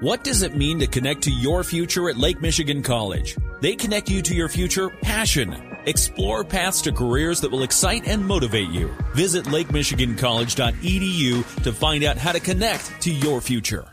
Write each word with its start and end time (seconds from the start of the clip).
What 0.00 0.24
does 0.24 0.42
it 0.42 0.54
mean 0.54 0.78
to 0.80 0.86
connect 0.86 1.22
to 1.22 1.30
your 1.30 1.64
future 1.64 2.10
at 2.10 2.18
Lake 2.18 2.42
Michigan 2.42 2.82
College? 2.82 3.34
They 3.62 3.74
connect 3.74 4.10
you 4.10 4.20
to 4.20 4.34
your 4.34 4.50
future 4.50 4.90
passion. 4.90 5.56
Explore 5.86 6.44
paths 6.44 6.82
to 6.82 6.92
careers 6.92 7.40
that 7.40 7.50
will 7.50 7.62
excite 7.62 8.06
and 8.06 8.22
motivate 8.22 8.68
you. 8.68 8.94
Visit 9.14 9.46
lakemichigancollege.edu 9.46 11.62
to 11.62 11.72
find 11.72 12.04
out 12.04 12.18
how 12.18 12.32
to 12.32 12.40
connect 12.40 13.00
to 13.00 13.10
your 13.10 13.40
future. 13.40 13.88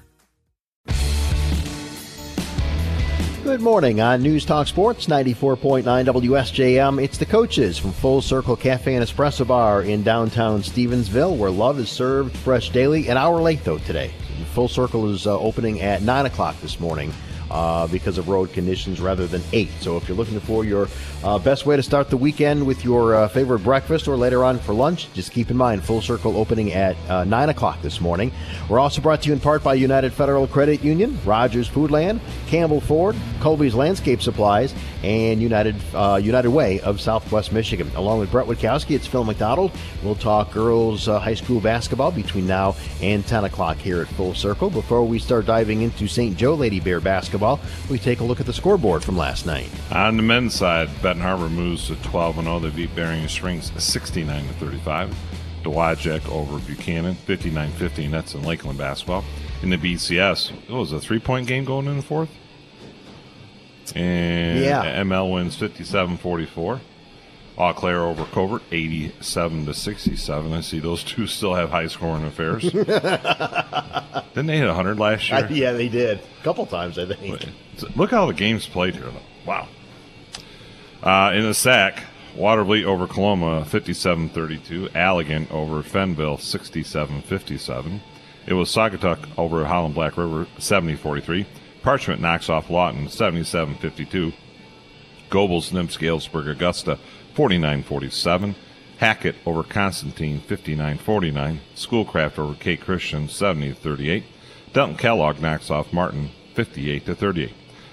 Good 3.46 3.62
morning 3.62 4.02
on 4.02 4.22
News 4.22 4.44
Talk 4.44 4.68
Sports 4.68 5.08
94.9 5.08 5.84
WSJM. 5.84 7.02
It's 7.02 7.18
the 7.18 7.26
coaches 7.26 7.78
from 7.78 7.94
Full 7.94 8.22
Circle 8.22 8.58
Cafe 8.58 8.94
and 8.94 9.06
Espresso 9.06 9.48
Bar 9.48 9.84
in 9.84 10.04
downtown 10.04 10.64
Stevensville, 10.64 11.38
where 11.38 11.50
love 11.50 11.80
is 11.80 11.90
served 11.90 12.36
fresh 12.36 12.72
daily. 12.72 13.08
An 13.08 13.16
hour 13.16 13.42
late, 13.42 13.64
though, 13.64 13.78
today. 13.78 14.12
Full 14.54 14.68
Circle 14.68 15.10
is 15.10 15.28
uh, 15.28 15.40
opening 15.40 15.82
at 15.82 16.02
9 16.02 16.26
o'clock 16.26 16.60
this 16.62 16.80
morning 16.80 17.14
uh, 17.54 17.88
because 17.88 18.18
of 18.18 18.28
road 18.28 18.52
conditions 18.52 19.00
rather 19.00 19.28
than 19.28 19.42
8. 19.54 19.70
So 19.80 19.96
if 19.96 20.08
you're 20.08 20.18
looking 20.18 20.40
for 20.40 20.66
your 20.66 20.88
uh, 21.24 21.38
best 21.40 21.66
way 21.66 21.76
to 21.76 21.84
start 21.84 22.10
the 22.10 22.18
weekend 22.18 22.66
with 22.66 22.84
your 22.84 23.16
uh, 23.16 23.28
favorite 23.28 23.60
breakfast 23.60 24.08
or 24.08 24.18
later 24.18 24.44
on 24.44 24.58
for 24.58 24.74
lunch, 24.74 25.12
just 25.14 25.32
keep 25.32 25.52
in 25.52 25.56
mind 25.58 25.84
Full 25.84 26.02
Circle 26.02 26.36
opening 26.36 26.74
at 26.74 26.98
uh, 27.10 27.24
9 27.24 27.50
o'clock 27.50 27.82
this 27.82 28.02
morning. 28.02 28.32
We're 28.68 28.80
also 28.80 29.02
brought 29.02 29.22
to 29.22 29.28
you 29.28 29.34
in 29.34 29.40
part 29.40 29.64
by 29.64 29.76
United 29.76 30.14
Federal 30.14 30.48
Credit 30.48 30.84
Union, 30.84 31.18
Rogers 31.24 31.70
Foodland, 31.70 32.20
Campbell 32.48 32.82
Ford, 32.82 33.16
Colby's 33.40 33.76
Landscape 33.76 34.22
Supplies, 34.22 34.74
and 35.04 35.42
United 35.42 35.76
uh, 35.94 36.20
United 36.22 36.50
Way 36.50 36.80
of 36.80 37.00
Southwest 37.00 37.52
Michigan. 37.52 37.92
Along 37.96 38.20
with 38.20 38.32
Brett 38.32 38.48
Witkowski, 38.48 38.96
it's 38.96 39.06
Phil 39.06 39.24
McDonald. 39.24 39.72
We'll 40.02 40.16
talk 40.16 40.52
girls 40.52 41.08
uh, 41.08 41.20
high 41.20 41.34
school 41.34 41.60
basketball 41.60 42.12
between 42.12 42.48
now 42.48 42.76
and 43.02 43.26
10 43.28 43.44
o'clock 43.44 43.78
here 43.78 44.02
at 44.02 44.08
Full 44.08 44.34
Circle. 44.34 44.70
Before 44.70 45.04
we 45.04 45.20
start 45.20 45.46
diving 45.46 45.82
into 45.82 46.08
St. 46.08 46.36
Joe 46.38 46.56
Lady 46.56 46.80
Bear 46.80 47.00
basketball, 47.00 47.43
we 47.90 48.00
take 48.00 48.20
a 48.20 48.24
look 48.24 48.40
at 48.40 48.46
the 48.46 48.54
scoreboard 48.54 49.04
from 49.04 49.18
last 49.18 49.46
night. 49.46 49.70
On 49.92 50.18
the 50.18 50.24
men's 50.24 50.54
side, 50.54 50.90
Benton 51.02 51.22
Harbor 51.24 51.50
moves 51.50 51.88
to 51.88 51.96
12 51.98 52.36
0. 52.44 52.60
They 52.60 52.70
beat 52.70 52.96
Berrien 52.96 53.28
Springs 53.30 53.72
69 53.82 54.48
to 54.48 54.54
35. 54.54 55.16
Dowagiac 55.64 56.28
over 56.30 56.60
Buchanan 56.60 57.16
59 57.16 57.72
15. 57.72 58.12
That's 58.12 58.34
in 58.36 58.44
Lakeland 58.44 58.78
basketball. 58.78 59.24
In 59.62 59.70
the 59.70 59.78
BCS, 59.78 60.52
it 60.68 60.74
was 60.74 60.92
a 60.92 61.00
three 61.00 61.20
point 61.20 61.48
game 61.48 61.64
going 61.64 61.88
in 61.88 61.98
the 61.98 62.04
fourth. 62.04 62.30
And 63.96 64.60
Yeah. 64.64 64.84
ML 65.04 65.32
wins 65.32 65.56
57 65.56 66.18
44. 66.18 66.82
Eau 67.58 67.74
Claire 67.74 68.02
over 68.02 68.26
Covert 68.26 68.64
87 68.72 69.66
to 69.68 69.74
67. 69.74 70.54
I 70.54 70.62
see 70.62 70.80
those 70.80 71.04
two 71.04 71.28
still 71.28 71.54
have 71.54 71.70
high 71.70 71.88
scoring 71.88 72.26
affairs. 72.26 72.64
Didn't 72.72 74.48
they 74.48 74.58
hit 74.58 74.68
100 74.68 75.00
last 75.00 75.30
year? 75.30 75.48
yeah, 75.52 75.72
they 75.72 75.88
did. 75.88 76.20
A 76.20 76.44
couple 76.44 76.66
times, 76.66 76.98
I 76.98 77.06
think. 77.06 77.46
Look 77.96 78.12
how 78.12 78.26
the 78.26 78.34
game's 78.34 78.66
played 78.66 78.96
here, 78.96 79.06
though. 79.06 79.22
Wow. 79.46 79.68
Uh, 81.04 81.34
in 81.36 81.44
the 81.44 81.54
SAC, 81.54 82.04
Watervliet 82.36 82.86
over 82.86 83.06
Coloma, 83.06 83.66
57-32. 83.66 84.90
Allegan 84.90 85.52
over 85.52 85.84
Fennville, 85.84 86.40
67-57. 86.40 88.00
It 88.48 88.54
was 88.54 88.70
Saugatuck 88.70 89.28
over 89.38 89.64
Holland 89.66 89.94
Black 89.94 90.18
River, 90.18 90.48
70-43. 90.58 91.46
Parchment 91.84 92.22
knocks 92.22 92.50
off 92.50 92.70
Lawton, 92.70 93.08
77-52. 93.08 94.34
Gobles, 95.30 95.72
Nimps, 95.72 95.98
Galesburg, 95.98 96.48
Augusta, 96.48 97.00
49-47. 97.36 98.56
Hackett 98.98 99.36
over 99.46 99.64
Constantine, 99.64 100.42
59-49. 100.42 101.60
Schoolcraft 101.76 102.40
over 102.40 102.54
K 102.56 102.78
Christian, 102.78 103.28
70-38. 103.28 104.24
Delton 104.72 104.98
Kellogg 104.98 105.40
knocks 105.40 105.70
off 105.70 105.92
Martin, 105.92 106.30
58-38. 106.56 107.52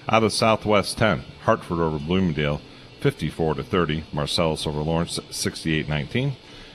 Out 0.08 0.24
of 0.24 0.32
Southwest 0.32 0.98
10, 0.98 1.24
Hartford 1.42 1.80
over 1.80 1.98
Bloomingdale, 1.98 2.60
54 3.00 3.54
to 3.54 3.62
30. 3.62 4.04
Marcellus 4.12 4.66
over 4.66 4.80
Lawrence, 4.80 5.18
68-19. 5.30 6.32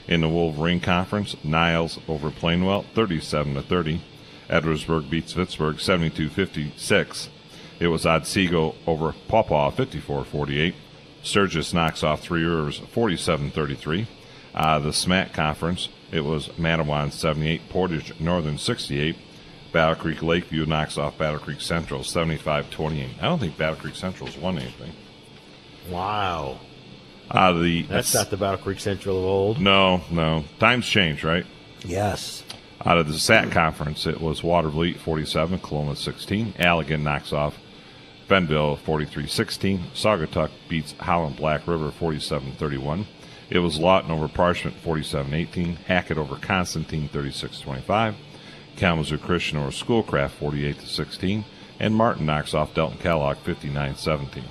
In 0.08 0.20
the 0.20 0.28
Wolverine 0.28 0.80
Conference, 0.80 1.34
Niles 1.42 1.98
over 2.06 2.30
Plainwell, 2.30 2.84
37 2.94 3.54
to 3.54 3.62
30. 3.62 4.00
Edwardsburg 4.48 5.10
beats 5.10 5.32
Vicksburg, 5.32 5.76
72-56. 5.76 7.28
It 7.80 7.88
was 7.88 8.06
Otsego 8.06 8.74
over 8.86 9.12
Paw 9.28 9.42
Paw, 9.42 9.70
54-48. 9.70 10.74
Sturgis 11.26 11.74
knocks 11.74 12.02
off 12.02 12.20
Three 12.20 12.44
Rivers, 12.44 12.78
47-33. 12.80 14.06
Uh, 14.54 14.78
the 14.78 14.90
SMAC 14.90 15.32
Conference, 15.32 15.88
it 16.12 16.20
was 16.22 16.48
Mattawan, 16.50 17.12
78. 17.12 17.68
Portage 17.68 18.18
Northern, 18.20 18.58
68. 18.58 19.16
Battle 19.72 19.96
Creek 19.96 20.22
Lakeview 20.22 20.64
knocks 20.64 20.96
off 20.96 21.18
Battle 21.18 21.40
Creek 21.40 21.60
Central, 21.60 22.00
75-28. 22.00 23.08
I 23.20 23.22
don't 23.22 23.38
think 23.38 23.58
Battle 23.58 23.76
Creek 23.76 23.96
Central's 23.96 24.36
won 24.38 24.58
anything. 24.58 24.92
Wow. 25.90 26.58
Of 27.30 27.60
the 27.60 27.82
That's 27.82 28.14
not 28.14 28.30
the 28.30 28.36
Battle 28.36 28.58
Creek 28.58 28.78
Central 28.80 29.18
of 29.18 29.24
old. 29.24 29.60
no, 29.60 30.00
no. 30.10 30.44
Times 30.60 30.86
change, 30.86 31.24
right? 31.24 31.44
Yes. 31.84 32.44
Out 32.84 32.98
of 32.98 33.08
the 33.08 33.18
SAT 33.18 33.50
conference, 33.50 34.06
it 34.06 34.20
was 34.20 34.42
Watervliet 34.42 34.96
47, 34.98 35.58
Coloma 35.58 35.96
16. 35.96 36.52
Allegan 36.54 37.02
knocks 37.02 37.32
off 37.32 37.58
Fennville 38.28 38.78
43 38.78 39.26
16. 39.26 39.84
Saugatuck 39.94 40.50
beats 40.68 40.94
Holland 40.98 41.36
Black 41.36 41.66
River 41.66 41.90
47 41.90 42.52
31. 42.52 43.06
It 43.48 43.60
was 43.60 43.78
Lawton 43.78 44.10
over 44.10 44.28
Parchment 44.28 44.76
47 44.78 45.32
18. 45.32 45.76
Hackett 45.86 46.18
over 46.18 46.36
Constantine 46.36 47.08
36 47.08 47.60
25. 47.60 48.16
Kalamazoo 48.76 49.18
Christian 49.18 49.58
over 49.58 49.70
Schoolcraft 49.70 50.34
48 50.38 50.80
16. 50.80 51.44
And 51.78 51.94
Martin 51.94 52.26
knocks 52.26 52.54
off 52.54 52.74
Delton 52.74 52.98
Kellogg 52.98 53.36
59 53.38 53.96
17. 53.96 54.44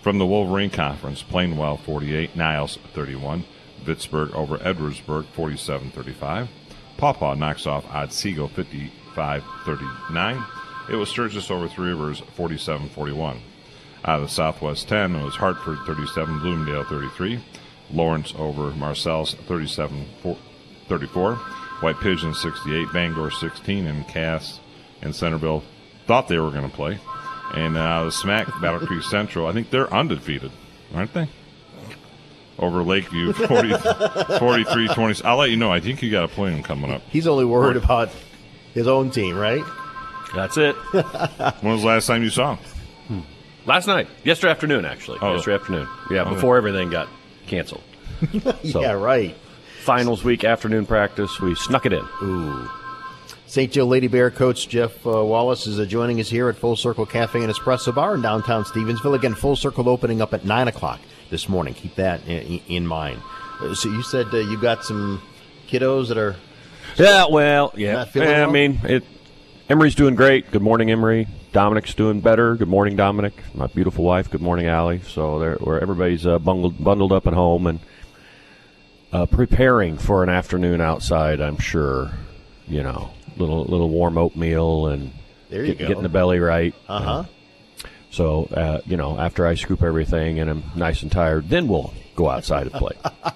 From 0.00 0.18
the 0.18 0.26
Wolverine 0.26 0.70
Conference, 0.70 1.22
Plainwell 1.22 1.78
48, 1.80 2.36
Niles 2.36 2.78
31. 2.94 3.44
Vicksburg 3.84 4.30
over 4.34 4.58
Edwardsburg 4.58 5.26
47 5.26 5.90
35. 5.90 6.48
Paw 6.96 7.12
Paw 7.12 7.34
knocks 7.34 7.66
off 7.66 7.84
Otsego 7.92 8.48
55 8.48 9.44
39. 9.64 10.44
It 10.90 10.96
was 10.96 11.08
Sturgis 11.08 11.50
over 11.50 11.68
Three 11.68 11.90
Rivers 11.90 12.20
47 12.34 12.88
41. 12.90 13.40
Out 14.04 14.16
of 14.20 14.22
the 14.22 14.28
Southwest 14.28 14.88
10, 14.88 15.16
it 15.16 15.24
was 15.24 15.34
Hartford 15.36 15.78
37, 15.86 16.38
Bloomingdale 16.38 16.84
33. 16.84 17.40
Lawrence 17.92 18.32
over 18.38 18.70
Marcellus 18.70 19.34
37 19.34 20.06
34. 20.88 21.34
White 21.80 22.00
Pigeon 22.00 22.34
68, 22.34 22.92
Bangor 22.92 23.30
16, 23.30 23.86
and 23.86 24.06
Cass 24.08 24.60
and 25.02 25.14
Centreville 25.14 25.62
thought 26.06 26.26
they 26.28 26.38
were 26.38 26.50
going 26.50 26.68
to 26.68 26.74
play. 26.74 26.98
And 27.54 27.76
uh, 27.76 28.04
the 28.04 28.10
SMAC 28.10 28.60
Battle 28.60 28.86
Creek 28.86 29.02
Central, 29.10 29.46
I 29.46 29.52
think 29.52 29.70
they're 29.70 29.92
undefeated, 29.92 30.52
aren't 30.94 31.14
they? 31.14 31.28
Over 32.58 32.82
Lakeview 32.82 33.32
40, 33.34 33.74
43 34.38 34.88
20. 34.88 35.24
I'll 35.24 35.36
let 35.36 35.50
you 35.50 35.56
know. 35.56 35.70
I 35.70 35.80
think 35.80 36.02
you 36.02 36.10
got 36.10 36.24
a 36.24 36.28
play 36.28 36.60
coming 36.62 36.90
up. 36.90 37.02
He's 37.10 37.26
only 37.28 37.44
worried 37.44 37.76
about 37.76 38.10
his 38.74 38.88
own 38.88 39.10
team, 39.10 39.36
right? 39.36 39.64
That's 40.34 40.56
it. 40.56 40.74
When 41.62 41.72
was 41.72 41.82
the 41.82 41.88
last 41.88 42.06
time 42.06 42.22
you 42.22 42.30
saw 42.30 42.56
them? 43.08 43.24
Last 43.66 43.86
night, 43.86 44.08
yesterday 44.24 44.50
afternoon, 44.50 44.84
actually. 44.84 45.18
Oh. 45.20 45.34
Yesterday 45.34 45.56
afternoon. 45.56 45.88
Yeah, 46.10 46.22
Okay. 46.22 46.34
before 46.34 46.56
everything 46.56 46.90
got 46.90 47.08
canceled. 47.46 47.82
So- 48.64 48.80
yeah, 48.80 48.92
right. 48.92 49.34
Finals 49.80 50.22
week 50.24 50.44
afternoon 50.44 50.84
practice, 50.86 51.40
we 51.40 51.54
snuck 51.54 51.86
it 51.86 51.92
in. 51.92 52.04
Ooh. 52.22 52.68
St. 53.46 53.72
Joe 53.72 53.86
Lady 53.86 54.06
Bear 54.08 54.30
coach 54.30 54.68
Jeff 54.68 55.06
uh, 55.06 55.24
Wallace 55.24 55.66
is 55.66 55.80
uh, 55.80 55.86
joining 55.86 56.20
us 56.20 56.28
here 56.28 56.50
at 56.50 56.56
Full 56.56 56.76
Circle 56.76 57.06
Cafe 57.06 57.42
and 57.42 57.50
Espresso 57.50 57.94
Bar 57.94 58.14
in 58.16 58.20
downtown 58.22 58.64
Stevensville. 58.64 59.14
Again, 59.14 59.34
Full 59.34 59.56
Circle 59.56 59.88
opening 59.88 60.20
up 60.20 60.34
at 60.34 60.44
9 60.44 60.68
o'clock 60.68 61.00
this 61.30 61.48
morning. 61.48 61.72
Keep 61.72 61.94
that 61.94 62.26
in, 62.28 62.60
in 62.68 62.86
mind. 62.86 63.22
Uh, 63.60 63.74
so 63.74 63.88
you 63.88 64.02
said 64.02 64.26
uh, 64.34 64.36
you 64.38 64.58
got 64.60 64.84
some 64.84 65.22
kiddos 65.68 66.08
that 66.08 66.18
are. 66.18 66.36
Yeah, 66.98 67.26
well, 67.30 67.72
yeah. 67.76 68.04
Yeah, 68.14 68.22
I 68.22 68.26
well? 68.40 68.50
mean, 68.50 68.80
it. 68.84 69.04
Emery's 69.68 69.94
doing 69.94 70.14
great. 70.14 70.50
Good 70.50 70.62
morning, 70.62 70.90
Emery. 70.90 71.26
Dominic's 71.52 71.92
doing 71.94 72.20
better. 72.20 72.54
Good 72.54 72.68
morning, 72.68 72.96
Dominic. 72.96 73.34
My 73.54 73.66
beautiful 73.66 74.02
wife. 74.04 74.30
Good 74.30 74.40
morning, 74.40 74.66
Allie. 74.66 75.00
So 75.06 75.38
they're, 75.38 75.56
where 75.56 75.78
everybody's 75.80 76.26
uh, 76.26 76.38
bundled, 76.38 76.82
bundled 76.82 77.12
up 77.12 77.26
at 77.26 77.34
home 77.34 77.66
and 77.66 77.80
uh, 79.12 79.26
preparing 79.26 79.98
for 79.98 80.22
an 80.22 80.30
afternoon 80.30 80.80
outside. 80.80 81.40
I'm 81.42 81.58
sure, 81.58 82.12
you 82.66 82.82
know, 82.82 83.10
little 83.36 83.62
little 83.64 83.90
warm 83.90 84.16
oatmeal 84.16 84.86
and 84.86 85.12
There 85.50 85.62
you 85.64 85.74
get- 85.74 85.78
go. 85.80 85.88
getting 85.88 86.02
the 86.02 86.08
belly 86.08 86.38
right. 86.40 86.74
Uh 86.88 87.00
huh. 87.02 87.24
So, 88.10 88.44
uh, 88.46 88.80
you 88.86 88.96
know, 88.96 89.18
after 89.18 89.46
I 89.46 89.54
scoop 89.54 89.82
everything 89.82 90.38
and 90.40 90.48
I'm 90.48 90.62
nice 90.76 91.02
and 91.02 91.12
tired, 91.12 91.50
then 91.50 91.68
we'll 91.68 91.92
go 92.16 92.30
outside 92.30 92.68
and 92.68 92.72
play. 92.72 92.96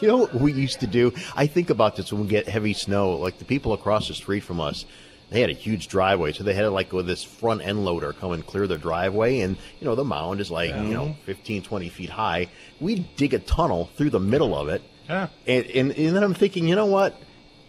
You 0.00 0.08
know 0.08 0.16
what 0.18 0.34
we 0.34 0.52
used 0.52 0.80
to 0.80 0.88
do? 0.88 1.12
I 1.36 1.46
think 1.46 1.70
about 1.70 1.94
this 1.94 2.12
when 2.12 2.22
we 2.22 2.26
get 2.28 2.48
heavy 2.48 2.72
snow. 2.72 3.12
Like 3.12 3.38
the 3.38 3.44
people 3.44 3.72
across 3.72 4.08
the 4.08 4.14
street 4.14 4.40
from 4.42 4.58
us, 4.60 4.84
they 5.32 5.40
had 5.40 5.50
a 5.50 5.54
huge 5.54 5.88
driveway, 5.88 6.32
so 6.32 6.44
they 6.44 6.54
had 6.54 6.62
to 6.62 6.70
like 6.70 6.90
go 6.90 6.98
with 6.98 7.06
this 7.06 7.24
front 7.24 7.62
end 7.62 7.84
loader 7.84 8.12
come 8.12 8.32
and 8.32 8.46
clear 8.46 8.66
the 8.66 8.78
driveway. 8.78 9.40
And 9.40 9.56
you 9.80 9.86
know 9.86 9.94
the 9.94 10.04
mound 10.04 10.40
is 10.40 10.50
like 10.50 10.70
you 10.70 10.94
know 10.94 11.16
15, 11.26 11.62
20 11.62 11.88
feet 11.88 12.10
high. 12.10 12.48
We 12.80 13.00
dig 13.16 13.34
a 13.34 13.38
tunnel 13.38 13.90
through 13.96 14.10
the 14.10 14.20
middle 14.20 14.56
of 14.56 14.68
it, 14.68 14.82
Yeah. 15.08 15.28
and, 15.46 15.66
and 15.66 15.90
and 15.92 16.16
then 16.16 16.22
I'm 16.22 16.34
thinking, 16.34 16.68
you 16.68 16.76
know 16.76 16.86
what? 16.86 17.16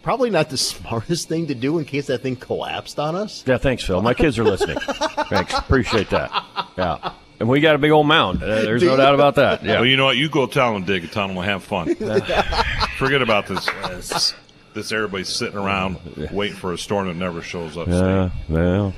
probably 0.02 0.28
not 0.28 0.50
the 0.50 0.56
smartest 0.74 1.30
thing 1.30 1.46
to 1.46 1.54
do 1.54 1.78
in 1.78 1.84
case 1.86 2.08
that 2.08 2.18
thing 2.20 2.36
collapsed 2.36 2.98
on 2.98 3.14
us. 3.16 3.42
Yeah, 3.46 3.56
thanks, 3.56 3.82
Phil. 3.84 4.02
My 4.02 4.12
kids 4.12 4.38
are 4.38 4.44
listening. 4.44 4.76
thanks, 5.30 5.54
appreciate 5.54 6.10
that. 6.10 6.30
Yeah, 6.76 7.12
and 7.40 7.48
we 7.48 7.60
got 7.60 7.74
a 7.74 7.78
big 7.78 7.90
old 7.90 8.06
mound. 8.06 8.42
Uh, 8.42 8.60
there's 8.60 8.82
no 8.82 8.98
doubt 8.98 9.14
about 9.14 9.36
that. 9.36 9.64
Yeah. 9.64 9.76
Well, 9.76 9.86
you 9.86 9.96
know 9.96 10.04
what? 10.04 10.18
You 10.18 10.28
go 10.28 10.46
tell 10.46 10.74
them, 10.74 10.84
dig 10.84 11.04
a 11.04 11.06
tunnel, 11.06 11.40
and 11.40 11.50
have 11.50 11.64
fun. 11.64 11.94
Forget 12.98 13.22
about 13.22 13.46
this. 13.46 14.34
This 14.74 14.90
everybody's 14.92 15.28
sitting 15.28 15.56
around 15.56 15.98
waiting 16.32 16.56
for 16.56 16.72
a 16.72 16.78
storm 16.78 17.06
that 17.08 17.14
never 17.14 17.40
shows 17.42 17.76
up. 17.76 17.86
Yeah, 17.88 18.30
well, 18.48 18.92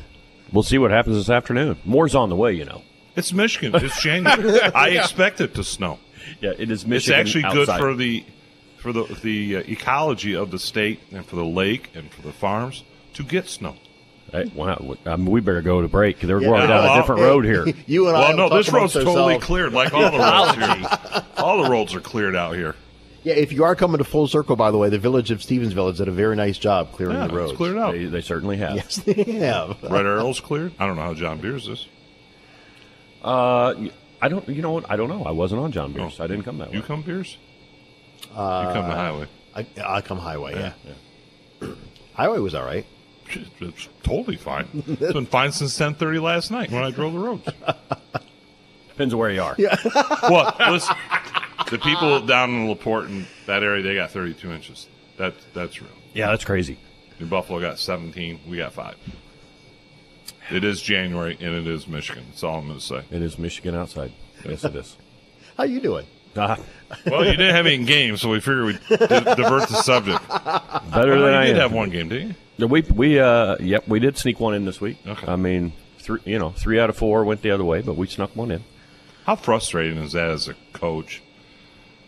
we'll 0.53 0.63
see 0.63 0.79
what 0.79 0.91
happens 0.91 1.17
this 1.17 1.29
afternoon. 1.31 1.77
More's 1.85 2.15
on 2.15 2.29
the 2.31 2.37
way, 2.37 2.53
you 2.55 2.65
know. 2.65 2.83
It's 3.15 3.33
Michigan. 3.33 3.73
It's 3.75 4.01
January. 4.03 4.61
I 4.75 4.89
expect 4.91 5.41
it 5.41 5.55
to 5.55 5.65
snow. 5.65 5.99
Yeah, 6.41 6.53
it 6.59 6.71
is 6.71 6.87
Michigan. 6.87 7.21
It's 7.21 7.35
Michigan. 7.35 7.45
actually 7.47 7.65
good 7.67 7.79
for 7.79 7.95
the 7.95 8.25
for 8.79 8.93
the 8.93 9.05
the 9.23 9.57
uh, 9.57 9.63
ecology 9.67 10.35
of 10.35 10.51
the 10.51 10.59
state 10.59 11.01
and 11.13 11.25
for 11.25 11.37
the 11.37 11.45
lake 11.45 11.91
and 11.95 12.11
for 12.11 12.23
the 12.23 12.33
farms 12.33 12.83
to 13.15 13.23
get 13.23 13.47
snow. 13.49 13.77
Hey, 14.33 14.51
wow, 14.55 14.97
I 15.07 15.17
mean, 15.17 15.31
we 15.31 15.41
better 15.41 15.63
go 15.63 15.81
to 15.83 15.89
break. 15.89 16.19
They're 16.21 16.41
Yeah. 16.43 16.49
going 16.49 16.69
down 16.69 16.83
Well, 16.85 16.95
a 16.95 17.01
different 17.01 17.21
road 17.23 17.45
here. 17.45 17.65
You 17.87 18.09
and 18.09 18.17
I. 18.17 18.21
Well, 18.35 18.37
no, 18.51 18.57
this 18.57 18.73
road's 18.73 18.93
totally 18.95 19.35
ourselves. 19.35 19.45
cleared, 19.45 19.73
like 19.73 19.93
all 19.95 20.11
the 20.11 20.19
roads 20.19 20.57
here. 20.81 21.23
All 21.37 21.63
the 21.63 21.71
roads 21.71 21.95
are 21.95 22.01
cleared 22.01 22.35
out 22.35 22.55
here. 22.57 22.75
Yeah, 23.27 23.35
if 23.35 23.53
you 23.53 23.65
are 23.65 23.75
coming 23.75 23.99
to 23.99 24.05
full 24.05 24.29
circle, 24.29 24.55
by 24.55 24.71
the 24.71 24.79
way, 24.79 24.89
the 24.89 25.01
village 25.01 25.33
of 25.33 25.41
Stevensville 25.41 25.89
has 25.89 25.99
done 25.99 26.07
a 26.09 26.13
very 26.13 26.37
nice 26.37 26.59
job 26.59 26.93
clearing 26.93 27.17
Yeah, 27.17 27.27
the 27.27 27.35
roads. 27.35 27.51
it's 27.51 27.57
cleared 27.57 27.77
out. 27.77 27.93
They, 27.95 28.05
they 28.05 28.21
certainly 28.21 28.57
have. 28.59 28.77
Yes, 28.77 28.97
they 28.99 29.15
have. 29.41 29.83
Red 29.83 30.07
Arrow's 30.07 30.39
cleared. 30.39 30.75
I 30.79 30.87
don't 30.87 30.95
know 30.95 31.03
how 31.03 31.13
John 31.15 31.41
Beers 31.41 31.67
is. 31.67 31.89
Uh, 33.25 33.75
I 34.23 34.29
don't. 34.29 34.49
You 34.49 34.63
know 34.63 34.71
what? 34.71 34.89
I 34.89 34.95
don't 34.95 35.09
know. 35.09 35.25
I 35.25 35.33
wasn't 35.33 35.61
on 35.61 35.73
John 35.73 35.93
Beers. 35.93 36.21
Oh. 36.21 36.23
I 36.23 36.29
didn't 36.29 36.45
come 36.45 36.59
that 36.59 36.71
way. 36.71 36.77
You 36.77 36.83
come 36.83 37.03
Beers? 37.03 37.37
you 38.29 38.29
come 38.37 38.89
the 38.89 38.95
highway. 38.95 39.27
I, 39.57 39.67
I 39.85 40.01
come 40.03 40.19
highway. 40.19 40.55
Yeah. 40.55 40.73
Yeah, 41.61 41.69
highway 42.15 42.39
was 42.39 42.55
all 42.55 42.65
right. 42.65 42.87
It's, 43.31 43.51
it's 43.59 43.89
totally 44.05 44.37
fine. 44.37 44.69
It's 44.87 45.13
been 45.13 45.27
fine 45.27 45.51
since 45.51 45.77
ten 45.77 45.95
thirty 45.97 46.21
last 46.21 46.53
night 46.53 46.71
when 46.71 46.85
I 46.85 46.93
drove 46.93 47.13
the 47.15 47.19
roads. 47.19 47.49
Depends 48.91 49.15
on 49.15 49.19
where 49.19 49.31
you 49.33 49.43
are. 49.43 49.57
Well, 49.59 50.55
listen, 50.71 50.95
the 51.71 51.79
people 51.79 52.21
down 52.21 52.51
in 52.51 52.69
Laporte 52.69 53.09
and 53.09 53.27
that 53.47 53.63
area, 53.63 53.83
they 53.83 53.95
got 53.95 54.11
thirty 54.11 54.35
two 54.35 54.53
inches. 54.53 54.89
That 55.17 55.35
that's 55.55 55.81
real. 55.81 55.91
Yeah, 56.15 56.29
that's 56.31 56.45
crazy. 56.45 56.79
New 57.21 57.27
Buffalo 57.27 57.61
got 57.61 57.79
seventeen. 57.79 58.41
We 58.49 58.59
got 58.59 58.73
five. 58.73 58.97
It 60.51 60.63
is 60.65 60.81
January 60.81 61.37
and 61.41 61.55
it 61.55 61.67
is 61.67 61.89
Michigan. 61.89 62.25
That's 62.29 62.45
all 62.45 62.59
I'm 62.59 62.67
going 62.69 62.79
to 62.79 62.85
say. 62.85 63.03
It 63.11 63.21
is 63.23 63.37
Michigan 63.39 63.75
outside. 63.75 64.13
Yes, 64.45 64.63
it 64.65 64.77
is. 64.77 64.97
How 65.57 65.65
you 65.65 65.81
doing? 65.81 66.07
Ah, 66.37 66.59
Well, 67.07 67.25
you 67.25 67.33
didn't 67.33 67.55
have 67.55 67.67
any 67.67 67.83
games, 67.85 68.21
so 68.21 68.29
we 68.29 68.41
figured 68.41 68.65
we'd 68.67 68.81
di- 68.91 69.35
divert 69.35 69.69
the 69.69 69.83
subject. 69.83 70.29
better 70.29 71.11
than 71.15 71.23
Well, 71.23 71.35
I 71.35 71.47
did 71.47 71.57
am. 71.57 71.63
have 71.63 71.73
one 71.73 71.91
game, 71.91 72.11
didn't 72.11 72.29
you? 72.29 72.35
Yeah, 72.59 72.67
We 72.67 72.83
we 72.83 73.19
uh 73.19 73.57
yep 73.61 73.89
we 73.89 73.99
did 73.99 74.17
sneak 74.19 74.39
one 74.39 74.55
in 74.55 74.65
this 74.67 74.81
week. 74.81 74.99
Okay. 75.07 75.27
I 75.27 75.37
mean 75.37 75.73
three 75.99 76.21
you 76.25 76.39
know 76.39 76.51
three 76.51 76.79
out 76.79 76.91
of 76.91 76.97
four 76.97 77.25
went 77.25 77.43
the 77.43 77.51
other 77.51 77.65
way, 77.65 77.81
but 77.83 77.97
we 77.97 78.07
snuck 78.07 78.37
one 78.37 78.51
in. 78.51 78.63
How 79.25 79.35
frustrating 79.37 79.99
is 79.99 80.13
that 80.13 80.29
as 80.31 80.47
a 80.49 80.55
coach? 80.75 81.23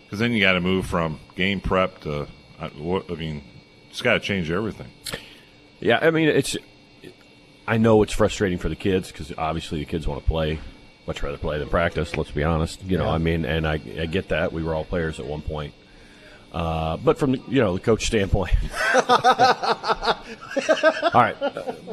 Because 0.09 0.21
then 0.21 0.33
you 0.33 0.41
got 0.41 0.53
to 0.53 0.61
move 0.61 0.87
from 0.87 1.21
game 1.35 1.61
prep 1.61 2.01
to, 2.01 2.27
I, 2.59 2.69
what, 2.69 3.11
I 3.11 3.15
mean, 3.15 3.45
it's 3.91 4.01
got 4.01 4.15
to 4.15 4.21
change 4.21 4.51
everything. 4.51 4.89
Yeah, 5.81 5.99
I 6.01 6.11
mean 6.11 6.29
it's. 6.29 6.57
I 7.67 7.77
know 7.77 8.03
it's 8.03 8.15
frustrating 8.15 8.57
for 8.59 8.71
the 8.71 8.75
kids 8.77 9.13
because 9.13 9.33
obviously 9.37 9.81
the 9.81 9.85
kids 9.85 10.09
want 10.09 10.23
to 10.23 10.27
play. 10.27 10.59
Much 11.07 11.23
rather 11.23 11.37
play 11.37 11.59
than 11.59 11.69
practice. 11.69 12.17
Let's 12.17 12.31
be 12.31 12.43
honest. 12.43 12.83
You 12.83 12.97
know, 12.99 13.05
Yeah. 13.05 13.11
I 13.13 13.19
mean, 13.19 13.45
and 13.45 13.69
I, 13.69 13.75
I 13.75 14.07
get 14.07 14.29
that 14.31 14.53
we 14.53 14.63
were 14.63 14.75
all 14.75 14.85
players 14.85 15.21
at 15.21 15.27
one 15.27 15.43
point. 15.43 15.75
Uh, 16.59 16.97
but 16.97 17.19
from 17.19 17.33
the, 17.33 17.43
you 17.47 17.61
know 17.61 17.75
the 17.75 17.81
coach 17.81 18.05
standpoint, 18.07 18.53
all 21.15 21.23
right, 21.23 21.37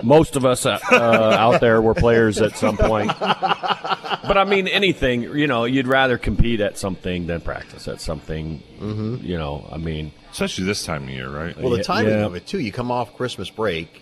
most 0.03 0.35
of 0.35 0.43
us 0.43 0.65
uh, 0.65 0.79
uh, 0.91 1.35
out 1.37 1.61
there 1.61 1.79
were 1.79 1.93
players 1.93 2.41
at 2.41 2.57
some 2.57 2.75
point. 2.75 3.11
But 3.19 4.39
I 4.39 4.43
mean, 4.43 4.67
anything 4.67 5.21
you 5.21 5.45
know, 5.45 5.65
you'd 5.65 5.85
rather 5.85 6.17
compete 6.17 6.61
at 6.61 6.79
something 6.79 7.27
than 7.27 7.41
practice 7.41 7.87
at 7.87 8.01
something. 8.01 8.63
You 8.81 9.37
know, 9.37 9.69
I 9.71 9.77
mean, 9.77 10.11
Especially 10.31 10.65
this 10.65 10.83
time 10.83 11.03
of 11.03 11.09
year, 11.11 11.29
right? 11.29 11.55
Well, 11.55 11.69
the 11.69 11.83
timing 11.83 12.13
yeah. 12.13 12.25
of 12.25 12.35
it 12.35 12.47
too. 12.47 12.59
You 12.59 12.71
come 12.71 12.91
off 12.91 13.15
Christmas 13.15 13.51
break, 13.51 14.01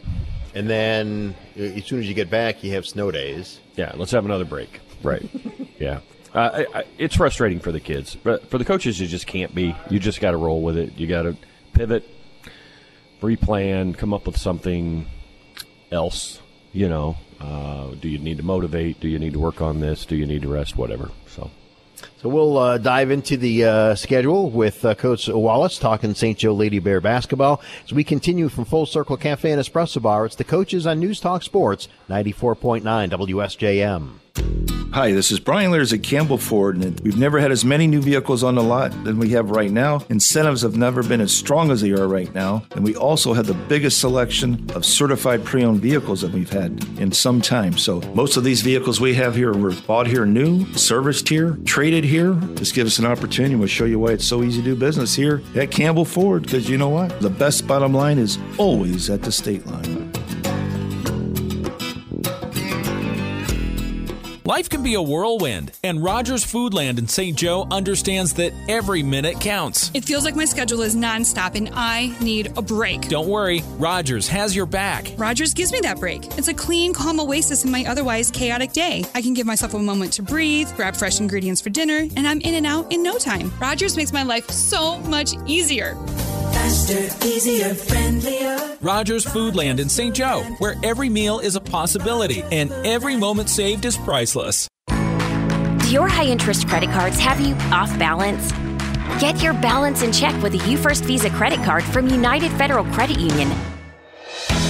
and 0.55 0.69
then 0.69 1.35
uh, 1.59 1.61
as 1.61 1.85
soon 1.85 1.99
as 1.99 2.07
you 2.07 2.13
get 2.13 2.29
back, 2.29 2.63
you 2.63 2.71
have 2.71 2.87
snow 2.87 3.11
days. 3.11 3.59
Yeah, 3.75 3.91
let's 3.97 4.11
have 4.11 4.23
another 4.23 4.45
break. 4.45 4.79
Right. 5.03 5.29
yeah. 5.79 5.99
Uh, 6.33 6.65
I, 6.73 6.79
I, 6.79 6.83
it's 6.97 7.15
frustrating 7.15 7.59
for 7.59 7.71
the 7.71 7.79
kids, 7.79 8.15
but 8.15 8.49
for 8.49 8.57
the 8.57 8.65
coaches, 8.65 8.99
you 8.99 9.07
just 9.07 9.27
can't 9.27 9.53
be. 9.53 9.75
You 9.89 9.99
just 9.99 10.19
got 10.19 10.31
to 10.31 10.37
roll 10.37 10.61
with 10.61 10.77
it. 10.77 10.97
You 10.97 11.05
got 11.05 11.23
to 11.23 11.37
pivot, 11.73 12.09
replan, 13.21 13.95
come 13.95 14.13
up 14.13 14.25
with 14.25 14.37
something 14.37 15.05
else. 15.91 16.39
You 16.71 16.89
know, 16.89 17.17
uh, 17.39 17.91
do 18.01 18.09
you 18.09 18.17
need 18.17 18.37
to 18.37 18.43
motivate? 18.43 18.99
Do 18.99 19.07
you 19.07 19.19
need 19.19 19.33
to 19.33 19.39
work 19.39 19.61
on 19.61 19.79
this? 19.79 20.05
Do 20.05 20.15
you 20.15 20.25
need 20.25 20.41
to 20.41 20.47
rest? 20.47 20.75
Whatever. 20.75 21.11
So. 21.27 21.51
So 22.17 22.29
we'll 22.29 22.57
uh, 22.57 22.77
dive 22.79 23.11
into 23.11 23.37
the 23.37 23.65
uh, 23.65 23.95
schedule 23.95 24.49
with 24.49 24.83
uh, 24.83 24.95
Coach 24.95 25.27
Wallace 25.27 25.77
talking 25.77 26.15
St. 26.15 26.37
Joe 26.37 26.53
Lady 26.53 26.79
Bear 26.79 26.99
basketball 26.99 27.61
as 27.83 27.93
we 27.93 28.03
continue 28.03 28.49
from 28.49 28.65
Full 28.65 28.85
Circle 28.85 29.17
Cafe 29.17 29.51
and 29.51 29.61
Espresso 29.61 30.01
Bar. 30.01 30.25
It's 30.25 30.35
the 30.35 30.43
coaches 30.43 30.87
on 30.87 30.99
News 30.99 31.19
Talk 31.19 31.43
Sports, 31.43 31.87
94.9 32.09 32.81
WSJM. 33.11 34.82
Hi, 34.93 35.11
this 35.11 35.31
is 35.31 35.39
Brian 35.39 35.71
Lears 35.71 35.91
at 35.91 36.03
Campbell 36.03 36.37
Ford, 36.37 36.77
and 36.77 36.99
we've 36.99 37.17
never 37.17 37.39
had 37.39 37.51
as 37.51 37.65
many 37.65 37.87
new 37.87 37.99
vehicles 37.99 38.43
on 38.43 38.53
the 38.53 38.61
lot 38.61 38.91
than 39.03 39.17
we 39.17 39.29
have 39.29 39.49
right 39.49 39.71
now. 39.71 40.05
Incentives 40.09 40.61
have 40.61 40.77
never 40.77 41.01
been 41.01 41.19
as 41.19 41.33
strong 41.33 41.71
as 41.71 41.81
they 41.81 41.93
are 41.93 42.07
right 42.07 42.31
now, 42.35 42.63
and 42.75 42.83
we 42.83 42.95
also 42.95 43.33
have 43.33 43.47
the 43.47 43.55
biggest 43.55 43.99
selection 43.99 44.69
of 44.75 44.85
certified 44.85 45.43
pre 45.43 45.63
owned 45.63 45.81
vehicles 45.81 46.21
that 46.21 46.31
we've 46.31 46.51
had 46.51 46.87
in 46.99 47.11
some 47.11 47.41
time. 47.41 47.75
So, 47.75 48.01
most 48.13 48.37
of 48.37 48.43
these 48.43 48.61
vehicles 48.61 49.01
we 49.01 49.15
have 49.15 49.33
here 49.33 49.51
were 49.51 49.73
bought 49.87 50.05
here 50.05 50.27
new, 50.27 50.71
serviced 50.75 51.27
here, 51.27 51.57
traded 51.65 52.03
here. 52.03 52.35
Just 52.53 52.75
give 52.75 52.85
us 52.85 52.99
an 52.99 53.05
opportunity. 53.07 53.55
We'll 53.55 53.69
show 53.69 53.85
you 53.85 53.97
why 53.97 54.11
it's 54.11 54.27
so 54.27 54.43
easy 54.43 54.61
to 54.61 54.63
do 54.63 54.75
business 54.75 55.15
here 55.15 55.41
at 55.55 55.71
Campbell 55.71 56.05
Ford, 56.05 56.43
because 56.43 56.69
you 56.69 56.77
know 56.77 56.89
what? 56.89 57.19
The 57.19 57.31
best 57.31 57.65
bottom 57.65 57.95
line 57.95 58.19
is 58.19 58.37
always 58.59 59.09
at 59.09 59.23
the 59.23 59.31
state 59.31 59.65
line. 59.65 60.13
Life 64.45 64.69
can 64.69 64.83
be 64.83 64.95
a 64.95 65.01
whirlwind, 65.01 65.71
and 65.85 66.03
Rogers 66.03 66.43
Foodland 66.43 66.97
in 66.99 67.07
St. 67.07 67.37
Joe 67.37 67.65
understands 67.71 68.33
that 68.33 68.51
every 68.67 69.01
minute 69.01 69.39
counts. 69.39 69.89
It 69.93 70.03
feels 70.03 70.25
like 70.25 70.35
my 70.35 70.43
schedule 70.43 70.81
is 70.81 70.97
nonstop 70.97 71.55
and 71.55 71.69
I 71.71 72.13
need 72.19 72.51
a 72.57 72.61
break. 72.61 73.07
Don't 73.07 73.29
worry, 73.29 73.63
Rogers 73.77 74.27
has 74.27 74.53
your 74.53 74.65
back. 74.65 75.13
Rogers 75.15 75.53
gives 75.53 75.71
me 75.71 75.79
that 75.83 75.97
break. 75.97 76.25
It's 76.37 76.49
a 76.49 76.53
clean, 76.53 76.93
calm 76.93 77.21
oasis 77.21 77.63
in 77.63 77.71
my 77.71 77.85
otherwise 77.87 78.29
chaotic 78.31 78.73
day. 78.73 79.05
I 79.15 79.21
can 79.21 79.33
give 79.33 79.47
myself 79.47 79.75
a 79.75 79.79
moment 79.79 80.11
to 80.13 80.21
breathe, 80.21 80.69
grab 80.75 80.97
fresh 80.97 81.21
ingredients 81.21 81.61
for 81.61 81.69
dinner, 81.69 82.05
and 82.17 82.27
I'm 82.27 82.41
in 82.41 82.55
and 82.55 82.65
out 82.65 82.91
in 82.91 83.01
no 83.01 83.17
time. 83.17 83.49
Rogers 83.61 83.95
makes 83.95 84.11
my 84.11 84.23
life 84.23 84.49
so 84.49 84.97
much 85.03 85.35
easier. 85.45 85.95
Faster, 86.63 87.27
easier, 87.27 87.73
friendlier. 87.73 88.77
Rogers 88.79 89.25
Foodland 89.25 89.81
in 89.81 89.89
St. 89.89 90.15
Joe, 90.15 90.43
where 90.59 90.75
every 90.81 91.09
meal 91.09 91.39
is 91.39 91.57
a 91.57 91.59
possibility 91.59 92.41
and 92.53 92.71
every 92.85 93.17
moment 93.17 93.49
saved 93.49 93.83
is 93.83 93.97
priceless. 93.97 94.69
Do 94.87 95.89
your 95.91 96.07
high 96.07 96.23
interest 96.23 96.69
credit 96.69 96.89
cards 96.91 97.19
have 97.19 97.41
you 97.41 97.53
off 97.73 97.89
balance? 97.99 98.53
Get 99.19 99.43
your 99.43 99.51
balance 99.55 100.03
in 100.03 100.13
check 100.13 100.41
with 100.41 100.53
a 100.53 100.57
UFirst 100.59 101.03
Visa 101.03 101.29
credit 101.29 101.61
card 101.65 101.83
from 101.83 102.07
United 102.07 102.49
Federal 102.53 102.85
Credit 102.93 103.19
Union. 103.19 103.49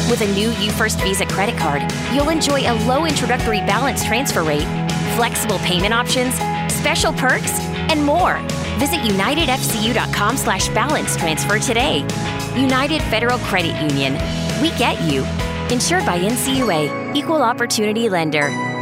With 0.10 0.22
a 0.22 0.34
new 0.34 0.50
UFirst 0.50 1.00
Visa 1.04 1.28
credit 1.28 1.56
card, 1.58 1.84
you'll 2.12 2.30
enjoy 2.30 2.62
a 2.62 2.74
low 2.88 3.06
introductory 3.06 3.60
balance 3.60 4.04
transfer 4.04 4.42
rate, 4.42 4.66
flexible 5.16 5.60
payment 5.60 5.94
options, 5.94 6.34
special 6.74 7.14
perks, 7.14 7.60
and 7.92 8.04
more. 8.04 8.42
Visit 8.80 9.00
unitedfcu.com 9.02 10.38
slash 10.38 10.70
balance 10.70 11.16
transfer 11.16 11.60
today. 11.60 12.00
United 12.56 13.02
Federal 13.04 13.40
Credit 13.40 13.76
Union. 13.82 14.14
We 14.62 14.70
get 14.78 15.02
you. 15.04 15.24
Insured 15.70 16.06
by 16.06 16.20
NCUA, 16.20 17.16
Equal 17.16 17.42
Opportunity 17.42 18.10
Lender. 18.10 18.73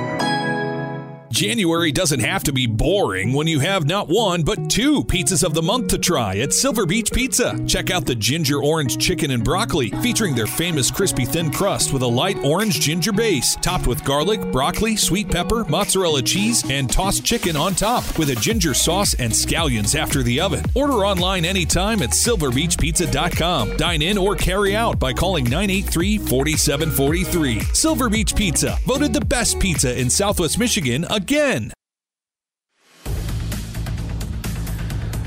January 1.32 1.94
doesn't 1.94 2.20
have 2.20 2.44
to 2.44 2.52
be 2.52 2.68
boring 2.68 3.32
when 3.32 3.48
you 3.48 3.60
have 3.62 3.88
not 3.88 4.10
one, 4.10 4.44
but 4.44 4.70
two 4.70 5.02
pizzas 5.06 5.46
of 5.46 5.54
the 5.54 5.62
month 5.62 5.88
to 5.88 5.98
try 5.98 6.36
at 6.40 6.52
Silver 6.52 6.86
Beach 6.86 7.10
Pizza. 7.12 7.58
Check 7.66 7.90
out 7.90 8.06
the 8.06 8.16
ginger 8.16 8.62
orange 8.62 8.98
chicken 8.98 9.32
and 9.32 9.42
broccoli, 9.44 9.92
featuring 10.02 10.36
their 10.36 10.46
famous 10.46 10.92
crispy 10.92 11.24
thin 11.24 11.50
crust 11.50 11.94
with 11.94 12.02
a 12.02 12.08
light 12.08 12.38
orange 12.44 12.82
ginger 12.82 13.14
base, 13.14 13.56
topped 13.62 13.88
with 13.88 14.04
garlic, 14.04 14.42
broccoli, 14.52 14.98
sweet 14.98 15.30
pepper, 15.30 15.64
mozzarella 15.70 16.22
cheese, 16.22 16.70
and 16.70 16.92
tossed 16.92 17.24
chicken 17.24 17.56
on 17.56 17.76
top, 17.76 18.20
with 18.20 18.30
a 18.30 18.36
ginger 18.36 18.74
sauce 18.74 19.14
and 19.14 19.32
scallions 19.32 19.96
after 19.96 20.24
the 20.24 20.42
oven. 20.42 20.66
Order 20.76 21.06
online 21.06 21.46
anytime 21.46 22.02
at 22.02 22.10
silverbeachpizza.com. 22.10 23.78
Dine 23.78 24.02
in 24.02 24.18
or 24.18 24.36
carry 24.36 24.76
out 24.76 25.00
by 25.00 25.14
calling 25.14 25.46
983 25.46 26.18
4743. 26.18 27.60
Silver 27.74 28.10
Beach 28.10 28.36
Pizza, 28.36 28.78
voted 28.86 29.14
the 29.14 29.26
best 29.26 29.62
pizza 29.62 29.98
in 29.98 30.10
Southwest 30.10 30.60
Michigan 30.60 31.06
again. 31.22 31.72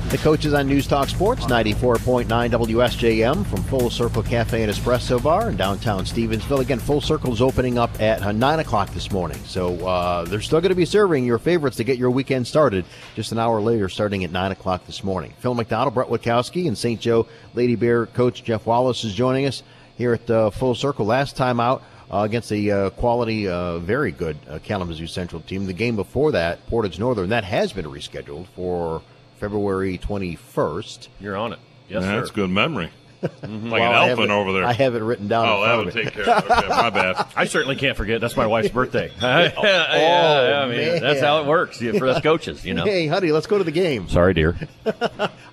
The 0.09 0.17
coaches 0.21 0.53
on 0.53 0.67
News 0.67 0.87
Talk 0.87 1.09
Sports, 1.09 1.45
94.9 1.45 2.25
WSJM 2.27 3.45
from 3.45 3.63
Full 3.63 3.89
Circle 3.89 4.23
Cafe 4.23 4.61
and 4.63 4.71
Espresso 4.71 5.21
Bar 5.21 5.49
in 5.49 5.57
downtown 5.57 6.05
Stevensville. 6.05 6.59
Again, 6.59 6.79
Full 6.79 7.01
Circle 7.01 7.33
is 7.33 7.41
opening 7.41 7.77
up 7.77 7.99
at 7.99 8.21
uh, 8.21 8.31
9 8.31 8.59
o'clock 8.59 8.93
this 8.93 9.11
morning. 9.11 9.41
So 9.45 9.85
uh, 9.85 10.23
they're 10.23 10.41
still 10.41 10.61
going 10.61 10.69
to 10.69 10.75
be 10.75 10.85
serving 10.85 11.25
your 11.25 11.39
favorites 11.39 11.77
to 11.77 11.83
get 11.83 11.97
your 11.97 12.11
weekend 12.11 12.47
started 12.47 12.85
just 13.15 13.31
an 13.31 13.39
hour 13.39 13.59
later, 13.59 13.89
starting 13.89 14.23
at 14.23 14.31
9 14.31 14.51
o'clock 14.51 14.85
this 14.85 15.03
morning. 15.03 15.33
Phil 15.39 15.53
McDonald, 15.53 15.93
Brett 15.93 16.07
Witkowski, 16.07 16.67
and 16.67 16.77
St. 16.77 17.01
Joe 17.01 17.27
Lady 17.53 17.75
Bear 17.75 18.05
coach 18.05 18.43
Jeff 18.43 18.65
Wallace 18.65 19.03
is 19.03 19.13
joining 19.13 19.45
us 19.47 19.63
here 19.97 20.13
at 20.13 20.29
uh, 20.29 20.49
Full 20.49 20.75
Circle. 20.75 21.05
Last 21.05 21.35
time 21.35 21.59
out, 21.59 21.83
uh, 22.11 22.19
against 22.19 22.51
a 22.51 22.69
uh, 22.71 22.89
quality, 22.91 23.47
uh, 23.47 23.79
very 23.79 24.11
good 24.11 24.37
uh, 24.49 24.59
Kalamazoo 24.63 25.07
Central 25.07 25.41
team. 25.41 25.65
The 25.65 25.73
game 25.73 25.95
before 25.95 26.31
that, 26.33 26.65
Portage 26.67 26.99
Northern, 26.99 27.29
that 27.29 27.43
has 27.43 27.73
been 27.73 27.85
rescheduled 27.85 28.47
for 28.55 29.01
February 29.39 29.97
21st. 29.97 31.07
You're 31.19 31.35
on 31.37 31.53
it. 31.53 31.59
Yes, 31.89 32.01
Yeah, 32.03 32.09
sir. 32.11 32.19
That's 32.19 32.31
good 32.31 32.49
memory. 32.49 32.91
like 33.21 33.31
Well, 33.41 33.51
an 33.53 33.71
I 33.73 33.79
have 34.07 34.19
elephant 34.19 34.29
it- 34.29 34.33
over 34.33 34.53
there. 34.53 34.65
I 34.65 34.73
have 34.73 34.93
it 34.93 34.99
written 35.01 35.27
down. 35.27 35.47
oh, 35.47 35.61
that 35.61 35.67
front 35.73 35.85
would 35.85 35.93
take 35.95 36.13
care 36.13 36.29
of 36.29 36.45
it. 36.45 36.51
Okay, 36.51 36.67
my 36.67 36.89
bad. 36.91 37.25
I 37.35 37.45
certainly 37.45 37.75
can't 37.75 37.97
forget. 37.97 38.21
That's 38.21 38.37
my 38.37 38.45
wife's 38.45 38.69
birthday. 38.69 39.11
Oh, 39.21 39.27
yeah, 39.63 40.61
I 40.63 40.67
mean, 40.67 40.77
man. 40.77 41.01
that's 41.01 41.21
how 41.21 41.41
it 41.41 41.47
works 41.47 41.81
yeah, 41.81 41.93
for 41.93 42.07
us 42.07 42.21
coaches, 42.21 42.63
you 42.65 42.73
know. 42.75 42.83
Hey, 42.83 43.07
honey, 43.07 43.31
let's 43.31 43.47
go 43.47 43.57
to 43.57 43.63
the 43.63 43.71
game. 43.71 44.07
Sorry, 44.09 44.33
dear. 44.35 44.57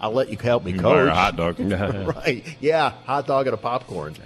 I'll 0.01 0.13
let 0.13 0.29
you 0.29 0.37
help 0.37 0.65
me 0.65 0.73
You 0.73 0.79
can 0.79 0.85
buy 0.85 0.91
coach. 0.95 1.09
a 1.09 1.15
hot 1.15 1.37
dog. 1.37 1.61
right? 2.17 2.45
Yeah, 2.61 2.91
hot 3.05 3.27
dog 3.27 3.47
and 3.47 3.55
a 3.55 3.59
popcorn. 3.59 4.17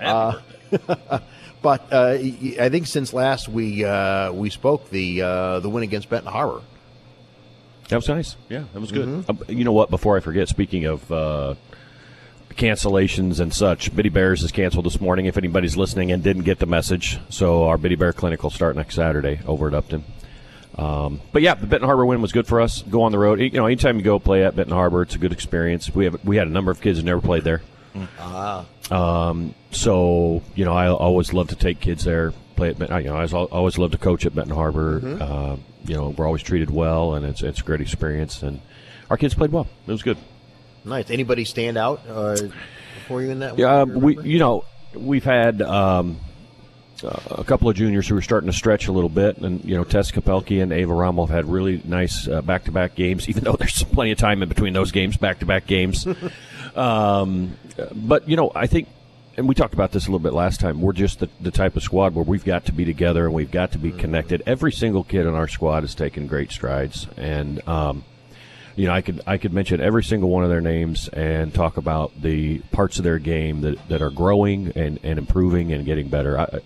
Uh, 0.00 0.40
but 0.70 1.80
uh, 1.92 2.16
y- 2.20 2.36
y- 2.42 2.56
I 2.60 2.68
think 2.68 2.86
since 2.86 3.12
last 3.12 3.48
we 3.48 3.84
uh, 3.84 4.32
we 4.32 4.50
spoke, 4.50 4.90
the 4.90 5.22
uh, 5.22 5.60
the 5.60 5.68
win 5.68 5.82
against 5.82 6.08
Benton 6.08 6.30
Harbor. 6.32 6.62
That 7.88 7.96
was 7.96 8.08
nice. 8.08 8.36
Yeah, 8.48 8.64
that 8.72 8.80
was 8.80 8.92
good. 8.92 9.08
Mm-hmm. 9.08 9.30
Uh, 9.30 9.52
you 9.52 9.64
know 9.64 9.72
what? 9.72 9.90
Before 9.90 10.16
I 10.16 10.20
forget, 10.20 10.48
speaking 10.48 10.86
of 10.86 11.12
uh, 11.12 11.54
cancellations 12.50 13.40
and 13.40 13.52
such, 13.52 13.94
Biddy 13.94 14.08
Bears 14.08 14.42
is 14.42 14.52
canceled 14.52 14.86
this 14.86 15.00
morning. 15.00 15.26
If 15.26 15.36
anybody's 15.36 15.76
listening 15.76 16.12
and 16.12 16.22
didn't 16.22 16.44
get 16.44 16.58
the 16.58 16.66
message, 16.66 17.18
so 17.28 17.64
our 17.64 17.76
Biddy 17.76 17.96
Bear 17.96 18.12
Clinic 18.12 18.42
will 18.42 18.50
start 18.50 18.76
next 18.76 18.94
Saturday 18.94 19.40
over 19.46 19.68
at 19.68 19.74
Upton. 19.74 20.04
Um, 20.76 21.20
but 21.32 21.42
yeah, 21.42 21.54
the 21.54 21.66
Benton 21.66 21.86
Harbor 21.86 22.04
win 22.06 22.20
was 22.20 22.32
good 22.32 22.46
for 22.46 22.60
us. 22.60 22.82
Go 22.82 23.02
on 23.02 23.12
the 23.12 23.18
road. 23.18 23.38
You 23.40 23.50
know, 23.50 23.66
anytime 23.66 23.96
you 23.98 24.02
go 24.02 24.18
play 24.18 24.44
at 24.44 24.56
Benton 24.56 24.74
Harbor, 24.74 25.02
it's 25.02 25.14
a 25.14 25.18
good 25.18 25.32
experience. 25.32 25.94
We 25.94 26.06
have 26.06 26.24
we 26.24 26.36
had 26.36 26.48
a 26.48 26.50
number 26.50 26.70
of 26.70 26.80
kids 26.80 26.98
who 26.98 27.04
never 27.04 27.20
played 27.20 27.44
there. 27.44 27.62
Um, 28.90 29.54
so 29.70 30.42
you 30.54 30.64
know, 30.64 30.74
I 30.74 30.88
always 30.88 31.32
love 31.32 31.48
to 31.48 31.56
take 31.56 31.80
kids 31.80 32.04
there, 32.04 32.32
play 32.56 32.70
at. 32.70 32.78
Benton- 32.78 33.02
You 33.02 33.08
know, 33.10 33.16
I 33.16 33.26
always, 33.26 33.78
love 33.78 33.92
to 33.92 33.98
coach 33.98 34.26
at 34.26 34.34
Benton 34.34 34.54
Harbor. 34.54 35.00
Uh, 35.20 35.56
you 35.86 35.94
know, 35.94 36.10
we're 36.10 36.26
always 36.26 36.42
treated 36.42 36.70
well, 36.70 37.14
and 37.14 37.24
it's 37.26 37.42
it's 37.42 37.60
a 37.60 37.64
great 37.64 37.80
experience. 37.80 38.42
And 38.42 38.60
our 39.10 39.16
kids 39.16 39.34
played 39.34 39.52
well. 39.52 39.66
It 39.86 39.92
was 39.92 40.02
good. 40.02 40.18
Nice. 40.84 41.10
Anybody 41.10 41.44
stand 41.44 41.76
out 41.78 42.02
uh, 42.08 42.36
for 43.08 43.22
you 43.22 43.30
in 43.30 43.38
that? 43.40 43.58
Yeah, 43.58 43.82
um, 43.82 43.94
we 44.00 44.20
you 44.22 44.38
know 44.38 44.64
we've 44.94 45.24
had 45.24 45.62
um, 45.62 46.18
uh, 47.02 47.18
a 47.30 47.44
couple 47.44 47.68
of 47.68 47.76
juniors 47.76 48.06
who 48.06 48.16
are 48.16 48.22
starting 48.22 48.50
to 48.50 48.56
stretch 48.56 48.86
a 48.88 48.92
little 48.92 49.08
bit, 49.08 49.38
and 49.38 49.64
you 49.64 49.76
know 49.76 49.84
Tess 49.84 50.10
Kapelke 50.10 50.62
and 50.62 50.72
Ava 50.72 50.92
Rommel 50.92 51.26
have 51.26 51.34
had 51.34 51.46
really 51.52 51.80
nice 51.84 52.28
uh, 52.28 52.42
back-to-back 52.42 52.94
games. 52.94 53.28
Even 53.30 53.44
though 53.44 53.54
there's 53.54 53.82
plenty 53.82 54.12
of 54.12 54.18
time 54.18 54.42
in 54.42 54.48
between 54.48 54.72
those 54.74 54.92
games, 54.92 55.16
back-to-back 55.16 55.66
games. 55.66 56.06
um, 56.76 57.56
but 57.94 58.28
you 58.28 58.36
know, 58.36 58.52
I 58.54 58.66
think, 58.66 58.88
and 59.36 59.48
we 59.48 59.54
talked 59.54 59.74
about 59.74 59.92
this 59.92 60.04
a 60.04 60.06
little 60.06 60.20
bit 60.20 60.32
last 60.32 60.60
time. 60.60 60.80
We're 60.80 60.92
just 60.92 61.20
the, 61.20 61.28
the 61.40 61.50
type 61.50 61.76
of 61.76 61.82
squad 61.82 62.14
where 62.14 62.24
we've 62.24 62.44
got 62.44 62.66
to 62.66 62.72
be 62.72 62.84
together 62.84 63.26
and 63.26 63.34
we've 63.34 63.50
got 63.50 63.72
to 63.72 63.78
be 63.78 63.90
connected. 63.90 64.42
Every 64.46 64.72
single 64.72 65.04
kid 65.04 65.26
in 65.26 65.34
our 65.34 65.48
squad 65.48 65.82
has 65.82 65.94
taken 65.94 66.26
great 66.26 66.50
strides, 66.50 67.08
and 67.16 67.66
um, 67.68 68.04
you 68.76 68.86
know, 68.86 68.92
I 68.92 69.02
could 69.02 69.20
I 69.26 69.38
could 69.38 69.52
mention 69.52 69.80
every 69.80 70.02
single 70.02 70.30
one 70.30 70.44
of 70.44 70.50
their 70.50 70.60
names 70.60 71.08
and 71.08 71.54
talk 71.54 71.76
about 71.76 72.20
the 72.20 72.58
parts 72.72 72.98
of 72.98 73.04
their 73.04 73.18
game 73.18 73.60
that, 73.60 73.88
that 73.88 74.02
are 74.02 74.10
growing 74.10 74.72
and, 74.74 74.98
and 75.02 75.18
improving 75.18 75.72
and 75.72 75.84
getting 75.84 76.08
better. 76.08 76.38
I, 76.38 76.60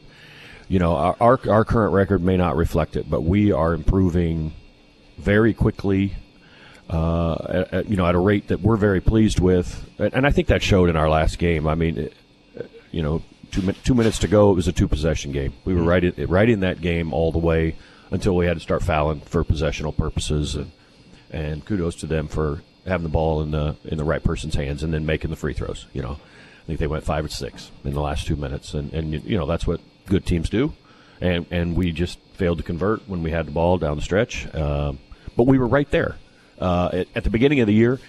you 0.68 0.78
know, 0.78 0.96
our, 0.96 1.16
our 1.20 1.40
our 1.50 1.64
current 1.64 1.92
record 1.92 2.22
may 2.22 2.36
not 2.36 2.56
reflect 2.56 2.96
it, 2.96 3.08
but 3.08 3.22
we 3.22 3.52
are 3.52 3.74
improving 3.74 4.52
very 5.18 5.52
quickly. 5.52 6.14
Uh, 6.88 7.34
at, 7.50 7.74
at, 7.74 7.88
you 7.90 7.96
know, 7.96 8.06
at 8.06 8.14
a 8.14 8.18
rate 8.18 8.48
that 8.48 8.62
we're 8.62 8.76
very 8.76 9.00
pleased 9.00 9.40
with, 9.40 9.90
and, 9.98 10.14
and 10.14 10.26
I 10.26 10.30
think 10.30 10.48
that 10.48 10.62
showed 10.62 10.88
in 10.88 10.96
our 10.96 11.10
last 11.10 11.38
game. 11.38 11.66
I 11.66 11.74
mean, 11.74 11.98
it, 11.98 12.14
you 12.90 13.02
know, 13.02 13.22
two 13.50 13.72
two 13.84 13.94
minutes 13.94 14.18
to 14.20 14.28
go, 14.28 14.50
it 14.50 14.54
was 14.54 14.68
a 14.68 14.72
two 14.72 14.88
possession 14.88 15.32
game. 15.32 15.52
We 15.66 15.74
were 15.74 15.82
right 15.82 16.02
in, 16.02 16.26
right 16.28 16.48
in 16.48 16.60
that 16.60 16.80
game 16.80 17.12
all 17.12 17.30
the 17.30 17.38
way 17.38 17.76
until 18.10 18.34
we 18.34 18.46
had 18.46 18.54
to 18.54 18.62
start 18.62 18.82
fouling 18.82 19.20
for 19.20 19.44
possessional 19.44 19.92
purposes, 19.92 20.54
and 20.54 20.72
and 21.30 21.64
kudos 21.64 21.96
to 21.96 22.06
them 22.06 22.26
for 22.26 22.62
having 22.86 23.02
the 23.02 23.10
ball 23.10 23.42
in 23.42 23.50
the 23.50 23.76
in 23.84 23.98
the 23.98 24.04
right 24.04 24.22
person's 24.22 24.54
hands 24.54 24.82
and 24.82 24.92
then 24.92 25.04
making 25.04 25.28
the 25.28 25.36
free 25.36 25.52
throws. 25.52 25.86
You 25.92 26.00
know, 26.00 26.12
I 26.12 26.66
think 26.66 26.78
they 26.78 26.86
went 26.86 27.04
five 27.04 27.24
or 27.24 27.28
six 27.28 27.70
in 27.84 27.92
the 27.92 28.00
last 28.00 28.26
two 28.26 28.36
minutes, 28.36 28.72
and 28.72 28.92
and 28.94 29.12
you 29.12 29.36
know 29.36 29.46
that's 29.46 29.66
what 29.66 29.80
good 30.06 30.24
teams 30.24 30.48
do, 30.48 30.72
and 31.20 31.46
and 31.50 31.76
we 31.76 31.92
just 31.92 32.18
failed 32.34 32.58
to 32.58 32.64
convert 32.64 33.06
when 33.08 33.22
we 33.22 33.30
had 33.30 33.46
the 33.46 33.52
ball 33.52 33.76
down 33.76 33.96
the 33.96 34.02
stretch, 34.02 34.52
um, 34.54 34.98
but 35.36 35.46
we 35.46 35.58
were 35.58 35.66
right 35.66 35.90
there 35.90 36.16
uh, 36.60 36.90
at, 36.92 37.08
at 37.14 37.24
the 37.24 37.30
beginning 37.30 37.60
of 37.60 37.66
the 37.66 37.74
year. 37.74 38.00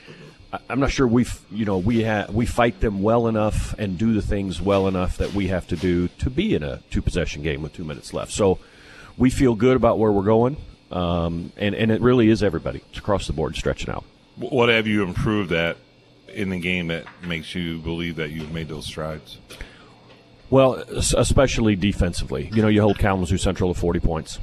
I- 0.52 0.60
I'm 0.70 0.80
not 0.80 0.92
sure 0.92 1.08
we, 1.08 1.24
have 1.24 1.42
you 1.52 1.66
know, 1.66 1.78
we 1.78 2.04
ha- 2.04 2.28
we 2.32 2.46
fight 2.46 2.80
them 2.80 3.02
well 3.02 3.28
enough 3.28 3.76
and 3.78 3.98
do 3.98 4.14
the 4.14 4.22
things 4.22 4.62
well 4.62 4.88
enough 4.88 5.18
that 5.18 5.34
we 5.34 5.48
have 5.48 5.68
to 5.68 5.76
do 5.76 6.08
to 6.20 6.30
be 6.30 6.56
in 6.56 6.64
a 6.64 6.80
two 6.90 7.02
possession 7.02 7.44
game 7.44 7.62
with 7.62 7.74
two 7.74 7.84
minutes 7.84 8.14
left. 8.14 8.32
So 8.32 8.60
we 9.18 9.30
feel 9.30 9.56
good 9.56 9.76
about 9.76 10.00
where 10.00 10.12
we're 10.12 10.24
going, 10.24 10.58
um, 10.92 11.52
and 11.58 11.76
and 11.76 11.92
it 11.92 12.02
really 12.02 12.30
is 12.30 12.42
everybody. 12.42 12.82
It's 12.90 13.00
across 13.00 13.28
the 13.28 13.34
board 13.34 13.56
stretching 13.56 13.90
out. 13.94 14.04
What 14.38 14.70
have 14.70 14.88
you 14.88 15.04
improved 15.04 15.52
at 15.52 15.78
in 16.34 16.50
the 16.50 16.60
game 16.60 16.88
that 16.88 17.06
makes 17.24 17.54
you 17.54 17.80
believe 17.80 18.16
that 18.16 18.30
you've 18.30 18.52
made 18.54 18.70
those 18.70 18.86
strides? 18.86 19.38
Well, 20.50 20.76
especially 20.76 21.76
defensively. 21.76 22.50
You 22.54 22.62
know, 22.64 22.70
you 22.70 22.82
hold 22.82 22.98
Kalamazoo 22.98 23.38
Central 23.38 23.72
to 23.74 23.80
40 23.80 24.00
points. 24.00 24.40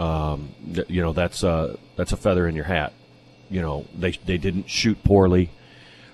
Um, 0.00 0.48
you 0.88 1.00
know, 1.00 1.12
that's 1.12 1.44
uh, 1.44 1.76
that's 1.96 2.12
a 2.12 2.16
feather 2.16 2.48
in 2.48 2.56
your 2.56 2.64
hat. 2.64 2.92
You 3.50 3.62
know, 3.62 3.86
they 3.96 4.12
they 4.12 4.38
didn't 4.38 4.68
shoot 4.68 5.02
poorly. 5.04 5.50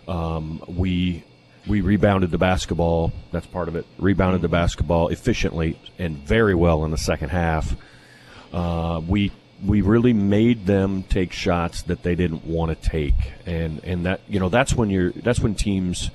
Um, 0.09 0.63
we 0.67 1.25
we 1.67 1.81
rebounded 1.81 2.31
the 2.31 2.39
basketball. 2.39 3.13
That's 3.33 3.47
part 3.47 3.69
of 3.69 3.77
it. 3.77 3.87
Rebounded 3.99 4.43
the 4.43 4.49
basketball 4.49 5.09
efficiently 5.09 5.79
and 5.99 6.17
very 6.17 6.55
well 6.55 6.85
in 6.85 6.91
the 6.91 6.99
second 6.99 7.31
half. 7.31 7.77
Uh, 8.53 9.01
we 9.07 9.33
we 9.65 9.83
really 9.83 10.13
made 10.13 10.67
them 10.67 11.03
take 11.03 11.33
shots 11.33 11.83
that 11.83 12.03
they 12.03 12.15
didn't 12.15 12.45
want 12.47 12.71
to 12.71 12.89
take, 12.89 13.15
and 13.47 13.83
and 13.85 14.07
that 14.07 14.21
you 14.29 14.41
know 14.41 14.49
that's 14.49 14.75
when 14.75 14.91
you're 14.91 15.13
that's 15.13 15.41
when 15.41 15.55
teams 15.55 16.11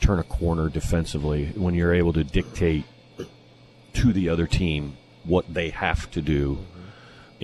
turn 0.00 0.18
a 0.18 0.24
corner 0.24 0.68
defensively 0.68 1.46
when 1.54 1.74
you're 1.74 1.94
able 1.94 2.12
to 2.12 2.24
dictate 2.24 2.84
to 3.94 4.12
the 4.12 4.28
other 4.28 4.46
team 4.46 4.96
what 5.24 5.52
they 5.52 5.70
have 5.70 6.10
to 6.10 6.20
do 6.20 6.58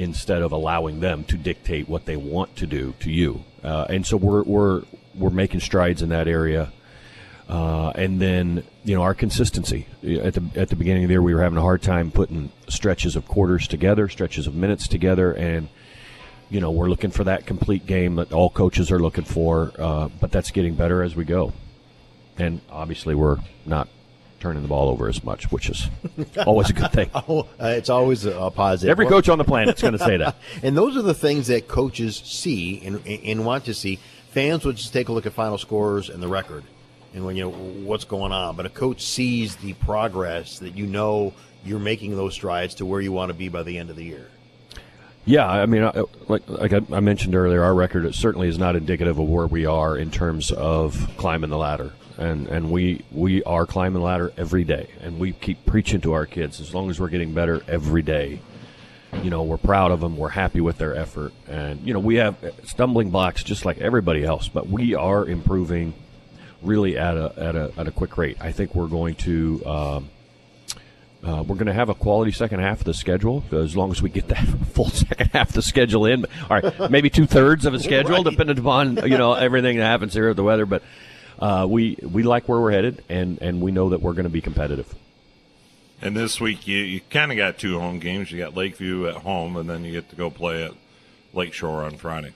instead 0.00 0.40
of 0.40 0.50
allowing 0.52 1.00
them 1.00 1.24
to 1.24 1.36
dictate 1.36 1.88
what 1.88 2.06
they 2.06 2.16
want 2.16 2.56
to 2.56 2.66
do 2.66 2.94
to 3.00 3.10
you. 3.10 3.44
Uh, 3.62 3.86
and 3.90 4.06
so 4.06 4.16
we're 4.16 4.42
we're 4.42 4.82
we're 5.14 5.30
making 5.30 5.60
strides 5.60 6.02
in 6.02 6.08
that 6.08 6.26
area. 6.26 6.72
Uh, 7.48 7.90
and 7.96 8.20
then 8.20 8.62
you 8.84 8.94
know 8.94 9.02
our 9.02 9.14
consistency 9.14 9.86
at 10.22 10.34
the 10.34 10.42
at 10.54 10.68
the 10.68 10.76
beginning 10.76 11.04
of 11.04 11.08
the 11.08 11.14
year 11.14 11.22
we 11.22 11.34
were 11.34 11.42
having 11.42 11.58
a 11.58 11.62
hard 11.62 11.82
time 11.82 12.10
putting 12.10 12.50
stretches 12.68 13.16
of 13.16 13.26
quarters 13.26 13.68
together, 13.68 14.08
stretches 14.08 14.46
of 14.46 14.54
minutes 14.54 14.88
together, 14.88 15.32
and 15.32 15.68
you 16.48 16.60
know 16.60 16.70
we're 16.70 16.88
looking 16.88 17.10
for 17.10 17.24
that 17.24 17.44
complete 17.46 17.86
game 17.86 18.14
that 18.14 18.32
all 18.32 18.50
coaches 18.50 18.90
are 18.90 19.00
looking 19.00 19.24
for. 19.24 19.72
Uh, 19.78 20.08
but 20.20 20.32
that's 20.32 20.50
getting 20.50 20.74
better 20.74 21.02
as 21.02 21.14
we 21.16 21.24
go, 21.24 21.52
and 22.38 22.60
obviously 22.70 23.14
we're 23.14 23.38
not 23.66 23.88
turning 24.40 24.62
the 24.62 24.68
ball 24.68 24.88
over 24.88 25.08
as 25.08 25.22
much, 25.22 25.52
which 25.52 25.68
is 25.68 25.88
always 26.46 26.70
a 26.70 26.72
good 26.72 26.92
thing. 26.92 27.10
Oh, 27.28 27.46
uh, 27.60 27.74
it's 27.76 27.90
always 27.90 28.24
a, 28.24 28.36
a 28.36 28.50
positive. 28.50 28.90
Every 28.90 29.06
coach 29.06 29.28
on 29.28 29.38
the 29.38 29.44
planet's 29.44 29.82
going 29.82 29.92
to 29.92 29.98
say 29.98 30.16
that. 30.16 30.36
and 30.62 30.76
those 30.76 30.96
are 30.96 31.02
the 31.02 31.14
things 31.14 31.48
that 31.48 31.68
coaches 31.68 32.16
see 32.16 32.80
and, 32.84 33.06
and 33.06 33.44
want 33.44 33.66
to 33.66 33.74
see. 33.74 33.98
Fans 34.30 34.64
will 34.64 34.72
just 34.72 34.92
take 34.92 35.08
a 35.08 35.12
look 35.12 35.26
at 35.26 35.32
final 35.32 35.58
scores 35.58 36.08
and 36.08 36.22
the 36.22 36.28
record, 36.28 36.64
and 37.14 37.24
when 37.26 37.36
you 37.36 37.44
know 37.44 37.50
what's 37.50 38.04
going 38.04 38.32
on. 38.32 38.56
But 38.56 38.66
a 38.66 38.70
coach 38.70 39.02
sees 39.02 39.56
the 39.56 39.74
progress 39.74 40.58
that 40.60 40.76
you 40.76 40.86
know 40.86 41.34
you're 41.64 41.78
making 41.78 42.16
those 42.16 42.34
strides 42.34 42.74
to 42.76 42.86
where 42.86 43.00
you 43.00 43.12
want 43.12 43.30
to 43.30 43.34
be 43.34 43.48
by 43.48 43.62
the 43.62 43.76
end 43.76 43.90
of 43.90 43.96
the 43.96 44.04
year. 44.04 44.28
Yeah, 45.26 45.46
I 45.46 45.66
mean, 45.66 45.90
like 46.28 46.48
like 46.48 46.72
I 46.72 47.00
mentioned 47.00 47.34
earlier, 47.34 47.62
our 47.62 47.74
record 47.74 48.12
certainly 48.14 48.48
is 48.48 48.58
not 48.58 48.74
indicative 48.74 49.18
of 49.18 49.28
where 49.28 49.46
we 49.46 49.66
are 49.66 49.96
in 49.96 50.10
terms 50.10 50.50
of 50.50 51.10
climbing 51.18 51.50
the 51.50 51.58
ladder, 51.58 51.92
and 52.20 52.46
and 52.48 52.70
we 52.70 53.02
we 53.10 53.42
are 53.44 53.66
climbing 53.66 53.94
the 53.94 54.04
ladder 54.04 54.32
every 54.36 54.62
day, 54.62 54.88
and 55.00 55.18
we 55.18 55.32
keep 55.32 55.64
preaching 55.64 56.00
to 56.02 56.12
our 56.12 56.26
kids 56.26 56.60
as 56.60 56.74
long 56.74 56.90
as 56.90 57.00
we're 57.00 57.08
getting 57.08 57.32
better 57.32 57.62
every 57.66 58.02
day. 58.02 58.40
You 59.22 59.30
know, 59.30 59.42
we're 59.42 59.56
proud 59.56 59.90
of 59.90 60.00
them. 60.00 60.16
We're 60.16 60.28
happy 60.28 60.60
with 60.60 60.78
their 60.78 60.94
effort, 60.94 61.32
and 61.48 61.80
you 61.84 61.94
know, 61.94 61.98
we 61.98 62.16
have 62.16 62.36
stumbling 62.64 63.10
blocks 63.10 63.42
just 63.42 63.64
like 63.64 63.78
everybody 63.78 64.22
else, 64.22 64.48
but 64.48 64.68
we 64.68 64.94
are 64.94 65.26
improving 65.26 65.94
really 66.62 66.96
at 66.96 67.16
a 67.16 67.32
at 67.36 67.56
a 67.56 67.72
at 67.78 67.88
a 67.88 67.90
quick 67.90 68.16
rate. 68.18 68.36
I 68.40 68.52
think 68.52 68.74
we're 68.74 68.86
going 68.86 69.14
to. 69.16 69.66
Um, 69.66 70.10
uh, 71.22 71.44
we're 71.46 71.56
going 71.56 71.66
to 71.66 71.74
have 71.74 71.90
a 71.90 71.94
quality 71.94 72.32
second 72.32 72.60
half 72.60 72.78
of 72.78 72.86
the 72.86 72.94
schedule 72.94 73.44
as 73.52 73.76
long 73.76 73.90
as 73.90 74.00
we 74.00 74.08
get 74.08 74.28
that 74.28 74.42
full 74.72 74.88
second 74.88 75.30
half 75.32 75.48
of 75.48 75.54
the 75.54 75.60
schedule 75.60 76.06
in. 76.06 76.24
All 76.48 76.58
right, 76.58 76.90
maybe 76.90 77.10
two 77.10 77.26
thirds 77.26 77.66
of 77.66 77.74
a 77.74 77.78
schedule, 77.78 78.16
right. 78.16 78.24
depending 78.24 78.58
upon 78.58 78.96
you 79.06 79.18
know 79.18 79.34
everything 79.34 79.76
that 79.76 79.84
happens 79.84 80.14
here 80.14 80.28
with 80.28 80.38
the 80.38 80.42
weather. 80.42 80.64
But 80.64 80.82
uh, 81.40 81.66
we 81.68 81.96
we 82.02 82.22
like 82.22 82.48
where 82.48 82.60
we're 82.60 82.72
headed, 82.72 83.02
and 83.08 83.40
and 83.40 83.60
we 83.60 83.72
know 83.72 83.90
that 83.90 84.00
we're 84.00 84.12
going 84.12 84.24
to 84.24 84.30
be 84.30 84.40
competitive. 84.40 84.94
And 86.02 86.16
this 86.16 86.40
week 86.40 86.66
you, 86.66 86.78
you 86.78 87.00
kind 87.10 87.30
of 87.30 87.36
got 87.36 87.58
two 87.58 87.78
home 87.78 87.98
games. 87.98 88.32
You 88.32 88.38
got 88.38 88.56
Lakeview 88.56 89.06
at 89.08 89.16
home, 89.16 89.56
and 89.56 89.68
then 89.68 89.84
you 89.84 89.92
get 89.92 90.10
to 90.10 90.16
go 90.16 90.30
play 90.30 90.64
at 90.64 90.72
Lakeshore 91.34 91.84
on 91.84 91.96
Friday. 91.96 92.32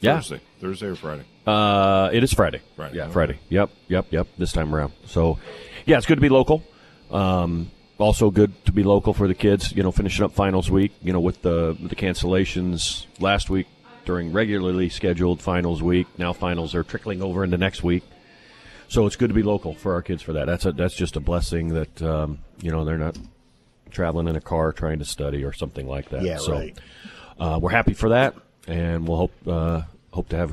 Yeah. 0.00 0.16
Thursday, 0.16 0.40
Thursday 0.60 0.86
or 0.86 0.94
Friday. 0.94 1.24
Uh, 1.46 2.10
it 2.12 2.22
is 2.22 2.32
Friday. 2.32 2.60
Friday. 2.76 2.96
Yeah, 2.96 3.08
Friday. 3.08 3.38
Yep, 3.48 3.70
yep, 3.88 4.06
yep. 4.10 4.28
This 4.38 4.52
time 4.52 4.72
around. 4.72 4.92
So, 5.06 5.38
yeah, 5.86 5.96
it's 5.96 6.06
good 6.06 6.16
to 6.16 6.20
be 6.20 6.28
local. 6.28 6.62
Um, 7.10 7.70
also 7.98 8.30
good 8.30 8.52
to 8.66 8.72
be 8.72 8.84
local 8.84 9.12
for 9.12 9.26
the 9.26 9.34
kids. 9.34 9.72
You 9.72 9.82
know, 9.82 9.90
finishing 9.90 10.24
up 10.24 10.32
finals 10.32 10.70
week. 10.70 10.92
You 11.02 11.12
know, 11.12 11.20
with 11.20 11.42
the 11.42 11.76
with 11.80 11.90
the 11.90 11.96
cancellations 11.96 13.06
last 13.18 13.50
week 13.50 13.66
during 14.04 14.32
regularly 14.32 14.88
scheduled 14.88 15.42
finals 15.42 15.82
week. 15.82 16.06
Now 16.16 16.32
finals 16.32 16.74
are 16.76 16.84
trickling 16.84 17.22
over 17.22 17.42
into 17.42 17.58
next 17.58 17.82
week. 17.82 18.04
So 18.88 19.06
it's 19.06 19.16
good 19.16 19.28
to 19.28 19.34
be 19.34 19.42
local 19.42 19.74
for 19.74 19.92
our 19.94 20.02
kids 20.02 20.22
for 20.22 20.32
that. 20.32 20.46
That's 20.46 20.64
a 20.64 20.72
that's 20.72 20.94
just 20.94 21.16
a 21.16 21.20
blessing 21.20 21.68
that 21.74 22.02
um, 22.02 22.38
you 22.60 22.70
know 22.70 22.84
they're 22.84 22.98
not 22.98 23.16
traveling 23.90 24.28
in 24.28 24.36
a 24.36 24.40
car 24.40 24.72
trying 24.72 24.98
to 24.98 25.04
study 25.04 25.44
or 25.44 25.52
something 25.52 25.86
like 25.86 26.10
that. 26.10 26.22
Yeah, 26.22 26.38
so, 26.38 26.52
right. 26.52 26.78
Uh, 27.38 27.58
we're 27.60 27.70
happy 27.70 27.94
for 27.94 28.10
that, 28.10 28.34
and 28.66 29.06
we'll 29.06 29.18
hope 29.18 29.32
uh, 29.46 29.82
hope 30.12 30.28
to 30.30 30.36
have 30.36 30.52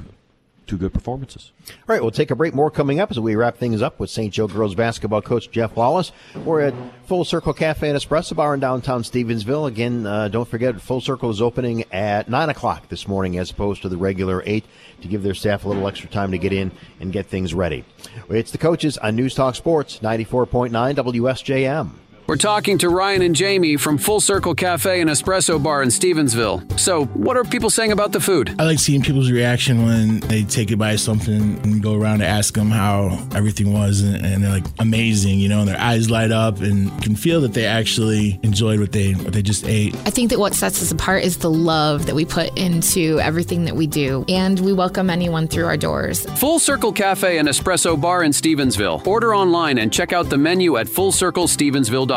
two 0.66 0.78
good 0.78 0.94
performances. 0.94 1.52
All 1.70 1.76
right, 1.88 2.02
we'll 2.02 2.12
take 2.12 2.32
a 2.32 2.36
break. 2.36 2.54
More 2.54 2.72
coming 2.72 3.00
up 3.00 3.12
as 3.12 3.20
we 3.20 3.36
wrap 3.36 3.58
things 3.58 3.82
up 3.82 4.00
with 4.00 4.10
St. 4.10 4.34
Joe 4.34 4.48
girls 4.48 4.76
basketball 4.76 5.22
coach 5.22 5.52
Jeff 5.52 5.76
Wallace. 5.76 6.12
We're 6.44 6.62
at 6.62 6.74
Full 7.06 7.26
Circle 7.26 7.54
Cafe 7.54 7.88
and 7.88 7.98
Espresso 7.98 8.36
Bar 8.36 8.56
in 8.56 8.60
downtown 8.60 9.04
Stevensville. 9.04 9.68
Again, 9.68 10.06
uh, 10.06 10.28
don't 10.28 10.48
forget, 10.48 10.80
Full 10.82 11.02
Circle 11.02 11.30
is 11.30 11.42
opening 11.42 11.86
at 11.92 12.30
9 12.30 12.50
o'clock 12.50 12.90
this 12.90 13.08
morning 13.08 13.38
as 13.38 13.52
opposed 13.52 13.82
to 13.84 13.90
the 13.90 13.98
regular 13.98 14.44
8 14.46 14.64
to 15.02 15.08
give 15.08 15.24
their 15.24 15.34
staff 15.34 15.66
a 15.66 15.68
little 15.68 15.88
extra 15.88 16.10
time 16.10 16.32
to 16.32 16.38
get 16.38 16.54
in 16.54 16.72
and 17.00 17.12
get 17.12 17.28
things 17.28 17.54
ready. 17.54 17.86
It's 18.30 18.52
the 18.52 18.58
coaches 18.58 18.98
on 18.98 19.16
News 19.16 19.36
Talk 19.36 19.56
Sports, 19.56 20.00
94.9 20.00 20.72
WSJM. 20.96 21.92
We're 22.28 22.38
talking 22.38 22.80
to 22.80 22.90
Ryan 22.90 23.22
and 23.22 23.36
Jamie 23.36 23.78
from 23.78 24.00
Full 24.00 24.20
Circle 24.20 24.56
Cafe 24.56 25.00
and 25.00 25.12
Espresso 25.12 25.62
Bar 25.62 25.84
in 25.84 25.90
Stevensville. 25.90 26.80
So, 26.80 27.06
what 27.06 27.38
are 27.38 27.44
people 27.44 27.70
saying 27.70 27.92
about 27.92 28.14
the 28.14 28.20
food? 28.20 28.56
I 28.58 28.64
like 28.64 28.80
seeing 28.80 29.04
people's 29.04 29.30
reaction 29.30 29.86
when 29.86 30.22
they 30.22 30.42
take 30.44 30.72
it 30.72 30.78
by 30.78 30.96
something 30.96 31.60
and 31.62 31.84
go 31.84 31.94
around 31.94 32.20
to 32.20 32.26
ask 32.26 32.56
them 32.56 32.72
how 32.72 33.24
everything 33.36 33.74
was, 33.74 34.02
and, 34.02 34.26
and 34.26 34.44
they're 34.44 34.50
like 34.50 34.66
amazing, 34.80 35.38
you 35.38 35.50
know, 35.50 35.60
and 35.60 35.68
their 35.68 35.80
eyes 35.80 36.10
light 36.10 36.32
up 36.32 36.62
and 36.62 36.90
can 37.04 37.16
feel 37.16 37.42
that 37.42 37.54
they 37.54 37.68
actually 37.68 38.40
enjoyed 38.42 38.80
what 38.80 38.92
they 38.92 39.12
what 39.14 39.32
they 39.32 39.44
just 39.44 39.68
ate. 39.68 39.94
I 40.08 40.10
think 40.10 40.32
that 40.32 40.40
what 40.40 40.56
sets 40.56 40.82
us 40.82 40.92
apart 40.92 41.24
is 41.24 41.38
the 41.38 41.52
love 41.52 42.08
that 42.08 42.16
we 42.16 42.26
put 42.26 42.58
into 42.58 43.20
everything 43.20 43.66
that 43.66 43.76
we 43.76 43.86
do, 43.86 44.26
and 44.30 44.60
we 44.62 44.74
welcome 44.74 45.12
anyone 45.12 45.48
through 45.48 45.66
our 45.66 45.78
doors. 45.78 46.26
Full 46.40 46.58
Circle 46.58 46.94
Cafe 46.94 47.38
and 47.38 47.48
Espresso 47.48 48.02
Bar 48.02 48.24
in 48.24 48.32
Stevensville. 48.32 49.06
Order 49.06 49.36
online 49.36 49.78
and 49.78 49.94
check 49.94 50.12
out 50.12 50.32
the 50.32 50.40
menu 50.40 50.78
at 50.78 50.88
fullcirclestevensville.com. 50.88 52.15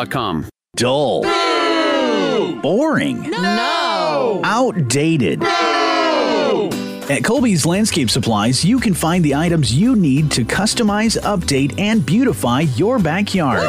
Dull. 0.77 1.23
No. 1.25 2.61
Boring. 2.63 3.31
No. 3.31 4.41
Outdated. 4.45 5.41
No. 5.41 6.71
At 7.11 7.25
Colby's 7.25 7.67
Landscape 7.67 8.09
Supplies, 8.09 8.65
you 8.65 8.79
can 8.79 8.95
find 8.95 9.25
the 9.25 9.35
items 9.35 9.75
you 9.75 9.97
need 9.97 10.31
to 10.31 10.45
customize, 10.45 11.19
update, 11.23 11.81
and 11.81 12.07
beautify 12.07 12.61
your 12.77 13.01
backyard. 13.01 13.69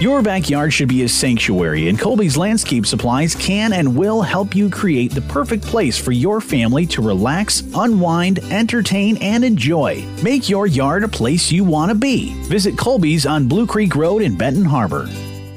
Your 0.00 0.22
backyard 0.22 0.72
should 0.72 0.88
be 0.88 1.02
a 1.02 1.08
sanctuary, 1.08 1.88
and 1.88 1.98
Colby's 1.98 2.36
Landscape 2.36 2.86
Supplies 2.86 3.34
can 3.34 3.72
and 3.72 3.96
will 3.96 4.22
help 4.22 4.54
you 4.54 4.70
create 4.70 5.10
the 5.10 5.22
perfect 5.22 5.64
place 5.64 5.98
for 5.98 6.12
your 6.12 6.40
family 6.40 6.86
to 6.86 7.02
relax, 7.02 7.64
unwind, 7.74 8.38
entertain, 8.52 9.16
and 9.16 9.44
enjoy. 9.44 10.06
Make 10.22 10.48
your 10.48 10.68
yard 10.68 11.02
a 11.02 11.08
place 11.08 11.50
you 11.50 11.64
want 11.64 11.90
to 11.90 11.96
be. 11.96 12.32
Visit 12.44 12.78
Colby's 12.78 13.26
on 13.26 13.48
Blue 13.48 13.66
Creek 13.66 13.96
Road 13.96 14.22
in 14.22 14.36
Benton 14.36 14.64
Harbor. 14.64 15.08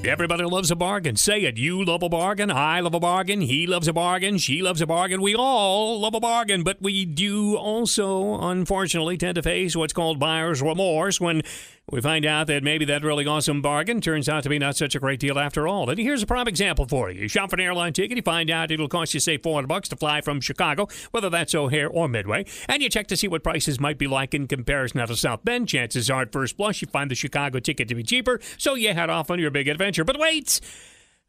Everybody 0.04 0.44
loves 0.46 0.72
a 0.72 0.76
bargain. 0.76 1.16
Say 1.16 1.42
it. 1.42 1.60
You 1.60 1.86
love 1.86 2.02
a 2.02 2.10
bargain. 2.10 2.50
I 2.50 2.80
love 2.80 2.96
a 2.96 3.00
bargain. 3.00 3.42
He 3.42 3.68
loves 3.68 3.88
a 3.88 3.94
bargain. 3.94 4.40
She 4.40 4.64
loves 4.64 4.82
a 4.82 4.88
bargain. 4.88 5.22
We 5.22 5.36
all 5.36 6.00
love 6.00 6.16
a 6.16 6.20
bargain, 6.20 6.64
but 6.64 6.82
we 6.82 7.06
do 7.06 7.56
also, 7.56 8.42
unfortunately, 8.42 9.18
tend 9.18 9.36
to 9.36 9.44
face 9.44 9.76
what's 9.76 9.94
called 9.94 10.18
buyer's 10.18 10.60
remorse 10.60 11.22
when 11.22 11.44
we 11.92 12.02
find 12.02 12.26
out 12.26 12.48
that 12.48 12.64
maybe 12.64 12.86
that 12.86 13.04
really 13.04 13.28
awesome 13.28 13.62
bargain 13.62 14.02
turns 14.02 14.30
out 14.30 14.44
to 14.44 14.50
be 14.50 14.58
not 14.58 14.78
such 14.78 14.96
a 14.96 15.00
great 15.00 15.20
deal 15.20 15.38
after 15.38 15.68
all. 15.68 15.90
And 15.90 16.00
here's 16.00 16.24
a 16.24 16.26
prime 16.26 16.48
example 16.48 16.86
for 16.86 17.12
you. 17.12 17.24
You 17.24 17.28
shop 17.28 17.50
for 17.50 17.58
an 17.58 17.62
airline 17.62 17.94
ticket, 17.94 18.18
you 18.18 18.24
find 18.24 18.50
out 18.50 18.72
it'll 18.72 18.88
cost 18.88 19.14
you, 19.14 19.20
say, 19.20 19.38
400 19.38 19.68
bucks 19.68 19.90
to 19.90 19.96
fly 19.96 20.22
from 20.22 20.42
Chicago, 20.42 20.88
whether 21.12 21.30
that's 21.30 21.54
O'Hare 21.54 21.90
or 21.90 22.08
Midway, 22.08 22.46
and 22.68 22.82
you 22.82 22.90
check 22.90 23.08
to 23.08 23.18
see 23.18 23.28
what 23.28 23.44
prices 23.44 23.80
might 23.80 23.98
be 23.98 24.08
like 24.08 24.34
in 24.34 24.48
comparison 24.48 25.06
to 25.06 25.16
South 25.16 25.44
Bend. 25.44 25.68
Chances 25.68 26.10
are 26.10 26.22
at 26.22 26.32
first 26.32 26.58
blush 26.58 26.82
you 26.82 26.88
find 26.88 27.12
the 27.12 27.16
Chicago 27.16 27.60
ticket 27.60 27.88
to 27.90 27.96
be 27.96 28.04
cheaper, 28.04 28.40
so 28.58 28.76
you 28.76 28.94
head 28.94 29.10
off 29.10 29.30
on 29.30 29.40
your 29.40 29.52
big 29.52 29.68
adventure. 29.68 30.04
But 30.04 30.18
wait! 30.18 30.62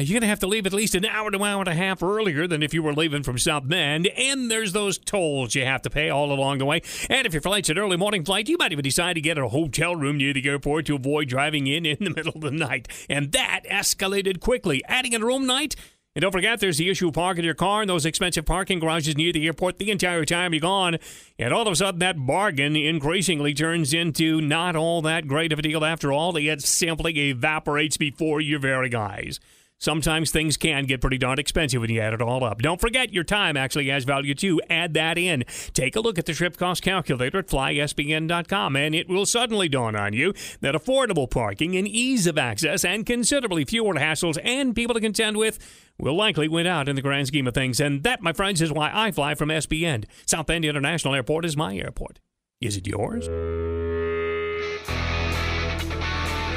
You're 0.00 0.04
going 0.04 0.20
to 0.20 0.26
have 0.26 0.40
to 0.40 0.46
leave 0.46 0.66
at 0.66 0.74
least 0.74 0.94
an 0.94 1.06
hour 1.06 1.30
to 1.30 1.38
an 1.38 1.42
hour 1.42 1.60
and 1.60 1.68
a 1.68 1.74
half 1.74 2.02
earlier 2.02 2.46
than 2.46 2.62
if 2.62 2.74
you 2.74 2.82
were 2.82 2.92
leaving 2.92 3.22
from 3.22 3.38
South 3.38 3.66
Bend. 3.66 4.06
And 4.08 4.50
there's 4.50 4.72
those 4.72 4.98
tolls 4.98 5.54
you 5.54 5.64
have 5.64 5.80
to 5.82 5.90
pay 5.90 6.10
all 6.10 6.30
along 6.30 6.58
the 6.58 6.66
way. 6.66 6.82
And 7.08 7.26
if 7.26 7.32
your 7.32 7.40
flight's 7.40 7.70
an 7.70 7.78
early 7.78 7.96
morning 7.96 8.22
flight, 8.22 8.50
you 8.50 8.58
might 8.58 8.72
even 8.72 8.82
decide 8.82 9.14
to 9.14 9.22
get 9.22 9.38
a 9.38 9.48
hotel 9.48 9.96
room 9.96 10.18
near 10.18 10.34
the 10.34 10.46
airport 10.46 10.84
to 10.86 10.96
avoid 10.96 11.28
driving 11.28 11.66
in 11.66 11.86
in 11.86 11.96
the 12.00 12.10
middle 12.14 12.34
of 12.34 12.42
the 12.42 12.50
night. 12.50 12.86
And 13.08 13.32
that 13.32 13.62
escalated 13.70 14.40
quickly. 14.40 14.82
Adding 14.86 15.14
a 15.14 15.20
room 15.20 15.46
night 15.46 15.74
and 16.16 16.22
don't 16.22 16.32
forget, 16.32 16.58
there's 16.58 16.78
the 16.78 16.90
issue 16.90 17.08
of 17.08 17.14
parking 17.14 17.44
your 17.44 17.54
car 17.54 17.82
in 17.82 17.88
those 17.88 18.04
expensive 18.04 18.44
parking 18.44 18.80
garages 18.80 19.16
near 19.16 19.32
the 19.32 19.46
airport 19.46 19.78
the 19.78 19.92
entire 19.92 20.24
time 20.24 20.52
you're 20.52 20.60
gone. 20.60 20.98
And 21.38 21.54
all 21.54 21.62
of 21.62 21.72
a 21.72 21.76
sudden, 21.76 22.00
that 22.00 22.26
bargain 22.26 22.74
increasingly 22.74 23.54
turns 23.54 23.94
into 23.94 24.40
not 24.40 24.74
all 24.74 25.02
that 25.02 25.28
great 25.28 25.52
of 25.52 25.60
a 25.60 25.62
deal 25.62 25.84
after 25.84 26.12
all. 26.12 26.36
It 26.36 26.62
simply 26.62 27.16
evaporates 27.30 27.96
before 27.96 28.40
your 28.40 28.58
very 28.58 28.92
eyes. 28.92 29.38
Sometimes 29.80 30.30
things 30.30 30.58
can 30.58 30.84
get 30.84 31.00
pretty 31.00 31.16
darn 31.16 31.38
expensive 31.38 31.80
when 31.80 31.88
you 31.88 32.02
add 32.02 32.12
it 32.12 32.20
all 32.20 32.44
up. 32.44 32.60
Don't 32.60 32.80
forget 32.80 33.14
your 33.14 33.24
time 33.24 33.56
actually 33.56 33.88
has 33.88 34.04
value 34.04 34.34
too. 34.34 34.60
Add 34.68 34.92
that 34.92 35.16
in. 35.16 35.44
Take 35.72 35.96
a 35.96 36.00
look 36.00 36.18
at 36.18 36.26
the 36.26 36.34
trip 36.34 36.58
cost 36.58 36.82
calculator 36.82 37.38
at 37.38 37.46
flysbn.com, 37.46 38.76
and 38.76 38.94
it 38.94 39.08
will 39.08 39.24
suddenly 39.24 39.70
dawn 39.70 39.96
on 39.96 40.12
you 40.12 40.34
that 40.60 40.74
affordable 40.74 41.30
parking 41.30 41.78
and 41.78 41.88
ease 41.88 42.26
of 42.26 42.36
access 42.36 42.84
and 42.84 43.06
considerably 43.06 43.64
fewer 43.64 43.94
hassles 43.94 44.38
and 44.44 44.76
people 44.76 44.94
to 44.94 45.00
contend 45.00 45.38
with 45.38 45.58
will 45.98 46.14
likely 46.14 46.46
win 46.46 46.66
out 46.66 46.86
in 46.86 46.94
the 46.94 47.02
grand 47.02 47.28
scheme 47.28 47.46
of 47.46 47.54
things. 47.54 47.80
And 47.80 48.02
that, 48.02 48.20
my 48.20 48.34
friends, 48.34 48.60
is 48.60 48.70
why 48.70 48.90
I 48.92 49.12
fly 49.12 49.34
from 49.34 49.48
SBN. 49.48 50.04
South 50.26 50.46
Bend 50.46 50.66
International 50.66 51.14
Airport 51.14 51.46
is 51.46 51.56
my 51.56 51.74
airport. 51.74 52.20
Is 52.60 52.76
it 52.76 52.86
yours? 52.86 53.28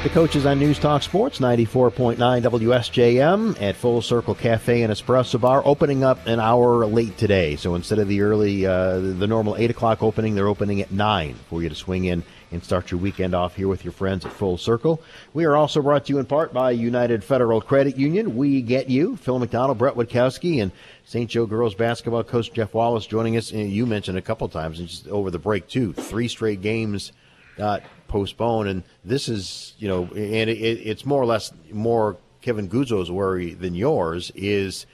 The 0.04 0.10
coaches 0.10 0.44
on 0.44 0.58
News 0.58 0.78
Talk 0.78 1.02
Sports, 1.02 1.38
94.9 1.38 2.18
WSJM 2.18 3.62
at 3.62 3.74
Full 3.74 4.02
Circle 4.02 4.34
Cafe 4.34 4.82
and 4.82 4.92
Espresso 4.92 5.40
Bar, 5.40 5.62
opening 5.64 6.04
up 6.04 6.26
an 6.26 6.40
hour 6.40 6.84
late 6.84 7.16
today. 7.16 7.56
So 7.56 7.74
instead 7.74 7.98
of 7.98 8.06
the 8.06 8.20
early, 8.20 8.66
uh, 8.66 8.98
the 8.98 9.26
normal 9.26 9.56
8 9.56 9.70
o'clock 9.70 10.02
opening, 10.02 10.34
they're 10.34 10.46
opening 10.46 10.82
at 10.82 10.90
9 10.90 11.36
for 11.48 11.62
you 11.62 11.70
to 11.70 11.74
swing 11.74 12.04
in 12.04 12.22
and 12.52 12.62
start 12.62 12.90
your 12.90 13.00
weekend 13.00 13.34
off 13.34 13.56
here 13.56 13.66
with 13.66 13.82
your 13.82 13.92
friends 13.92 14.26
at 14.26 14.32
Full 14.34 14.58
Circle. 14.58 15.00
We 15.32 15.46
are 15.46 15.56
also 15.56 15.80
brought 15.80 16.04
to 16.04 16.12
you 16.12 16.18
in 16.18 16.26
part 16.26 16.52
by 16.52 16.72
United 16.72 17.24
Federal 17.24 17.62
Credit 17.62 17.96
Union. 17.96 18.36
We 18.36 18.60
get 18.60 18.90
you. 18.90 19.16
Phil 19.16 19.38
McDonald, 19.38 19.78
Brett 19.78 19.94
Witkowski, 19.94 20.62
and 20.62 20.70
St. 21.06 21.30
Joe 21.30 21.46
girls 21.46 21.74
basketball 21.74 22.24
coach 22.24 22.52
Jeff 22.52 22.74
Wallace 22.74 23.06
joining 23.06 23.38
us. 23.38 23.52
And 23.52 23.72
you 23.72 23.86
mentioned 23.86 24.18
a 24.18 24.22
couple 24.22 24.50
times, 24.50 24.80
and 24.80 24.86
just 24.86 25.08
over 25.08 25.30
the 25.30 25.38
break, 25.38 25.66
too. 25.66 25.94
Three 25.94 26.28
straight 26.28 26.60
games 26.60 27.12
got 27.56 27.82
postponed, 28.14 28.68
and 28.68 28.84
this 29.04 29.28
is, 29.28 29.74
you 29.76 29.88
know, 29.88 30.04
and 30.04 30.48
it, 30.48 30.54
it's 30.54 31.04
more 31.04 31.20
or 31.20 31.26
less 31.26 31.52
more 31.72 32.16
Kevin 32.42 32.68
Guzzo's 32.68 33.10
worry 33.10 33.54
than 33.54 33.74
yours 33.74 34.30
is 34.36 34.86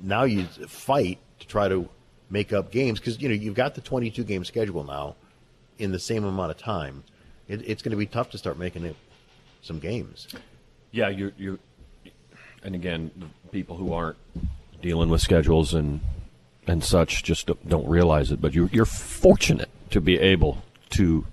now 0.00 0.22
you 0.22 0.44
fight 0.44 1.18
to 1.40 1.46
try 1.48 1.66
to 1.66 1.88
make 2.30 2.52
up 2.52 2.70
games 2.70 3.00
because 3.00 3.20
you 3.20 3.28
know 3.28 3.34
you've 3.34 3.56
got 3.56 3.74
the 3.74 3.80
22 3.80 4.22
game 4.22 4.44
schedule 4.44 4.84
now 4.84 5.16
in 5.78 5.90
the 5.90 5.98
same 5.98 6.22
amount 6.22 6.52
of 6.52 6.56
time. 6.56 7.02
It, 7.48 7.68
it's 7.68 7.82
going 7.82 7.90
to 7.90 7.96
be 7.96 8.06
tough 8.06 8.30
to 8.30 8.38
start 8.38 8.60
making 8.60 8.84
it 8.84 8.94
some 9.60 9.80
games. 9.80 10.28
Yeah, 10.92 11.08
you 11.08 11.32
you, 11.36 11.58
and 12.62 12.76
again, 12.76 13.10
people 13.50 13.76
who 13.76 13.92
aren't 13.92 14.18
dealing 14.80 15.08
with 15.08 15.20
schedules 15.20 15.74
and 15.74 16.00
and 16.68 16.84
such 16.84 17.24
just 17.24 17.50
don't 17.66 17.88
realize 17.88 18.30
it. 18.30 18.40
But 18.40 18.54
you, 18.54 18.70
you're 18.72 18.84
fortunate 18.84 19.70
to 19.90 20.00
be 20.00 20.16
able 20.20 20.62
to 20.90 21.26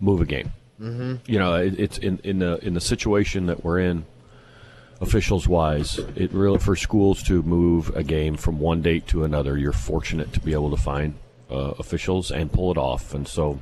move 0.00 0.20
a 0.20 0.26
game. 0.26 0.52
Mm-hmm. 0.80 1.16
You 1.26 1.38
know, 1.38 1.54
it, 1.54 1.78
it's 1.78 1.98
in 1.98 2.20
in 2.24 2.38
the 2.38 2.58
in 2.64 2.74
the 2.74 2.80
situation 2.80 3.46
that 3.46 3.62
we're 3.62 3.80
in, 3.80 4.06
officials 5.00 5.46
wise, 5.46 5.98
it 6.16 6.32
really 6.32 6.58
for 6.58 6.74
schools 6.74 7.22
to 7.24 7.42
move 7.42 7.94
a 7.94 8.02
game 8.02 8.36
from 8.36 8.58
one 8.58 8.82
date 8.82 9.06
to 9.08 9.24
another. 9.24 9.56
You're 9.56 9.72
fortunate 9.72 10.32
to 10.32 10.40
be 10.40 10.52
able 10.52 10.70
to 10.70 10.76
find 10.76 11.14
uh, 11.50 11.74
officials 11.78 12.30
and 12.30 12.50
pull 12.50 12.70
it 12.70 12.78
off, 12.78 13.14
and 13.14 13.28
so 13.28 13.60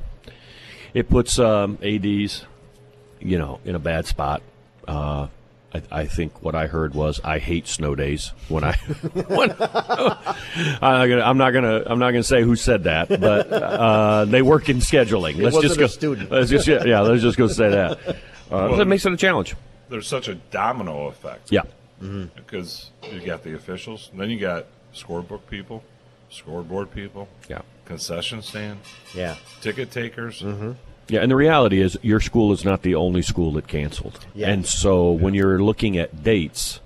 it 0.93 1.09
puts 1.09 1.39
um, 1.39 1.77
ads, 1.83 2.45
you 3.19 3.37
know, 3.37 3.59
in 3.65 3.75
a 3.75 3.79
bad 3.79 4.05
spot. 4.05 4.41
Uh, 4.87 5.27
I, 5.73 5.81
I 5.91 6.05
think 6.05 6.41
what 6.41 6.55
I 6.55 6.67
heard 6.67 6.95
was 6.95 7.19
I 7.23 7.37
hate 7.37 7.67
snow 7.67 7.93
days. 7.95 8.33
When 8.47 8.63
I, 8.63 8.73
when, 9.27 9.51
I'm 10.81 11.37
not 11.37 11.51
gonna 11.51 11.83
I'm 11.85 11.99
not 11.99 12.11
gonna 12.11 12.23
say 12.23 12.41
who 12.41 12.55
said 12.55 12.85
that, 12.85 13.07
but 13.09 13.51
uh, 13.51 14.25
they 14.25 14.41
work 14.41 14.69
in 14.69 14.77
scheduling. 14.77 15.37
It 15.37 15.43
let's 15.43 15.55
wasn't 15.55 15.63
just 15.63 15.79
go. 15.79 15.85
a 15.85 15.89
student. 15.89 16.31
Let's 16.31 16.49
just 16.49 16.67
yeah. 16.67 17.01
Let's 17.01 17.21
just 17.21 17.37
go 17.37 17.47
say 17.47 17.69
that. 17.69 17.99
Uh, 18.07 18.13
Well, 18.49 18.77
that 18.77 18.85
makes 18.87 19.05
it 19.05 19.13
a 19.13 19.17
challenge. 19.17 19.55
There's 19.89 20.07
such 20.07 20.27
a 20.27 20.35
domino 20.35 21.07
effect. 21.07 21.51
Yeah. 21.51 21.61
Because 22.35 22.91
you 23.11 23.19
got 23.19 23.43
the 23.43 23.53
officials, 23.55 24.09
and 24.11 24.19
then 24.19 24.29
you 24.29 24.39
got 24.39 24.65
scorebook 24.93 25.41
people, 25.49 25.83
scoreboard 26.29 26.91
people, 26.91 27.27
yeah, 27.49 27.61
concession 27.85 28.41
stand, 28.41 28.79
yeah, 29.13 29.35
ticket 29.61 29.91
takers. 29.91 30.41
Mm-hmm. 30.41 30.71
Yeah, 31.09 31.21
and 31.21 31.31
the 31.31 31.35
reality 31.35 31.81
is 31.81 31.97
your 32.01 32.19
school 32.19 32.51
is 32.53 32.63
not 32.63 32.83
the 32.83 32.95
only 32.95 33.21
school 33.21 33.51
that 33.53 33.67
canceled. 33.67 34.25
Yeah. 34.35 34.49
And 34.49 34.65
so 34.65 35.11
when 35.11 35.33
you're 35.33 35.61
looking 35.61 35.97
at 35.97 36.23
dates, 36.23 36.79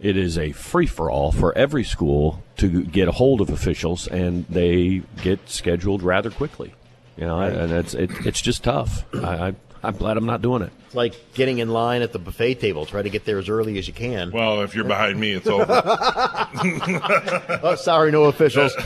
it 0.00 0.16
is 0.16 0.36
a 0.38 0.52
free 0.52 0.86
for 0.86 1.10
all 1.10 1.32
for 1.32 1.56
every 1.56 1.82
school 1.84 2.42
to 2.58 2.84
get 2.84 3.08
a 3.08 3.12
hold 3.12 3.40
of 3.40 3.48
officials, 3.50 4.06
and 4.06 4.44
they 4.48 5.02
get 5.22 5.48
scheduled 5.48 6.02
rather 6.02 6.30
quickly. 6.30 6.74
You 7.16 7.24
know, 7.26 7.38
Right. 7.40 7.52
and 7.52 7.72
it's 7.72 7.94
it, 7.94 8.10
it's 8.26 8.42
just 8.42 8.64
tough. 8.64 9.04
I, 9.14 9.48
I 9.48 9.54
I'm 9.82 9.96
glad 9.96 10.16
I'm 10.16 10.26
not 10.26 10.40
doing 10.42 10.62
it. 10.62 10.72
It's 10.86 10.94
like 10.94 11.14
getting 11.34 11.58
in 11.58 11.68
line 11.68 12.02
at 12.02 12.12
the 12.12 12.18
buffet 12.18 12.54
table. 12.56 12.86
Try 12.86 13.02
to 13.02 13.10
get 13.10 13.24
there 13.24 13.38
as 13.38 13.48
early 13.48 13.78
as 13.78 13.86
you 13.86 13.92
can. 13.94 14.30
Well, 14.30 14.62
if 14.62 14.74
you're 14.74 14.84
behind 14.84 15.20
me, 15.20 15.32
it's 15.32 15.46
over. 15.46 15.66
oh, 17.62 17.74
sorry, 17.76 18.10
no 18.10 18.24
officials. 18.24 18.74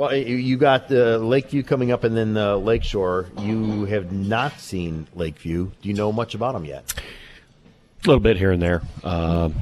well, 0.00 0.16
you- 0.16 0.56
got 0.56 0.90
uh, 0.90 1.18
Lakeview 1.18 1.62
coming 1.62 1.92
up, 1.92 2.04
and 2.04 2.16
then 2.16 2.34
uh, 2.34 2.56
Lakeshore. 2.56 3.26
You 3.38 3.84
have 3.84 4.12
not 4.12 4.58
seen 4.58 5.06
Lakeview. 5.14 5.70
Do 5.82 5.88
you 5.88 5.94
know 5.94 6.10
much 6.10 6.34
about 6.34 6.54
them 6.54 6.64
yet? 6.64 6.94
A 6.96 8.08
little 8.08 8.20
bit 8.20 8.38
here 8.38 8.50
and 8.50 8.62
there. 8.62 8.80
Um, 9.04 9.54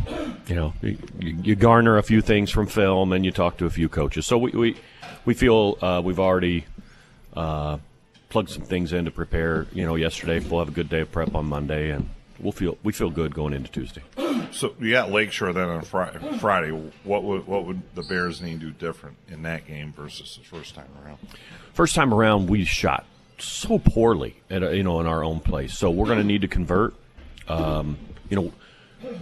you 0.46 0.54
know, 0.54 0.74
you, 0.80 0.96
you 1.18 1.56
garner 1.56 1.98
a 1.98 2.04
few 2.04 2.20
things 2.20 2.52
from 2.52 2.68
film, 2.68 3.12
and 3.12 3.24
you 3.24 3.32
talk 3.32 3.56
to 3.56 3.66
a 3.66 3.70
few 3.70 3.88
coaches. 3.88 4.26
So 4.26 4.38
we 4.38 4.52
we, 4.52 4.76
we 5.24 5.34
feel 5.34 5.76
uh, 5.82 6.00
we've 6.04 6.20
already 6.20 6.66
uh, 7.34 7.78
plugged 8.28 8.50
some 8.50 8.62
things 8.62 8.92
in 8.92 9.06
to 9.06 9.10
prepare. 9.10 9.66
You 9.72 9.86
know, 9.86 9.96
yesterday 9.96 10.38
we'll 10.38 10.60
have 10.60 10.68
a 10.68 10.72
good 10.72 10.88
day 10.88 11.00
of 11.00 11.10
prep 11.10 11.34
on 11.34 11.46
Monday, 11.46 11.90
and 11.90 12.08
we'll 12.40 12.52
feel 12.52 12.78
we 12.82 12.92
feel 12.92 13.10
good 13.10 13.34
going 13.34 13.52
into 13.52 13.70
Tuesday. 13.70 14.02
So 14.52 14.74
you 14.80 14.92
got 14.92 15.10
Lakeshore 15.10 15.52
then 15.52 15.68
on 15.68 15.82
Friday. 15.82 16.38
Friday, 16.38 16.70
what 17.04 17.22
would 17.24 17.46
what 17.46 17.66
would 17.66 17.82
the 17.94 18.02
Bears 18.02 18.40
need 18.40 18.60
to 18.60 18.66
do 18.66 18.70
different 18.72 19.16
in 19.28 19.42
that 19.42 19.66
game 19.66 19.92
versus 19.92 20.38
the 20.40 20.44
first 20.44 20.74
time 20.74 20.88
around? 21.04 21.18
First 21.74 21.94
time 21.94 22.12
around, 22.14 22.48
we 22.48 22.64
shot 22.64 23.04
so 23.38 23.78
poorly 23.78 24.36
at 24.50 24.62
you 24.74 24.82
know 24.82 25.00
in 25.00 25.06
our 25.06 25.22
own 25.24 25.40
place. 25.40 25.76
So 25.76 25.90
we're 25.90 26.06
going 26.06 26.18
to 26.18 26.24
need 26.24 26.42
to 26.42 26.48
convert. 26.48 26.94
Um, 27.46 27.98
you 28.28 28.36
know, 28.36 28.52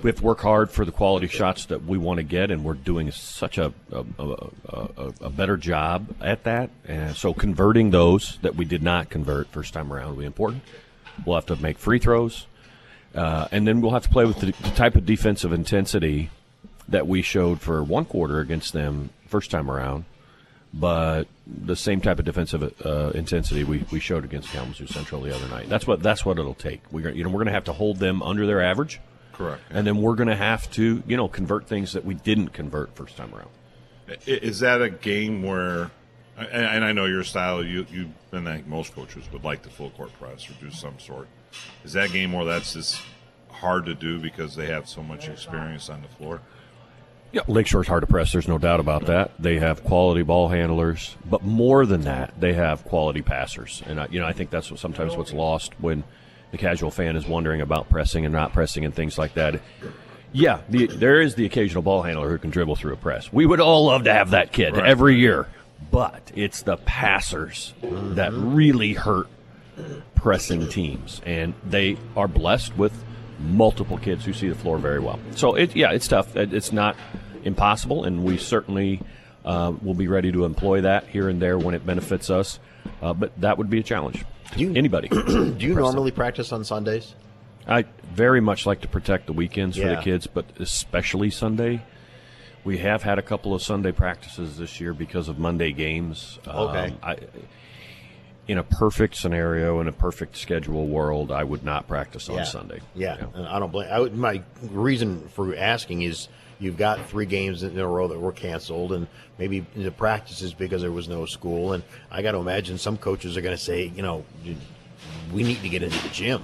we 0.02 0.11
have 0.11 0.16
to 0.16 0.24
work 0.24 0.40
hard 0.40 0.70
for 0.70 0.85
the 0.85 0.92
quality 0.92 1.29
shots 1.29 1.66
that 1.66 1.85
we 1.85 1.98
want 1.98 2.18
to 2.18 2.22
get, 2.22 2.50
and 2.50 2.64
we're 2.64 2.74
doing 2.74 3.11
such 3.11 3.59
a 3.59 3.72
a, 3.92 4.05
a, 4.18 4.48
a, 4.68 5.12
a 5.22 5.31
better 5.31 5.57
job 5.57 6.14
at 6.20 6.44
that. 6.44 6.70
And 6.87 7.16
so 7.16 7.35
converting 7.35 7.90
those 7.90 8.38
that 8.42 8.57
we 8.57 8.64
did 8.64 8.83
not 8.83 9.11
convert 9.11 9.48
first 9.48 9.74
time 9.74 9.92
around 9.92 10.11
will 10.11 10.20
be 10.20 10.24
important. 10.26 10.62
We'll 11.24 11.37
have 11.37 11.46
to 11.46 11.57
make 11.57 11.79
free 11.79 11.98
throws, 11.98 12.46
uh, 13.16 13.48
and 13.50 13.66
then 13.66 13.81
we'll 13.81 13.92
have 13.92 14.05
to 14.05 14.09
play 14.09 14.24
with 14.24 14.38
the, 14.40 14.52
the 14.62 14.70
type 14.76 14.94
of 14.94 15.07
defensive 15.07 15.52
intensity 15.52 16.31
that 16.88 17.07
we 17.07 17.22
showed 17.22 17.61
for 17.61 17.83
one 17.83 18.05
quarter 18.05 18.40
against 18.40 18.72
them 18.72 19.11
first 19.26 19.50
time 19.50 19.70
around 19.70 20.05
but 20.79 21.26
the 21.46 21.76
same 21.76 22.00
type 22.00 22.18
of 22.18 22.24
defensive 22.24 22.62
uh, 22.85 23.11
intensity 23.14 23.64
we, 23.64 23.85
we 23.90 23.98
showed 23.98 24.24
against 24.24 24.50
Kalamazoo 24.50 24.87
Central 24.87 25.22
the 25.22 25.35
other 25.35 25.48
night. 25.48 25.68
That's 25.68 25.87
what 25.87 26.02
that's 26.02 26.24
what 26.24 26.38
it'll 26.38 26.55
take. 26.55 26.83
We're 26.90 27.11
you 27.11 27.24
know 27.24 27.31
we're 27.31 27.38
going 27.38 27.46
to 27.46 27.52
have 27.52 27.64
to 27.64 27.72
hold 27.72 27.98
them 27.98 28.22
under 28.22 28.46
their 28.46 28.62
average, 28.62 29.00
Correct. 29.33 29.62
and 29.70 29.87
then 29.87 30.02
we're 30.02 30.16
going 30.16 30.29
to 30.29 30.37
have 30.37 30.70
to 30.72 31.02
you 31.07 31.16
know 31.16 31.29
convert 31.29 31.66
things 31.66 31.94
that 31.94 32.05
we 32.05 32.14
didn't 32.14 32.48
convert 32.48 32.94
first 32.94 33.16
time 33.16 33.35
around. 33.35 33.48
Is 34.26 34.61
that 34.61 34.83
a 34.83 34.90
game 34.90 35.42
where, 35.42 35.90
and 36.37 36.85
I 36.85 36.92
know 36.92 37.07
your 37.07 37.24
style, 37.24 37.64
you 37.64 37.87
you 37.90 38.12
and 38.33 38.48
I 38.48 38.57
think 38.57 38.66
most 38.66 38.94
coaches 38.94 39.24
would 39.33 39.44
like 39.44 39.62
the 39.62 39.70
full 39.70 39.90
court 39.90 40.12
press 40.18 40.48
or 40.50 40.52
do 40.61 40.70
some 40.70 40.98
sort. 40.98 41.29
Is 41.85 41.92
that 41.92 42.11
game 42.12 42.33
where 42.33 42.45
that's 42.45 42.73
just 42.73 43.01
hard 43.51 43.87
to 43.87 43.95
do 43.95 44.19
because 44.19 44.55
they 44.57 44.66
have 44.66 44.88
so 44.88 45.03
much 45.03 45.29
experience 45.29 45.88
on 45.88 46.03
the 46.03 46.09
floor? 46.09 46.40
Yeah, 47.33 47.42
Lakeshore's 47.49 47.88
hard 47.88 48.03
to 48.03 48.07
press. 48.07 48.33
There's 48.33 48.49
no 48.49 48.57
doubt 48.59 48.81
about 48.81 49.07
that. 49.07 49.33
They 49.38 49.59
have 49.59 49.83
quality 49.85 50.23
ball 50.23 50.49
handlers, 50.49 51.16
but 51.29 51.42
more 51.42 51.85
than 51.85 52.03
that, 52.03 52.33
they 52.40 52.53
have 52.55 52.85
quality 52.85 53.21
passers. 53.21 53.83
And 53.87 54.01
I, 54.01 54.07
you 54.11 54.21
know, 54.21 54.27
I 54.27 54.33
think 54.33 54.51
that's 54.51 54.71
what, 54.71 54.81
sometimes 54.81 55.16
what's 55.16 55.33
lost 55.33 55.75
when 55.81 56.05
the 56.53 56.59
casual 56.59 56.90
fan 56.90 57.16
is 57.16 57.27
wondering 57.27 57.61
about 57.61 57.90
pressing 57.90 58.25
and 58.25 58.33
not 58.33 58.53
pressing 58.53 58.85
and 58.85 58.95
things 58.95 59.19
like 59.19 59.35
that. 59.35 59.61
Yeah, 60.33 60.61
the, 60.69 60.87
there 60.87 61.21
is 61.21 61.35
the 61.35 61.45
occasional 61.47 61.83
ball 61.83 62.03
handler 62.03 62.31
who 62.31 62.38
can 62.38 62.51
dribble 62.51 62.77
through 62.77 62.92
a 62.92 62.97
press. 62.97 63.33
We 63.33 63.45
would 63.45 63.61
all 63.61 63.87
love 63.87 64.05
to 64.05 64.12
have 64.12 64.31
that 64.31 64.53
kid 64.53 64.77
Right. 64.77 64.87
every 64.87 65.16
year, 65.16 65.49
but 65.90 66.31
it's 66.35 66.62
the 66.62 66.77
passers 66.79 67.75
that 67.83 68.33
really 68.33 68.92
hurt 68.95 69.29
pressing 70.14 70.68
teams, 70.68 71.20
and 71.24 71.54
they 71.64 71.96
are 72.16 72.28
blessed 72.28 72.76
with 72.76 72.92
multiple 73.38 73.98
kids 73.98 74.24
who 74.24 74.32
see 74.32 74.48
the 74.48 74.54
floor 74.54 74.78
very 74.78 74.98
well. 74.98 75.18
So 75.34 75.54
it, 75.54 75.76
yeah, 75.76 75.92
it's 75.92 76.08
tough. 76.08 76.34
It's 76.36 76.72
not 76.72 76.96
impossible, 77.44 78.04
and 78.04 78.24
we 78.24 78.38
certainly 78.38 79.00
uh, 79.44 79.72
will 79.82 79.94
be 79.94 80.08
ready 80.08 80.32
to 80.32 80.44
employ 80.44 80.82
that 80.82 81.06
here 81.08 81.28
and 81.28 81.40
there 81.40 81.58
when 81.58 81.74
it 81.74 81.86
benefits 81.86 82.30
us. 82.30 82.58
Uh, 83.02 83.12
but 83.12 83.38
that 83.40 83.58
would 83.58 83.70
be 83.70 83.78
a 83.78 83.82
challenge. 83.82 84.24
to 84.52 84.76
anybody? 84.76 85.08
Do 85.08 85.56
you 85.58 85.74
normally 85.76 86.10
practice 86.10 86.52
on 86.52 86.64
Sundays? 86.64 87.14
I 87.68 87.84
very 88.12 88.40
much 88.40 88.64
like 88.64 88.82
to 88.82 88.88
protect 88.88 89.26
the 89.26 89.32
weekends 89.32 89.76
for 89.76 89.88
the 89.88 89.96
kids, 89.96 90.26
but 90.26 90.46
especially 90.58 91.30
Sunday. 91.30 91.82
We 92.64 92.78
have 92.78 93.04
had 93.04 93.18
a 93.20 93.22
couple 93.22 93.54
of 93.54 93.62
Sunday 93.62 93.92
practices 93.92 94.56
this 94.56 94.80
year 94.80 94.92
because 94.92 95.28
of 95.28 95.38
Monday 95.38 95.70
games. 95.70 96.40
Okay. 96.48 96.86
Um, 96.86 96.98
I, 97.00 97.16
in 98.48 98.59
a 98.59 98.62
perfect 98.62 99.16
scenario, 99.16 99.80
in 99.80 99.88
a 99.88 99.92
perfect 99.92 100.37
schedule 100.37 100.87
world, 100.87 101.32
I 101.32 101.42
would 101.42 101.64
not 101.64 101.88
practice 101.88 102.28
on 102.28 102.37
yeah. 102.37 102.44
Sunday. 102.44 102.80
Yeah, 102.94 103.26
and 103.35 103.46
I 103.46 103.59
don't 103.59 103.72
blame. 103.72 103.88
I 103.90 104.00
would, 104.00 104.16
my 104.16 104.42
reason 104.62 105.28
for 105.30 105.54
asking 105.56 106.02
is 106.02 106.28
you've 106.59 106.76
got 106.76 107.06
three 107.09 107.26
games 107.26 107.62
in 107.62 107.78
a 107.78 107.87
row 107.87 108.09
that 108.09 108.18
were 108.18 108.32
canceled, 108.32 108.92
and 108.92 109.09
maybe 109.38 109.66
the 109.74 109.90
practices 109.90 110.54
because 110.54 110.82
there 110.82 110.92
was 110.92 111.09
no 111.09 111.26
school. 111.26 111.72
And 111.72 111.82
I 112.11 112.22
got 112.22 112.32
to 112.32 112.38
imagine 112.38 112.78
some 112.78 112.96
coaches 112.96 113.37
are 113.37 113.40
going 113.40 113.56
to 113.56 113.62
say, 113.62 113.92
you 113.94 114.02
know, 114.02 114.24
we 115.32 115.42
need 115.42 115.61
to 115.62 115.68
get 115.68 115.82
into 115.82 116.00
the 116.02 116.11
gym. 116.11 116.42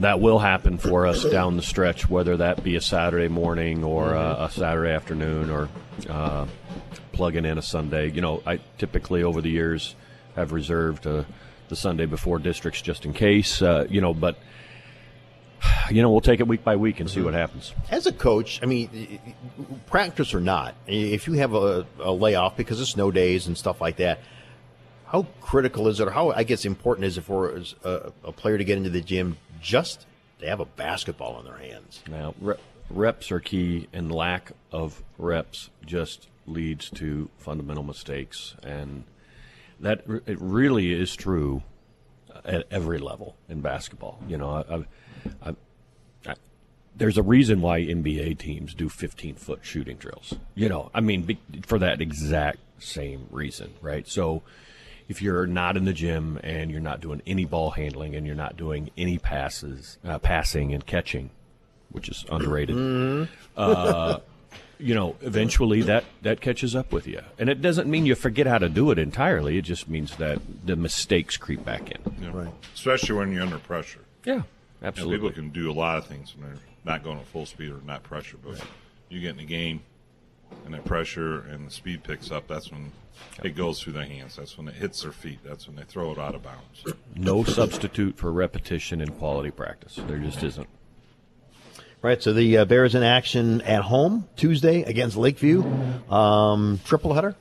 That 0.00 0.20
will 0.20 0.38
happen 0.38 0.76
for 0.76 1.06
us 1.06 1.24
down 1.24 1.56
the 1.56 1.62
stretch, 1.62 2.10
whether 2.10 2.36
that 2.36 2.62
be 2.62 2.76
a 2.76 2.82
Saturday 2.82 3.28
morning 3.28 3.82
or 3.82 4.14
uh, 4.14 4.46
a 4.46 4.50
Saturday 4.50 4.90
afternoon 4.90 5.48
or 5.50 5.70
uh, 6.10 6.46
plugging 7.12 7.46
in 7.46 7.56
a 7.56 7.62
Sunday. 7.62 8.10
You 8.10 8.20
know, 8.20 8.42
I 8.44 8.60
typically 8.76 9.22
over 9.22 9.40
the 9.40 9.48
years 9.48 9.94
have 10.36 10.52
reserved 10.52 11.06
uh, 11.06 11.24
the 11.68 11.76
Sunday 11.76 12.06
before 12.06 12.38
districts 12.38 12.80
just 12.80 13.04
in 13.04 13.12
case. 13.12 13.60
Uh, 13.60 13.86
you 13.90 14.00
know, 14.00 14.14
but 14.14 14.38
you 15.90 16.02
know 16.02 16.10
we'll 16.10 16.20
take 16.20 16.40
it 16.40 16.46
week 16.46 16.62
by 16.62 16.76
week 16.76 17.00
and 17.00 17.10
see 17.10 17.20
what 17.20 17.34
happens. 17.34 17.74
As 17.90 18.06
a 18.06 18.12
coach, 18.12 18.60
I 18.62 18.66
mean, 18.66 19.18
practice 19.86 20.34
or 20.34 20.40
not, 20.40 20.74
if 20.86 21.26
you 21.26 21.34
have 21.34 21.54
a, 21.54 21.86
a 21.98 22.12
layoff 22.12 22.56
because 22.56 22.80
of 22.80 22.86
snow 22.86 23.10
days 23.10 23.46
and 23.46 23.56
stuff 23.56 23.80
like 23.80 23.96
that, 23.96 24.20
how 25.06 25.26
critical 25.40 25.88
is 25.88 26.00
it, 26.00 26.08
or 26.08 26.10
how 26.10 26.30
I 26.30 26.44
guess 26.44 26.64
important 26.64 27.06
is 27.06 27.18
it 27.18 27.22
for 27.22 27.62
a, 27.84 28.12
a 28.24 28.32
player 28.32 28.58
to 28.58 28.64
get 28.64 28.76
into 28.76 28.90
the 28.90 29.00
gym 29.00 29.38
just 29.60 30.06
to 30.40 30.46
have 30.46 30.60
a 30.60 30.66
basketball 30.66 31.38
in 31.40 31.46
their 31.46 31.56
hands? 31.56 32.02
Now, 32.08 32.34
re- 32.40 32.56
reps 32.90 33.30
are 33.32 33.40
key, 33.40 33.88
and 33.92 34.12
lack 34.12 34.52
of 34.72 35.02
reps 35.18 35.70
just 35.84 36.28
leads 36.46 36.90
to 36.90 37.28
fundamental 37.38 37.82
mistakes, 37.82 38.54
and 38.62 39.04
that 39.80 40.04
it 40.26 40.40
really 40.40 40.92
is 40.92 41.14
true 41.14 41.62
at 42.44 42.64
every 42.70 42.98
level 42.98 43.36
in 43.48 43.60
basketball. 43.60 44.18
You 44.28 44.38
know, 44.38 44.50
I, 44.50 44.74
I, 44.74 45.50
I, 45.50 45.56
I, 46.26 46.34
there's 46.94 47.18
a 47.18 47.22
reason 47.22 47.60
why 47.60 47.80
NBA 47.80 48.38
teams 48.38 48.74
do 48.74 48.88
15 48.88 49.34
foot 49.36 49.60
shooting 49.62 49.96
drills. 49.96 50.34
You 50.54 50.68
know, 50.68 50.90
I 50.94 51.00
mean, 51.00 51.22
be, 51.22 51.38
for 51.66 51.78
that 51.78 52.00
exact 52.00 52.58
same 52.78 53.26
reason, 53.30 53.74
right? 53.80 54.06
So. 54.08 54.42
If 55.08 55.22
you're 55.22 55.46
not 55.46 55.76
in 55.76 55.84
the 55.84 55.92
gym 55.92 56.40
and 56.42 56.68
you're 56.68 56.80
not 56.80 57.00
doing 57.00 57.22
any 57.28 57.44
ball 57.44 57.70
handling 57.70 58.16
and 58.16 58.26
you're 58.26 58.34
not 58.34 58.56
doing 58.56 58.90
any 58.98 59.18
passes, 59.18 59.98
uh, 60.04 60.18
passing 60.18 60.74
and 60.74 60.84
catching, 60.84 61.30
which 61.90 62.08
is 62.08 62.24
underrated. 62.28 63.28
uh, 63.56 64.18
you 64.78 64.94
know, 64.94 65.16
eventually 65.22 65.82
that 65.82 66.04
that 66.22 66.40
catches 66.40 66.74
up 66.76 66.92
with 66.92 67.06
you, 67.06 67.20
and 67.38 67.48
it 67.48 67.60
doesn't 67.62 67.88
mean 67.88 68.06
you 68.06 68.14
forget 68.14 68.46
how 68.46 68.58
to 68.58 68.68
do 68.68 68.90
it 68.90 68.98
entirely. 68.98 69.58
It 69.58 69.62
just 69.62 69.88
means 69.88 70.16
that 70.16 70.40
the 70.66 70.76
mistakes 70.76 71.36
creep 71.36 71.64
back 71.64 71.90
in. 71.90 71.98
Yeah. 72.20 72.30
Right. 72.32 72.52
Especially 72.74 73.16
when 73.16 73.32
you're 73.32 73.42
under 73.42 73.58
pressure. 73.58 74.00
Yeah, 74.24 74.32
You 74.34 74.38
know, 74.40 74.44
absolutely. 74.88 75.16
people 75.16 75.30
can 75.32 75.50
do 75.50 75.70
a 75.70 75.72
lot 75.74 75.98
of 75.98 76.06
things 76.06 76.34
when 76.36 76.48
they're 76.48 76.58
not 76.84 77.02
going 77.02 77.18
at 77.18 77.26
full 77.26 77.46
speed 77.46 77.70
or 77.70 77.80
not 77.86 78.02
pressure, 78.02 78.36
but 78.44 78.60
you 79.08 79.20
get 79.20 79.30
in 79.30 79.36
the 79.38 79.44
game, 79.44 79.80
and 80.64 80.74
that 80.74 80.84
pressure 80.84 81.40
and 81.40 81.66
the 81.66 81.70
speed 81.70 82.02
picks 82.02 82.30
up, 82.30 82.46
that's 82.48 82.70
when 82.70 82.92
it 83.42 83.56
goes 83.56 83.80
through 83.80 83.94
their 83.94 84.04
hands. 84.04 84.36
That's 84.36 84.58
when 84.58 84.68
it 84.68 84.74
hits 84.74 85.02
their 85.02 85.12
feet. 85.12 85.38
That's 85.44 85.66
when 85.66 85.76
they 85.76 85.84
throw 85.84 86.12
it 86.12 86.18
out 86.18 86.34
of 86.34 86.42
bounds. 86.42 86.84
No 87.14 87.44
substitute 87.44 88.16
for 88.18 88.30
repetition 88.32 89.00
and 89.00 89.16
quality 89.18 89.50
practice. 89.50 89.98
There 90.06 90.18
just 90.18 90.42
isn't. 90.42 90.68
Right, 92.06 92.22
so 92.22 92.32
the 92.32 92.58
uh, 92.58 92.64
Bears 92.66 92.94
in 92.94 93.02
action 93.02 93.62
at 93.62 93.82
home 93.82 94.28
Tuesday 94.36 94.82
against 94.84 95.16
Lakeview. 95.16 95.64
Um, 96.08 96.78
triple 96.84 97.12
header. 97.14 97.34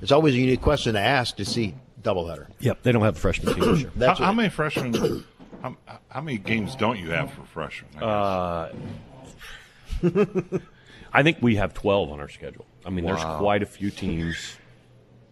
It's 0.00 0.12
always 0.12 0.34
a 0.34 0.38
unique 0.38 0.62
question 0.62 0.94
to 0.94 0.98
ask 0.98 1.36
to 1.36 1.44
see 1.44 1.74
doubleheader. 2.02 2.46
Yep, 2.60 2.82
they 2.82 2.90
don't 2.90 3.02
have 3.02 3.18
a 3.18 3.20
freshman 3.20 3.54
team 3.54 3.64
this 3.72 3.80
year. 3.82 3.90
how, 4.00 4.14
how 4.14 4.32
many 4.32 4.48
freshmen? 4.48 5.26
How, 5.60 5.76
how 6.08 6.20
many 6.22 6.38
games 6.38 6.74
don't 6.74 6.98
you 6.98 7.10
have 7.10 7.34
for 7.34 7.42
freshmen? 7.42 8.02
Uh, 8.02 8.72
I 11.12 11.22
think 11.22 11.42
we 11.42 11.56
have 11.56 11.74
12 11.74 12.12
on 12.12 12.18
our 12.18 12.30
schedule. 12.30 12.64
I 12.86 12.88
mean, 12.88 13.04
Wow. 13.04 13.12
there's 13.12 13.38
quite 13.40 13.62
a 13.62 13.66
few 13.66 13.90
teams. 13.90 14.56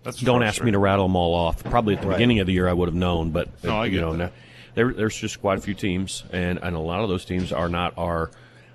That's 0.03 0.21
Don't 0.21 0.43
ask 0.43 0.63
me 0.63 0.73
to 0.73 0.79
rattle 0.79 1.07
them 1.07 1.17
all 1.17 1.33
off. 1.35 1.65
Probably 1.65 1.95
at 1.95 2.03
the 2.03 2.09
Right. 2.09 2.17
beginning 2.19 2.41
of 2.41 2.47
the 2.47 2.53
year 2.53 2.69
I 2.69 2.75
would 2.75 2.89
have 2.91 2.95
known, 2.95 3.31
but 3.31 3.65
No, 3.65 3.79
I 3.79 3.87
you 3.87 3.93
get 3.93 4.01
know, 4.03 4.17
that. 4.19 4.33
There, 4.79 4.93
there's 4.93 5.17
just 5.17 5.41
quite 5.41 5.59
a 5.59 5.61
few 5.61 5.75
teams, 5.75 6.23
and, 6.33 6.61
and 6.63 6.77
a 6.77 6.79
lot 6.79 7.01
of 7.03 7.09
those 7.09 7.25
teams 7.25 7.53
are 7.53 7.69
not 7.69 7.95
our 7.99 8.31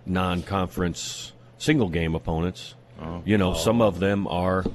non-conference 0.06 1.32
single 1.58 1.88
game 1.88 2.14
opponents. 2.14 2.76
You 3.26 3.38
know, 3.38 3.54
some 3.54 3.82
of 3.82 4.00
them 4.00 4.28
are 4.28 4.66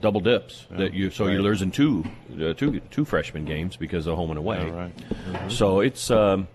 double 0.00 0.20
dips 0.20 0.66
that 0.70 0.94
you 0.94 1.10
so 1.10 1.26
you're 1.26 1.42
losing 1.42 1.70
two, 1.72 2.04
uh, 2.40 2.52
two, 2.54 2.80
two 2.90 3.04
freshman 3.04 3.44
games 3.44 3.76
because 3.76 4.06
of 4.06 4.16
home 4.16 4.30
and 4.30 4.38
away. 4.38 4.66
Yeah, 4.66 4.74
right. 4.74 4.96
Mhm. 4.96 5.52
So 5.52 5.80
it's 5.80 6.10
um, 6.10 6.48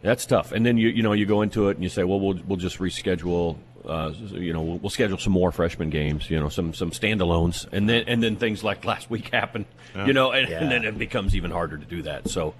that's 0.00 0.24
tough. 0.24 0.52
And 0.52 0.64
then 0.64 0.78
you 0.78 0.88
you 0.88 1.02
know 1.02 1.12
you 1.12 1.26
go 1.26 1.42
into 1.42 1.68
it 1.68 1.76
and 1.76 1.82
you 1.82 1.90
say, 1.90 2.04
well, 2.04 2.20
we'll 2.20 2.38
we'll 2.46 2.56
just 2.58 2.78
reschedule. 2.78 3.56
Uh, 3.86 4.12
you 4.30 4.52
know, 4.52 4.62
we'll, 4.62 4.78
we'll 4.78 4.90
schedule 4.90 5.18
some 5.18 5.32
more 5.32 5.50
freshman 5.52 5.90
games. 5.90 6.30
You 6.30 6.38
know, 6.40 6.48
some 6.48 6.72
some 6.74 6.90
standalones, 6.90 7.66
and 7.72 7.88
then 7.88 8.04
and 8.06 8.22
then 8.22 8.36
things 8.36 8.62
like 8.62 8.84
last 8.84 9.10
week 9.10 9.28
happen. 9.32 9.66
Yeah. 9.94 10.06
You 10.06 10.12
know, 10.12 10.30
and, 10.32 10.48
Yeah. 10.48 10.60
and 10.62 10.70
then 10.70 10.84
it 10.84 10.98
becomes 10.98 11.34
even 11.34 11.50
harder 11.50 11.76
to 11.78 11.84
do 11.84 12.02
that. 12.02 12.28
So 12.28 12.54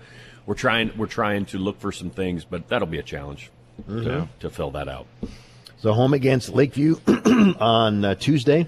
we're 0.46 0.54
trying 0.54 0.90
we're 0.96 1.06
trying 1.06 1.44
to 1.46 1.58
look 1.58 1.80
for 1.80 1.92
some 1.92 2.10
things, 2.10 2.44
but 2.44 2.68
that'll 2.68 2.88
be 2.88 2.98
a 2.98 3.02
challenge 3.04 3.50
Mhm. 3.88 4.04
to, 4.04 4.28
to 4.40 4.50
fill 4.50 4.70
that 4.72 4.88
out. 4.88 5.06
So 5.78 5.92
home 5.92 6.12
against 6.14 6.50
Lakeview 6.50 6.96
on 7.60 8.04
uh, 8.04 8.14
Tuesday, 8.14 8.66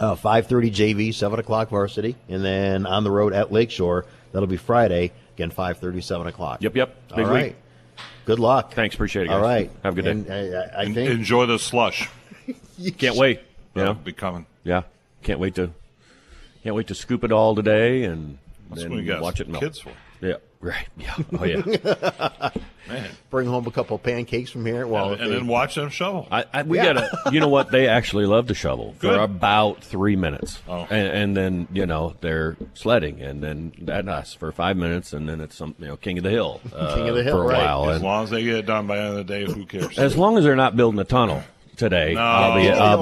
uh, 0.00 0.14
five 0.14 0.46
thirty 0.46 0.70
JV, 0.70 1.12
seven 1.14 1.38
o'clock 1.38 1.70
varsity, 1.70 2.16
and 2.28 2.44
then 2.44 2.86
on 2.86 3.04
the 3.04 3.10
road 3.10 3.32
at 3.32 3.52
Lakeshore. 3.52 4.06
That'll 4.32 4.46
be 4.48 4.56
Friday 4.56 5.12
again, 5.34 5.50
five 5.50 5.78
thirty, 5.78 6.00
seven 6.00 6.26
o'clock. 6.26 6.62
Yep, 6.62 6.76
yep. 6.76 6.96
All 7.10 7.16
Big 7.16 7.26
right. 7.26 7.56
Week. 7.96 8.06
Good 8.26 8.38
luck. 8.38 8.72
Thanks, 8.74 8.94
appreciate 8.94 9.24
it. 9.24 9.28
Guys. 9.28 9.34
All 9.36 9.42
right. 9.42 9.70
have 9.82 9.96
a 9.98 10.02
good 10.02 10.26
day. 10.26 10.48
And 10.48 10.54
I, 10.54 10.58
I- 10.58 10.80
I 10.82 10.84
En- 10.84 10.94
think 10.94 11.10
enjoy 11.10 11.46
the 11.46 11.58
slush. 11.58 12.08
Can't 12.98 13.16
wait. 13.16 13.40
That'll 13.74 13.94
Yeah, 13.94 14.00
be 14.00 14.12
coming. 14.12 14.46
Yeah, 14.62 14.82
can't 15.22 15.38
wait 15.40 15.54
to 15.56 15.70
can't 16.62 16.74
wait 16.76 16.86
to 16.88 16.94
scoop 16.94 17.24
it 17.24 17.32
all 17.32 17.54
today 17.54 18.04
and 18.04 18.38
That's 18.70 18.82
then 18.82 18.92
what 18.92 19.02
you 19.04 19.20
watch 19.20 19.40
it 19.40 19.48
melt. 19.48 19.62
kids 19.62 19.78
for. 19.80 19.92
Yeah, 20.20 20.36
right. 20.64 20.86
Yeah. 20.96 21.14
Oh 21.38 21.44
yeah. 21.44 22.50
Man. 22.88 23.08
bring 23.30 23.46
home 23.48 23.66
a 23.66 23.70
couple 23.70 23.96
of 23.96 24.02
pancakes 24.02 24.50
from 24.50 24.66
here. 24.66 24.86
Well, 24.86 25.12
and, 25.12 25.22
and 25.22 25.30
they- 25.30 25.36
then 25.36 25.46
watch 25.46 25.74
them 25.74 25.88
shovel. 25.88 26.28
I, 26.30 26.44
I, 26.52 26.62
we 26.64 26.76
Yeah. 26.76 26.92
gotta. 26.92 27.30
You 27.32 27.40
know 27.40 27.48
what? 27.48 27.70
They 27.70 27.88
actually 27.88 28.26
love 28.26 28.48
to 28.48 28.54
shovel 28.54 28.94
Good. 28.98 29.14
for 29.16 29.20
about 29.22 29.82
three 29.82 30.16
minutes, 30.16 30.60
Oh. 30.68 30.86
and, 30.90 31.08
and 31.08 31.36
then 31.36 31.68
you 31.72 31.86
know 31.86 32.14
they're 32.20 32.56
sledding, 32.74 33.22
and 33.22 33.42
then 33.42 33.72
that 33.82 34.06
us 34.08 34.34
for 34.34 34.52
five 34.52 34.76
minutes, 34.76 35.12
and 35.14 35.26
then 35.28 35.40
it's 35.40 35.56
some 35.56 35.74
you 35.78 35.86
know 35.86 35.96
king 35.96 36.18
of 36.18 36.24
the 36.24 36.30
hill, 36.30 36.60
uh, 36.74 36.94
King 36.94 37.08
of 37.08 37.14
the 37.14 37.22
hill, 37.22 37.36
for 37.38 37.44
a 37.44 37.46
right. 37.46 37.64
while. 37.64 37.88
as 37.90 37.96
And 37.96 38.04
long 38.04 38.24
as 38.24 38.30
they 38.30 38.42
get 38.44 38.56
it 38.56 38.66
done 38.66 38.86
by 38.86 38.96
the 38.96 39.02
end 39.02 39.18
of 39.18 39.26
the 39.26 39.32
day, 39.32 39.44
who 39.50 39.64
cares? 39.64 39.98
as 39.98 40.16
long 40.16 40.36
as 40.36 40.44
they're 40.44 40.54
not 40.56 40.76
building 40.76 41.00
a 41.00 41.04
tunnel 41.04 41.42
today, 41.76 42.12
No. 42.14 42.20
I'll 42.20 42.54
be. 42.60 42.68
I'll 42.70 43.00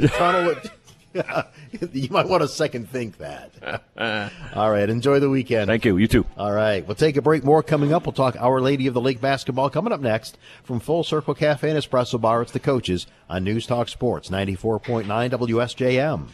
be. 0.00 0.08
Tunnel 0.08 0.50
it- 0.50 0.70
you 1.92 2.08
might 2.10 2.28
want 2.28 2.42
to 2.42 2.48
second 2.48 2.88
think 2.88 3.18
that. 3.18 3.82
All 4.54 4.70
right, 4.70 4.88
enjoy 4.88 5.20
the 5.20 5.30
weekend. 5.30 5.68
Thank 5.68 5.84
you. 5.84 5.96
You 5.96 6.08
too. 6.08 6.26
All 6.36 6.52
right, 6.52 6.86
we'll 6.86 6.94
take 6.94 7.16
a 7.16 7.22
break. 7.22 7.44
More 7.44 7.62
coming 7.62 7.92
up. 7.92 8.06
We'll 8.06 8.12
talk 8.12 8.36
Our 8.38 8.60
Lady 8.60 8.86
of 8.86 8.94
the 8.94 9.00
Lake 9.00 9.20
basketball 9.20 9.70
coming 9.70 9.92
up 9.92 10.00
next 10.00 10.38
from 10.62 10.80
Full 10.80 11.04
Circle 11.04 11.34
Cafe 11.34 11.68
and 11.68 11.78
Espresso 11.78 12.20
Bar. 12.20 12.42
It's 12.42 12.52
the 12.52 12.60
coaches 12.60 13.06
on 13.28 13.44
News 13.44 13.66
Talk 13.66 13.88
Sports 13.88 14.30
94.9 14.30 15.04
WSJM. 15.06 16.28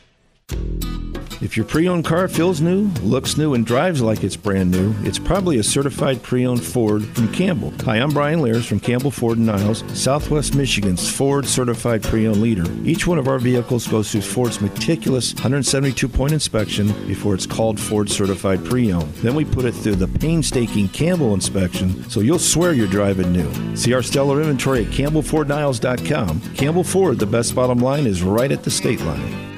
If 1.40 1.56
your 1.56 1.66
pre 1.66 1.88
owned 1.88 2.04
car 2.04 2.26
feels 2.26 2.61
new, 2.61 2.88
looks 3.00 3.37
new, 3.37 3.54
and 3.54 3.64
drives 3.64 4.02
like 4.02 4.24
it's 4.24 4.34
brand 4.34 4.72
new, 4.72 4.92
it's 5.02 5.20
probably 5.20 5.58
a 5.58 5.62
certified 5.62 6.20
pre 6.20 6.44
owned 6.44 6.64
Ford 6.64 7.04
from 7.04 7.32
Campbell. 7.32 7.72
Hi, 7.84 7.98
I'm 7.98 8.11
Brian 8.11 8.42
Lears 8.42 8.66
from 8.66 8.80
Campbell 8.80 9.12
Ford 9.12 9.38
and 9.38 9.46
Niles, 9.46 9.84
Southwest 9.94 10.56
Michigan's 10.56 11.08
Ford 11.08 11.46
certified 11.46 12.02
pre 12.02 12.26
owned 12.26 12.40
leader. 12.40 12.64
Each 12.82 13.06
one 13.06 13.18
of 13.18 13.28
our 13.28 13.38
vehicles 13.38 13.87
goes 13.87 14.11
through 14.11 14.22
Ford's 14.22 14.61
meticulous 14.61 15.32
172 15.34 16.08
point 16.08 16.32
inspection 16.32 16.88
before 17.06 17.34
it's 17.34 17.46
called 17.46 17.78
Ford 17.78 18.11
certified 18.11 18.64
pre 18.64 18.92
owned. 18.92 19.14
Then 19.16 19.37
we 19.37 19.44
put 19.44 19.64
it 19.64 19.72
through 19.72 19.96
the 19.96 20.08
painstaking 20.08 20.88
Campbell 20.88 21.34
inspection 21.34 22.08
so 22.11 22.18
you'll 22.18 22.40
swear 22.40 22.72
you're 22.72 22.88
driving 22.88 23.32
new. 23.32 23.76
See 23.76 23.92
our 23.92 24.02
stellar 24.02 24.40
inventory 24.40 24.84
at 24.87 24.90
CampbellFordNiles.com. 24.90 26.40
Campbell 26.54 26.84
Ford, 26.84 27.20
the 27.20 27.26
best 27.26 27.54
bottom 27.54 27.78
line, 27.78 28.06
is 28.06 28.24
right 28.24 28.50
at 28.50 28.64
the 28.64 28.70
state 28.72 29.00
line. 29.02 29.57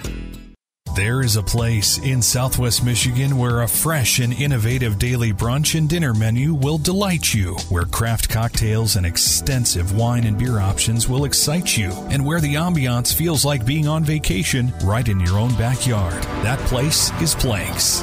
There 0.97 1.23
is 1.23 1.37
a 1.37 1.43
place 1.43 1.99
in 1.99 2.21
southwest 2.21 2.85
Michigan 2.85 3.39
where 3.39 3.63
a 3.63 3.69
fresh 3.69 4.19
and 4.19 4.33
innovative 4.33 4.99
daily 4.99 5.33
brunch 5.33 5.79
and 5.79 5.89
dinner 5.89 6.13
menu 6.13 6.53
will 6.53 6.79
delight 6.79 7.33
you, 7.33 7.55
where 7.69 7.85
craft 7.85 8.29
cocktails 8.29 8.97
and 8.97 9.07
extensive 9.07 9.97
wine 9.97 10.25
and 10.25 10.37
beer 10.37 10.59
options 10.59 11.09
will 11.09 11.27
excite 11.27 11.77
you, 11.77 11.93
and 12.11 12.27
where 12.27 12.41
the 12.41 12.55
ambiance 12.55 13.15
feels 13.15 13.45
like 13.45 13.65
being 13.65 13.87
on 13.87 14.03
vacation 14.03 14.73
right 14.83 15.09
in 15.09 15.21
your 15.21 15.39
own 15.39 15.55
backyard. 15.55 16.23
That 16.43 16.59
place 16.67 17.13
is 17.23 17.37
Planks. 17.37 18.03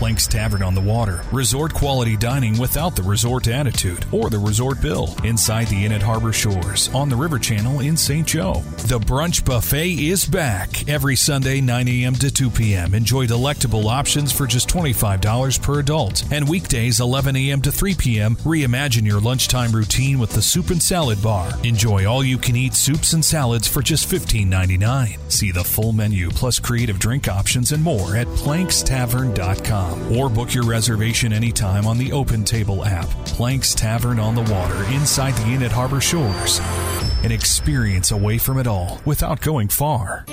Planks 0.00 0.26
Tavern 0.26 0.62
on 0.62 0.74
the 0.74 0.80
Water. 0.80 1.22
Resort 1.30 1.74
quality 1.74 2.16
dining 2.16 2.58
without 2.58 2.96
the 2.96 3.02
resort 3.02 3.48
attitude 3.48 4.06
or 4.12 4.30
the 4.30 4.38
resort 4.38 4.80
bill. 4.80 5.14
Inside 5.24 5.66
the 5.66 5.84
Inn 5.84 5.92
at 5.92 6.00
Harbor 6.00 6.32
Shores 6.32 6.88
on 6.94 7.10
the 7.10 7.16
River 7.16 7.38
Channel 7.38 7.80
in 7.80 7.98
St. 7.98 8.26
Joe. 8.26 8.62
The 8.88 8.98
Brunch 8.98 9.44
Buffet 9.44 10.08
is 10.08 10.24
back 10.24 10.88
every 10.88 11.16
Sunday, 11.16 11.60
9 11.60 11.86
a.m. 11.86 12.14
to 12.14 12.30
2 12.30 12.48
p.m. 12.48 12.94
Enjoy 12.94 13.26
delectable 13.26 13.88
options 13.88 14.32
for 14.32 14.46
just 14.46 14.70
$25 14.70 15.60
per 15.60 15.80
adult. 15.80 16.24
And 16.32 16.48
weekdays, 16.48 17.00
11 17.00 17.36
a.m. 17.36 17.60
to 17.60 17.70
3 17.70 17.94
p.m. 17.94 18.36
Reimagine 18.36 19.04
your 19.04 19.20
lunchtime 19.20 19.70
routine 19.70 20.18
with 20.18 20.30
the 20.30 20.40
Soup 20.40 20.70
and 20.70 20.82
Salad 20.82 21.22
Bar. 21.22 21.52
Enjoy 21.62 22.06
all 22.06 22.24
you 22.24 22.38
can 22.38 22.56
eat 22.56 22.72
soups 22.72 23.12
and 23.12 23.22
salads 23.22 23.68
for 23.68 23.82
just 23.82 24.10
$15.99. 24.10 25.30
See 25.30 25.50
the 25.50 25.62
full 25.62 25.92
menu 25.92 26.30
plus 26.30 26.58
creative 26.58 26.98
drink 26.98 27.28
options 27.28 27.72
and 27.72 27.82
more 27.82 28.16
at 28.16 28.26
plankstavern.com 28.28 29.89
or 30.12 30.28
book 30.28 30.54
your 30.54 30.64
reservation 30.64 31.32
anytime 31.32 31.86
on 31.86 31.98
the 31.98 32.12
Open 32.12 32.44
Table 32.44 32.84
app. 32.84 33.08
Planks 33.26 33.74
Tavern 33.74 34.18
on 34.18 34.34
the 34.34 34.42
Water 34.52 34.84
inside 34.92 35.34
the 35.34 35.52
Inn 35.52 35.62
at 35.62 35.72
Harbor 35.72 36.00
Shores. 36.00 36.60
An 37.22 37.32
experience 37.32 38.10
away 38.10 38.38
from 38.38 38.58
it 38.58 38.66
all 38.66 39.00
without 39.04 39.40
going 39.40 39.68
far. 39.68 40.24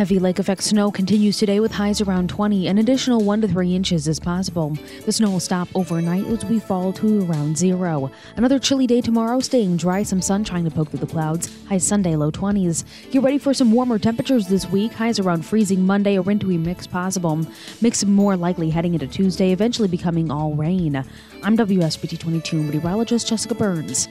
Heavy 0.00 0.18
lake 0.18 0.38
effect 0.38 0.62
snow 0.62 0.90
continues 0.90 1.36
today 1.36 1.60
with 1.60 1.72
highs 1.72 2.00
around 2.00 2.30
20. 2.30 2.68
An 2.68 2.78
additional 2.78 3.22
1 3.22 3.42
to 3.42 3.48
3 3.48 3.74
inches 3.74 4.08
is 4.08 4.18
possible. 4.18 4.74
The 5.04 5.12
snow 5.12 5.28
will 5.28 5.40
stop 5.40 5.68
overnight 5.74 6.24
as 6.24 6.42
we 6.46 6.58
fall 6.58 6.90
to 6.94 7.26
around 7.26 7.58
zero. 7.58 8.10
Another 8.36 8.58
chilly 8.58 8.86
day 8.86 9.02
tomorrow, 9.02 9.40
staying 9.40 9.76
dry, 9.76 10.02
some 10.02 10.22
sun 10.22 10.42
trying 10.42 10.64
to 10.64 10.70
poke 10.70 10.88
through 10.88 11.00
the 11.00 11.06
clouds. 11.06 11.54
High 11.66 11.76
Sunday, 11.76 12.16
low 12.16 12.30
20s. 12.30 12.82
Get 13.10 13.22
ready 13.22 13.36
for 13.36 13.52
some 13.52 13.72
warmer 13.72 13.98
temperatures 13.98 14.46
this 14.46 14.66
week. 14.70 14.94
Highs 14.94 15.18
around 15.18 15.44
freezing 15.44 15.84
Monday, 15.84 16.14
a 16.14 16.22
wintry 16.22 16.56
mix 16.56 16.86
possible. 16.86 17.38
Mix 17.82 18.02
more 18.02 18.38
likely 18.38 18.70
heading 18.70 18.94
into 18.94 19.06
Tuesday, 19.06 19.52
eventually 19.52 19.86
becoming 19.88 20.30
all 20.30 20.54
rain. 20.54 21.04
I'm 21.42 21.58
WSBT 21.58 22.18
22 22.18 22.56
meteorologist 22.62 23.28
Jessica 23.28 23.54
Burns. 23.54 24.08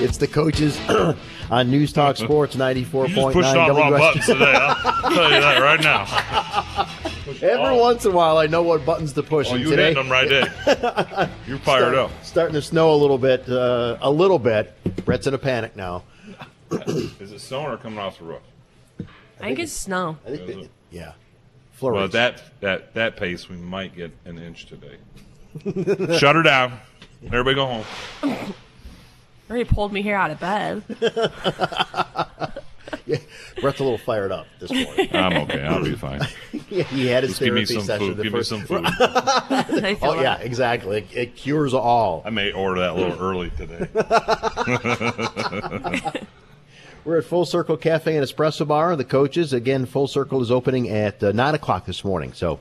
It's 0.00 0.16
the 0.16 0.26
coaches 0.26 0.76
on 1.50 1.70
News 1.70 1.92
Talk 1.92 2.16
Sports 2.16 2.56
94.9 2.56 3.08
You 3.08 3.14
just 3.14 3.32
pushed 3.32 3.56
on 3.56 3.76
wrong 3.76 3.90
buttons 3.92 4.26
today. 4.26 4.52
I'll 4.54 5.10
tell 5.10 5.32
you 5.32 5.40
that 5.40 5.60
right 5.62 5.80
now. 5.80 6.88
Every 7.42 7.76
once 7.78 8.04
in 8.04 8.12
a 8.12 8.14
while, 8.14 8.38
I 8.38 8.46
know 8.46 8.62
what 8.62 8.84
buttons 8.84 9.12
to 9.14 9.22
push. 9.22 9.48
Oh, 9.50 9.54
you 9.56 9.70
today, 9.70 9.88
hitting 9.94 10.02
them 10.02 10.10
right 10.12 10.28
there. 10.28 11.30
You're 11.46 11.58
fired 11.58 11.94
up. 11.94 12.10
Starting 12.22 12.54
to 12.54 12.62
snow 12.62 12.92
a 12.92 12.96
little 12.96 13.18
bit. 13.18 13.48
Uh, 13.48 13.98
a 14.00 14.10
little 14.10 14.38
bit. 14.38 14.74
Brett's 15.04 15.26
in 15.26 15.34
a 15.34 15.38
panic 15.38 15.76
now. 15.76 16.04
Is 16.70 17.32
it 17.32 17.40
snowing 17.40 17.66
or 17.66 17.76
coming 17.76 17.98
off 17.98 18.18
the 18.18 18.24
roof? 18.24 18.40
I 19.40 19.44
think 19.48 19.58
it's 19.60 19.72
snow. 19.72 20.18
I 20.26 20.30
think 20.36 20.46
that- 20.46 20.68
yeah. 20.90 21.12
Well, 21.80 22.04
at 22.04 22.12
that 22.12 22.42
that 22.60 22.94
that 22.94 23.16
pace, 23.16 23.48
we 23.48 23.56
might 23.56 23.94
get 23.94 24.10
an 24.24 24.36
inch 24.38 24.66
today. 24.66 24.96
Shut 26.18 26.34
her 26.34 26.42
down. 26.42 26.80
Everybody 27.24 27.54
go 27.54 27.66
home. 27.66 28.54
Already 29.50 29.64
pulled 29.64 29.92
me 29.92 30.02
here 30.02 30.16
out 30.16 30.30
of 30.30 30.38
bed. 30.40 30.82
yeah, 33.06 33.16
Brett's 33.60 33.80
a 33.80 33.82
little 33.82 33.96
fired 33.98 34.30
up 34.30 34.46
this 34.60 34.70
morning. 34.70 35.08
I'm 35.14 35.32
okay. 35.44 35.62
I'll 35.62 35.82
be 35.82 35.94
fine. 35.94 36.20
yeah, 36.68 36.82
he 36.84 37.06
had 37.06 37.22
his 37.22 37.38
Just 37.38 37.40
give 37.42 37.54
me 37.54 37.64
therapy 37.64 37.74
some 37.74 37.84
session. 37.84 38.06
food. 38.08 38.16
the 38.18 38.22
Give 38.24 38.32
me 38.34 38.42
some 38.42 38.60
food. 38.66 38.84
oh 40.02 40.20
yeah, 40.20 40.38
exactly. 40.38 40.98
It, 40.98 41.16
it 41.16 41.36
cures 41.36 41.72
all. 41.72 42.22
I 42.26 42.30
may 42.30 42.52
order 42.52 42.80
that 42.80 42.90
a 42.90 42.94
little 42.94 43.18
early 43.18 43.50
today. 43.56 43.88
We're 47.04 47.18
at 47.18 47.24
Full 47.24 47.46
Circle 47.46 47.78
Cafe 47.78 48.14
and 48.16 48.26
Espresso 48.26 48.66
Bar. 48.68 48.94
The 48.96 49.04
coaches 49.04 49.54
again. 49.54 49.86
Full 49.86 50.08
Circle 50.08 50.42
is 50.42 50.50
opening 50.50 50.90
at 50.90 51.22
uh, 51.24 51.32
nine 51.32 51.54
o'clock 51.54 51.86
this 51.86 52.04
morning. 52.04 52.34
So, 52.34 52.58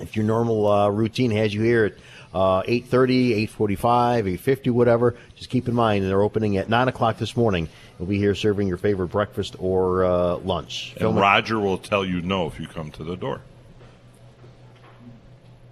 if 0.00 0.14
your 0.14 0.26
normal 0.26 0.68
uh, 0.70 0.88
routine 0.90 1.30
has 1.30 1.54
you 1.54 1.62
here 1.62 1.86
at 1.86 1.94
uh, 2.34 2.62
8.30, 2.62 3.48
8.45, 3.48 4.38
8.50, 4.38 4.70
whatever, 4.70 5.14
just 5.36 5.50
keep 5.50 5.68
in 5.68 5.74
mind 5.74 6.04
they're 6.04 6.22
opening 6.22 6.56
at 6.56 6.68
9 6.68 6.88
o'clock 6.88 7.18
this 7.18 7.36
morning. 7.36 7.68
We'll 7.98 8.08
be 8.08 8.18
here 8.18 8.34
serving 8.34 8.68
your 8.68 8.78
favorite 8.78 9.08
breakfast 9.08 9.54
or 9.58 10.04
uh, 10.04 10.36
lunch. 10.36 10.90
and 10.92 11.00
Film 11.00 11.18
it- 11.18 11.20
Roger 11.20 11.58
will 11.60 11.78
tell 11.78 12.04
you 12.04 12.22
no 12.22 12.46
if 12.46 12.58
you 12.58 12.66
come 12.66 12.90
to 12.92 13.04
the 13.04 13.16
door. 13.16 13.40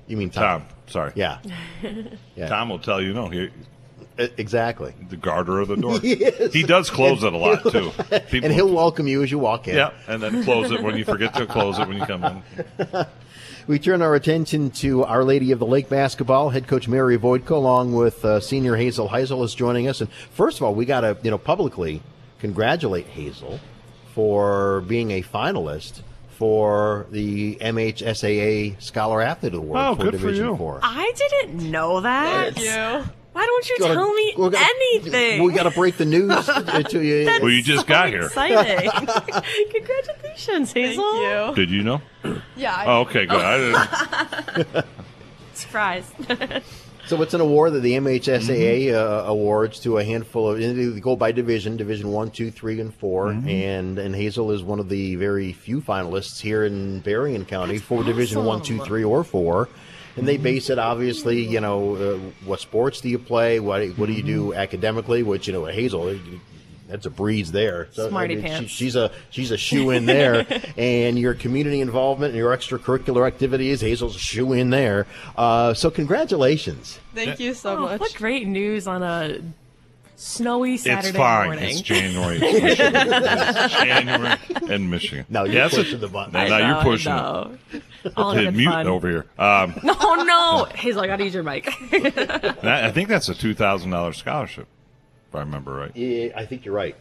You 0.07 0.17
mean 0.17 0.31
Tom? 0.31 0.65
sorry. 0.87 1.13
Yeah. 1.15 1.39
Yeah. 2.37 2.49
Tom 2.49 2.69
will 2.71 2.79
tell 2.79 3.01
you 3.03 3.13
no. 3.13 3.29
He, 3.29 3.51
exactly. 4.19 4.93
The 5.09 5.17
garter 5.17 5.61
of 5.61 5.69
the 5.69 5.77
door. 5.77 5.99
Yes. 6.03 6.53
He 6.53 6.63
does 6.63 6.91
close 6.91 7.23
it 7.23 7.33
a 7.33 7.37
lot 7.37 7.63
too. 7.71 7.91
People, 8.31 8.47
and 8.47 8.53
he'll 8.53 8.73
welcome 8.73 9.07
you 9.07 9.23
as 9.23 9.31
you 9.31 9.39
walk 9.39 9.69
in. 9.69 9.77
yeah, 9.77 9.93
and 10.09 10.23
then 10.23 10.43
close 10.45 10.71
it 10.71 10.83
when 10.83 10.97
you 10.97 11.05
forget 11.05 11.35
to 11.35 11.47
close 11.47 11.79
it 11.79 11.87
when 11.89 11.97
you 11.99 12.05
come 12.07 12.25
in. 12.25 12.43
We 13.67 13.79
turn 13.79 14.03
our 14.03 14.15
attention 14.15 14.71
to 14.73 15.05
Our 15.05 15.25
Lady 15.25 15.53
of 15.53 15.59
the 15.59 15.67
Lake 15.67 15.89
basketball. 15.89 16.51
Head 16.51 16.67
coach 16.67 16.89
Mary 16.89 17.19
Voidko, 17.19 17.53
along 17.53 17.93
with 17.95 18.25
uh, 18.25 18.41
senior 18.41 18.77
Hazel 18.77 19.09
Heisel, 19.09 19.45
is 19.45 19.55
joining 19.55 19.89
us. 19.89 20.01
And 20.01 20.11
first 20.33 20.59
of 20.59 20.63
all, 20.65 20.75
we 20.75 20.85
got 20.87 21.01
to 21.03 21.17
you 21.23 21.31
know 21.31 21.39
publicly 21.39 22.03
congratulate 22.41 23.07
Hazel 23.07 23.61
for 24.15 24.81
being 24.83 25.11
a 25.13 25.23
finalist 25.23 26.03
for 26.31 27.07
the 27.11 27.57
MHSAA 27.57 28.81
Scholar 28.81 29.21
Athlete 29.21 29.55
Award 29.55 29.79
Oh, 29.81 29.95
for 29.95 30.03
good 30.05 30.15
for 30.15 30.19
Division 30.27 30.47
you. 30.47 30.57
Four. 30.57 30.81
I 30.83 31.13
didn't 31.17 31.71
know 31.71 32.01
that. 32.01 32.55
Thank 32.55 33.05
you. 33.07 33.11
Why 33.41 33.47
don't 33.47 33.69
you 33.71 33.77
Gotta- 33.79 33.95
tell 33.95 34.13
me 34.13 34.35
gotta- 34.37 34.59
anything? 34.59 35.43
We 35.43 35.53
got 35.55 35.63
to 35.63 35.71
break 35.71 35.97
the 35.97 36.05
news 36.05 36.45
to 36.45 36.83
to 36.91 37.03
you. 37.03 37.25
That's 37.25 37.41
Well, 37.41 37.51
you 37.51 37.63
just 37.63 37.83
so 37.85 37.89
got 37.89 38.09
here. 38.11 38.25
Exciting! 38.25 38.91
Congratulations, 39.73 40.73
Hazel. 40.75 41.23
You. 41.49 41.55
Did 41.55 41.71
you 41.71 41.83
know? 41.83 42.03
Yeah. 42.55 42.75
I- 42.75 42.85
Oh, 42.87 43.01
okay, 43.01 43.25
good. 43.25 43.41
I 43.41 44.57
didn't. 44.57 44.87
Surprise. 45.55 46.11
So 47.07 47.23
it's 47.23 47.33
an 47.35 47.41
award 47.41 47.73
that 47.73 47.81
the 47.81 47.95
MHSAA 47.95 48.89
Mm-hmm. 48.89 48.95
uh, 48.97 49.31
awards 49.31 49.81
to 49.81 49.97
a 49.99 50.05
handful 50.05 50.51
of. 50.53 50.61
and 50.61 50.95
They 50.95 51.01
go 51.01 51.17
by 51.17 51.33
division, 51.33 51.77
division 51.79 52.13
one, 52.13 52.31
two, 52.31 52.51
three, 52.51 52.79
and 52.79 52.95
4 52.95 53.27
Mm-hmm. 53.29 53.49
and 53.49 53.99
and 53.99 54.15
Hazel 54.15 54.51
is 54.53 54.63
one 54.63 54.79
of 54.81 54.89
the 54.91 55.17
very 55.17 55.53
few 55.55 55.81
finalists 55.81 56.41
here 56.41 56.65
in 56.67 57.01
Berrien 57.01 57.47
County 57.47 57.79
for 57.79 58.05
division 58.05 58.45
one, 58.45 58.61
two, 58.61 58.79
three, 58.85 59.03
or 59.03 59.25
four. 59.25 59.71
And 60.17 60.27
they 60.27 60.37
base 60.37 60.71
it 60.71 60.79
obviously, 60.79 61.45
you 61.45 61.61
know, 61.61 61.95
uh, 61.97 62.19
what 62.45 62.61
sports 62.61 63.01
do 63.01 63.09
you 63.09 63.19
play? 63.19 63.61
What 63.61 63.87
what 63.99 64.07
do 64.07 64.13
you 64.13 64.23
do 64.23 64.45
Mm-hmm. 64.51 64.59
academically? 64.59 65.23
Which 65.23 65.47
you 65.47 65.53
know, 65.53 65.65
Hazel, 65.67 66.19
that's 66.89 67.07
a 67.07 67.11
breeze 67.11 67.53
there. 67.53 67.87
Smarty 67.93 68.35
she- 68.37 68.43
pants. 68.43 68.71
she's 68.73 68.97
a 68.97 69.13
she's 69.31 69.51
a 69.53 69.57
shoe 69.57 69.91
in 69.91 70.07
there, 70.07 70.45
and 70.77 71.17
your 71.19 71.35
community 71.35 71.81
involvement 71.81 72.31
and 72.31 72.39
your 72.39 72.51
extracurricular 72.57 73.27
activities, 73.27 73.81
Hazel's 73.81 74.17
a 74.17 74.19
shoe 74.19 74.53
in 74.53 74.71
there. 74.71 75.07
Uh, 75.37 75.73
so 75.75 75.91
congratulations. 75.91 76.99
Thank 77.15 77.39
you 77.39 77.55
so 77.55 77.79
much. 77.79 78.01
What 78.01 78.13
great 78.15 78.47
news 78.49 78.87
on 78.89 79.03
a 79.05 79.39
snowy 80.21 80.77
Saturday 80.77 81.09
it's 81.09 81.17
fine. 81.17 81.47
morning. 81.47 81.71
It's 81.71 81.81
January. 81.81 82.39
It's 82.43 82.63
Michigan. 82.63 82.93
It's 82.95 83.75
January 83.75 84.39
in 84.75 84.91
Michigan. 84.91 85.25
Now 85.29 85.45
you're 85.45 85.55
Yeah, 85.55 85.63
that's 85.63 85.75
pushing 85.77 85.95
a- 85.97 85.99
the 85.99 86.09
button. 86.09 86.33
Now, 86.33 86.41
I 86.41 86.49
now 86.49 86.59
know, 86.59 86.67
you're 86.75 86.83
pushing 86.83 87.13
know. 87.13 87.57
it. 87.73 87.83
All 88.17 88.33
Hit 88.33 88.55
mute 88.55 88.71
fun. 88.71 88.87
over 88.87 89.09
here. 89.09 89.27
Um, 89.39 89.75
No, 89.83 89.93
no, 90.25 90.67
like, 90.97 91.11
I 91.11 91.17
gotta 91.17 91.25
your 91.35 91.43
mic. 91.43 91.65
that- 91.91 92.85
I 92.85 92.91
think 92.93 93.09
that's 93.09 93.29
a 93.29 93.35
two 93.35 93.55
thousand 93.55 93.91
dollars 93.91 94.17
scholarship, 94.19 94.67
if 95.29 95.35
I 95.35 95.41
remember 95.41 95.73
right. 95.75 95.97
Yeah, 95.97 96.33
I 96.37 96.45
think 96.47 96.65
you're 96.65 96.75
right. 96.75 96.97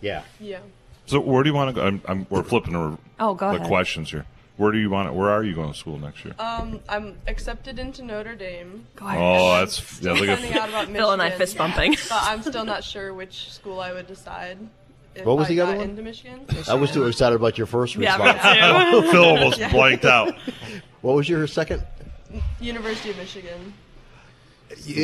Yeah. 0.00 0.22
yeah. 0.38 0.60
So 1.06 1.20
where 1.20 1.42
do 1.42 1.48
you 1.50 1.54
want 1.54 1.74
to 1.74 1.80
go? 1.80 1.86
I'm, 1.86 2.00
I'm, 2.06 2.26
we're 2.30 2.42
flipping 2.44 2.72
the, 2.72 2.96
Oh, 3.18 3.34
go 3.34 3.50
the 3.50 3.56
ahead. 3.56 3.66
questions 3.68 4.10
here. 4.12 4.26
Where 4.60 4.72
do 4.72 4.78
you 4.78 4.90
want? 4.90 5.08
To, 5.08 5.14
where 5.14 5.30
are 5.30 5.42
you 5.42 5.54
going 5.54 5.72
to 5.72 5.78
school 5.78 5.98
next 5.98 6.22
year? 6.22 6.34
Um, 6.38 6.80
I'm 6.86 7.16
accepted 7.26 7.78
into 7.78 8.02
Notre 8.02 8.34
Dame. 8.34 8.86
Oh, 9.00 9.56
that's 9.58 10.02
yeah, 10.02 10.12
look 10.12 10.26
Finding 10.26 10.52
out 10.52 10.64
at 10.64 10.68
about 10.68 10.80
Michigan. 10.88 10.94
Phil 10.96 11.10
and 11.12 11.22
I 11.22 11.30
fist 11.30 11.56
bumping. 11.56 11.92
But 11.92 12.18
I'm 12.24 12.42
still 12.42 12.66
not 12.66 12.84
sure 12.84 13.14
which 13.14 13.50
school 13.50 13.80
I 13.80 13.94
would 13.94 14.06
decide. 14.06 14.58
If 15.14 15.24
What 15.24 15.38
was 15.38 15.46
I 15.46 15.48
the 15.48 15.56
got 15.56 15.68
other 15.70 15.78
one? 15.78 15.88
Into 15.90 16.02
Michigan. 16.02 16.40
I 16.68 16.74
was 16.74 16.90
too 16.90 17.06
excited 17.06 17.36
about 17.36 17.56
your 17.56 17.66
first 17.66 17.96
Yeah, 17.96 18.18
me 18.18 18.24
response. 18.26 18.90
too. 18.90 19.02
Phil 19.12 19.24
almost 19.24 19.58
Yeah. 19.58 19.72
blanked 19.72 20.04
out. 20.04 20.34
What 21.00 21.14
was 21.16 21.26
your 21.26 21.46
second? 21.46 21.82
University 22.60 23.08
of 23.08 23.16
Michigan. 23.16 23.72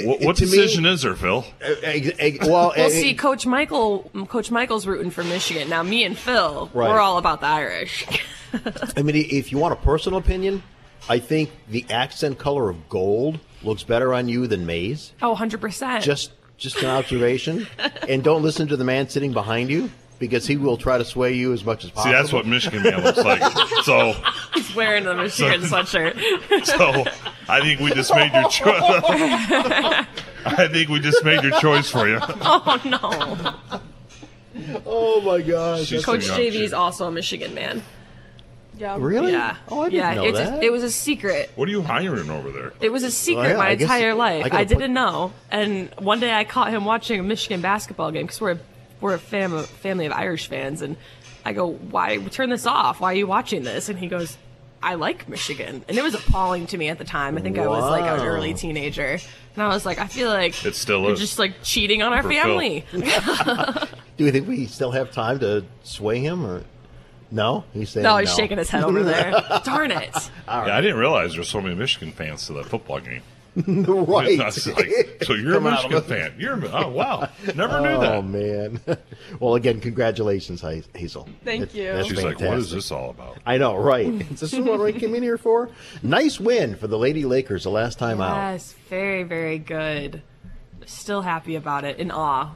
What, 0.05 0.21
what 0.21 0.37
to 0.37 0.45
me- 0.45 0.51
decision 0.51 0.85
is 0.85 1.01
there, 1.01 1.15
Phil? 1.17 1.47
Uh, 1.65 1.69
uh, 1.69 2.01
well, 2.43 2.73
Well, 2.77 2.87
uh, 2.87 2.91
see, 2.91 3.15
Coach 3.15 3.47
Michael, 3.47 4.11
Coach 4.29 4.51
Michael's 4.51 4.87
rooting 4.87 5.11
for 5.11 5.25
Michigan. 5.25 5.71
Now, 5.71 5.83
me 5.83 6.05
and 6.05 6.17
Phil, 6.17 6.71
Right. 6.75 6.91
we're 6.91 7.01
all 7.01 7.17
about 7.19 7.41
the 7.41 7.47
Irish. 7.47 8.05
I 8.97 9.03
mean, 9.03 9.17
if 9.17 9.53
you 9.53 9.59
want 9.59 9.73
a 9.73 9.77
personal 9.77 10.19
opinion, 10.19 10.63
I 11.09 11.19
think 11.19 11.51
the 11.69 11.85
accent 11.91 12.39
color 12.39 12.69
of 12.71 12.89
gold 12.89 13.39
looks 13.63 13.83
better 13.83 14.15
on 14.15 14.29
you 14.29 14.47
than 14.47 14.67
maize. 14.67 15.13
Oh, 15.23 15.35
100%. 15.35 16.03
Just, 16.03 16.33
just 16.57 16.79
an 16.79 16.87
observation. 16.87 17.67
and 18.09 18.23
don't 18.23 18.43
listen 18.43 18.69
to 18.69 18.77
the 18.77 18.85
man 18.85 19.09
sitting 19.09 19.33
behind 19.33 19.71
you 19.71 19.91
because 20.19 20.47
he 20.47 20.57
will 20.57 20.77
try 20.77 20.99
to 20.99 21.05
sway 21.05 21.35
you 21.35 21.53
as 21.53 21.65
much 21.65 21.85
as 21.85 21.91
possible. 21.91 22.13
See, 22.13 22.17
that's 22.17 22.33
what 22.33 22.47
Michigan 22.47 22.83
man 22.83 23.03
looks 23.03 23.19
like. 23.19 23.43
So, 23.85 24.15
He's 24.55 24.75
wearing 24.75 25.05
the 25.05 25.15
Michigan 25.15 25.61
sweatshirt. 25.63 26.65
so 26.65 27.05
I 27.49 27.61
think 27.61 27.81
we 27.81 27.91
just 27.93 28.15
made 28.15 28.33
your 28.33 28.49
choice. 28.49 28.83
I 30.47 30.69
think 30.69 30.89
we 30.89 31.01
just 31.01 31.25
made 31.25 31.43
your 31.43 31.59
choice 31.61 31.91
for 31.91 32.09
you. 32.09 32.19
oh, 32.23 32.81
no. 32.85 33.81
Oh, 34.87 35.21
my 35.21 35.43
gosh. 35.43 35.87
She's 35.87 36.05
Coach. 36.05 36.27
JV 36.27 36.63
is 36.63 36.73
also 36.73 37.09
a 37.09 37.13
Michigan 37.13 37.55
man. 37.55 37.83
Yeah. 38.77 38.97
Really? 38.99 39.33
Yeah. 39.33 39.57
Oh, 39.69 39.83
I 39.83 39.85
didn't 39.89 39.99
yeah, 39.99 40.15
know 40.15 40.25
it's 40.25 40.39
that. 40.39 40.63
A, 40.63 40.65
it 40.65 40.73
was 40.73 40.83
a 40.83 40.91
secret. 40.91 41.51
What 41.57 41.69
are 41.69 41.71
you 41.71 41.83
hiring 41.83 42.31
over 42.31 42.51
there? 42.51 42.73
It 42.81 42.93
was 42.93 43.03
a 43.03 43.11
secret 43.11 43.43
Well, 43.43 43.51
yeah, 43.51 43.57
my 43.57 43.71
entire 43.71 44.11
I 44.11 44.15
life. 44.15 44.45
I, 44.45 44.49
gotta 44.49 44.65
didn't 44.67 44.93
know. 44.93 45.33
And 45.51 45.91
one 45.99 46.21
day 46.21 46.33
I 46.33 46.45
caught 46.45 46.71
him 46.71 46.85
watching 46.85 47.21
a 47.21 47.23
Michigan 47.23 47.61
basketball 47.61 48.11
game 48.11 48.27
because 48.27 48.41
we're 48.41 48.53
a, 48.53 48.59
we're 49.01 49.15
a 49.15 49.19
fam- 49.19 49.63
family 49.65 50.07
of 50.07 50.13
Irish 50.13 50.49
fans. 50.49 50.83
And 50.83 50.97
I 51.45 51.53
go, 51.53 51.67
"Why 51.67 52.19
turn 52.19 52.51
this 52.51 52.67
off? 52.67 53.01
Why 53.01 53.13
are 53.13 53.17
you 53.17 53.27
watching 53.27 53.63
this?" 53.63 53.89
And 53.89 53.99
he 53.99 54.09
goes, 54.09 54.37
"I 54.83 54.95
like 54.95 55.29
Michigan." 55.29 55.85
And 55.89 55.97
it 55.97 56.03
was 56.03 56.15
appalling 56.15 56.67
to 56.69 56.79
me 56.79 56.89
at 56.89 56.99
the 56.99 57.05
time. 57.05 57.39
I 57.39 57.41
think 57.41 57.59
I 57.59 57.67
was 57.67 57.85
like 57.85 58.05
an 58.05 58.27
early 58.27 58.53
teenager, 58.53 59.19
and 59.55 59.63
I 59.63 59.69
was 59.69 59.87
like, 59.87 59.99
"I 59.99 60.07
feel 60.07 60.29
like 60.29 60.65
it's 60.65 60.79
still 60.79 61.03
you're 61.03 61.13
is. 61.13 61.21
just 61.21 61.39
like 61.39 61.63
cheating 61.63 62.03
on 62.03 62.13
our 62.13 62.23
family." 62.23 62.85
Do 62.93 64.25
you 64.25 64.33
think 64.33 64.49
we 64.49 64.67
still 64.67 64.91
have 64.93 65.13
time 65.13 65.39
to 65.41 65.65
sway 65.83 66.21
him 66.21 66.45
or 66.45 66.65
no? 67.31 67.65
He's 67.73 67.91
saying 67.91 68.05
no, 68.05 68.17
he's 68.19 68.35
shaking 68.35 68.59
his 68.59 68.71
head 68.71 68.85
over 68.85 69.03
there. 69.03 69.31
Darn 69.65 69.91
it! 69.91 70.15
All 70.49 70.67
Yeah, 70.67 70.77
I 70.77 70.81
didn't 70.81 70.99
realize 70.99 71.35
there's 71.35 71.49
so 71.49 71.61
many 71.61 71.75
Michigan 71.75 72.13
fans 72.13 72.47
to 72.47 72.53
that 72.55 72.67
football 72.67 73.01
game. 73.01 73.23
right. 73.67 74.39
Like, 74.67 75.25
so 75.25 75.33
you're 75.33 75.53
a 75.53 75.55
Come 75.55 75.67
out 75.67 75.91
Michigan 75.91 76.03
fan? 76.03 76.35
You're 76.39 76.63
a, 76.67 76.85
oh 76.85 76.89
wow, 76.89 77.29
never 77.55 77.81
knew 77.81 77.89
Oh 77.89 78.01
that. 78.01 78.13
Oh 78.17 78.23
man! 78.23 78.81
well, 79.41 79.55
again, 79.55 79.81
congratulations, 79.81 80.61
Ha- 80.61 80.83
Hazel. 80.95 81.27
Thank 81.43 81.75
you. 81.75 81.85
That's 81.85 82.09
She's 82.09 82.23
like, 82.23 82.39
what 82.39 82.59
is 82.59 82.71
this 82.71 82.91
all 82.91 83.11
about? 83.11 83.39
I 83.47 83.57
know, 83.57 83.77
right? 83.77 84.19
this 84.31 84.53
is 84.53 84.61
what 84.61 84.79
we 84.79 84.93
came 84.93 85.15
in 85.15 85.23
here 85.23 85.39
for. 85.39 85.71
Nice 86.03 86.39
win 86.39 86.77
for 86.77 86.87
the 86.87 86.99
Lady 86.99 87.25
Lakers 87.25 87.65
the 87.65 87.71
last 87.71 87.99
time 87.99 88.21
out. 88.21 88.37
Yes, 88.37 88.75
very, 88.91 89.23
very 89.23 89.59
good. 89.59 90.23
Still 90.85 91.23
happy 91.23 91.57
about 91.57 91.85
it. 91.85 91.99
In 91.99 92.11
awe. 92.11 92.55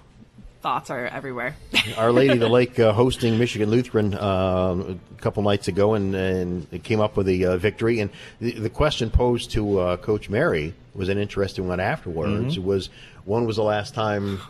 Thoughts 0.62 0.90
are 0.90 1.07
everywhere. 1.07 1.57
Our 1.96 2.12
Lady 2.12 2.35
of 2.35 2.40
the 2.40 2.49
Lake 2.49 2.79
uh, 2.79 2.92
hosting 2.92 3.38
Michigan 3.38 3.70
Lutheran 3.70 4.14
um, 4.14 5.01
a 5.16 5.20
couple 5.23 5.42
nights 5.42 5.68
ago, 5.68 5.94
and, 5.94 6.14
and 6.14 6.66
it 6.70 6.83
came 6.85 7.01
up 7.01 7.16
with 7.16 7.29
a 7.29 7.44
uh, 7.46 7.57
victory. 7.57 8.01
And 8.01 8.11
the, 8.40 8.53
the 8.53 8.68
question 8.70 9.11
posed 9.11 9.53
to 9.53 9.79
uh, 9.79 9.96
Coach 9.96 10.29
Mary 10.29 10.75
was 10.94 11.09
an 11.09 11.16
interesting 11.16 11.66
one 11.66 11.81
afterwards. 11.81 12.57
Mm-hmm. 12.59 12.66
Was 12.66 12.90
when 13.25 13.46
was 13.46 13.57
the 13.57 13.62
last 13.62 13.94
time 13.94 14.40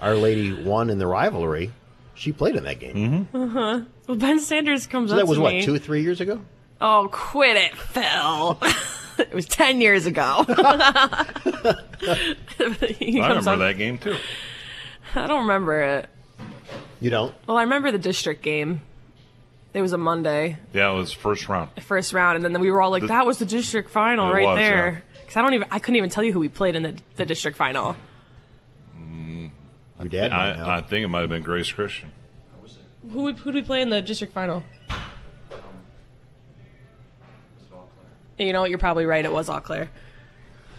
Our 0.00 0.14
Lady 0.14 0.52
won 0.52 0.88
in 0.88 0.98
the 0.98 1.06
rivalry? 1.08 1.72
She 2.14 2.32
played 2.32 2.54
in 2.54 2.64
that 2.64 2.78
game. 2.78 3.26
Uh-huh. 3.34 3.80
Well, 4.06 4.16
Ben 4.16 4.38
Sanders 4.40 4.86
comes 4.86 5.10
So 5.10 5.16
up 5.16 5.20
that 5.22 5.26
was 5.26 5.38
to 5.38 5.42
what 5.42 5.54
me. 5.54 5.62
two 5.62 5.74
or 5.74 5.78
three 5.78 6.02
years 6.02 6.20
ago. 6.20 6.40
Oh, 6.80 7.08
quit 7.10 7.56
it, 7.56 7.74
Phil. 7.74 8.58
it 9.18 9.34
was 9.34 9.46
10 9.46 9.80
years 9.80 10.06
ago. 10.06 10.44
He 12.98 13.20
I 13.20 13.28
remember 13.28 13.50
up- 13.50 13.58
that 13.58 13.74
game 13.76 13.98
too. 13.98 14.16
I 15.14 15.26
don't 15.26 15.42
remember 15.42 15.80
it. 15.80 16.08
You 17.00 17.10
don't? 17.10 17.34
Well, 17.46 17.56
I 17.56 17.62
remember 17.62 17.90
the 17.92 17.98
district 17.98 18.42
game. 18.42 18.82
It 19.72 19.80
was 19.82 19.92
a 19.92 19.98
Monday, 19.98 20.58
Yeah, 20.72 20.90
it 20.90 20.96
was 20.96 21.12
first 21.12 21.48
round. 21.48 21.70
first 21.82 22.12
round, 22.12 22.34
and 22.36 22.44
then 22.44 22.60
we 22.60 22.72
were 22.72 22.82
all 22.82 22.90
like, 22.90 23.02
The- 23.02 23.08
"That 23.08 23.24
was 23.24 23.38
the 23.38 23.46
district 23.46 23.90
final 23.90 24.28
It 24.30 24.34
right 24.34 24.44
was, 24.46 24.58
there." 24.58 25.04
Because 25.20 25.36
I 25.36 25.42
don't 25.42 25.54
even, 25.54 25.68
I 25.70 25.78
couldn't 25.78 25.94
even 25.96 26.10
tell 26.10 26.24
you 26.24 26.32
who 26.32 26.40
we 26.40 26.48
played 26.48 26.74
in 26.74 26.82
the, 26.82 26.96
the 27.16 27.24
district 27.24 27.56
final. 27.56 27.94
Your 30.00 30.08
dad. 30.08 30.32
I, 30.32 30.78
I 30.78 30.80
think 30.80 31.04
it 31.04 31.08
might 31.08 31.20
have 31.20 31.28
been 31.28 31.42
Grace 31.42 31.70
Christian. 31.70 32.10
Who 33.12 33.32
who 33.32 33.52
did 33.52 33.54
we 33.54 33.62
play 33.62 33.82
in 33.82 33.90
the 33.90 34.00
district 34.02 34.32
final? 34.32 34.62
You 38.38 38.52
know 38.52 38.62
what? 38.62 38.70
You're 38.70 38.78
probably 38.78 39.04
right. 39.04 39.24
It 39.24 39.30
was 39.32 39.48
Eau 39.50 39.60
Claire. 39.60 39.90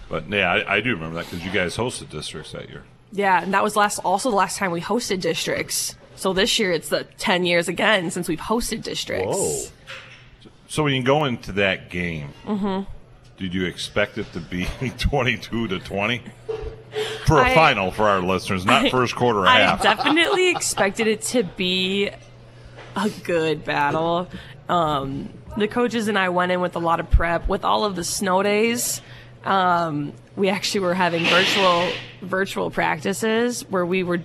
But 0.09 0.27
yeah, 0.29 0.51
I, 0.51 0.77
I 0.77 0.81
do 0.81 0.91
remember 0.91 1.15
that 1.17 1.29
because 1.29 1.45
you 1.45 1.51
guys 1.51 1.77
hosted 1.77 2.09
districts 2.09 2.51
that 2.53 2.67
year. 2.69 2.83
Yeah, 3.11 3.41
and 3.43 3.53
that 3.53 3.63
was 3.63 3.75
last 3.75 3.99
also 3.99 4.29
the 4.29 4.35
last 4.35 4.57
time 4.57 4.71
we 4.71 4.81
hosted 4.81 5.21
districts. 5.21 5.95
So 6.15 6.33
this 6.33 6.59
year 6.59 6.71
it's 6.71 6.89
the 6.89 7.03
ten 7.17 7.45
years 7.45 7.67
again 7.67 8.11
since 8.11 8.27
we've 8.27 8.39
hosted 8.39 8.83
districts. 8.83 9.35
Whoa. 9.35 9.63
So 10.67 10.83
when 10.83 10.93
you 10.93 11.03
go 11.03 11.25
into 11.25 11.51
that 11.53 11.89
game, 11.89 12.29
Mm-hmm. 12.45 12.89
did 13.37 13.53
you 13.53 13.65
expect 13.65 14.17
it 14.17 14.31
to 14.33 14.39
be 14.39 14.65
22 14.97 15.67
to 15.67 15.79
20 15.79 16.21
for 17.25 17.39
a 17.39 17.49
I- 17.49 17.55
final 17.55 17.91
for 17.91 18.03
our 18.07 18.21
listeners, 18.21 18.65
not 18.65 18.85
I- 18.85 18.89
first 18.89 19.15
quarter 19.15 19.45
I 19.45 19.59
half? 19.59 19.81
definitely 19.83 20.49
expected 20.51 21.07
it 21.07 21.21
to 21.23 21.43
be 21.43 22.09
a 22.95 23.09
good 23.23 23.65
battle. 23.65 24.27
Um, 24.69 25.29
the 25.57 25.67
coaches 25.67 26.07
and 26.07 26.17
I 26.17 26.29
went 26.29 26.51
in 26.53 26.61
with 26.61 26.75
a 26.77 26.79
lot 26.79 26.99
of 27.01 27.09
prep. 27.11 27.47
With 27.49 27.65
all 27.65 27.83
of 27.83 27.95
the 27.97 28.03
snow 28.05 28.41
days, 28.43 29.01
um, 29.43 30.13
we 30.35 30.49
actually 30.49 30.81
were 30.81 30.93
having 30.93 31.23
virtual 31.25 31.89
virtual 32.21 32.69
practices 32.69 33.61
where 33.69 33.85
we 33.85 34.03
were 34.03 34.21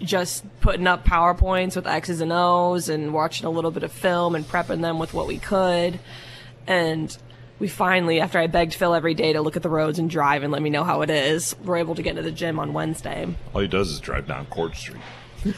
just 0.00 0.44
putting 0.60 0.86
up 0.86 1.04
powerpoints 1.04 1.76
with 1.76 1.86
X's 1.86 2.20
and 2.20 2.32
O's 2.32 2.88
and 2.88 3.14
watching 3.14 3.46
a 3.46 3.50
little 3.50 3.70
bit 3.70 3.82
of 3.82 3.92
film 3.92 4.34
and 4.34 4.44
prepping 4.46 4.82
them 4.82 4.98
with 4.98 5.14
what 5.14 5.26
we 5.26 5.38
could. 5.38 5.98
And 6.66 7.16
we 7.58 7.68
finally, 7.68 8.20
after 8.20 8.38
I 8.38 8.46
begged 8.46 8.74
Phil 8.74 8.94
every 8.94 9.14
day 9.14 9.32
to 9.32 9.40
look 9.40 9.56
at 9.56 9.62
the 9.62 9.70
roads 9.70 9.98
and 9.98 10.10
drive 10.10 10.42
and 10.42 10.52
let 10.52 10.60
me 10.60 10.68
know 10.68 10.84
how 10.84 11.02
it 11.02 11.10
is, 11.10 11.56
we're 11.64 11.78
able 11.78 11.94
to 11.94 12.02
get 12.02 12.10
into 12.10 12.22
the 12.22 12.32
gym 12.32 12.58
on 12.58 12.72
Wednesday. 12.72 13.26
All 13.54 13.60
he 13.62 13.68
does 13.68 13.90
is 13.90 14.00
drive 14.00 14.26
down 14.26 14.46
Court 14.46 14.74
Street. 14.74 15.00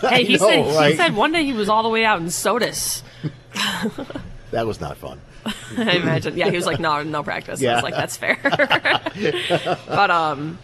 Hey, 0.03 0.25
he 0.25 0.37
know, 0.37 0.71
said 0.71 0.91
he 0.91 0.97
said 0.97 1.17
one 1.17 1.33
day 1.33 1.45
he 1.45 1.55
was 1.55 1.71
all 1.71 1.83
the 1.83 1.89
way 1.89 2.05
out 2.05 2.21
in 2.21 2.29
Sodus. 2.29 3.03
That 4.51 4.67
was 4.67 4.81
not 4.81 4.97
fun. 4.97 5.21
I 5.79 5.97
imagine. 5.97 6.37
Yeah, 6.37 6.51
he 6.51 6.57
was 6.57 6.67
like, 6.67 6.81
no, 6.81 7.03
no 7.03 7.23
practice. 7.23 7.63
I 7.63 7.75
was 7.75 7.83
like, 7.83 7.95
that's 7.95 8.17
fair. 8.17 8.39
but 9.87 10.11
um, 10.11 10.59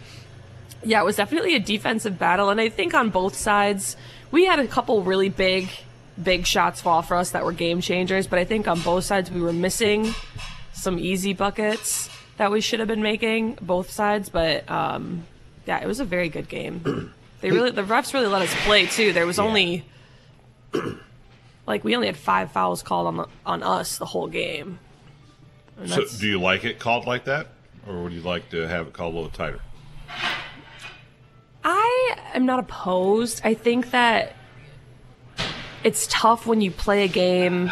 yeah, 0.83 1.01
it 1.01 1.05
was 1.05 1.15
definitely 1.15 1.55
a 1.55 1.59
defensive 1.59 2.19
battle, 2.19 2.49
and 2.49 2.59
I 2.61 2.69
think 2.69 2.93
on 2.93 3.09
both 3.09 3.35
sides 3.35 3.97
we 4.31 4.45
had 4.45 4.59
a 4.59 4.67
couple 4.67 5.01
really 5.03 5.29
big, 5.29 5.69
big 6.21 6.45
shots 6.45 6.81
fall 6.81 7.01
for 7.01 7.15
us 7.15 7.31
that 7.31 7.45
were 7.45 7.53
game 7.53 7.81
changers. 7.81 8.27
But 8.27 8.39
I 8.39 8.45
think 8.45 8.67
on 8.67 8.79
both 8.81 9.03
sides 9.03 9.31
we 9.31 9.41
were 9.41 9.53
missing 9.53 10.13
some 10.73 10.99
easy 10.99 11.33
buckets 11.33 12.09
that 12.37 12.51
we 12.51 12.61
should 12.61 12.79
have 12.79 12.87
been 12.87 13.01
making 13.01 13.57
both 13.61 13.89
sides. 13.91 14.29
But 14.29 14.69
um, 14.69 15.25
yeah, 15.65 15.81
it 15.81 15.87
was 15.87 15.99
a 15.99 16.05
very 16.05 16.29
good 16.29 16.49
game. 16.49 17.13
They 17.41 17.51
really, 17.51 17.71
the 17.71 17.83
refs 17.83 18.13
really 18.13 18.27
let 18.27 18.41
us 18.41 18.53
play 18.65 18.87
too. 18.87 19.13
There 19.13 19.25
was 19.25 19.39
only 19.39 19.85
like 21.67 21.83
we 21.83 21.95
only 21.95 22.07
had 22.07 22.17
five 22.17 22.51
fouls 22.51 22.81
called 22.83 23.07
on 23.07 23.17
the, 23.17 23.27
on 23.45 23.63
us 23.63 23.97
the 23.97 24.05
whole 24.05 24.27
game. 24.27 24.79
So 25.85 26.05
do 26.19 26.27
you 26.27 26.39
like 26.39 26.63
it 26.63 26.79
called 26.79 27.05
like 27.05 27.25
that? 27.25 27.47
Or 27.87 28.03
would 28.03 28.13
you 28.13 28.21
like 28.21 28.49
to 28.51 28.67
have 28.67 28.87
it 28.87 28.93
called 28.93 29.13
a 29.13 29.17
little 29.17 29.31
tighter? 29.31 29.59
I 31.63 32.15
am 32.33 32.45
not 32.45 32.59
opposed. 32.59 33.41
I 33.43 33.53
think 33.53 33.91
that 33.91 34.35
it's 35.83 36.07
tough 36.09 36.45
when 36.45 36.61
you 36.61 36.71
play 36.71 37.03
a 37.03 37.07
game, 37.07 37.71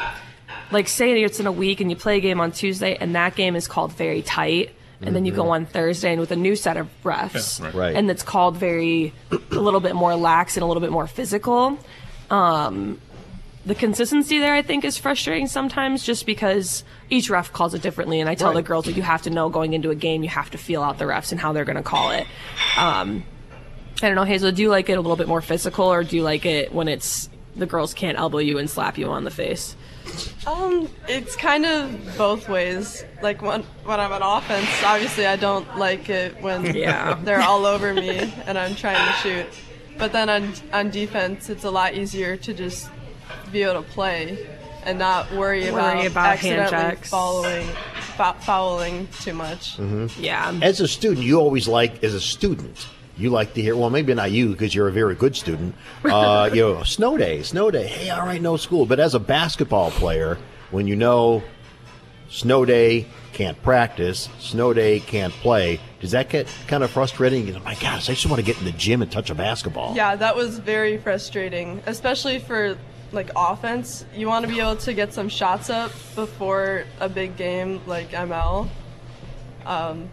like 0.71 0.87
say 0.87 1.21
it's 1.23 1.39
in 1.39 1.47
a 1.47 1.51
week 1.51 1.79
and 1.81 1.89
you 1.89 1.95
play 1.95 2.17
a 2.17 2.21
game 2.21 2.39
on 2.39 2.51
Tuesday 2.51 2.95
and 2.99 3.15
that 3.15 3.35
game 3.35 3.55
is 3.55 3.67
called 3.67 3.93
very 3.93 4.21
tight. 4.21 4.71
And 5.01 5.13
then 5.13 5.25
you 5.25 5.33
go 5.33 5.43
Mhm. 5.43 5.49
on 5.51 5.65
Thursday 5.65 6.11
and 6.13 6.21
with 6.21 6.31
a 6.31 6.35
new 6.37 6.55
set 6.55 6.77
of 6.77 6.87
refs, 7.03 7.59
Yeah, 7.59 7.65
right. 7.65 7.75
Right. 7.75 7.95
and 7.95 8.09
it's 8.09 8.23
called 8.23 8.55
very 8.55 9.13
a 9.51 9.55
little 9.55 9.81
bit 9.81 9.95
more 9.95 10.15
lax 10.15 10.55
and 10.55 10.63
a 10.63 10.65
little 10.65 10.79
bit 10.79 10.91
more 10.91 11.07
physical. 11.07 11.77
Um, 12.29 13.01
the 13.65 13.75
consistency 13.75 14.39
there, 14.39 14.53
I 14.53 14.61
think, 14.61 14.83
is 14.83 14.97
frustrating 14.97 15.47
sometimes, 15.47 16.03
just 16.03 16.25
because 16.25 16.83
each 17.09 17.29
ref 17.29 17.53
calls 17.53 17.73
it 17.73 17.81
differently. 17.81 18.19
And 18.19 18.29
I 18.29 18.35
tell 18.35 18.53
the 18.53 18.61
girls 18.61 18.85
that 18.85 18.93
you 18.97 19.01
have 19.03 19.21
to 19.23 19.29
know 19.29 19.49
going 19.49 19.73
into 19.73 19.89
a 19.89 19.95
game, 19.95 20.21
you 20.23 20.29
have 20.29 20.49
to 20.51 20.57
feel 20.57 20.83
out 20.83 20.97
the 20.97 21.05
refs 21.05 21.31
and 21.31 21.39
how 21.39 21.53
they're 21.53 21.63
going 21.65 21.77
to 21.77 21.83
call 21.83 22.11
it. 22.11 22.27
Um, 22.77 23.23
I 24.01 24.07
don't 24.07 24.15
know, 24.15 24.25
Hazel. 24.25 24.51
Do 24.51 24.61
you 24.61 24.69
like 24.69 24.89
it 24.89 24.93
a 24.97 25.01
little 25.01 25.15
bit 25.15 25.27
more 25.29 25.41
physical, 25.41 25.85
or 25.85 26.03
do 26.03 26.15
you 26.17 26.23
like 26.23 26.45
it 26.45 26.73
when 26.73 26.87
it's 26.89 27.29
the 27.55 27.65
girls 27.65 27.93
can't 27.93 28.17
elbow 28.17 28.39
you 28.39 28.57
and 28.57 28.69
slap 28.69 28.97
you 28.97 29.07
on 29.09 29.23
the 29.23 29.31
face? 29.31 29.75
Um, 30.45 30.89
it's 31.07 31.35
kind 31.37 31.65
of 31.65 32.17
both 32.17 32.49
ways. 32.49 33.05
Like 33.21 33.41
when 33.41 33.63
when 33.85 33.99
I'm 34.01 34.11
on 34.11 34.21
offense, 34.21 34.67
obviously 34.83 35.25
I 35.25 35.37
don't 35.37 35.77
like 35.77 36.09
it 36.09 36.41
when 36.41 36.65
Yeah. 36.75 37.17
they're 37.23 37.41
all 37.41 37.65
over 37.65 37.93
me 37.93 38.33
and 38.45 38.57
I'm 38.57 38.75
trying 38.75 38.97
to 39.07 39.13
shoot. 39.19 39.47
But 39.97 40.11
then 40.11 40.29
on 40.29 40.51
on 40.73 40.89
defense, 40.89 41.49
it's 41.49 41.63
a 41.63 41.71
lot 41.71 41.93
easier 41.93 42.35
to 42.35 42.53
just 42.53 42.89
be 43.53 43.63
able 43.63 43.81
to 43.83 43.89
play 43.89 44.37
and 44.85 44.99
not 44.99 45.31
worry 45.31 45.67
about, 45.69 45.95
Worry 45.95 46.07
about 46.07 46.37
hand 46.39 46.59
accidentally 46.59 46.95
following 47.07 47.67
fou- 48.17 48.33
fouling 48.41 49.07
too 49.21 49.33
much. 49.33 49.77
Mhm. 49.77 50.11
Yeah. 50.19 50.53
As 50.61 50.81
a 50.81 50.87
student, 50.87 51.25
you 51.25 51.39
always 51.39 51.67
like, 51.67 52.03
as 52.03 52.13
a 52.13 52.19
student, 52.19 52.87
you 53.17 53.29
like 53.29 53.53
to 53.53 53.61
hear, 53.61 53.77
well, 53.77 53.89
maybe 53.91 54.13
not 54.13 54.31
you 54.31 54.49
because 54.49 54.73
you're 54.75 54.87
a 54.89 54.91
very 54.91 55.15
good 55.15 55.35
student. 55.37 55.75
Uh, 56.05 56.49
you 56.53 56.61
know, 56.61 56.83
snow 56.83 57.15
day, 57.17 57.41
snow 57.43 57.71
day. 57.71 57.87
Hey, 57.87 58.09
all 58.09 58.25
right, 58.25 58.41
no 58.41 58.57
school. 58.57 58.85
But 58.85 58.99
as 58.99 59.13
a 59.15 59.19
basketball 59.19 59.91
player, 59.91 60.37
when 60.71 60.85
you 60.87 60.95
know 60.97 61.43
snow 62.29 62.65
day, 62.65 63.05
can't 63.31 63.61
practice, 63.63 64.27
snow 64.39 64.73
day, 64.73 64.99
can't 64.99 65.33
play, 65.33 65.79
does 66.01 66.11
that 66.11 66.29
get 66.29 66.47
kind 66.67 66.83
of 66.83 66.91
frustrating? 66.91 67.47
You 67.47 67.53
know, 67.53 67.59
my 67.61 67.75
gosh, 67.75 68.09
I 68.09 68.13
just 68.13 68.25
want 68.25 68.39
to 68.39 68.45
get 68.45 68.59
in 68.59 68.65
the 68.65 68.71
gym 68.73 69.01
and 69.01 69.11
touch 69.11 69.29
a 69.29 69.35
basketball. 69.35 69.95
Yeah, 69.95 70.15
that 70.17 70.35
was 70.35 70.59
very 70.59 70.97
frustrating, 70.97 71.81
especially 71.87 72.37
for 72.39 72.77
like 73.13 73.29
offense. 73.35 74.05
You 74.15 74.27
want 74.27 74.45
to 74.45 74.51
be 74.51 74.59
able 74.59 74.75
to 74.77 74.93
get 74.93 75.13
some 75.13 75.29
shots 75.29 75.69
up 75.69 75.91
before 76.15 76.85
a 76.99 77.07
big 77.07 77.37
game 77.37 77.81
like 77.87 78.11
ML. 78.11 78.67
Um, 79.65 80.09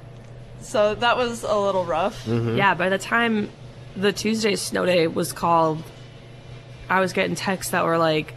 so 0.60 0.94
that 0.94 1.16
was 1.16 1.42
a 1.42 1.56
little 1.58 1.84
rough. 1.84 2.26
Yeah, 2.26 2.74
by 2.74 2.88
the 2.88 2.98
time 2.98 3.48
the 3.96 4.12
Tuesday 4.12 4.56
snow 4.56 4.86
day 4.86 5.06
was 5.06 5.32
called, 5.32 5.82
I 6.88 7.00
was 7.00 7.12
getting 7.12 7.34
texts 7.34 7.72
that 7.72 7.84
were 7.84 7.98
like, 7.98 8.34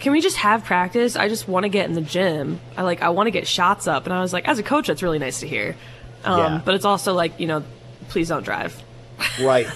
"Can 0.00 0.12
we 0.12 0.20
just 0.20 0.38
have 0.38 0.64
practice? 0.64 1.16
I 1.16 1.28
just 1.28 1.46
want 1.46 1.64
to 1.64 1.68
get 1.68 1.88
in 1.88 1.94
the 1.94 2.00
gym. 2.00 2.60
I 2.76 2.82
like 2.82 3.02
I 3.02 3.10
want 3.10 3.26
to 3.26 3.30
get 3.30 3.46
shots 3.46 3.86
up." 3.86 4.06
And 4.06 4.12
I 4.14 4.20
was 4.20 4.32
like, 4.32 4.48
as 4.48 4.58
a 4.58 4.62
coach, 4.62 4.86
that's 4.88 5.02
really 5.02 5.18
nice 5.18 5.40
to 5.40 5.46
hear. 5.48 5.76
Um, 6.24 6.38
Yeah. 6.38 6.60
But 6.64 6.74
it's 6.74 6.84
also 6.84 7.12
like 7.14 7.38
you 7.38 7.46
know, 7.46 7.62
please 8.08 8.28
don't 8.28 8.42
drive. 8.44 8.80
Right. 9.40 9.66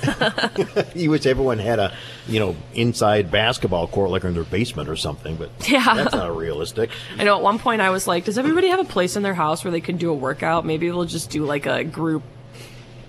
you 0.95 1.11
wish 1.11 1.27
everyone 1.27 1.59
had 1.59 1.79
a, 1.79 1.93
you 2.29 2.41
know, 2.41 2.57
inside 2.75 3.31
basketball 3.31 3.87
court 3.87 4.11
like 4.11 4.25
in 4.25 4.35
their 4.35 4.45
basement 4.45 4.89
or 4.89 4.97
something, 4.97 5.37
but 5.37 5.51
Yeah. 5.69 5.95
that's 5.95 6.15
not 6.15 6.37
realistic. 6.37 6.91
I 7.19 7.25
know 7.25 7.37
at 7.37 7.43
one 7.43 7.59
point 7.59 7.81
I 7.81 7.91
was 7.91 8.07
like, 8.07 8.25
does 8.25 8.39
everybody 8.39 8.69
have 8.69 8.81
a 8.81 8.85
place 8.85 9.17
in 9.17 9.23
their 9.23 9.35
house 9.35 9.65
where 9.65 9.71
they 9.73 9.81
can 9.81 9.97
do 9.97 10.11
a 10.11 10.15
workout? 10.15 10.65
Maybe 10.65 10.91
we'll 10.91 11.05
just 11.05 11.31
do 11.31 11.45
like 11.45 11.67
a 11.67 11.85
group 11.85 12.23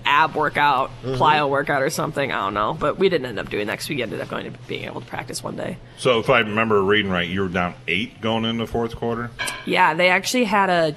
ab 0.07 0.35
workout, 0.35 0.91
Mhm. 1.03 1.17
plyo 1.17 1.49
workout 1.49 1.81
or 1.81 1.89
something. 1.89 2.31
I 2.31 2.35
don't 2.41 2.53
know. 2.53 2.75
But 2.79 2.99
we 2.99 3.09
didn't 3.09 3.25
end 3.25 3.39
up 3.39 3.49
doing 3.49 3.65
that 3.67 3.73
because 3.73 3.89
we 3.89 4.03
ended 4.03 4.21
up 4.21 4.29
going 4.29 4.45
to 4.51 4.57
being 4.67 4.83
able 4.85 5.01
to 5.01 5.07
practice 5.07 5.43
one 5.43 5.55
day. 5.55 5.77
So 5.97 6.19
if 6.19 6.29
I 6.29 6.39
remember 6.39 6.81
reading 6.83 7.09
right, 7.11 7.27
you 7.27 7.41
were 7.41 7.47
down 7.47 7.73
eight 7.87 8.21
going 8.21 8.45
into 8.45 8.65
the 8.65 8.71
fourth 8.71 8.95
quarter. 8.95 9.31
Yeah, 9.65 9.93
they 9.95 10.09
actually 10.09 10.43
had 10.43 10.69
a 10.69 10.95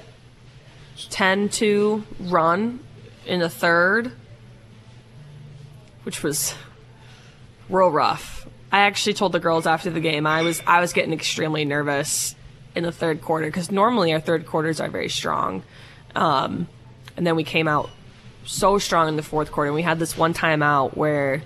10-2 1.09 2.03
run 2.19 2.79
in 3.25 3.39
the 3.39 3.49
third, 3.49 4.11
which 6.09 6.23
was 6.23 6.55
real 7.69 7.91
rough. 7.91 8.47
I 8.71 8.79
actually 8.79 9.13
told 9.13 9.31
the 9.31 9.39
girls 9.39 9.67
after 9.67 9.91
the 9.91 9.99
game 9.99 10.25
I 10.25 10.41
was 10.41 10.59
I 10.65 10.81
was 10.81 10.91
getting 10.91 11.13
extremely 11.13 11.65
nervous 11.65 12.33
in 12.73 12.83
the 12.83 12.91
third 12.91 13.21
quarter 13.21 13.45
because 13.45 13.71
normally 13.71 14.11
our 14.11 14.19
third 14.19 14.47
quarters 14.47 14.79
are 14.79 14.89
very 14.89 15.09
strong, 15.09 15.61
um, 16.15 16.67
and 17.15 17.27
then 17.27 17.35
we 17.35 17.43
came 17.43 17.67
out 17.67 17.91
so 18.43 18.79
strong 18.79 19.07
in 19.07 19.17
the 19.17 19.21
fourth 19.21 19.51
quarter. 19.51 19.67
And 19.67 19.75
we 19.75 19.83
had 19.83 19.99
this 19.99 20.17
one 20.17 20.33
time 20.33 20.63
out 20.63 20.97
where 20.97 21.43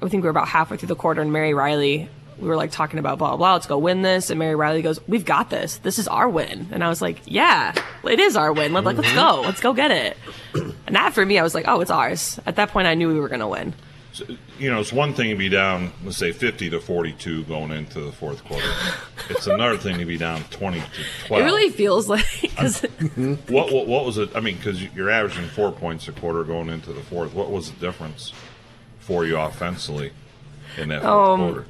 I 0.00 0.08
think 0.08 0.22
we 0.22 0.28
were 0.28 0.30
about 0.30 0.46
halfway 0.46 0.76
through 0.76 0.86
the 0.86 0.94
quarter, 0.94 1.20
and 1.20 1.32
Mary 1.32 1.52
Riley, 1.52 2.08
we 2.44 2.50
were 2.50 2.56
like 2.56 2.70
talking 2.70 2.98
about 3.00 3.18
blah 3.18 3.30
blah 3.30 3.36
blah. 3.38 3.52
Let's 3.54 3.66
go 3.66 3.78
win 3.78 4.02
this, 4.02 4.30
and 4.30 4.38
Mary 4.38 4.54
Riley 4.54 4.82
goes, 4.82 5.00
"We've 5.08 5.24
got 5.24 5.50
this. 5.50 5.78
This 5.78 5.98
is 5.98 6.06
our 6.06 6.28
win." 6.28 6.68
And 6.70 6.84
I 6.84 6.88
was 6.88 7.02
like, 7.02 7.22
"Yeah, 7.26 7.72
it 8.04 8.20
is 8.20 8.36
our 8.36 8.52
win. 8.52 8.72
Like, 8.72 8.84
let's 8.84 9.12
go. 9.14 9.40
Let's 9.42 9.60
go 9.60 9.72
get 9.72 9.90
it." 9.90 10.16
And 10.86 10.94
that 10.94 11.14
for 11.14 11.24
me, 11.26 11.38
I 11.38 11.42
was 11.42 11.54
like, 11.54 11.64
"Oh, 11.66 11.80
it's 11.80 11.90
ours." 11.90 12.38
At 12.46 12.56
that 12.56 12.68
point, 12.70 12.86
I 12.86 12.94
knew 12.94 13.08
we 13.08 13.18
were 13.18 13.28
gonna 13.28 13.48
win. 13.48 13.74
So, 14.12 14.24
you 14.60 14.70
know, 14.70 14.78
it's 14.78 14.92
one 14.92 15.12
thing 15.12 15.30
to 15.30 15.34
be 15.36 15.48
down, 15.48 15.90
let's 16.04 16.16
say, 16.18 16.30
fifty 16.30 16.70
to 16.70 16.78
forty-two 16.78 17.42
going 17.44 17.72
into 17.72 18.00
the 18.00 18.12
fourth 18.12 18.44
quarter. 18.44 18.64
it's 19.28 19.48
another 19.48 19.76
thing 19.76 19.98
to 19.98 20.04
be 20.04 20.16
down 20.16 20.44
twenty 20.50 20.78
to 20.78 20.86
twelve. 21.26 21.42
It 21.42 21.44
really 21.46 21.70
feels 21.70 22.08
like 22.08 22.24
'cause 22.56 22.82
what, 23.48 23.72
what 23.72 23.88
what 23.88 24.04
was 24.04 24.18
it? 24.18 24.30
I 24.36 24.40
mean, 24.40 24.56
because 24.56 24.80
you're 24.94 25.10
averaging 25.10 25.48
four 25.48 25.72
points 25.72 26.06
a 26.06 26.12
quarter 26.12 26.44
going 26.44 26.68
into 26.68 26.92
the 26.92 27.00
fourth. 27.00 27.34
What 27.34 27.50
was 27.50 27.72
the 27.72 27.80
difference 27.80 28.32
for 29.00 29.24
you 29.26 29.36
offensively 29.36 30.12
in 30.78 30.90
that 30.90 31.02
fourth 31.02 31.28
Um, 31.28 31.38
quarter? 31.40 31.66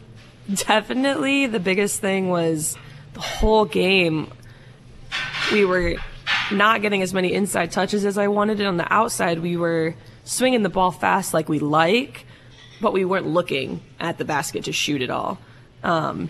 Definitely 0.53 1.47
the 1.47 1.61
biggest 1.61 2.01
thing 2.01 2.28
was 2.28 2.76
the 3.14 3.20
whole 3.20 3.64
game. 3.64 4.30
We 5.53 5.64
were 5.64 5.95
not 6.53 6.82
getting 6.82 7.03
as 7.03 7.14
many 7.14 7.32
inside 7.32 7.70
touches 7.70 8.05
as 8.05 8.18
I 8.18 8.28
wanted, 8.28 8.59
and 8.59 8.68
on 8.68 8.76
the 8.76 8.92
outside, 8.92 9.40
we 9.40 9.57
were 9.57 9.95
swinging 10.24 10.62
the 10.62 10.68
ball 10.68 10.90
fast 10.90 11.32
like 11.32 11.49
we 11.49 11.59
like, 11.59 12.26
but 12.80 12.92
we 12.92 13.05
weren't 13.05 13.26
looking 13.26 13.80
at 13.99 14.18
the 14.18 14.24
basket 14.24 14.64
to 14.64 14.72
shoot 14.72 15.01
it 15.01 15.11
all. 15.11 15.38
Um, 15.82 16.28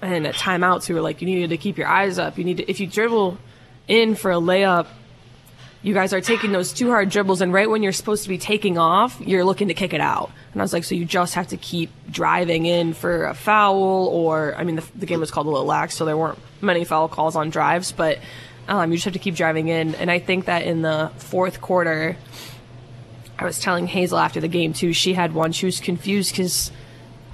and 0.00 0.26
at 0.26 0.34
timeouts 0.34 0.88
we 0.88 0.94
were 0.94 1.00
like, 1.00 1.20
you 1.20 1.26
needed 1.26 1.50
to 1.50 1.56
keep 1.56 1.78
your 1.78 1.88
eyes 1.88 2.18
up. 2.18 2.38
You 2.38 2.44
need 2.44 2.58
to, 2.58 2.70
if 2.70 2.78
you 2.78 2.86
dribble 2.86 3.38
in 3.88 4.14
for 4.14 4.30
a 4.30 4.36
layup, 4.36 4.86
you 5.82 5.94
guys 5.94 6.12
are 6.12 6.20
taking 6.20 6.52
those 6.52 6.72
two 6.72 6.88
hard 6.88 7.08
dribbles, 7.08 7.40
and 7.40 7.52
right 7.52 7.70
when 7.70 7.82
you're 7.82 7.92
supposed 7.92 8.24
to 8.24 8.28
be 8.28 8.38
taking 8.38 8.78
off, 8.78 9.20
you're 9.20 9.44
looking 9.44 9.68
to 9.68 9.74
kick 9.74 9.92
it 9.92 10.00
out. 10.00 10.30
And 10.52 10.60
I 10.60 10.64
was 10.64 10.72
like, 10.72 10.84
so 10.84 10.94
you 10.94 11.04
just 11.04 11.34
have 11.34 11.48
to 11.48 11.56
keep 11.56 11.90
driving 12.10 12.66
in 12.66 12.94
for 12.94 13.26
a 13.26 13.34
foul, 13.34 14.08
or 14.08 14.54
I 14.56 14.64
mean, 14.64 14.76
the, 14.76 14.84
the 14.96 15.06
game 15.06 15.20
was 15.20 15.30
called 15.30 15.46
a 15.46 15.50
little 15.50 15.66
lax, 15.66 15.94
so 15.94 16.04
there 16.04 16.16
weren't 16.16 16.38
many 16.60 16.84
foul 16.84 17.08
calls 17.08 17.36
on 17.36 17.50
drives, 17.50 17.92
but 17.92 18.18
um, 18.66 18.90
you 18.90 18.96
just 18.96 19.04
have 19.04 19.14
to 19.14 19.20
keep 19.20 19.36
driving 19.36 19.68
in. 19.68 19.94
And 19.94 20.10
I 20.10 20.18
think 20.18 20.46
that 20.46 20.64
in 20.64 20.82
the 20.82 21.12
fourth 21.16 21.60
quarter, 21.60 22.16
I 23.38 23.44
was 23.44 23.60
telling 23.60 23.86
Hazel 23.86 24.18
after 24.18 24.40
the 24.40 24.48
game 24.48 24.72
too, 24.72 24.92
she 24.92 25.14
had 25.14 25.32
one. 25.32 25.52
She 25.52 25.66
was 25.66 25.78
confused 25.78 26.32
because 26.32 26.72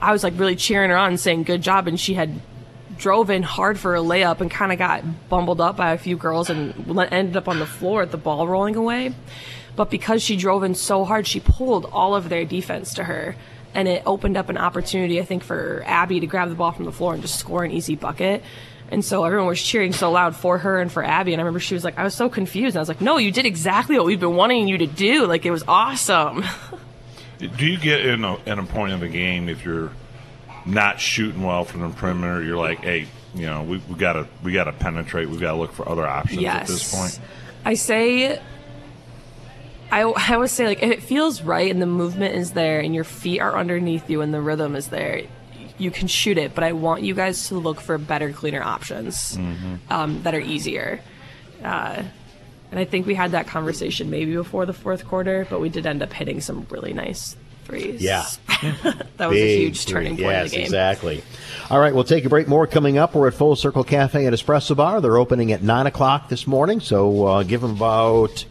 I 0.02 0.12
was 0.12 0.22
like 0.22 0.34
really 0.36 0.56
cheering 0.56 0.90
her 0.90 0.96
on 0.96 1.08
and 1.08 1.20
saying 1.20 1.44
good 1.44 1.62
job, 1.62 1.88
and 1.88 1.98
she 1.98 2.12
had 2.12 2.40
drove 2.98 3.30
in 3.30 3.42
hard 3.42 3.78
for 3.78 3.94
a 3.94 4.00
layup 4.00 4.40
and 4.40 4.50
kind 4.50 4.72
of 4.72 4.78
got 4.78 5.28
bumbled 5.28 5.60
up 5.60 5.76
by 5.76 5.92
a 5.92 5.98
few 5.98 6.16
girls 6.16 6.50
and 6.50 6.98
ended 7.12 7.36
up 7.36 7.48
on 7.48 7.58
the 7.58 7.66
floor 7.66 8.02
at 8.02 8.10
the 8.10 8.16
ball 8.16 8.46
rolling 8.48 8.76
away. 8.76 9.14
But 9.76 9.90
because 9.90 10.22
she 10.22 10.36
drove 10.36 10.62
in 10.62 10.74
so 10.74 11.04
hard, 11.04 11.26
she 11.26 11.40
pulled 11.40 11.86
all 11.86 12.14
of 12.14 12.28
their 12.28 12.44
defense 12.44 12.94
to 12.94 13.04
her. 13.04 13.36
And 13.74 13.88
it 13.88 14.04
opened 14.06 14.36
up 14.36 14.48
an 14.48 14.56
opportunity, 14.56 15.20
I 15.20 15.24
think, 15.24 15.42
for 15.42 15.82
Abby 15.84 16.20
to 16.20 16.26
grab 16.26 16.48
the 16.48 16.54
ball 16.54 16.70
from 16.70 16.84
the 16.84 16.92
floor 16.92 17.12
and 17.12 17.22
just 17.22 17.40
score 17.40 17.64
an 17.64 17.72
easy 17.72 17.96
bucket. 17.96 18.44
And 18.90 19.04
so 19.04 19.24
everyone 19.24 19.48
was 19.48 19.60
cheering 19.60 19.92
so 19.92 20.12
loud 20.12 20.36
for 20.36 20.58
her 20.58 20.80
and 20.80 20.92
for 20.92 21.02
Abby. 21.02 21.32
And 21.32 21.40
I 21.40 21.42
remember 21.42 21.58
she 21.58 21.74
was 21.74 21.82
like, 21.82 21.98
I 21.98 22.04
was 22.04 22.14
so 22.14 22.28
confused. 22.28 22.76
And 22.76 22.78
I 22.78 22.82
was 22.82 22.88
like, 22.88 23.00
no, 23.00 23.18
you 23.18 23.32
did 23.32 23.46
exactly 23.46 23.96
what 23.96 24.06
we've 24.06 24.20
been 24.20 24.36
wanting 24.36 24.68
you 24.68 24.78
to 24.78 24.86
do. 24.86 25.26
Like, 25.26 25.44
it 25.44 25.50
was 25.50 25.64
awesome. 25.66 26.44
Do 27.38 27.66
you 27.66 27.78
get 27.78 28.06
in 28.06 28.24
a, 28.24 28.34
a 28.46 28.62
point 28.62 28.92
of 28.92 29.00
the 29.00 29.08
game 29.08 29.48
if 29.48 29.64
you're 29.64 29.90
not 30.66 31.00
shooting 31.00 31.42
well 31.42 31.64
from 31.64 31.82
the 31.82 31.90
perimeter? 31.90 32.42
You're 32.42 32.56
like, 32.56 32.80
hey, 32.80 33.06
you 33.34 33.46
know, 33.46 33.62
we, 33.62 33.78
we 33.88 33.96
gotta 33.96 34.26
we 34.42 34.52
gotta 34.52 34.72
penetrate. 34.72 35.28
We 35.28 35.38
gotta 35.38 35.58
look 35.58 35.72
for 35.72 35.88
other 35.88 36.06
options 36.06 36.42
at 36.44 36.66
this 36.66 36.94
point. 36.94 37.20
I 37.64 37.74
say, 37.74 38.38
I, 39.90 40.00
I 40.02 40.34
always 40.34 40.52
say, 40.52 40.66
like, 40.66 40.82
if 40.82 40.90
it 40.90 41.02
feels 41.02 41.42
right 41.42 41.70
and 41.70 41.80
the 41.80 41.86
movement 41.86 42.34
is 42.34 42.52
there 42.52 42.80
and 42.80 42.94
your 42.94 43.04
feet 43.04 43.40
are 43.40 43.56
underneath 43.56 44.08
you 44.10 44.20
and 44.20 44.32
the 44.32 44.40
rhythm 44.40 44.76
is 44.76 44.88
there, 44.88 45.22
you 45.78 45.90
can 45.90 46.08
shoot 46.08 46.38
it. 46.38 46.54
But 46.54 46.64
I 46.64 46.72
want 46.72 47.02
you 47.02 47.14
guys 47.14 47.48
to 47.48 47.54
look 47.56 47.80
for 47.80 47.96
better, 47.98 48.32
cleaner 48.32 48.62
options 48.62 49.38
um, 49.90 50.22
that 50.22 50.34
are 50.34 50.40
easier. 50.40 51.00
Uh, 51.62 52.02
and 52.70 52.80
I 52.80 52.84
think 52.84 53.06
we 53.06 53.14
had 53.14 53.30
that 53.32 53.46
conversation 53.46 54.10
maybe 54.10 54.34
before 54.34 54.66
the 54.66 54.72
fourth 54.72 55.06
quarter, 55.06 55.46
but 55.48 55.60
we 55.60 55.68
did 55.68 55.86
end 55.86 56.02
up 56.02 56.12
hitting 56.12 56.40
some 56.40 56.66
really 56.70 56.92
nice 56.92 57.36
threes. 57.64 58.02
Yeah. 58.02 58.24
that 59.16 59.28
was 59.28 59.38
a 59.38 59.40
Big 59.40 59.60
huge 59.60 59.86
turning 59.86 60.12
point 60.16 60.20
yes, 60.20 60.44
of 60.46 60.50
the 60.50 60.56
game. 60.56 60.64
exactly. 60.66 61.24
All 61.70 61.80
right, 61.80 61.94
we'll 61.94 62.04
take 62.04 62.24
a 62.24 62.28
break. 62.28 62.46
More 62.46 62.66
coming 62.66 62.98
up. 62.98 63.14
We're 63.14 63.28
at 63.28 63.34
Full 63.34 63.56
Circle 63.56 63.84
Cafe 63.84 64.24
and 64.24 64.34
Espresso 64.34 64.76
Bar. 64.76 65.00
They're 65.00 65.16
opening 65.16 65.52
at 65.52 65.62
9 65.62 65.86
o'clock 65.86 66.28
this 66.28 66.46
morning, 66.46 66.80
so 66.80 67.26
uh, 67.26 67.42
give 67.42 67.60
them 67.62 67.72
about 67.72 68.44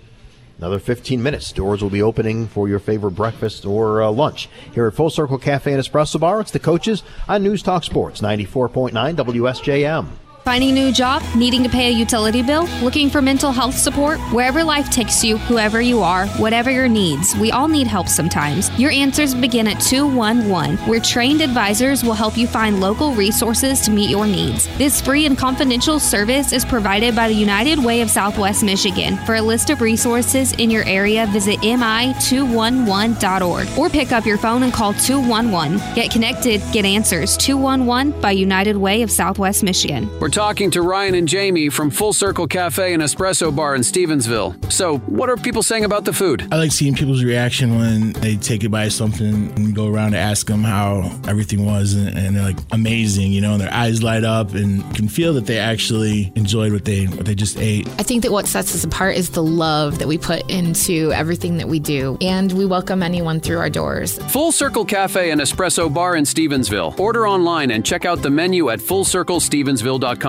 another 0.58 0.80
15 0.80 1.22
minutes. 1.22 1.52
Doors 1.52 1.82
will 1.82 1.90
be 1.90 2.02
opening 2.02 2.48
for 2.48 2.68
your 2.68 2.80
favorite 2.80 3.12
breakfast 3.12 3.66
or 3.66 4.02
uh, 4.02 4.12
lunch. 4.12 4.50
Here 4.74 4.88
at 4.88 4.94
Full 4.94 5.10
Circle 5.10 5.38
Cafe 5.38 5.72
and 5.72 5.82
Espresso 5.82 6.20
Bar, 6.20 6.42
it's 6.42 6.52
the 6.52 6.60
coaches 6.60 7.04
on 7.28 7.44
News 7.44 7.62
Talk 7.62 7.84
Sports 7.84 8.22
94.9 8.22 8.92
WSJM. 9.16 10.08
Finding 10.44 10.72
a 10.72 10.74
new 10.74 10.92
job? 10.92 11.24
Needing 11.38 11.64
to 11.64 11.70
pay 11.70 11.88
a 11.88 11.92
utility 11.92 12.42
bill? 12.42 12.68
Looking 12.82 13.10
for 13.10 13.22
mental 13.22 13.54
health 13.54 13.78
support? 13.78 14.20
Wherever 14.34 14.62
life 14.62 14.90
takes 14.90 15.24
you, 15.24 15.38
whoever 15.38 15.80
you 15.80 16.02
are, 16.02 16.28
whatever 16.28 16.70
your 16.70 16.90
needs, 16.90 17.34
we 17.38 17.52
all 17.52 17.70
need 17.70 17.88
help 17.88 18.10
sometimes. 18.10 18.70
Your 18.78 18.92
answers 18.92 19.34
begin 19.34 19.70
at 19.70 19.80
211, 19.80 20.76
where 20.80 21.00
trained 21.00 21.40
advisors 21.40 22.04
will 22.04 22.12
help 22.12 22.38
you 22.38 22.46
find 22.46 22.82
local 22.82 23.14
resources 23.14 23.80
to 23.82 23.92
meet 23.92 24.10
your 24.10 24.28
needs. 24.28 24.68
This 24.78 25.00
free 25.00 25.26
and 25.26 25.38
confidential 25.38 25.98
service 25.98 26.52
is 26.52 26.66
provided 26.66 27.16
by 27.16 27.30
the 27.30 27.34
United 27.34 27.82
Way 27.82 28.02
of 28.02 28.10
Southwest 28.10 28.66
Michigan. 28.66 29.16
For 29.26 29.36
a 29.36 29.42
list 29.42 29.70
of 29.70 29.80
resources 29.80 30.52
in 30.52 30.70
your 30.70 30.84
area, 30.84 31.26
visit 31.28 31.60
mi211.org 31.60 33.78
or 33.78 33.90
pick 33.90 34.12
up 34.12 34.26
your 34.26 34.38
phone 34.38 34.64
and 34.64 34.74
call 34.74 34.94
211. 34.94 35.78
Get 35.96 36.12
connected, 36.12 36.62
get 36.74 36.84
answers. 36.84 37.38
211 37.38 38.20
by 38.20 38.32
United 38.32 38.76
Way 38.76 39.04
of 39.04 39.10
Southwest 39.10 39.64
Michigan. 39.64 40.10
We're 40.20 40.33
talking 40.34 40.72
to 40.72 40.82
Ryan 40.82 41.14
and 41.14 41.28
Jamie 41.28 41.70
from 41.70 41.92
Full 41.92 42.12
Circle 42.12 42.48
Cafe 42.48 42.92
and 42.92 43.04
Espresso 43.04 43.56
Bar 43.56 43.76
in 43.76 43.82
Stevensville. 43.82 44.72
So, 44.72 44.98
what 44.98 45.30
are 45.30 45.38
people 45.38 45.62
saying 45.62 45.86
about 45.86 46.06
the 46.06 46.14
food? 46.14 46.48
I 46.52 46.58
like 46.58 46.72
seeing 46.72 46.96
people's 46.96 47.24
reaction 47.24 47.78
when 47.78 48.14
they 48.14 48.38
take 48.38 48.64
it 48.64 48.70
by 48.70 48.88
something 48.88 49.54
and 49.56 49.76
go 49.76 49.88
around 49.88 50.08
and 50.08 50.16
ask 50.16 50.48
them 50.48 50.64
how 50.64 51.20
everything 51.28 51.68
was, 51.68 51.94
and, 51.94 52.18
and 52.18 52.36
they're 52.36 52.44
like 52.44 52.58
amazing, 52.72 53.32
you 53.32 53.42
know, 53.42 53.52
and 53.52 53.62
their 53.62 53.72
eyes 53.72 54.02
light 54.02 54.24
up 54.24 54.56
and 54.56 54.84
can 54.96 55.08
feel 55.08 55.36
that 55.36 55.46
they 55.46 55.60
actually 55.60 56.34
enjoyed 56.36 56.74
what 56.74 56.86
they 56.86 57.06
what 57.06 57.28
they 57.28 57.36
just 57.36 57.60
ate. 57.60 57.88
I 58.00 58.04
think 58.04 58.24
that 58.24 58.32
what 58.32 58.48
sets 58.48 58.74
us 58.74 58.84
apart 58.84 59.16
is 59.16 59.30
the 59.30 59.44
love 59.44 60.00
that 60.00 60.08
we 60.08 60.18
put 60.18 60.50
into 60.50 61.12
everything 61.14 61.58
that 61.58 61.70
we 61.70 61.80
do, 61.80 62.18
and 62.22 62.52
we 62.54 62.66
welcome 62.66 63.04
anyone 63.04 63.40
through 63.40 63.60
our 63.60 63.70
doors. 63.70 64.18
Full 64.32 64.52
Circle 64.52 64.86
Cafe 64.86 65.30
and 65.30 65.40
Espresso 65.40 65.94
Bar 65.94 66.16
in 66.16 66.24
Stevensville. 66.24 67.00
Order 67.00 67.28
online 67.28 67.70
and 67.70 67.86
check 67.86 68.06
out 68.06 68.24
the 68.24 68.32
menu 68.32 68.72
at 68.72 68.80
fullcirclestevensville.com. 68.80 70.23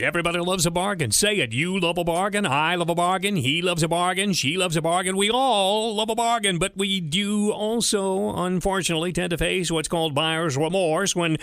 Everybody 0.00 0.38
loves 0.38 0.64
a 0.64 0.70
bargain. 0.70 1.10
Say 1.10 1.36
it. 1.40 1.52
You 1.52 1.78
love 1.78 1.98
a 1.98 2.04
bargain. 2.04 2.46
I 2.46 2.74
love 2.74 2.88
a 2.88 2.94
bargain. 2.94 3.36
He 3.36 3.60
loves 3.60 3.82
a 3.82 3.88
bargain. 3.88 4.32
She 4.32 4.56
loves 4.56 4.76
a 4.76 4.82
bargain. 4.82 5.16
We 5.16 5.30
all 5.30 5.94
love 5.94 6.08
a 6.08 6.14
bargain. 6.14 6.58
But 6.58 6.76
we 6.76 7.00
do 7.00 7.50
also, 7.50 8.34
unfortunately, 8.34 9.12
tend 9.12 9.30
to 9.30 9.38
face 9.38 9.70
what's 9.70 9.88
called 9.88 10.14
buyer's 10.14 10.56
remorse 10.56 11.14
when 11.14 11.36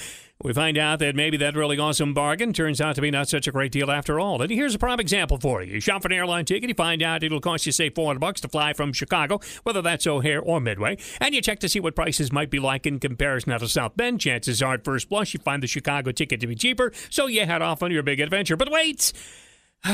we 0.43 0.53
find 0.53 0.77
out 0.77 0.99
that 0.99 1.15
maybe 1.15 1.37
that 1.37 1.55
really 1.55 1.79
awesome 1.79 2.13
bargain 2.13 2.53
turns 2.53 2.81
out 2.81 2.95
to 2.95 3.01
be 3.01 3.09
not 3.09 3.29
such 3.29 3.47
a 3.47 3.51
great 3.51 3.71
deal 3.71 3.89
after 3.89 4.19
all. 4.19 4.41
And 4.41 4.51
here's 4.51 4.75
a 4.75 4.79
prime 4.79 4.99
example 4.99 5.37
for 5.37 5.63
you. 5.63 5.75
You 5.75 5.79
shop 5.79 6.01
for 6.01 6.09
an 6.09 6.13
airline 6.13 6.45
ticket, 6.45 6.69
you 6.69 6.75
find 6.75 7.01
out 7.01 7.23
it'll 7.23 7.39
cost 7.39 7.65
you, 7.65 7.71
say, 7.71 7.89
400 7.89 8.19
bucks 8.19 8.41
to 8.41 8.49
fly 8.49 8.73
from 8.73 8.93
Chicago, 8.93 9.39
whether 9.63 9.81
that's 9.81 10.05
O'Hare 10.05 10.41
or 10.41 10.59
Midway, 10.59 10.97
and 11.19 11.33
you 11.33 11.41
check 11.41 11.59
to 11.59 11.69
see 11.69 11.79
what 11.79 11.95
prices 11.95 12.31
might 12.31 12.49
be 12.49 12.59
like 12.59 12.85
in 12.85 12.99
comparison 12.99 13.57
to 13.57 13.67
South 13.67 13.95
Bend. 13.95 14.19
Chances 14.19 14.61
are 14.61 14.73
at 14.73 14.83
first 14.83 15.09
blush 15.09 15.33
you 15.33 15.39
find 15.39 15.63
the 15.63 15.67
Chicago 15.67 16.11
ticket 16.11 16.41
to 16.41 16.47
be 16.47 16.55
cheaper, 16.55 16.91
so 17.09 17.27
you 17.27 17.45
head 17.45 17.61
off 17.61 17.81
on 17.81 17.91
your 17.91 18.03
big 18.03 18.19
adventure. 18.19 18.57
But 18.57 18.71
wait! 18.71 19.13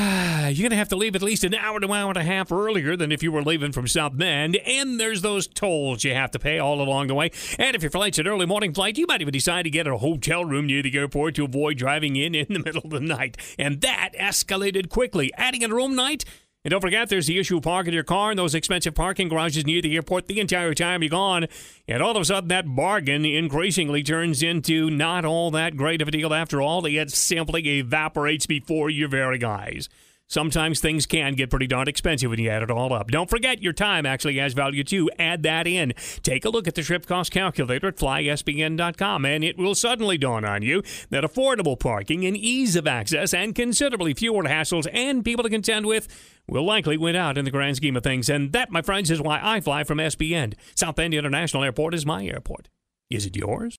You're 0.49 0.53
going 0.53 0.69
to 0.69 0.75
have 0.75 0.89
to 0.89 0.95
leave 0.95 1.15
at 1.15 1.23
least 1.23 1.43
an 1.43 1.55
hour 1.55 1.79
to 1.79 1.87
an 1.87 1.93
hour 1.93 2.09
and 2.09 2.17
a 2.17 2.23
half 2.23 2.51
earlier 2.51 2.95
than 2.95 3.11
if 3.11 3.23
you 3.23 3.31
were 3.31 3.41
leaving 3.41 3.71
from 3.71 3.87
South 3.87 4.15
Bend. 4.15 4.55
And 4.57 4.99
there's 4.99 5.23
those 5.23 5.47
tolls 5.47 6.03
you 6.03 6.13
have 6.13 6.29
to 6.31 6.39
pay 6.39 6.59
all 6.59 6.79
along 6.79 7.07
the 7.07 7.15
way. 7.15 7.31
And 7.57 7.75
if 7.75 7.81
your 7.81 7.89
flight's 7.89 8.19
an 8.19 8.27
early 8.27 8.45
morning 8.45 8.71
flight, 8.71 8.99
you 8.99 9.07
might 9.07 9.21
even 9.21 9.31
decide 9.31 9.63
to 9.63 9.71
get 9.71 9.87
a 9.87 9.97
hotel 9.97 10.45
room 10.45 10.67
near 10.67 10.83
the 10.83 10.95
airport 10.95 11.33
to 11.35 11.45
avoid 11.45 11.77
driving 11.77 12.15
in 12.17 12.35
in 12.35 12.45
the 12.49 12.59
middle 12.63 12.83
of 12.83 12.91
the 12.91 12.99
night. 12.99 13.35
And 13.57 13.81
that 13.81 14.11
escalated 14.19 14.89
quickly. 14.89 15.31
Adding 15.37 15.63
a 15.63 15.69
room 15.69 15.95
night? 15.95 16.23
And 16.69 16.73
don't 16.73 16.81
forget, 16.81 17.09
there's 17.09 17.25
the 17.25 17.39
issue 17.39 17.57
of 17.57 17.63
parking 17.63 17.95
your 17.95 18.03
car 18.03 18.29
in 18.29 18.37
those 18.37 18.53
expensive 18.53 18.93
parking 18.93 19.27
garages 19.27 19.65
near 19.65 19.81
the 19.81 19.95
airport 19.95 20.27
the 20.27 20.39
entire 20.39 20.75
time 20.75 21.01
you're 21.01 21.09
gone. 21.09 21.47
And 21.87 22.03
all 22.03 22.15
of 22.15 22.21
a 22.21 22.25
sudden, 22.25 22.49
that 22.49 22.75
bargain 22.75 23.25
increasingly 23.25 24.03
turns 24.03 24.43
into 24.43 24.91
not 24.91 25.25
all 25.25 25.49
that 25.49 25.75
great 25.75 25.99
of 25.99 26.09
a 26.09 26.11
deal 26.11 26.31
after 26.31 26.61
all. 26.61 26.85
It 26.85 27.09
simply 27.09 27.67
evaporates 27.79 28.45
before 28.45 28.91
your 28.91 29.07
very 29.07 29.43
eyes. 29.43 29.89
Sometimes 30.29 30.79
things 30.79 31.07
can 31.07 31.33
get 31.33 31.49
pretty 31.49 31.65
darn 31.65 31.87
expensive 31.87 32.29
when 32.29 32.39
you 32.39 32.51
add 32.51 32.61
it 32.61 32.69
all 32.69 32.93
up. 32.93 33.09
Don't 33.09 33.31
forget, 33.31 33.63
your 33.63 33.73
time 33.73 34.05
actually 34.05 34.37
has 34.37 34.53
value 34.53 34.83
too. 34.83 35.09
Add 35.17 35.41
that 35.41 35.65
in. 35.65 35.93
Take 36.21 36.45
a 36.45 36.49
look 36.49 36.67
at 36.67 36.75
the 36.75 36.83
trip 36.83 37.07
cost 37.07 37.31
calculator 37.31 37.87
at 37.87 37.95
flysbn.com, 37.97 39.25
and 39.25 39.43
it 39.43 39.57
will 39.57 39.73
suddenly 39.73 40.19
dawn 40.19 40.45
on 40.45 40.61
you 40.61 40.83
that 41.09 41.23
affordable 41.23 41.79
parking 41.79 42.27
and 42.27 42.37
ease 42.37 42.75
of 42.75 42.85
access 42.85 43.33
and 43.33 43.55
considerably 43.55 44.13
fewer 44.13 44.43
hassles 44.43 44.87
and 44.93 45.25
people 45.25 45.43
to 45.43 45.49
contend 45.49 45.87
with 45.87 46.07
will 46.47 46.63
likely 46.63 46.95
win 46.95 47.15
out 47.15 47.35
in 47.35 47.45
the 47.45 47.51
grand 47.51 47.77
scheme 47.77 47.97
of 47.97 48.03
things. 48.03 48.29
And 48.29 48.51
that, 48.51 48.69
my 48.69 48.83
friends, 48.83 49.09
is 49.09 49.19
why 49.19 49.39
I 49.41 49.61
fly 49.61 49.83
from 49.83 49.97
SBN. 49.97 50.53
South 50.75 50.95
Bend 50.95 51.15
International 51.15 51.63
Airport 51.63 51.95
is 51.95 52.05
my 52.05 52.23
airport. 52.23 52.69
Is 53.09 53.25
it 53.25 53.35
yours? 53.35 53.77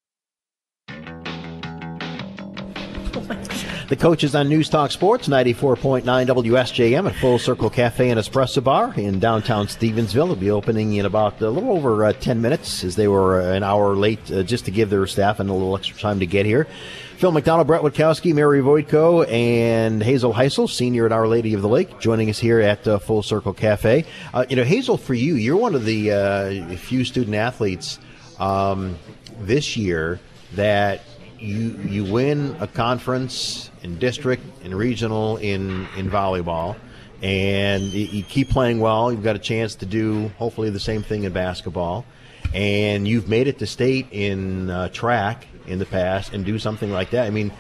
Oh, 3.13 3.70
The 3.91 3.97
coaches 3.97 4.37
on 4.37 4.49
News 4.49 4.69
Talk 4.69 4.93
Sports, 4.93 5.27
94.9 5.27 6.05
WSJM 6.05 7.11
at 7.11 7.17
Full 7.17 7.41
Circle 7.41 7.71
Cafe 7.71 8.09
and 8.09 8.21
Espresso 8.21 8.63
Bar 8.63 8.95
in 8.95 9.19
downtown 9.19 9.67
Stevensville. 9.67 10.29
Will 10.29 10.37
be 10.37 10.53
opening 10.53 10.95
in 10.95 11.07
about 11.07 11.43
a 11.43 11.51
little 11.51 11.73
over 11.73 12.05
uh, 12.05 12.13
10 12.13 12.41
minutes 12.41 12.85
as 12.85 12.95
they 12.95 13.09
were 13.09 13.43
uh, 13.43 13.53
an 13.53 13.65
hour 13.65 13.97
late 13.97 14.31
uh, 14.31 14.45
just 14.45 14.67
to 14.67 14.71
give 14.71 14.91
their 14.91 15.05
staff 15.09 15.41
and 15.41 15.51
a 15.51 15.53
little 15.53 15.77
extra 15.77 15.99
time 15.99 16.21
to 16.21 16.27
get 16.27 16.47
here. 16.47 16.69
Phil 17.17 17.33
McDonald, 17.33 17.67
Brett 17.67 17.83
Witkowski, 17.83 18.33
Mary 18.33 18.61
Voitko, 18.61 19.29
and 19.29 20.01
Hazel 20.01 20.35
Heisel, 20.35 20.71
senior 20.71 21.05
at 21.05 21.11
Our 21.11 21.27
Lady 21.27 21.53
of 21.55 21.61
the 21.61 21.69
Lake, 21.69 21.99
joining 21.99 22.31
us 22.31 22.39
here 22.39 22.61
at 22.61 22.87
uh, 22.87 23.01
Full 23.01 23.25
Circle 23.25 23.55
Cafe. 23.55 24.05
Uh, 24.33 24.47
you 24.49 24.55
know, 24.55 24.63
Hazel, 24.63 24.99
for 24.99 25.15
you, 25.15 25.35
you're 25.35 25.57
one 25.57 25.75
of 25.75 25.85
the 25.85 26.13
uh, 26.13 26.77
few 26.77 27.05
student 27.05 27.35
athletes 27.35 27.99
um, 28.39 28.97
this 29.41 29.77
year 29.77 30.21
that 30.53 31.03
you 31.41 31.71
you 31.89 32.05
win 32.05 32.55
a 32.61 32.67
conference 32.67 33.70
in 33.83 33.99
district 33.99 34.43
and 34.65 34.75
regional 34.75 35.37
in 35.39 35.87
in 35.97 36.11
volleyball 36.11 36.77
and 37.23 37.83
you, 37.85 38.07
you 38.07 38.23
keep 38.23 38.49
playing 38.49 38.81
well 38.81 39.13
you've 39.13 39.23
got 39.25 39.37
a 39.37 39.41
chance 39.41 39.75
to 39.75 39.87
do 39.87 40.29
hopefully 40.39 40.71
the 40.71 40.81
same 40.81 41.03
thing 41.03 41.25
in 41.25 41.33
basketball 41.33 42.05
and 42.55 43.07
you've 43.07 43.29
made 43.29 43.47
it 43.47 43.59
to 43.59 43.67
state 43.67 44.07
in 44.11 44.71
uh, 44.71 44.89
track 44.89 45.47
in 45.67 45.79
the 45.79 45.87
past 45.87 46.33
and 46.33 46.45
do 46.45 46.59
something 46.59 46.91
like 46.91 47.11
that 47.11 47.27
i 47.27 47.31
mean 47.31 47.53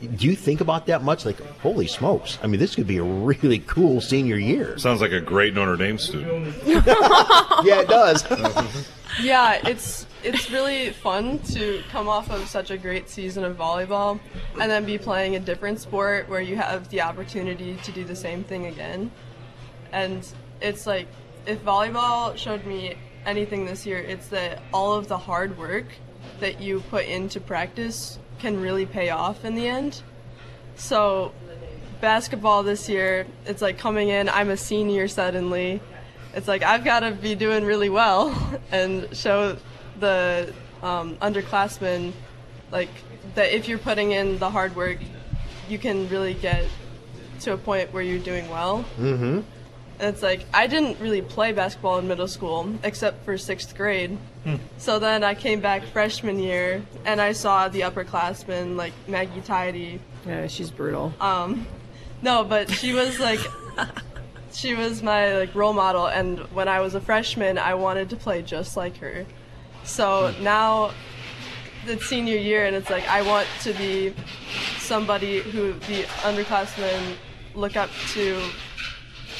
do 0.00 0.26
you 0.26 0.36
think 0.36 0.60
about 0.60 0.86
that 0.86 1.02
much? 1.02 1.24
Like, 1.24 1.40
holy 1.60 1.86
smokes! 1.86 2.38
I 2.42 2.46
mean, 2.46 2.60
this 2.60 2.74
could 2.74 2.86
be 2.86 2.98
a 2.98 3.02
really 3.02 3.60
cool 3.60 4.00
senior 4.00 4.36
year. 4.36 4.76
Sounds 4.78 5.00
like 5.00 5.12
a 5.12 5.20
great 5.20 5.54
Notre 5.54 5.76
Dame 5.76 5.98
student. 5.98 6.54
yeah, 6.66 7.80
it 7.80 7.88
does. 7.88 8.22
yeah, 9.20 9.66
it's 9.66 10.06
it's 10.22 10.50
really 10.50 10.90
fun 10.90 11.38
to 11.38 11.82
come 11.90 12.08
off 12.08 12.30
of 12.30 12.46
such 12.48 12.70
a 12.70 12.76
great 12.76 13.08
season 13.08 13.44
of 13.44 13.56
volleyball 13.56 14.18
and 14.60 14.70
then 14.70 14.84
be 14.84 14.98
playing 14.98 15.36
a 15.36 15.40
different 15.40 15.80
sport 15.80 16.28
where 16.28 16.40
you 16.40 16.56
have 16.56 16.88
the 16.90 17.00
opportunity 17.00 17.76
to 17.84 17.92
do 17.92 18.04
the 18.04 18.16
same 18.16 18.42
thing 18.42 18.66
again. 18.66 19.10
And 19.92 20.26
it's 20.60 20.86
like 20.86 21.06
if 21.46 21.62
volleyball 21.64 22.36
showed 22.36 22.66
me 22.66 22.96
anything 23.24 23.66
this 23.66 23.86
year, 23.86 23.98
it's 23.98 24.28
that 24.28 24.62
all 24.72 24.94
of 24.94 25.08
the 25.08 25.18
hard 25.18 25.56
work 25.56 25.86
that 26.40 26.60
you 26.60 26.80
put 26.90 27.06
into 27.06 27.40
practice 27.40 28.18
can 28.38 28.60
really 28.60 28.86
pay 28.86 29.10
off 29.10 29.44
in 29.44 29.54
the 29.54 29.66
end. 29.66 30.02
So 30.76 31.32
basketball 32.00 32.62
this 32.62 32.88
year, 32.88 33.26
it's 33.46 33.62
like 33.62 33.78
coming 33.78 34.08
in, 34.08 34.28
I'm 34.28 34.50
a 34.50 34.56
senior 34.56 35.08
suddenly. 35.08 35.80
It's 36.36 36.46
like 36.46 36.62
I've 36.62 36.84
got 36.84 37.00
to 37.00 37.12
be 37.12 37.34
doing 37.34 37.64
really 37.64 37.88
well 37.88 38.60
and 38.70 39.08
show 39.16 39.56
the 39.98 40.52
um, 40.82 41.16
underclassmen 41.16 42.12
like 42.70 42.90
that 43.34 43.52
if 43.52 43.68
you're 43.68 43.78
putting 43.78 44.12
in 44.12 44.38
the 44.38 44.50
hard 44.50 44.76
work, 44.76 44.98
you 45.68 45.78
can 45.78 46.08
really 46.10 46.34
get 46.34 46.66
to 47.40 47.54
a 47.54 47.56
point 47.56 47.92
where 47.92 48.02
you're 48.02 48.18
doing 48.18 48.48
well. 48.50 48.84
Mm-hmm. 48.98 49.40
And 49.98 50.14
it's 50.14 50.22
like 50.22 50.44
I 50.52 50.66
didn't 50.66 51.00
really 51.00 51.22
play 51.22 51.52
basketball 51.52 51.98
in 51.98 52.06
middle 52.06 52.28
school 52.28 52.70
except 52.82 53.24
for 53.24 53.38
sixth 53.38 53.74
grade. 53.74 54.18
Hmm. 54.44 54.56
So 54.76 54.98
then 54.98 55.24
I 55.24 55.34
came 55.34 55.60
back 55.60 55.84
freshman 55.84 56.38
year 56.38 56.82
and 57.06 57.18
I 57.18 57.32
saw 57.32 57.68
the 57.68 57.80
upperclassmen 57.80 58.76
like 58.76 58.92
Maggie 59.08 59.40
Tidy. 59.40 60.00
Yeah, 60.26 60.48
she's 60.48 60.70
brutal. 60.70 61.14
Um, 61.18 61.66
no, 62.20 62.44
but 62.44 62.70
she 62.70 62.92
was 62.92 63.18
like, 63.18 63.40
she 64.56 64.74
was 64.74 65.02
my 65.02 65.36
like 65.36 65.54
role 65.54 65.74
model. 65.74 66.06
And 66.06 66.40
when 66.54 66.66
I 66.66 66.80
was 66.80 66.94
a 66.94 67.00
freshman, 67.00 67.58
I 67.58 67.74
wanted 67.74 68.08
to 68.10 68.16
play 68.16 68.40
just 68.42 68.76
like 68.76 68.96
her. 68.96 69.26
So 69.84 70.34
now 70.40 70.92
it's 71.86 72.06
senior 72.06 72.36
year, 72.36 72.64
and 72.64 72.74
it's 72.74 72.90
like 72.90 73.06
I 73.06 73.22
want 73.22 73.46
to 73.60 73.72
be 73.74 74.14
somebody 74.78 75.40
who 75.40 75.74
the 75.74 76.02
underclassmen 76.24 77.16
look 77.54 77.76
up 77.76 77.90
to, 78.14 78.42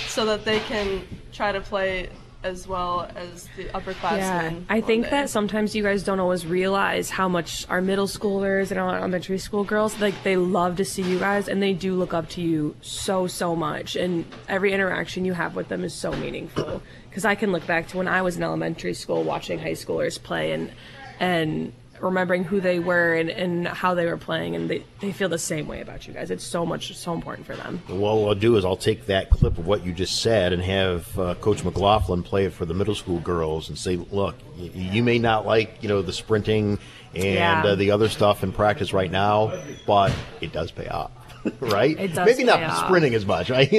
so 0.07 0.25
that 0.27 0.45
they 0.45 0.61
can 0.61 1.03
try 1.33 1.51
to 1.51 1.61
play 1.61 2.11
as 2.47 2.69
well 2.69 3.11
as 3.17 3.49
the 3.57 3.65
upperclassmen. 3.67 4.19
Yeah, 4.19 4.55
I 4.69 4.81
think 4.81 5.05
day. 5.05 5.11
that 5.11 5.31
sometimes 5.31 5.75
you 5.75 5.83
guys 5.83 6.05
don't 6.05 6.21
always 6.21 6.47
realize 6.47 7.11
how 7.11 7.29
much 7.29 7.69
our 7.69 7.83
middle 7.83 8.07
schoolers 8.07 8.71
and 8.71 8.79
our 8.79 8.97
elementary 8.97 9.39
school 9.39 9.65
girls 9.65 10.01
like 10.01 10.23
they 10.23 10.37
love 10.37 10.77
to 10.77 10.85
see 10.85 11.03
you 11.03 11.19
guys 11.19 11.49
and 11.49 11.61
they 11.61 11.73
do 11.73 11.95
look 11.95 12.15
up 12.15 12.29
to 12.31 12.41
you 12.41 12.77
so 12.81 13.27
so 13.27 13.57
much 13.57 13.97
and 13.97 14.25
every 14.49 14.73
interaction 14.73 15.25
you 15.25 15.33
have 15.33 15.57
with 15.57 15.69
them 15.69 15.83
is 15.83 15.93
so 15.93 16.13
meaningful 16.13 16.81
because 17.09 17.25
I 17.25 17.35
can 17.35 17.51
look 17.51 17.67
back 17.67 17.89
to 17.89 17.97
when 17.97 18.07
I 18.07 18.23
was 18.23 18.37
in 18.37 18.43
elementary 18.45 18.95
school 18.95 19.25
watching 19.25 19.59
high 19.59 19.73
schoolers 19.73 20.23
play 20.23 20.53
and 20.53 20.71
and 21.19 21.73
remembering 22.01 22.45
who 22.45 22.61
they 22.61 22.79
were 22.79 23.15
and, 23.15 23.29
and 23.31 23.67
how 23.69 23.95
they 23.95 24.07
were 24.07 24.17
playing 24.17 24.55
and 24.57 24.69
they, 24.71 24.85
they 25.01 25.13
feel 25.13 25.29
the 25.29 25.39
same 25.39 25.67
way 25.69 25.81
about 25.81 26.07
you 26.07 26.13
guys. 26.15 26.31
It's 26.31 26.45
so 26.45 26.65
much 26.67 26.95
so 26.97 27.13
important 27.13 27.47
for 27.47 27.57
them. 27.57 27.83
Well, 27.89 28.21
what 28.23 28.29
I'll 28.29 28.35
do 28.35 28.57
is 28.57 28.65
I'll 28.65 28.77
take 28.77 29.07
that 29.07 29.31
clip 29.31 29.59
of 29.59 29.67
what 29.67 29.85
you 29.85 29.93
just 29.93 30.21
said 30.23 30.53
and 30.53 30.63
have 30.63 31.19
uh, 31.19 31.35
Coach 31.37 31.65
McLaughlin 31.65 32.23
play 32.23 32.45
it 32.47 32.53
for 32.53 32.65
the 32.65 32.75
middle 32.75 32.95
school 32.95 33.21
girls 33.21 33.69
and 33.69 33.77
say, 33.79 33.97
look, 33.97 34.35
y- 34.59 34.71
you 34.75 35.03
may 35.03 35.19
not 35.19 35.47
like, 35.47 35.83
you 35.83 35.89
know, 35.89 36.03
the 36.03 36.13
sprinting 36.13 36.79
and 37.15 37.25
Yeah. 37.25 37.63
uh, 37.65 37.75
the 37.75 37.91
other 37.93 38.09
stuff 38.09 38.43
in 38.43 38.53
practice 38.53 38.93
right 38.93 39.11
now, 39.11 39.53
but 39.87 40.13
it 40.41 40.53
does 40.53 40.71
pay 40.71 40.87
off, 40.89 41.11
right? 41.61 41.99
It 41.99 42.15
does 42.15 42.27
Maybe 42.27 42.45
not 42.45 42.63
off. 42.63 42.85
sprinting 42.87 43.15
as 43.15 43.25
much, 43.25 43.49
right? 43.57 43.71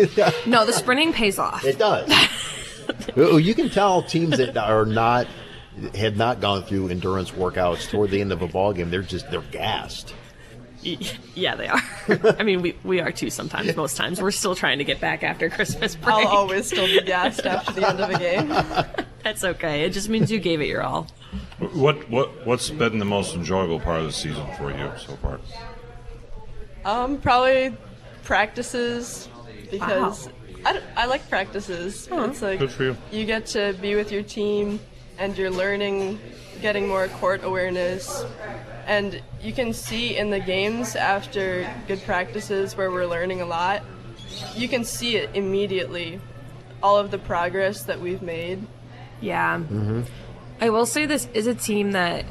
No, 0.47 0.65
the 0.65 0.73
sprinting 0.73 1.13
pays 1.13 1.37
off. 1.39 1.63
It 1.65 1.77
does. 1.77 2.11
You 3.17 3.53
can 3.53 3.69
tell 3.69 4.01
teams 4.01 4.37
that 4.37 4.55
are 4.57 4.85
not 4.85 5.27
had 5.95 6.17
not 6.17 6.39
gone 6.41 6.63
through 6.63 6.89
endurance 6.89 7.31
workouts 7.31 7.89
toward 7.89 8.11
the 8.11 8.21
end 8.21 8.31
of 8.31 8.41
a 8.41 8.47
ball 8.47 8.73
game. 8.73 8.89
They're 8.89 9.01
just 9.01 9.29
they're 9.31 9.41
gassed. 9.41 10.13
Yeah, 11.35 11.55
they 11.55 11.67
are. 11.67 11.81
I 12.39 12.43
mean, 12.43 12.61
we, 12.61 12.77
we 12.83 13.01
are 13.01 13.11
too 13.11 13.29
sometimes. 13.29 13.75
Most 13.75 13.97
times, 13.97 14.21
we're 14.21 14.31
still 14.31 14.55
trying 14.55 14.77
to 14.77 14.83
get 14.83 15.01
back 15.01 15.21
after 15.21 15.49
Christmas 15.49 15.95
break. 15.95 16.15
I'll 16.15 16.27
always 16.27 16.67
still 16.67 16.85
be 16.87 17.01
gassed 17.01 17.45
after 17.45 17.73
the 17.73 17.89
end 17.89 17.99
of 17.99 18.09
a 18.09 18.17
game. 18.17 18.47
That's 19.23 19.43
okay. 19.43 19.83
It 19.83 19.89
just 19.89 20.07
means 20.07 20.31
you 20.31 20.39
gave 20.39 20.61
it 20.61 20.67
your 20.67 20.83
all. 20.83 21.07
What 21.73 22.09
what 22.09 22.45
what's 22.45 22.69
been 22.69 22.99
the 22.99 23.05
most 23.05 23.35
enjoyable 23.35 23.79
part 23.79 23.99
of 23.99 24.05
the 24.05 24.13
season 24.13 24.45
for 24.57 24.71
you 24.71 24.91
so 24.97 25.15
far? 25.17 25.39
Um, 26.85 27.19
probably 27.19 27.75
practices 28.23 29.27
because 29.69 30.29
I 30.65 30.81
I 30.95 31.05
like 31.07 31.27
practices. 31.29 32.07
It's 32.09 32.41
like 32.41 32.59
Good 32.59 32.71
for 32.71 32.83
you. 33.11 33.25
get 33.25 33.47
to 33.47 33.75
be 33.81 33.95
with 33.95 34.11
your 34.11 34.23
team 34.23 34.79
and 35.17 35.37
you're 35.37 35.51
learning, 35.51 36.19
getting 36.61 36.87
more 36.87 37.07
court 37.07 37.43
awareness. 37.43 38.25
And 38.85 39.21
you 39.41 39.53
can 39.53 39.73
see 39.73 40.17
in 40.17 40.29
the 40.29 40.39
games 40.39 40.95
after 40.95 41.69
good 41.87 42.01
practices 42.03 42.77
where 42.77 42.89
we're 42.89 43.07
learning 43.07 43.41
a 43.41 43.45
lot, 43.45 43.83
you 44.55 44.67
can 44.67 44.83
see 44.83 45.17
it 45.17 45.29
immediately, 45.33 46.19
all 46.81 46.97
of 46.97 47.11
the 47.11 47.17
progress 47.17 47.83
that 47.83 47.99
we've 47.99 48.21
made. 48.21 48.65
Yeah. 49.21 49.57
Mm-hmm. 49.57 50.01
I 50.61 50.69
will 50.69 50.85
say 50.85 51.05
this 51.05 51.27
is 51.33 51.47
a 51.47 51.55
team 51.55 51.91
that 51.91 52.25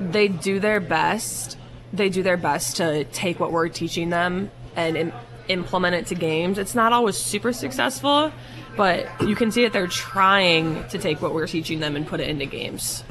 they 0.00 0.28
do 0.28 0.60
their 0.60 0.80
best. 0.80 1.56
They 1.92 2.08
do 2.08 2.22
their 2.22 2.36
best 2.36 2.76
to 2.76 3.04
take 3.04 3.40
what 3.40 3.52
we're 3.52 3.68
teaching 3.68 4.10
them 4.10 4.50
and 4.74 4.96
Im- 4.96 5.12
implement 5.48 5.94
it 5.94 6.06
to 6.06 6.14
games. 6.14 6.58
It's 6.58 6.74
not 6.74 6.92
always 6.92 7.16
super 7.16 7.52
successful, 7.52 8.32
but 8.76 9.06
you 9.26 9.34
can 9.36 9.50
see 9.50 9.62
that 9.64 9.72
they're 9.72 9.86
trying 9.86 10.86
to 10.88 10.98
take 10.98 11.20
what 11.22 11.34
we're 11.34 11.46
teaching 11.46 11.80
them 11.80 11.96
and 11.96 12.06
put 12.06 12.20
it 12.20 12.28
into 12.28 12.46
games. 12.46 13.04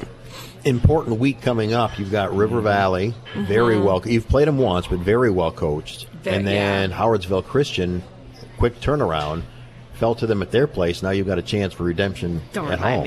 important 0.63 1.19
week 1.19 1.41
coming 1.41 1.73
up. 1.73 1.97
You've 1.97 2.11
got 2.11 2.35
River 2.35 2.61
Valley, 2.61 3.15
very 3.35 3.75
Mhm. 3.77 3.83
well. 3.83 4.01
You've 4.05 4.27
played 4.27 4.47
them 4.47 4.59
once, 4.59 4.85
but 4.85 4.99
very 4.99 5.31
well 5.31 5.51
coached. 5.51 6.05
Very- 6.23 6.35
and 6.37 6.45
then 6.47 6.91
Howardsville 6.91 7.43
Christian, 7.43 8.03
quick 8.59 8.79
turnaround. 8.79 9.41
Fell 9.93 10.13
to 10.15 10.27
them 10.27 10.41
at 10.43 10.51
their 10.51 10.67
place. 10.67 11.01
Now 11.01 11.09
you've 11.11 11.25
got 11.27 11.39
a 11.39 11.43
chance 11.43 11.73
for 11.73 11.83
redemption 11.83 12.41
Don't 12.53 12.71
at 12.71 12.77
remind 12.79 12.95
home. 12.95 13.03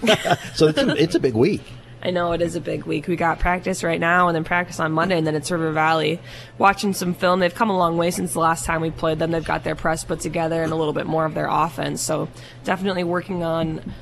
me. 0.00 0.14
so 0.54 0.66
it's 0.68 0.78
a, 0.78 0.88
it's 1.00 1.14
a 1.14 1.20
big 1.20 1.34
week. 1.34 1.62
I 2.08 2.10
know 2.10 2.32
it 2.32 2.40
is 2.40 2.56
a 2.56 2.60
big 2.62 2.84
week. 2.84 3.06
We 3.06 3.16
got 3.16 3.38
practice 3.38 3.84
right 3.84 4.00
now 4.00 4.28
and 4.28 4.34
then 4.34 4.42
practice 4.42 4.80
on 4.80 4.92
Monday 4.92 5.18
and 5.18 5.26
then 5.26 5.34
it's 5.34 5.50
River 5.50 5.72
Valley. 5.72 6.18
Watching 6.56 6.94
some 6.94 7.12
film, 7.12 7.38
they've 7.38 7.54
come 7.54 7.68
a 7.68 7.76
long 7.76 7.98
way 7.98 8.10
since 8.10 8.32
the 8.32 8.40
last 8.40 8.64
time 8.64 8.80
we 8.80 8.90
played 8.90 9.18
them. 9.18 9.30
They've 9.30 9.44
got 9.44 9.62
their 9.62 9.74
press 9.74 10.04
put 10.04 10.20
together 10.20 10.62
and 10.62 10.72
a 10.72 10.74
little 10.74 10.94
bit 10.94 11.04
more 11.04 11.26
of 11.26 11.34
their 11.34 11.48
offense. 11.50 12.00
So 12.00 12.30
definitely 12.64 13.04
working 13.04 13.42
on 13.42 13.92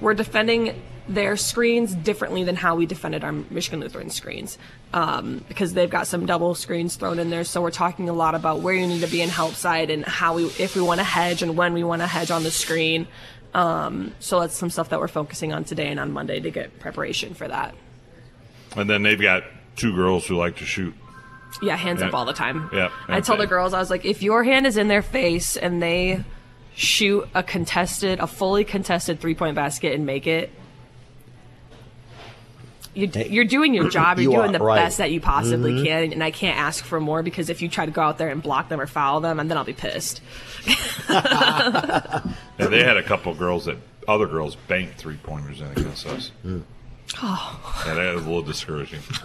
we're 0.00 0.14
defending 0.14 0.80
their 1.08 1.36
screens 1.36 1.92
differently 1.92 2.44
than 2.44 2.54
how 2.54 2.76
we 2.76 2.86
defended 2.86 3.24
our 3.24 3.32
Michigan 3.32 3.80
Lutheran 3.80 4.10
screens 4.10 4.56
um, 4.92 5.44
because 5.48 5.74
they've 5.74 5.90
got 5.90 6.06
some 6.06 6.24
double 6.24 6.54
screens 6.54 6.94
thrown 6.94 7.18
in 7.18 7.30
there. 7.30 7.42
So 7.42 7.62
we're 7.62 7.70
talking 7.72 8.08
a 8.08 8.12
lot 8.12 8.34
about 8.36 8.60
where 8.60 8.74
you 8.74 8.86
need 8.86 9.00
to 9.00 9.06
be 9.08 9.22
in 9.22 9.28
help 9.28 9.54
side 9.54 9.90
and 9.90 10.04
how 10.04 10.34
we, 10.34 10.44
if 10.44 10.76
we 10.76 10.82
want 10.82 11.00
to 11.00 11.04
hedge 11.04 11.42
and 11.42 11.56
when 11.56 11.74
we 11.74 11.82
want 11.82 12.02
to 12.02 12.06
hedge 12.06 12.30
on 12.30 12.44
the 12.44 12.50
screen. 12.50 13.08
Um, 13.56 14.12
so 14.20 14.40
that's 14.40 14.54
some 14.54 14.68
stuff 14.68 14.90
that 14.90 15.00
we're 15.00 15.08
focusing 15.08 15.54
on 15.54 15.64
today 15.64 15.88
and 15.88 15.98
on 15.98 16.12
Monday 16.12 16.40
to 16.40 16.50
get 16.50 16.78
preparation 16.78 17.32
for 17.32 17.48
that. 17.48 17.74
And 18.76 18.88
then 18.88 19.02
they've 19.02 19.20
got 19.20 19.44
two 19.76 19.94
girls 19.94 20.26
who 20.26 20.36
like 20.36 20.56
to 20.56 20.66
shoot. 20.66 20.94
Yeah, 21.62 21.74
hands 21.74 22.02
up 22.02 22.12
all 22.12 22.26
the 22.26 22.34
time. 22.34 22.68
Yeah, 22.70 22.90
I 23.08 23.22
tell 23.22 23.38
the 23.38 23.46
girls, 23.46 23.72
I 23.72 23.78
was 23.78 23.88
like, 23.88 24.04
if 24.04 24.22
your 24.22 24.44
hand 24.44 24.66
is 24.66 24.76
in 24.76 24.88
their 24.88 25.00
face 25.00 25.56
and 25.56 25.82
they 25.82 26.22
shoot 26.74 27.26
a 27.34 27.42
contested, 27.42 28.18
a 28.20 28.26
fully 28.26 28.62
contested 28.62 29.20
three 29.20 29.34
point 29.34 29.54
basket 29.54 29.94
and 29.94 30.04
make 30.04 30.26
it, 30.26 30.50
you, 32.96 33.08
you're 33.28 33.44
doing 33.44 33.74
your 33.74 33.88
job. 33.90 34.18
You're 34.18 34.32
You 34.32 34.38
doing 34.38 34.52
the 34.52 34.58
right. 34.58 34.76
best 34.76 34.98
that 34.98 35.10
you 35.12 35.20
possibly 35.20 35.72
Mhm. 35.72 35.84
can, 35.84 36.12
and 36.12 36.24
I 36.24 36.30
can't 36.30 36.58
ask 36.58 36.84
for 36.84 36.98
more 37.00 37.22
because 37.22 37.50
if 37.50 37.60
you 37.62 37.68
try 37.68 37.84
to 37.86 37.92
go 37.92 38.02
out 38.02 38.16
there 38.18 38.28
and 38.30 38.42
block 38.42 38.68
them 38.70 38.80
or 38.80 38.86
foul 38.86 39.20
them, 39.20 39.38
and 39.38 39.50
then 39.50 39.58
I'll 39.58 39.64
be 39.64 39.72
pissed. 39.72 40.20
Yeah, 42.58 42.68
they 42.68 42.82
had 42.82 42.96
a 42.96 43.02
couple 43.02 43.30
of 43.32 43.38
girls 43.38 43.66
that 43.66 43.76
other 44.08 44.26
girls 44.26 44.56
banked 44.68 44.96
three 44.98 45.16
pointers 45.22 45.60
in 45.60 45.66
against 45.72 46.06
us. 46.06 46.30
Oh. 47.22 47.82
Yeah, 47.86 47.94
that 47.94 48.14
was 48.14 48.24
a 48.24 48.28
little 48.28 48.42
discouraging. 48.42 49.00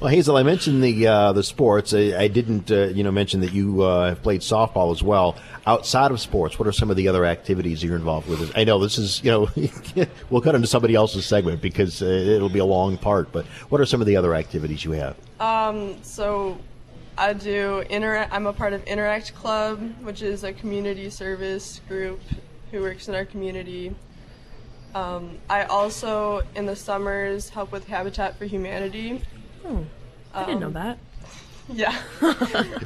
Well, 0.00 0.10
Hazel, 0.10 0.36
I 0.36 0.42
mentioned 0.42 0.82
the 0.82 1.06
uh, 1.06 1.32
the 1.32 1.42
sports. 1.42 1.94
I, 1.94 2.14
I 2.18 2.28
didn't, 2.28 2.70
uh, 2.70 2.86
you 2.86 3.04
know, 3.04 3.12
mention 3.12 3.40
that 3.40 3.52
you 3.52 3.82
uh, 3.82 4.08
have 4.08 4.22
played 4.22 4.40
softball 4.40 4.92
as 4.92 5.02
well. 5.02 5.36
Outside 5.66 6.10
of 6.10 6.20
sports, 6.20 6.58
what 6.58 6.68
are 6.68 6.72
some 6.72 6.90
of 6.90 6.96
the 6.96 7.08
other 7.08 7.24
activities 7.24 7.82
you're 7.82 7.96
involved 7.96 8.28
with? 8.28 8.52
I 8.56 8.64
know 8.64 8.78
this 8.78 8.98
is, 8.98 9.22
you 9.22 9.30
know, 9.30 10.06
we'll 10.30 10.42
cut 10.42 10.54
into 10.54 10.66
somebody 10.66 10.94
else's 10.94 11.26
segment 11.26 11.62
because 11.62 12.02
uh, 12.02 12.06
it'll 12.06 12.48
be 12.48 12.58
a 12.58 12.64
long 12.64 12.98
part. 12.98 13.32
But 13.32 13.46
what 13.70 13.80
are 13.80 13.86
some 13.86 14.00
of 14.00 14.06
the 14.06 14.16
other 14.16 14.34
activities 14.34 14.84
you 14.84 14.92
have? 14.92 15.16
Um, 15.40 16.02
so 16.02 16.58
I 17.16 17.32
do 17.32 17.80
interact. 17.88 18.32
I'm 18.32 18.46
a 18.46 18.52
part 18.52 18.72
of 18.72 18.82
Interact 18.84 19.34
Club, 19.34 19.80
which 20.02 20.22
is 20.22 20.42
a 20.42 20.52
community 20.52 21.08
service 21.10 21.80
group 21.86 22.20
who 22.72 22.80
works 22.80 23.08
in 23.08 23.14
our 23.14 23.24
community. 23.24 23.94
Um, 24.94 25.38
I 25.48 25.64
also, 25.64 26.42
in 26.56 26.66
the 26.66 26.76
summers, 26.76 27.48
help 27.48 27.70
with 27.70 27.86
Habitat 27.86 28.36
for 28.36 28.44
Humanity, 28.46 29.22
Oh, 29.64 29.84
I 30.32 30.44
didn't 30.44 30.60
know 30.60 30.66
um, 30.68 30.72
that. 30.74 30.98
Yeah. 31.72 31.98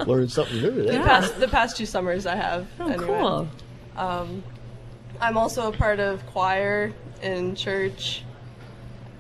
Learned 0.06 0.30
something 0.30 0.62
new 0.62 0.72
today. 0.72 0.98
The 0.98 1.02
past 1.02 1.40
the 1.40 1.48
past 1.48 1.76
two 1.76 1.84
summers 1.84 2.26
I 2.26 2.36
have. 2.36 2.68
Oh, 2.78 2.86
anyway. 2.86 3.06
cool. 3.06 3.48
Um, 3.96 4.44
I'm 5.20 5.36
also 5.36 5.72
a 5.72 5.76
part 5.76 5.98
of 5.98 6.24
choir 6.26 6.92
in 7.20 7.56
church 7.56 8.22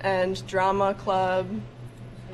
and 0.00 0.46
drama 0.46 0.94
club, 0.94 1.48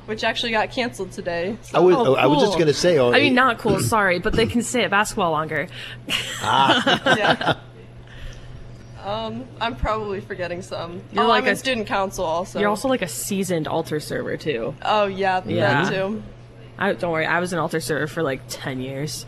which 0.04 0.22
actually 0.22 0.52
got 0.52 0.70
canceled 0.70 1.12
today. 1.12 1.56
I 1.72 1.80
was 1.80 1.96
Oh, 1.96 2.14
I 2.14 2.26
was 2.26 2.42
just 2.42 2.54
going 2.54 2.66
to 2.66 2.74
say. 2.74 2.98
Oh, 2.98 3.10
I 3.10 3.20
mean, 3.20 3.38
uh, 3.38 3.46
not 3.46 3.58
cool. 3.58 3.80
Sorry, 3.80 4.18
but 4.18 4.34
they 4.34 4.46
can 4.46 4.62
stay 4.62 4.84
at 4.84 4.90
basketball 4.90 5.30
longer. 5.30 5.68
Ah. 6.42 7.16
yeah. 7.16 7.58
Um, 9.04 9.44
I'm 9.60 9.76
probably 9.76 10.20
forgetting 10.20 10.62
some. 10.62 11.02
You're 11.12 11.24
oh, 11.24 11.28
like 11.28 11.42
I'm 11.42 11.48
in 11.48 11.52
a- 11.54 11.56
student 11.56 11.86
council 11.86 12.24
also. 12.24 12.58
You're 12.58 12.70
also 12.70 12.88
like 12.88 13.02
a 13.02 13.08
seasoned 13.08 13.68
altar 13.68 14.00
server 14.00 14.36
too. 14.38 14.74
Oh 14.82 15.04
yeah, 15.06 15.42
Yeah. 15.44 15.84
that 15.84 15.92
too. 15.92 16.22
I 16.78 16.92
don't 16.94 17.12
worry. 17.12 17.26
I 17.26 17.38
was 17.38 17.52
an 17.52 17.58
altar 17.58 17.80
server 17.80 18.06
for 18.06 18.22
like 18.22 18.40
ten 18.48 18.80
years. 18.80 19.26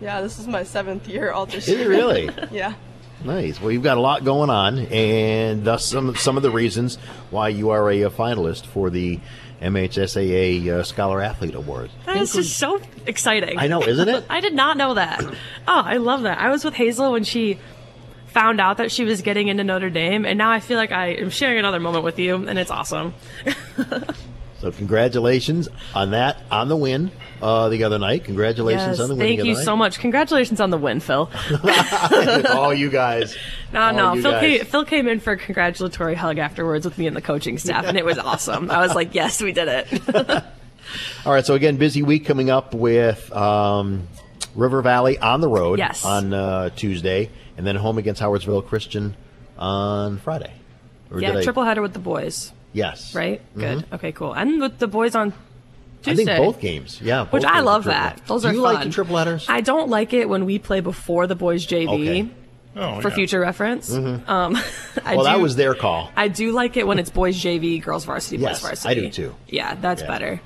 Yeah, 0.00 0.22
this 0.22 0.38
is 0.38 0.46
my 0.46 0.62
seventh 0.62 1.06
year 1.08 1.30
altar. 1.30 1.58
Is 1.58 1.68
it 1.68 1.86
really? 1.86 2.30
yeah. 2.50 2.74
Nice. 3.22 3.60
Well, 3.60 3.70
you've 3.70 3.82
got 3.82 3.98
a 3.98 4.00
lot 4.00 4.24
going 4.24 4.48
on, 4.48 4.78
and 4.78 5.64
thus 5.64 5.84
some 5.84 6.14
some 6.16 6.36
of 6.36 6.42
the 6.42 6.50
reasons 6.50 6.96
why 7.30 7.48
you 7.50 7.70
are 7.70 7.90
a, 7.90 8.04
uh 8.04 8.10
finalist 8.10 8.64
for 8.64 8.88
the 8.88 9.20
MHSAA 9.60 10.68
uh, 10.68 10.82
Scholar 10.84 11.20
Athlete 11.20 11.54
Award. 11.54 11.90
This 12.06 12.36
is 12.36 12.54
so 12.54 12.80
exciting. 13.06 13.58
I 13.58 13.66
know, 13.66 13.82
isn't 13.82 14.08
it? 14.08 14.24
I 14.30 14.40
did 14.40 14.54
not 14.54 14.76
know 14.76 14.94
that. 14.94 15.22
Oh, 15.22 15.82
I 15.84 15.96
love 15.96 16.22
that. 16.22 16.38
I 16.38 16.48
was 16.50 16.64
with 16.64 16.74
Hazel 16.74 17.12
when 17.12 17.24
she 17.24 17.58
found 18.38 18.60
out 18.60 18.76
that 18.76 18.92
she 18.92 19.04
was 19.04 19.20
getting 19.22 19.48
into 19.48 19.64
Notre 19.64 19.90
Dame, 19.90 20.24
and 20.24 20.38
now 20.38 20.50
I 20.52 20.60
feel 20.60 20.76
like 20.76 20.92
I 20.92 21.08
am 21.14 21.28
sharing 21.30 21.58
another 21.58 21.80
moment 21.80 22.04
with 22.04 22.20
you, 22.20 22.36
and 22.46 22.58
it's 22.58 22.70
awesome. 22.70 23.14
So 24.60 24.72
congratulations 24.72 25.68
on 25.94 26.10
that, 26.10 26.36
on 26.50 26.66
the 26.66 26.74
win 26.74 27.12
uh, 27.40 27.68
the 27.68 27.84
other 27.84 28.00
night. 28.00 28.24
Congratulations 28.24 28.98
Yes, 28.98 29.00
on 29.00 29.08
the 29.08 29.14
win. 29.14 29.24
thank 29.24 29.40
the 29.40 29.46
you 29.46 29.52
other 29.52 29.62
so 29.62 29.76
much. 29.76 30.00
Congratulations 30.00 30.60
on 30.60 30.70
the 30.70 30.76
win, 30.76 30.98
Phil. 30.98 31.30
All 32.50 32.74
you 32.74 32.90
guys. 32.90 33.36
No, 33.72 33.92
no. 33.92 34.20
Phil 34.20 34.32
guys. 34.32 34.40
came, 34.40 34.64
Phil 34.64 34.84
came 34.84 35.06
in 35.06 35.20
for 35.20 35.34
a 35.34 35.36
congratulatory 35.36 36.16
hug 36.16 36.38
afterwards 36.38 36.84
with 36.84 36.98
me 36.98 37.06
and 37.06 37.14
the 37.16 37.20
coaching 37.22 37.56
staff, 37.56 37.84
and 37.86 37.96
it 37.96 38.04
was 38.04 38.18
awesome. 38.18 38.68
I 38.68 38.80
was 38.80 38.96
like, 38.96 39.14
yes, 39.14 39.40
we 39.40 39.52
did 39.52 39.68
it. 39.68 40.44
All 41.24 41.32
right. 41.32 41.46
So 41.46 41.54
again, 41.54 41.76
busy 41.76 42.02
week 42.02 42.26
coming 42.26 42.50
up 42.50 42.74
with 42.74 43.30
um, 43.30 44.08
River 44.56 44.82
Valley 44.82 45.18
on 45.18 45.40
the 45.40 45.48
road 45.48 45.78
Yes. 45.78 46.04
on 46.04 46.34
uh, 46.34 46.70
Tuesday, 46.70 47.30
and 47.58 47.66
then 47.66 47.76
home 47.76 47.98
against 47.98 48.22
Howardsville 48.22 48.64
Christian 48.66 49.14
on 49.58 50.16
Friday. 50.18 50.52
Or 51.10 51.20
yeah, 51.20 51.32
did 51.32 51.38
I- 51.40 51.42
triple 51.44 51.64
header 51.64 51.82
with 51.82 51.92
the 51.92 51.98
boys. 51.98 52.52
Yes. 52.72 53.14
Right? 53.14 53.40
Good. 53.56 53.78
Mhm. 53.78 53.92
Okay, 53.94 54.12
cool. 54.12 54.32
And 54.32 54.60
with 54.60 54.78
the 54.78 54.86
boys 54.86 55.14
on 55.14 55.32
I 56.06 56.14
think 56.14 56.28
both 56.28 56.60
games. 56.60 57.00
Yeah. 57.02 57.26
Which 57.26 57.42
both 57.42 57.50
I 57.50 57.60
love 57.60 57.86
are 57.86 57.90
triple. 57.90 58.00
that. 58.00 58.26
Those 58.28 58.42
Do 58.42 58.48
are 58.48 58.52
you 58.52 58.62
fun. 58.62 58.74
like 58.74 58.84
the 58.84 58.90
triple 58.90 59.16
headers? 59.16 59.46
I 59.48 59.60
don't 59.60 59.88
like 59.90 60.12
it 60.12 60.28
when 60.28 60.44
we 60.46 60.58
play 60.58 60.80
before 60.80 61.26
the 61.26 61.34
boys 61.34 61.66
JV. 61.66 61.88
Okay. 61.88 62.30
Oh, 62.76 63.00
for 63.00 63.08
yeah. 63.08 63.14
future 63.16 63.40
reference. 63.40 63.90
Mhm. 63.90 64.28
Um, 64.28 64.56
I 65.04 65.16
well, 65.16 65.24
that 65.24 65.40
was 65.40 65.56
their 65.56 65.74
call. 65.74 66.10
I 66.14 66.28
do 66.28 66.52
like 66.52 66.76
it 66.76 66.86
when 66.86 67.00
it's 67.00 67.10
boys 67.10 67.36
JV, 67.42 67.82
girls 67.82 68.04
varsity, 68.04 68.36
Yes, 68.36 68.60
boys 68.60 68.68
varsity. 68.68 68.88
I 68.88 68.94
do 68.94 69.10
too. 69.10 69.34
Yeah, 69.48 69.74
that's 69.80 70.02
Yeah. 70.02 70.06
better. 70.08 70.40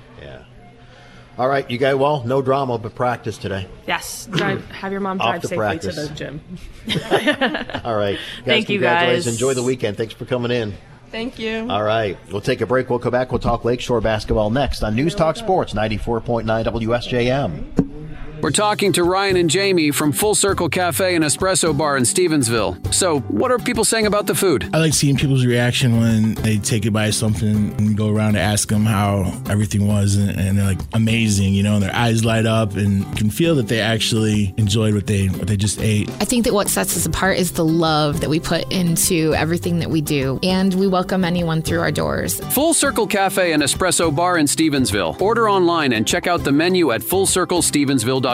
Yeah. 1.37 1.43
All 1.43 1.49
right, 1.49 1.69
you 1.71 1.79
guys. 1.79 1.95
Well, 1.97 2.23
no 2.25 2.43
drama, 2.43 2.79
but 2.79 2.95
practice 2.95 3.39
today. 3.39 3.67
Yes, 3.87 4.27
drive, 4.31 4.65
have 4.71 4.93
your 4.93 5.01
mom 5.01 5.19
drive 5.19 5.43
safely 5.43 5.57
practice. 5.57 5.95
to 5.97 6.07
the 6.07 6.15
gym. 6.15 6.41
All 7.85 7.97
right. 7.97 8.19
Guys, 8.39 8.45
Thank 8.45 8.69
you, 8.69 8.81
guys. 8.81 9.27
Enjoy 9.27 9.55
the 9.55 9.63
weekend. 9.63 9.97
Thanks 9.97 10.15
for 10.15 10.25
coming 10.25 10.51
in. 10.51 10.75
Thank 11.11 11.39
you. 11.39 11.69
All 11.71 11.83
right. 11.83 12.19
We'll 12.31 12.41
take 12.41 12.61
a 12.61 12.67
break. 12.67 12.89
We'll 12.91 12.99
come 12.99 13.13
back. 13.13 13.31
We'll 13.31 13.39
talk 13.39 13.65
Lakeshore 13.65 14.01
basketball 14.01 14.51
next 14.51 14.83
on 14.83 14.95
News 14.97 15.15
Talk 15.15 15.37
Sports 15.37 15.75
94.9 15.75 16.45
WSJM. 16.65 18.02
We're 18.43 18.51
talking 18.51 18.93
to 18.95 19.05
Ryan 19.05 19.37
and 19.37 19.49
Jamie 19.49 19.93
from 19.93 20.11
Full 20.11 20.35
Circle 20.35 20.69
Cafe 20.69 21.15
and 21.15 21.25
Espresso 21.25 21.79
Bar 21.79 21.97
in 21.97 22.03
Stevensville. 22.03 22.93
So, 22.93 23.21
what 23.21 23.53
are 23.53 23.59
people 23.59 23.85
saying 23.85 24.07
about 24.07 24.27
the 24.27 24.35
food? 24.35 24.69
I 24.75 24.79
like 24.79 24.95
seeing 24.95 25.17
people's 25.17 25.47
reaction 25.47 26.01
when 26.01 26.35
they 26.35 26.59
take 26.59 26.85
it 26.85 26.91
by 26.91 27.11
something 27.11 27.73
and 27.79 27.97
go 27.97 28.09
around 28.09 28.33
to 28.33 28.41
ask 28.41 28.69
them 28.69 28.85
how 28.85 29.33
everything 29.49 29.87
was, 29.87 30.17
and, 30.17 30.31
and 30.37 30.59
they're 30.59 30.65
like 30.65 30.81
amazing, 30.93 31.55
you 31.55 31.63
know, 31.63 31.75
and 31.75 31.85
their 31.85 31.95
eyes 31.95 32.25
light 32.25 32.45
up 32.45 32.75
and 32.75 33.17
can 33.17 33.31
feel 33.31 33.55
that 33.55 33.69
they 33.69 33.81
actually 33.81 34.53
enjoyed 34.57 34.95
what 34.95 35.07
they 35.07 35.29
what 35.29 35.47
they 35.47 35.57
just 35.57 35.81
ate. 35.81 36.11
I 36.21 36.25
think 36.25 36.45
that 36.45 36.53
what 36.53 36.69
sets 36.69 36.97
us 36.97 37.07
apart 37.07 37.39
is 37.39 37.53
the 37.53 37.65
love 37.65 38.23
that 38.23 38.29
we 38.29 38.41
put 38.41 38.73
into 38.73 39.35
everything 39.35 39.79
that 39.79 39.89
we 39.89 40.01
do, 40.01 40.41
and 40.43 40.75
we 40.75 40.89
welcome 40.89 41.25
anyone 41.25 41.63
through 41.63 41.79
our 41.79 41.93
doors. 41.93 42.41
Full 42.53 42.75
Circle 42.75 43.07
Cafe 43.07 43.53
and 43.53 43.63
Espresso 43.63 44.13
Bar 44.13 44.39
in 44.39 44.47
Stevensville. 44.47 45.21
Order 45.21 45.49
online 45.49 45.93
and 45.93 46.05
check 46.09 46.27
out 46.27 46.43
the 46.43 46.51
menu 46.51 46.91
at 46.91 47.03
fullcirclestevensville.com. 47.03 48.32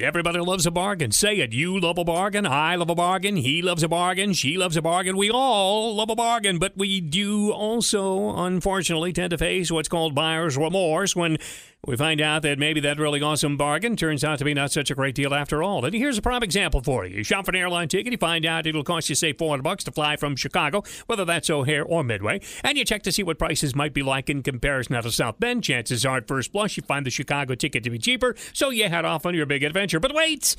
Everybody 0.00 0.38
loves 0.38 0.64
a 0.64 0.70
bargain. 0.70 1.10
Say 1.10 1.38
it. 1.38 1.52
You 1.52 1.80
love 1.80 1.98
a 1.98 2.04
bargain. 2.04 2.46
I 2.46 2.76
love 2.76 2.88
a 2.88 2.94
bargain. 2.94 3.34
He 3.34 3.62
loves 3.62 3.82
a 3.82 3.88
bargain. 3.88 4.32
She 4.32 4.56
loves 4.56 4.76
a 4.76 4.82
bargain. 4.82 5.16
We 5.16 5.28
all 5.28 5.96
love 5.96 6.08
a 6.08 6.14
bargain. 6.14 6.60
But 6.60 6.76
we 6.76 7.00
do 7.00 7.50
also, 7.50 8.36
unfortunately, 8.36 9.12
tend 9.12 9.30
to 9.30 9.38
face 9.38 9.72
what's 9.72 9.88
called 9.88 10.14
buyer's 10.14 10.56
remorse 10.56 11.16
when 11.16 11.38
we 11.86 11.96
find 11.96 12.20
out 12.20 12.42
that 12.42 12.58
maybe 12.58 12.80
that 12.80 12.98
really 12.98 13.22
awesome 13.22 13.56
bargain 13.56 13.96
turns 13.96 14.24
out 14.24 14.38
to 14.38 14.44
be 14.44 14.52
not 14.52 14.72
such 14.72 14.90
a 14.90 14.94
great 14.94 15.14
deal 15.14 15.32
after 15.32 15.62
all. 15.62 15.84
And 15.84 15.94
here's 15.94 16.18
a 16.18 16.22
prime 16.22 16.42
example 16.42 16.82
for 16.82 17.06
you. 17.06 17.18
You 17.18 17.24
shop 17.24 17.44
for 17.44 17.52
an 17.52 17.56
airline 17.56 17.88
ticket, 17.88 18.12
you 18.12 18.18
find 18.18 18.44
out 18.44 18.66
it'll 18.66 18.82
cost 18.82 19.08
you, 19.08 19.14
say, 19.14 19.32
400 19.32 19.62
bucks 19.62 19.84
to 19.84 19.92
fly 19.92 20.16
from 20.16 20.34
Chicago, 20.34 20.82
whether 21.06 21.24
that's 21.24 21.48
O'Hare 21.48 21.84
or 21.84 22.02
Midway, 22.02 22.40
and 22.64 22.76
you 22.76 22.84
check 22.84 23.02
to 23.04 23.12
see 23.12 23.22
what 23.22 23.38
prices 23.38 23.76
might 23.76 23.94
be 23.94 24.02
like 24.02 24.28
in 24.28 24.42
comparison 24.42 25.00
to 25.00 25.12
South 25.12 25.38
Bend. 25.38 25.62
Chances 25.62 26.04
are, 26.04 26.18
at 26.18 26.28
first 26.28 26.52
blush, 26.52 26.76
you 26.76 26.82
find 26.82 27.06
the 27.06 27.10
Chicago 27.10 27.54
ticket 27.54 27.84
to 27.84 27.90
be 27.90 27.98
cheaper, 27.98 28.34
so 28.52 28.70
you 28.70 28.88
head 28.88 29.04
off 29.04 29.24
on 29.24 29.34
your 29.34 29.46
big 29.46 29.62
adventure. 29.62 30.00
But 30.00 30.14
wait! 30.14 30.56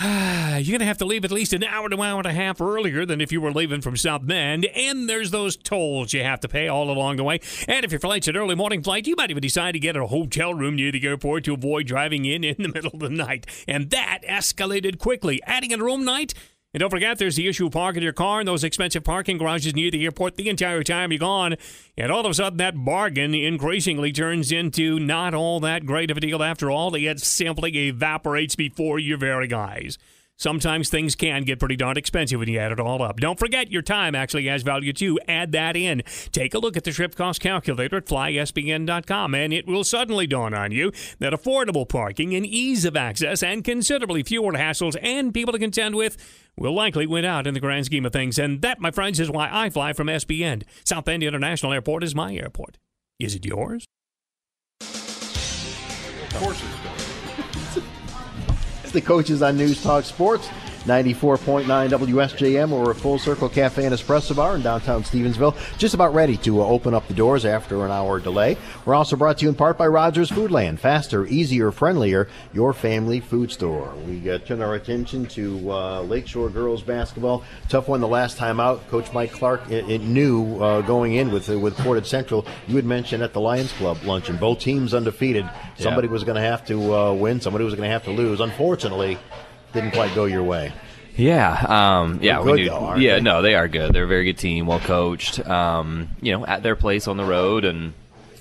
You're 0.02 0.08
going 0.08 0.78
to 0.78 0.86
have 0.86 0.96
to 0.98 1.04
leave 1.04 1.26
at 1.26 1.30
least 1.30 1.52
an 1.52 1.62
hour 1.62 1.86
to 1.90 1.94
an 1.94 2.00
hour 2.00 2.16
and 2.20 2.26
a 2.26 2.32
half 2.32 2.58
earlier 2.58 3.04
than 3.04 3.20
if 3.20 3.30
you 3.30 3.38
were 3.38 3.52
leaving 3.52 3.82
from 3.82 3.98
South 3.98 4.26
Bend. 4.26 4.64
And 4.74 5.10
there's 5.10 5.30
those 5.30 5.56
tolls 5.56 6.14
you 6.14 6.22
have 6.22 6.40
to 6.40 6.48
pay 6.48 6.68
all 6.68 6.90
along 6.90 7.16
the 7.16 7.24
way. 7.24 7.40
And 7.68 7.84
if 7.84 7.92
your 7.92 8.00
flight's 8.00 8.26
an 8.26 8.34
early 8.34 8.54
morning 8.54 8.82
flight, 8.82 9.06
you 9.06 9.14
might 9.14 9.30
even 9.30 9.42
decide 9.42 9.72
to 9.72 9.78
get 9.78 9.98
a 9.98 10.06
hotel 10.06 10.54
room 10.54 10.76
near 10.76 10.90
the 10.90 11.06
airport 11.06 11.44
to 11.44 11.52
avoid 11.52 11.86
driving 11.86 12.24
in 12.24 12.44
in 12.44 12.56
the 12.58 12.68
middle 12.74 12.92
of 12.94 13.00
the 13.00 13.10
night. 13.10 13.46
And 13.68 13.90
that 13.90 14.20
escalated 14.26 14.98
quickly. 14.98 15.42
Adding 15.44 15.74
a 15.74 15.76
room 15.76 16.02
night, 16.02 16.32
and 16.72 16.80
don't 16.80 16.90
forget, 16.90 17.18
there's 17.18 17.36
the 17.36 17.48
issue 17.48 17.66
of 17.66 17.72
parking 17.72 18.02
your 18.02 18.12
car 18.12 18.40
in 18.40 18.46
those 18.46 18.62
expensive 18.62 19.02
parking 19.02 19.38
garages 19.38 19.74
near 19.74 19.90
the 19.90 20.04
airport 20.04 20.36
the 20.36 20.48
entire 20.48 20.84
time 20.84 21.10
you're 21.10 21.18
gone. 21.18 21.56
And 21.96 22.12
all 22.12 22.24
of 22.24 22.30
a 22.30 22.34
sudden, 22.34 22.58
that 22.58 22.84
bargain 22.84 23.34
increasingly 23.34 24.12
turns 24.12 24.52
into 24.52 25.00
not 25.00 25.34
all 25.34 25.58
that 25.60 25.84
great 25.84 26.12
of 26.12 26.16
a 26.16 26.20
deal 26.20 26.42
after 26.42 26.70
all. 26.70 26.94
It 26.94 27.20
simply 27.20 27.76
evaporates 27.88 28.54
before 28.54 29.00
your 29.00 29.18
very 29.18 29.52
eyes. 29.52 29.98
Sometimes 30.40 30.88
things 30.88 31.14
can 31.14 31.42
get 31.42 31.58
pretty 31.58 31.76
darn 31.76 31.98
expensive 31.98 32.38
when 32.38 32.48
you 32.48 32.58
add 32.58 32.72
it 32.72 32.80
all 32.80 33.02
up. 33.02 33.20
Don't 33.20 33.38
forget, 33.38 33.70
your 33.70 33.82
time 33.82 34.14
actually 34.14 34.46
has 34.46 34.62
value 34.62 34.94
too. 34.94 35.20
Add 35.28 35.52
that 35.52 35.76
in. 35.76 36.02
Take 36.32 36.54
a 36.54 36.58
look 36.58 36.78
at 36.78 36.84
the 36.84 36.92
trip 36.92 37.14
cost 37.14 37.42
calculator 37.42 37.98
at 37.98 38.06
flysbn.com, 38.06 39.34
and 39.34 39.52
it 39.52 39.66
will 39.66 39.84
suddenly 39.84 40.26
dawn 40.26 40.54
on 40.54 40.72
you 40.72 40.92
that 41.18 41.34
affordable 41.34 41.86
parking 41.86 42.34
and 42.34 42.46
ease 42.46 42.86
of 42.86 42.96
access 42.96 43.42
and 43.42 43.62
considerably 43.62 44.22
fewer 44.22 44.52
hassles 44.52 44.96
and 45.02 45.34
people 45.34 45.52
to 45.52 45.58
contend 45.58 45.94
with 45.94 46.16
will 46.56 46.72
likely 46.72 47.06
win 47.06 47.26
out 47.26 47.46
in 47.46 47.52
the 47.52 47.60
grand 47.60 47.84
scheme 47.84 48.06
of 48.06 48.12
things. 48.14 48.38
And 48.38 48.62
that, 48.62 48.80
my 48.80 48.90
friends, 48.90 49.20
is 49.20 49.30
why 49.30 49.50
I 49.52 49.68
fly 49.68 49.92
from 49.92 50.06
SBN. 50.06 50.62
South 50.84 51.04
Bend 51.04 51.22
International 51.22 51.74
Airport 51.74 52.02
is 52.02 52.14
my 52.14 52.34
airport. 52.34 52.78
Is 53.18 53.34
it 53.34 53.44
yours? 53.44 53.84
It's 56.32 56.79
the 58.92 59.00
coaches 59.00 59.42
on 59.42 59.56
News 59.56 59.82
Talk 59.82 60.04
Sports. 60.04 60.48
94.9 60.84 61.64
WSJM. 61.66 62.70
We're 62.70 62.90
a 62.90 62.94
full 62.94 63.18
circle 63.18 63.48
cafe 63.48 63.84
and 63.84 63.94
espresso 63.94 64.34
bar 64.34 64.56
in 64.56 64.62
downtown 64.62 65.02
Stevensville. 65.02 65.56
Just 65.76 65.94
about 65.94 66.14
ready 66.14 66.36
to 66.38 66.62
uh, 66.62 66.66
open 66.66 66.94
up 66.94 67.06
the 67.06 67.14
doors 67.14 67.44
after 67.44 67.84
an 67.84 67.90
hour 67.90 68.18
delay. 68.18 68.56
We're 68.84 68.94
also 68.94 69.16
brought 69.16 69.38
to 69.38 69.44
you 69.44 69.50
in 69.50 69.54
part 69.54 69.76
by 69.76 69.86
Rogers 69.86 70.30
Foodland. 70.30 70.78
Faster, 70.78 71.26
easier, 71.26 71.70
friendlier, 71.70 72.28
your 72.54 72.72
family 72.72 73.20
food 73.20 73.52
store. 73.52 73.94
We 74.06 74.30
uh, 74.30 74.38
turn 74.38 74.62
our 74.62 74.74
attention 74.74 75.26
to 75.26 75.72
uh, 75.72 76.00
Lakeshore 76.02 76.48
girls 76.48 76.82
basketball. 76.82 77.44
Tough 77.68 77.88
one 77.88 78.00
the 78.00 78.08
last 78.08 78.38
time 78.38 78.58
out. 78.58 78.88
Coach 78.88 79.12
Mike 79.12 79.32
Clark 79.32 79.70
it, 79.70 79.88
it 79.90 80.00
knew 80.00 80.62
uh, 80.62 80.80
going 80.80 81.14
in 81.14 81.30
with, 81.30 81.48
with 81.48 81.76
Portage 81.78 82.06
Central. 82.06 82.46
You 82.66 82.76
had 82.76 82.86
mentioned 82.86 83.22
at 83.22 83.34
the 83.34 83.40
Lions 83.40 83.72
Club 83.72 84.02
luncheon, 84.04 84.38
both 84.38 84.60
teams 84.60 84.94
undefeated. 84.94 85.48
Somebody 85.76 86.08
was 86.08 86.24
going 86.24 86.36
to 86.36 86.42
have 86.42 86.64
to 86.66 86.94
uh, 86.94 87.12
win, 87.12 87.40
somebody 87.40 87.64
was 87.64 87.74
going 87.74 87.86
to 87.86 87.92
have 87.92 88.04
to 88.04 88.10
lose. 88.10 88.40
Unfortunately, 88.40 89.18
didn't 89.72 89.92
quite 89.92 90.14
go 90.14 90.24
your 90.24 90.42
way. 90.42 90.72
Yeah, 91.16 91.98
um, 92.00 92.20
yeah, 92.22 92.40
we 92.40 92.52
good 92.52 92.56
knew. 92.60 92.68
though, 92.70 92.94
yeah, 92.94 93.16
they? 93.16 93.20
no, 93.20 93.42
they 93.42 93.54
are 93.54 93.68
good. 93.68 93.92
They're 93.92 94.04
a 94.04 94.08
very 94.08 94.24
good 94.24 94.38
team, 94.38 94.66
well 94.66 94.80
coached. 94.80 95.44
Um, 95.46 96.08
you 96.22 96.32
know, 96.32 96.46
at 96.46 96.62
their 96.62 96.76
place 96.76 97.06
on 97.08 97.16
the 97.16 97.24
road, 97.24 97.64
and 97.64 97.92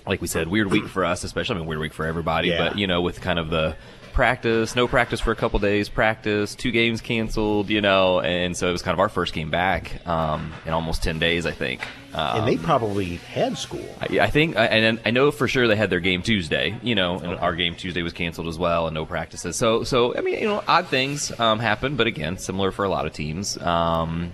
like 0.08 0.22
we 0.22 0.28
said, 0.28 0.48
weird 0.48 0.72
week 0.72 0.88
for 0.88 1.04
us, 1.04 1.24
especially. 1.24 1.56
I 1.56 1.60
mean, 1.60 1.68
weird 1.68 1.82
week 1.82 1.94
for 1.94 2.06
everybody, 2.06 2.50
Yeah. 2.50 2.70
but 2.70 2.78
you 2.78 2.88
know, 2.88 3.02
with 3.02 3.20
kind 3.22 3.38
of 3.40 3.50
the 3.50 3.76
practice, 4.20 4.76
no 4.76 4.86
practice 4.86 5.22
for 5.22 5.32
a 5.32 5.36
couple 5.38 5.58
days, 5.60 5.88
practice, 5.88 6.54
two 6.54 6.72
games 6.72 7.00
canceled, 7.00 7.70
you 7.70 7.80
know, 7.80 8.20
and 8.20 8.58
so 8.58 8.68
it 8.68 8.74
was 8.74 8.82
kind 8.82 8.94
of 8.94 9.00
our 9.00 9.08
first 9.08 9.34
game 9.34 9.50
back 9.50 10.06
um, 10.06 10.52
in 10.66 10.74
almost 10.74 11.02
10 11.04 11.20
days, 11.20 11.46
I 11.46 11.52
think. 11.52 11.80
Um, 12.14 12.40
and 12.40 12.48
they 12.50 12.58
probably 12.58 13.16
had 13.16 13.58
school. 13.58 13.86
I, 14.02 14.20
I 14.20 14.30
think, 14.30 14.58
I- 14.58 14.66
and 14.66 15.00
I 15.06 15.12
know 15.12 15.32
for 15.32 15.48
sure 15.48 15.70
they 15.70 15.78
had 15.78 15.90
their 15.90 16.02
game 16.02 16.22
Tuesday, 16.22 16.76
you 16.84 16.96
know, 16.96 17.18
and 17.18 17.36
our 17.40 17.56
game 17.56 17.76
Tuesday 17.76 18.02
was 18.02 18.12
canceled 18.12 18.50
as 18.50 18.60
well, 18.60 18.88
and 18.88 18.94
no 18.94 19.06
practices. 19.06 19.56
So, 19.56 19.86
so 19.86 20.14
I 20.18 20.20
mean, 20.20 20.38
you 20.38 20.48
know, 20.50 20.62
odd 20.68 20.88
things 20.88 21.32
um, 21.40 21.60
happen, 21.60 21.96
but 21.96 22.06
again, 22.06 22.38
similar 22.38 22.72
for 22.72 22.84
a 22.84 22.90
lot 22.90 23.06
of 23.06 23.14
teams. 23.14 23.58
Um, 23.58 24.34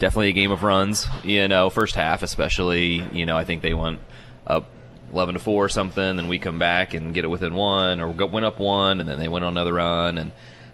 definitely 0.00 0.30
a 0.30 0.32
game 0.32 0.50
of 0.50 0.64
runs, 0.64 1.06
you 1.22 1.46
know, 1.46 1.70
first 1.70 1.94
half 1.94 2.24
especially. 2.24 3.06
You 3.12 3.26
know, 3.26 3.36
I 3.36 3.44
think 3.44 3.62
they 3.62 3.74
went 3.74 4.00
up. 4.44 4.68
11 5.12 5.34
to 5.34 5.40
4 5.40 5.64
or 5.64 5.68
something, 5.68 6.18
and 6.18 6.28
we 6.28 6.38
come 6.38 6.58
back 6.58 6.94
and 6.94 7.12
get 7.14 7.24
it 7.24 7.28
within 7.28 7.54
one, 7.54 8.00
or 8.00 8.08
went 8.08 8.46
up 8.46 8.58
one, 8.58 9.00
and 9.00 9.08
then 9.08 9.18
they 9.18 9.28
went 9.28 9.44
on 9.44 9.52
another 9.52 9.74
run, 9.74 10.18
and 10.18 10.32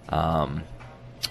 um, 0.09 0.63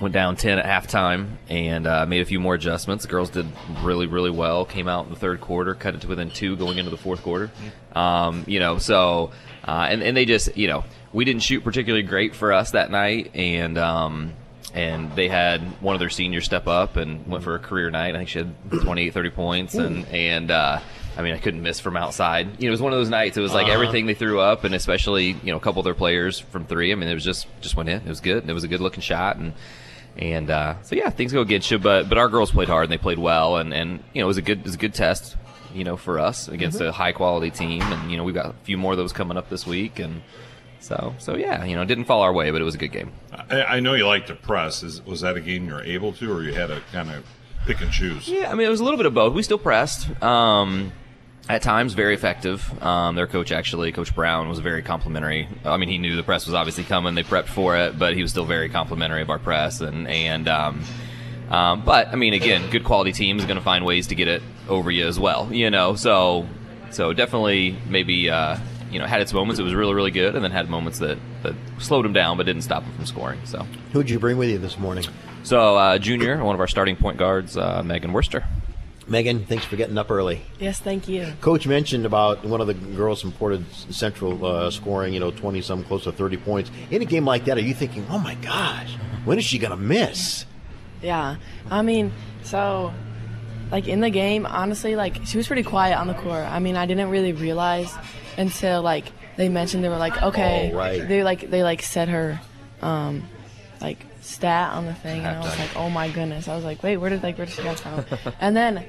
went 0.02 0.14
down 0.14 0.36
10 0.36 0.60
at 0.60 0.66
halftime 0.66 1.38
and 1.50 1.88
uh, 1.88 2.06
made 2.06 2.22
a 2.22 2.26
few 2.26 2.40
more 2.40 2.56
adjustments. 2.56 3.06
The 3.06 3.12
girls 3.12 3.30
did 3.30 3.48
really, 3.82 4.08
really 4.08 4.30
well. 4.30 4.66
Came 4.66 4.88
out 4.88 5.06
in 5.06 5.14
the 5.14 5.20
third 5.20 5.42
quarter, 5.42 5.74
cut 5.74 5.96
it 5.96 6.02
to 6.02 6.08
within 6.08 6.30
two 6.30 6.56
going 6.56 6.78
into 6.78 6.92
the 6.92 6.98
fourth 6.98 7.24
quarter. 7.24 7.52
Um, 7.94 8.44
you 8.48 8.60
know, 8.60 8.78
so, 8.78 9.32
uh, 9.64 9.88
and, 9.90 10.04
and 10.04 10.16
they 10.16 10.26
just, 10.26 10.56
you 10.58 10.68
know, 10.68 10.84
we 11.14 11.26
didn't 11.26 11.44
shoot 11.44 11.64
particularly 11.64 12.04
great 12.04 12.36
for 12.36 12.52
us 12.52 12.72
that 12.72 12.92
night. 12.92 13.32
And, 13.36 13.78
um, 13.78 14.34
and 14.74 15.16
they 15.16 15.30
had 15.30 15.62
one 15.82 15.96
of 15.96 16.00
their 16.00 16.10
seniors 16.10 16.44
step 16.44 16.68
up 16.68 16.98
and 16.98 17.26
went 17.28 17.44
for 17.44 17.56
a 17.56 17.60
career 17.60 17.90
night. 17.90 18.16
I 18.16 18.18
think 18.18 18.30
she 18.30 18.40
had 18.40 18.54
28, 18.82 19.14
30 19.14 19.30
points. 19.30 19.76
And, 19.76 20.06
and, 20.08 20.52
uh, 20.52 20.82
I 21.18 21.22
mean, 21.22 21.34
I 21.34 21.38
couldn't 21.38 21.62
miss 21.62 21.80
from 21.80 21.96
outside. 21.96 22.48
You 22.60 22.64
know, 22.66 22.68
it 22.68 22.72
was 22.72 22.82
one 22.82 22.92
of 22.94 23.00
those 23.00 23.10
nights. 23.10 23.38
It 23.38 23.42
was 23.42 23.54
like 23.54 23.66
Uh-huh. 23.66 23.74
everything 23.74 24.06
they 24.06 24.14
threw 24.16 24.40
up, 24.40 24.64
and 24.66 24.76
especially 24.76 25.28
you 25.44 25.52
know 25.52 25.58
a 25.58 25.60
couple 25.62 25.80
of 25.80 25.86
their 25.86 25.94
players 25.94 26.40
from 26.40 26.66
three. 26.66 26.92
I 26.92 26.96
mean, 26.96 27.08
it 27.10 27.14
was 27.14 27.24
just 27.24 27.48
just 27.62 27.76
went 27.78 27.90
in. 27.90 28.02
It 28.02 28.08
was 28.08 28.20
good. 28.20 28.40
and 28.44 28.50
It 28.50 28.54
was 28.54 28.64
a 28.64 28.68
good 28.68 28.82
looking 28.82 29.02
shot, 29.02 29.38
and 29.38 29.54
and 30.18 30.50
uh, 30.50 30.76
so 30.84 30.96
yeah, 30.96 31.10
things 31.10 31.32
go 31.34 31.42
against 31.42 31.70
you. 31.72 31.78
But 31.80 32.10
but 32.10 32.18
our 32.18 32.30
girls 32.30 32.52
played 32.52 32.68
hard 32.70 32.84
and 32.86 32.92
they 32.92 32.98
played 32.98 33.20
well, 33.20 33.58
and 33.58 33.74
and 33.74 34.04
you 34.14 34.22
know 34.22 34.26
it 34.26 34.28
was 34.28 34.38
a 34.38 34.42
good 34.42 34.60
it 34.60 34.66
was 34.66 34.76
a 34.76 34.80
good 34.80 34.94
test. 34.94 35.36
You 35.74 35.84
know, 35.84 35.98
for 35.98 36.20
us 36.20 36.48
against 36.48 36.80
Mhm. 36.80 36.88
a 36.88 36.92
high 36.94 37.12
quality 37.12 37.50
team, 37.52 37.82
and 37.82 38.10
you 38.10 38.16
know 38.16 38.24
we've 38.24 38.36
got 38.36 38.46
a 38.46 38.54
few 38.64 38.78
more 38.78 38.94
of 38.94 38.98
those 38.98 39.12
coming 39.12 39.36
up 39.38 39.50
this 39.50 39.68
week, 39.68 40.00
and 40.00 40.22
so 40.80 41.16
so 41.18 41.36
yeah, 41.36 41.66
you 41.66 41.76
know, 41.76 41.82
it 41.82 41.88
didn't 41.88 42.06
fall 42.06 42.22
our 42.22 42.32
way, 42.32 42.50
but 42.52 42.62
it 42.62 42.64
was 42.64 42.76
a 42.76 42.78
good 42.78 42.94
game. 42.94 43.12
I, 43.50 43.64
I 43.64 43.80
know 43.82 43.94
you 43.94 44.08
like 44.08 44.28
to 44.28 44.36
press. 44.36 44.84
Is 44.84 45.06
was 45.06 45.20
that 45.22 45.36
a 45.36 45.42
game 45.42 45.68
you 45.68 45.74
were 45.74 45.84
able 45.84 46.14
to, 46.14 46.32
or 46.32 46.44
you 46.44 46.54
had 46.54 46.68
to 46.68 46.82
kind 46.94 47.10
of 47.12 47.26
pick 47.66 47.82
and 47.82 47.92
choose? 47.92 48.26
Yeah, 48.30 48.50
I 48.52 48.56
mean, 48.56 48.68
it 48.68 48.70
was 48.70 48.80
a 48.80 48.84
little 48.86 48.96
bit 48.98 49.06
of 49.06 49.14
both. 49.14 49.34
We 49.34 49.44
still 49.44 49.58
pressed. 49.58 50.08
Um, 50.24 50.94
at 51.48 51.62
times, 51.62 51.94
very 51.94 52.14
effective. 52.14 52.64
Um, 52.82 53.16
their 53.16 53.28
coach, 53.28 53.52
actually, 53.52 53.92
Coach 53.92 54.16
Brown, 54.16 54.50
was 54.50 54.60
very 54.60 54.82
complimentary. 54.82 55.48
I 55.64 55.78
mean, 55.78 55.90
he 55.90 55.98
knew 55.98 56.16
the 56.16 56.24
press 56.24 56.46
was 56.46 56.56
obviously 56.56 56.84
coming. 56.84 57.14
They 57.16 57.24
prepped 57.24 57.48
for 57.48 57.78
it, 57.78 58.00
but 58.00 58.16
he 58.16 58.22
was 58.22 58.32
still 58.32 58.46
very 58.46 58.70
complimentary 58.70 59.22
of 59.22 59.30
our 59.30 59.40
press. 59.40 59.82
And 59.82 60.08
and 60.08 60.48
um, 60.48 60.84
um, 61.50 61.84
but 61.86 62.08
I 62.08 62.16
mean, 62.16 62.34
again, 62.34 62.70
good 62.72 62.84
quality 62.84 63.12
team 63.12 63.38
is 63.38 63.46
going 63.46 63.58
to 63.58 63.64
find 63.64 63.86
ways 63.86 64.08
to 64.08 64.16
get 64.16 64.28
it 64.28 64.42
over 64.68 64.90
you 64.90 65.06
as 65.08 65.20
well. 65.20 65.54
You 65.54 65.70
know, 65.70 65.96
so 65.96 66.48
so 66.90 67.14
definitely 67.14 67.78
maybe 67.88 68.30
uh, 68.30 68.58
you 68.92 69.00
know 69.00 69.06
had 69.06 69.22
its 69.22 69.34
moments. 69.34 69.60
It 69.60 69.64
was 69.64 69.76
really 69.76 69.94
really 69.94 70.12
good, 70.12 70.36
and 70.36 70.44
then 70.44 70.52
had 70.52 70.70
moments 70.70 71.00
that 71.00 71.20
that 71.44 71.54
slowed 71.78 72.06
them 72.06 72.14
down, 72.14 72.38
but 72.38 72.46
didn't 72.48 72.64
stop 72.64 72.84
them 72.84 72.94
from 72.94 73.06
scoring. 73.06 73.40
So 73.46 73.68
Who'd 73.94 74.10
you 74.10 74.20
bring 74.20 74.38
with 74.38 74.50
you 74.50 74.58
this 74.58 74.80
morning? 74.80 75.06
so 75.44 75.76
uh, 75.78 76.00
junior, 76.00 76.44
one 76.44 76.56
of 76.56 76.60
our 76.60 76.68
starting 76.68 76.96
point 76.96 77.18
guards, 77.18 77.56
uh, 77.56 77.84
Megan 77.86 78.14
Worcester. 78.14 78.44
Megan, 79.08 79.46
thanks 79.46 79.64
for 79.66 79.76
getting 79.76 79.98
up 79.98 80.10
early. 80.10 80.42
Yes, 80.60 80.80
thank 80.80 81.08
you. 81.08 81.32
Coach 81.42 81.68
mentioned 81.68 82.06
about 82.06 82.44
one 82.44 82.60
of 82.62 82.66
the 82.68 82.74
girls 82.74 83.22
from 83.22 83.32
Portage 83.34 83.66
Central 83.92 84.44
uh, 84.46 84.72
scoring, 84.72 85.14
you 85.14 85.20
know, 85.20 85.30
20 85.32 85.62
some, 85.62 85.84
close 85.84 86.06
to 86.06 86.12
30 86.12 86.38
points. 86.38 86.72
In 86.90 87.02
a 87.02 87.06
game 87.06 87.24
like 87.26 87.46
that, 87.46 87.58
are 87.58 87.62
you 87.62 87.76
thinking, 87.76 88.06
oh 88.10 88.18
my 88.18 88.34
gosh, 88.36 88.92
when 89.26 89.38
is 89.38 89.46
she 89.46 89.60
going 89.60 89.72
to 89.72 89.78
miss? 89.78 90.46
Yeah, 91.04 91.36
I 91.70 91.84
mean, 91.84 92.12
so 92.44 92.94
like 93.72 93.88
in 93.88 94.00
the 94.00 94.10
game, 94.10 94.46
honestly, 94.48 94.96
like 94.96 95.24
she 95.26 95.38
was 95.38 95.46
pretty 95.46 95.64
quiet 95.64 95.98
on 95.98 96.08
the 96.08 96.14
court. 96.16 96.44
I 96.46 96.58
mean, 96.60 96.76
I 96.76 96.88
didn't 96.88 97.10
really 97.12 97.34
realize 97.34 97.94
until 98.38 98.82
like 98.82 99.06
they 99.38 99.50
mentioned 99.50 99.84
they 99.84 99.90
were 99.90 99.98
like, 99.98 100.20
okay, 100.24 100.72
Oh, 100.74 100.78
right. 100.78 101.08
they 101.08 101.24
like 101.24 101.52
they 101.52 101.62
like 101.62 101.84
said 101.84 102.10
her, 102.10 102.40
um, 102.82 103.28
like 103.82 104.00
stat 104.26 104.74
on 104.74 104.86
the 104.86 104.94
thing, 104.94 105.20
and 105.26 105.38
I 105.38 105.40
was 105.40 105.58
like, 105.60 105.76
oh 105.76 105.90
my 105.90 106.10
goodness. 106.10 106.48
I 106.48 106.56
was 106.56 106.66
like, 106.66 106.82
wait, 106.84 106.98
where 106.98 107.10
did 107.10 107.24
like 107.24 107.38
where 107.38 107.46
did 107.46 107.56
she 107.56 107.62
get 107.64 107.80
from? 107.80 108.06
and 108.40 108.56
then 108.58 108.86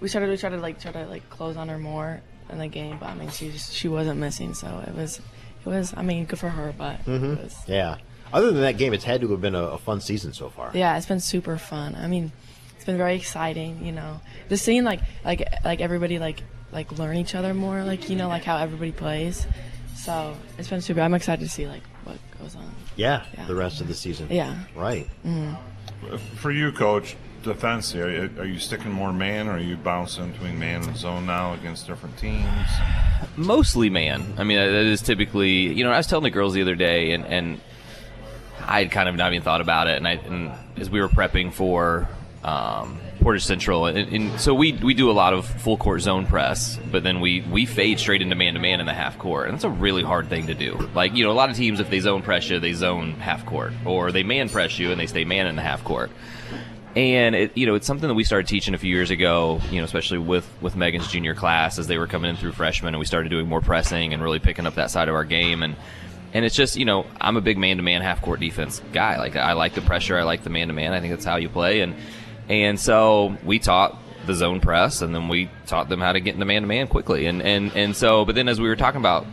we 0.00 0.08
started 0.08 0.30
we 0.30 0.36
started 0.36 0.60
like 0.60 0.80
try 0.80 0.92
to 0.92 1.06
like 1.06 1.28
close 1.30 1.56
on 1.56 1.68
her 1.68 1.78
more 1.78 2.20
in 2.50 2.58
the 2.58 2.68
game, 2.68 2.96
but 2.98 3.08
I 3.10 3.14
mean, 3.14 3.30
she 3.30 3.50
just, 3.50 3.72
she 3.74 3.88
wasn't 3.88 4.18
missing, 4.20 4.54
so 4.54 4.82
it 4.86 4.94
was 4.94 5.18
it 5.64 5.66
was 5.68 5.92
I 5.96 6.02
mean, 6.02 6.24
good 6.24 6.38
for 6.38 6.48
her, 6.48 6.72
but 6.76 6.96
hmm 7.00 7.32
it 7.32 7.44
was 7.44 7.56
Yeah. 7.66 7.96
Other 8.32 8.52
than 8.52 8.60
that 8.60 8.76
game, 8.76 8.92
it's 8.92 9.04
had 9.04 9.22
to 9.22 9.28
have 9.28 9.40
been 9.40 9.54
a, 9.54 9.62
a 9.62 9.78
fun 9.78 10.00
season 10.02 10.32
so 10.34 10.50
far. 10.50 10.70
yeah, 10.74 10.96
it's 10.96 11.06
been 11.06 11.20
super 11.20 11.56
fun. 11.56 11.94
I 11.94 12.06
mean, 12.08 12.30
it's 12.76 12.84
been 12.84 12.98
very 12.98 13.14
exciting. 13.16 13.84
You 13.84 13.92
know, 13.92 14.20
just 14.48 14.64
seeing 14.64 14.84
like 14.84 15.00
like 15.24 15.42
like 15.64 15.80
everybody 15.80 16.18
like 16.18 16.42
like 16.72 16.92
learn 16.98 17.16
each 17.16 17.34
other 17.34 17.54
more. 17.54 17.82
Like 17.84 18.10
you 18.10 18.16
know, 18.16 18.28
like 18.28 18.44
how 18.44 18.56
everybody 18.58 18.92
plays. 18.92 19.46
So 19.96 20.36
it's 20.58 20.68
been 20.68 20.80
super. 20.82 21.00
I'm 21.00 21.14
excited 21.14 21.42
to 21.42 21.50
see 21.50 21.66
like 21.66 21.82
what 22.04 22.18
goes 22.38 22.54
on. 22.54 22.70
Yeah, 22.98 23.24
the 23.46 23.54
rest 23.54 23.80
of 23.80 23.86
the 23.88 23.94
season. 23.94 24.26
Yeah. 24.28 24.56
Right. 24.74 25.06
hmm 25.22 25.52
For 26.36 26.50
you, 26.50 26.72
coach, 26.72 27.16
defense, 27.44 27.94
are 27.94 28.10
you, 28.10 28.30
are 28.38 28.44
you 28.44 28.58
sticking 28.58 28.90
more 28.90 29.12
man, 29.12 29.46
or 29.46 29.52
are 29.52 29.58
you 29.58 29.76
bouncing 29.76 30.32
between 30.32 30.58
man 30.58 30.82
and 30.82 30.96
zone 30.96 31.24
now 31.24 31.54
against 31.54 31.86
different 31.86 32.18
teams? 32.18 32.44
Mostly 33.36 33.88
man. 33.88 34.34
I 34.36 34.42
mean, 34.44 34.58
that 34.58 34.68
is 34.72 35.00
typically, 35.00 35.72
you 35.72 35.84
know, 35.84 35.92
I 35.92 35.96
was 35.96 36.08
telling 36.08 36.24
the 36.24 36.30
girls 36.30 36.54
the 36.54 36.62
other 36.62 36.74
day, 36.74 37.12
and, 37.12 37.24
and 37.24 37.60
I 38.66 38.80
had 38.80 38.90
kind 38.90 39.08
of 39.08 39.14
not 39.14 39.32
even 39.32 39.44
thought 39.44 39.60
about 39.60 39.86
it, 39.86 39.96
and 39.96 40.06
I, 40.06 40.12
and 40.14 40.50
as 40.76 40.90
we 40.90 41.00
were 41.00 41.08
prepping 41.08 41.52
for 41.52 42.08
um, 42.42 42.98
Portage 43.20 43.44
Central, 43.44 43.86
and, 43.86 44.12
and 44.12 44.40
so 44.40 44.54
we 44.54 44.72
we 44.74 44.94
do 44.94 45.10
a 45.10 45.12
lot 45.12 45.34
of 45.34 45.46
full 45.46 45.76
court 45.76 46.00
zone 46.00 46.26
press, 46.26 46.78
but 46.90 47.02
then 47.02 47.20
we 47.20 47.42
we 47.42 47.66
fade 47.66 47.98
straight 47.98 48.22
into 48.22 48.34
man 48.34 48.54
to 48.54 48.60
man 48.60 48.80
in 48.80 48.86
the 48.86 48.94
half 48.94 49.18
court, 49.18 49.48
and 49.48 49.54
that's 49.54 49.64
a 49.64 49.70
really 49.70 50.02
hard 50.02 50.28
thing 50.28 50.46
to 50.46 50.54
do. 50.54 50.88
Like 50.94 51.14
you 51.14 51.24
know, 51.24 51.30
a 51.30 51.34
lot 51.34 51.50
of 51.50 51.56
teams 51.56 51.80
if 51.80 51.90
they 51.90 52.00
zone 52.00 52.22
press 52.22 52.48
you, 52.48 52.60
they 52.60 52.72
zone 52.72 53.14
half 53.14 53.44
court, 53.44 53.72
or 53.84 54.12
they 54.12 54.22
man 54.22 54.48
press 54.48 54.78
you 54.78 54.90
and 54.90 55.00
they 55.00 55.06
stay 55.06 55.24
man 55.24 55.46
in 55.46 55.56
the 55.56 55.62
half 55.62 55.84
court. 55.84 56.10
And 56.96 57.34
it, 57.34 57.56
you 57.56 57.66
know, 57.66 57.74
it's 57.74 57.86
something 57.86 58.08
that 58.08 58.14
we 58.14 58.24
started 58.24 58.48
teaching 58.48 58.74
a 58.74 58.78
few 58.78 58.92
years 58.92 59.10
ago. 59.10 59.60
You 59.70 59.78
know, 59.78 59.84
especially 59.84 60.18
with 60.18 60.48
with 60.60 60.74
Megan's 60.76 61.08
junior 61.08 61.34
class 61.34 61.78
as 61.78 61.86
they 61.86 61.98
were 61.98 62.06
coming 62.06 62.30
in 62.30 62.36
through 62.36 62.52
freshmen, 62.52 62.94
and 62.94 62.98
we 62.98 63.06
started 63.06 63.28
doing 63.28 63.46
more 63.46 63.60
pressing 63.60 64.14
and 64.14 64.22
really 64.22 64.38
picking 64.38 64.66
up 64.66 64.74
that 64.76 64.90
side 64.90 65.08
of 65.08 65.14
our 65.14 65.24
game. 65.24 65.62
And 65.62 65.76
and 66.32 66.44
it's 66.44 66.54
just 66.54 66.76
you 66.76 66.84
know, 66.84 67.06
I'm 67.20 67.36
a 67.36 67.40
big 67.40 67.58
man 67.58 67.76
to 67.76 67.82
man 67.82 68.02
half 68.02 68.22
court 68.22 68.40
defense 68.40 68.80
guy. 68.92 69.18
Like 69.18 69.36
I 69.36 69.52
like 69.52 69.74
the 69.74 69.80
pressure, 69.80 70.18
I 70.18 70.22
like 70.22 70.44
the 70.44 70.50
man 70.50 70.68
to 70.68 70.74
man. 70.74 70.92
I 70.92 71.00
think 71.00 71.12
that's 71.12 71.24
how 71.24 71.36
you 71.36 71.48
play. 71.48 71.80
And 71.80 71.94
and 72.48 72.78
so 72.78 73.36
we 73.44 73.58
taught 73.58 73.96
the 74.26 74.34
zone 74.34 74.60
press, 74.60 75.02
and 75.02 75.14
then 75.14 75.28
we 75.28 75.50
taught 75.66 75.88
them 75.88 76.00
how 76.00 76.12
to 76.12 76.20
get 76.20 76.34
into 76.34 76.46
man 76.46 76.62
to 76.62 76.68
man 76.68 76.86
quickly. 76.86 77.26
And 77.26 77.42
and 77.42 77.72
and 77.76 77.96
so, 77.96 78.24
but 78.24 78.34
then 78.34 78.48
as 78.48 78.60
we 78.60 78.68
were 78.68 78.76
talking 78.76 79.00
about 79.00 79.26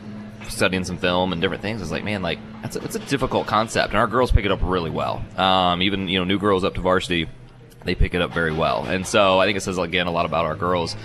studying 0.50 0.84
some 0.84 0.98
film 0.98 1.32
and 1.32 1.42
different 1.42 1.62
things, 1.62 1.82
it's 1.82 1.92
like, 1.92 2.04
man, 2.04 2.22
like 2.22 2.40
that's 2.62 2.76
a, 2.76 2.80
that's 2.80 2.96
a 2.96 3.00
difficult 3.00 3.48
concept, 3.48 3.90
and 3.90 3.98
our 3.98 4.08
girls 4.08 4.32
pick 4.32 4.46
it 4.46 4.52
up 4.52 4.60
really 4.62 4.90
well. 4.90 5.24
Um, 5.38 5.82
even 5.82 6.08
you 6.08 6.20
know, 6.20 6.26
new 6.26 6.40
girls 6.40 6.64
up 6.64 6.76
to 6.76 6.82
varsity, 6.82 7.28
they 7.84 7.96
pick 7.96 8.14
it 8.14 8.22
up 8.22 8.34
very 8.34 8.54
well. 8.54 8.84
And 8.86 9.06
so 9.06 9.40
I 9.40 9.46
think 9.46 9.58
it 9.58 9.62
says 9.62 9.78
again 9.78 10.08
a 10.08 10.12
lot 10.12 10.26
about 10.26 10.46
our 10.46 10.56
girls. 10.56 10.96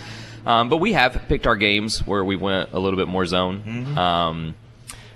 Um, 0.46 0.70
but 0.70 0.78
we 0.78 0.94
have 0.94 1.24
picked 1.28 1.46
our 1.46 1.56
games 1.56 1.98
where 2.06 2.24
we 2.24 2.34
went 2.36 2.72
a 2.72 2.78
little 2.78 2.96
bit 2.96 3.08
more 3.08 3.26
zone. 3.26 3.62
Um, 3.98 4.54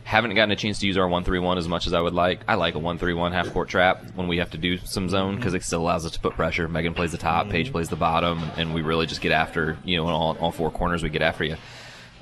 haven't 0.04 0.34
gotten 0.34 0.50
a 0.50 0.56
chance 0.56 0.78
to 0.80 0.86
use 0.86 0.96
our 0.98 1.08
one 1.08 1.24
three 1.24 1.38
one 1.38 1.58
as 1.58 1.66
much 1.66 1.86
as 1.86 1.94
I 1.94 2.00
would 2.00 2.14
like. 2.14 2.40
I 2.46 2.54
like 2.54 2.74
a 2.74 2.78
one 2.78 2.98
three 2.98 3.14
one 3.14 3.32
half 3.32 3.52
court 3.52 3.68
trap 3.68 4.04
when 4.14 4.28
we 4.28 4.38
have 4.38 4.50
to 4.50 4.58
do 4.58 4.76
some 4.78 5.08
zone 5.08 5.36
because 5.36 5.54
it 5.54 5.62
still 5.62 5.80
allows 5.80 6.04
us 6.04 6.12
to 6.12 6.20
put 6.20 6.34
pressure. 6.34 6.68
Megan 6.68 6.94
plays 6.94 7.10
the 7.10 7.18
top, 7.18 7.48
Paige 7.48 7.72
plays 7.72 7.88
the 7.88 7.96
bottom, 7.96 8.42
and 8.56 8.74
we 8.74 8.82
really 8.82 9.06
just 9.06 9.20
get 9.20 9.32
after 9.32 9.78
you 9.84 9.96
know 9.96 10.04
in 10.04 10.14
all, 10.14 10.36
all 10.38 10.52
four 10.52 10.70
corners 10.70 11.02
we 11.02 11.08
get 11.08 11.22
after 11.22 11.44
you. 11.44 11.56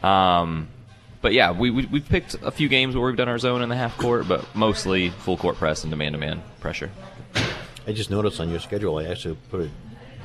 Um, 0.08 0.68
but 1.20 1.32
yeah, 1.32 1.52
we, 1.52 1.70
we 1.70 1.86
we've 1.86 2.08
picked 2.08 2.34
a 2.42 2.50
few 2.50 2.68
games 2.68 2.96
where 2.96 3.06
we've 3.06 3.16
done 3.16 3.28
our 3.28 3.38
zone 3.38 3.62
in 3.62 3.68
the 3.68 3.76
half 3.76 3.96
court, 3.98 4.28
but 4.28 4.54
mostly 4.54 5.10
full 5.10 5.36
court 5.36 5.56
press 5.56 5.84
and 5.84 5.90
demand 5.90 6.14
to 6.14 6.18
man 6.18 6.42
pressure. 6.60 6.90
I 7.86 7.92
just 7.92 8.10
noticed 8.10 8.38
on 8.40 8.48
your 8.48 8.60
schedule, 8.60 8.98
I 8.98 9.04
actually 9.04 9.36
put 9.50 9.60
a 9.60 9.70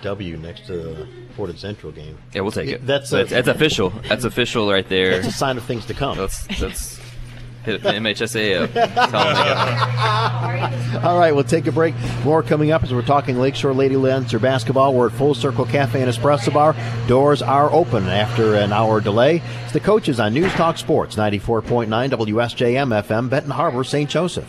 W 0.04 0.38
next 0.38 0.68
to 0.68 0.74
the 0.74 1.08
Portage 1.36 1.60
Central 1.60 1.92
game. 1.92 2.18
Yeah, 2.34 2.42
we'll 2.42 2.52
take 2.52 2.70
it. 2.70 2.86
That's 2.86 3.10
that's, 3.10 3.32
that's 3.32 3.48
official. 3.48 3.90
That's 4.08 4.26
official 4.26 4.72
right 4.72 4.88
there. 4.88 5.12
That's 5.12 5.34
a 5.34 5.38
sign 5.38 5.58
of 5.58 5.64
things 5.64 5.86
to 5.88 5.96
come. 5.96 6.18
That's 6.18 6.46
that's 6.60 7.00
hit 7.68 7.84
the 7.84 7.90
MHSA 7.90 8.64
up. 8.64 8.76
Uh, 8.76 9.08
Tell 9.08 9.34
them 9.34 11.06
All 11.06 11.20
right, 11.20 11.34
we'll 11.36 11.44
take 11.44 11.68
a 11.68 11.72
break. 11.72 11.94
More 12.24 12.42
coming 12.42 12.72
up 12.72 12.84
as 12.84 12.94
we're 12.94 13.02
talking 13.02 13.38
Lakeshore 13.38 13.74
Lady 13.74 13.98
Lancer 13.98 14.40
basketball. 14.40 14.94
We're 14.94 15.08
at 15.08 15.14
Full 15.14 15.36
Circle 15.36 15.66
Cafe 15.66 16.02
and 16.02 16.12
Espresso 16.12 16.54
Bar. 16.54 16.76
Doors 17.08 17.42
are 17.42 17.72
open 17.72 18.06
after 18.08 18.56
an 18.56 18.72
hour 18.72 19.02
delay. 19.02 19.42
It's 19.66 19.74
the 19.74 19.80
coaches 19.80 20.20
on 20.20 20.34
News 20.34 20.52
Talk 20.54 20.78
Sports 20.78 21.16
94.9 21.16 21.88
WSJM 21.88 23.04
FM, 23.04 23.30
Benton 23.30 23.52
Harbor, 23.52 23.84
St. 23.84 24.10
Joseph. 24.10 24.48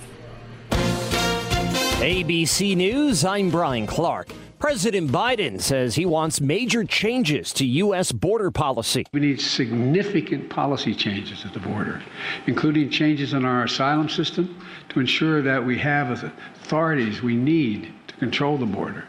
ABC 2.00 2.76
News, 2.76 3.24
I'm 3.24 3.50
Brian 3.50 3.86
Clark. 3.86 4.28
President 4.58 5.12
Biden 5.12 5.60
says 5.60 5.94
he 5.94 6.04
wants 6.04 6.40
major 6.40 6.82
changes 6.82 7.52
to 7.52 7.64
U.S. 7.64 8.10
border 8.10 8.50
policy. 8.50 9.06
We 9.12 9.20
need 9.20 9.40
significant 9.40 10.50
policy 10.50 10.96
changes 10.96 11.44
at 11.44 11.52
the 11.52 11.60
border, 11.60 12.02
including 12.48 12.90
changes 12.90 13.34
in 13.34 13.44
our 13.44 13.64
asylum 13.64 14.08
system 14.08 14.60
to 14.88 14.98
ensure 14.98 15.42
that 15.42 15.64
we 15.64 15.78
have 15.78 16.20
the 16.20 16.32
authorities 16.56 17.22
we 17.22 17.36
need 17.36 17.92
to 18.08 18.16
control 18.16 18.58
the 18.58 18.66
border. 18.66 19.06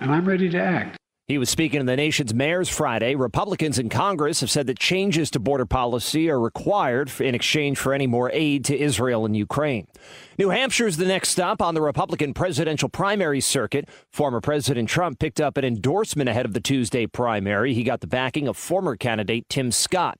And 0.00 0.12
I'm 0.12 0.26
ready 0.26 0.48
to 0.50 0.58
act. 0.62 0.96
He 1.26 1.38
was 1.38 1.48
speaking 1.48 1.80
to 1.80 1.86
the 1.86 1.96
nation's 1.96 2.34
mayors 2.34 2.68
Friday. 2.68 3.14
Republicans 3.14 3.78
in 3.78 3.88
Congress 3.88 4.40
have 4.40 4.50
said 4.50 4.66
that 4.66 4.78
changes 4.78 5.30
to 5.30 5.40
border 5.40 5.64
policy 5.64 6.28
are 6.28 6.38
required 6.38 7.10
in 7.18 7.34
exchange 7.34 7.78
for 7.78 7.94
any 7.94 8.06
more 8.06 8.30
aid 8.34 8.66
to 8.66 8.78
Israel 8.78 9.24
and 9.24 9.34
Ukraine. 9.34 9.86
New 10.36 10.48
Hampshire 10.48 10.88
is 10.88 10.96
the 10.96 11.04
next 11.04 11.28
stop 11.28 11.62
on 11.62 11.76
the 11.76 11.80
Republican 11.80 12.34
presidential 12.34 12.88
primary 12.88 13.40
circuit. 13.40 13.88
Former 14.10 14.40
President 14.40 14.88
Trump 14.88 15.20
picked 15.20 15.40
up 15.40 15.56
an 15.56 15.64
endorsement 15.64 16.28
ahead 16.28 16.44
of 16.44 16.54
the 16.54 16.60
Tuesday 16.60 17.06
primary. 17.06 17.72
He 17.72 17.84
got 17.84 18.00
the 18.00 18.08
backing 18.08 18.48
of 18.48 18.56
former 18.56 18.96
candidate 18.96 19.48
Tim 19.48 19.70
Scott. 19.70 20.18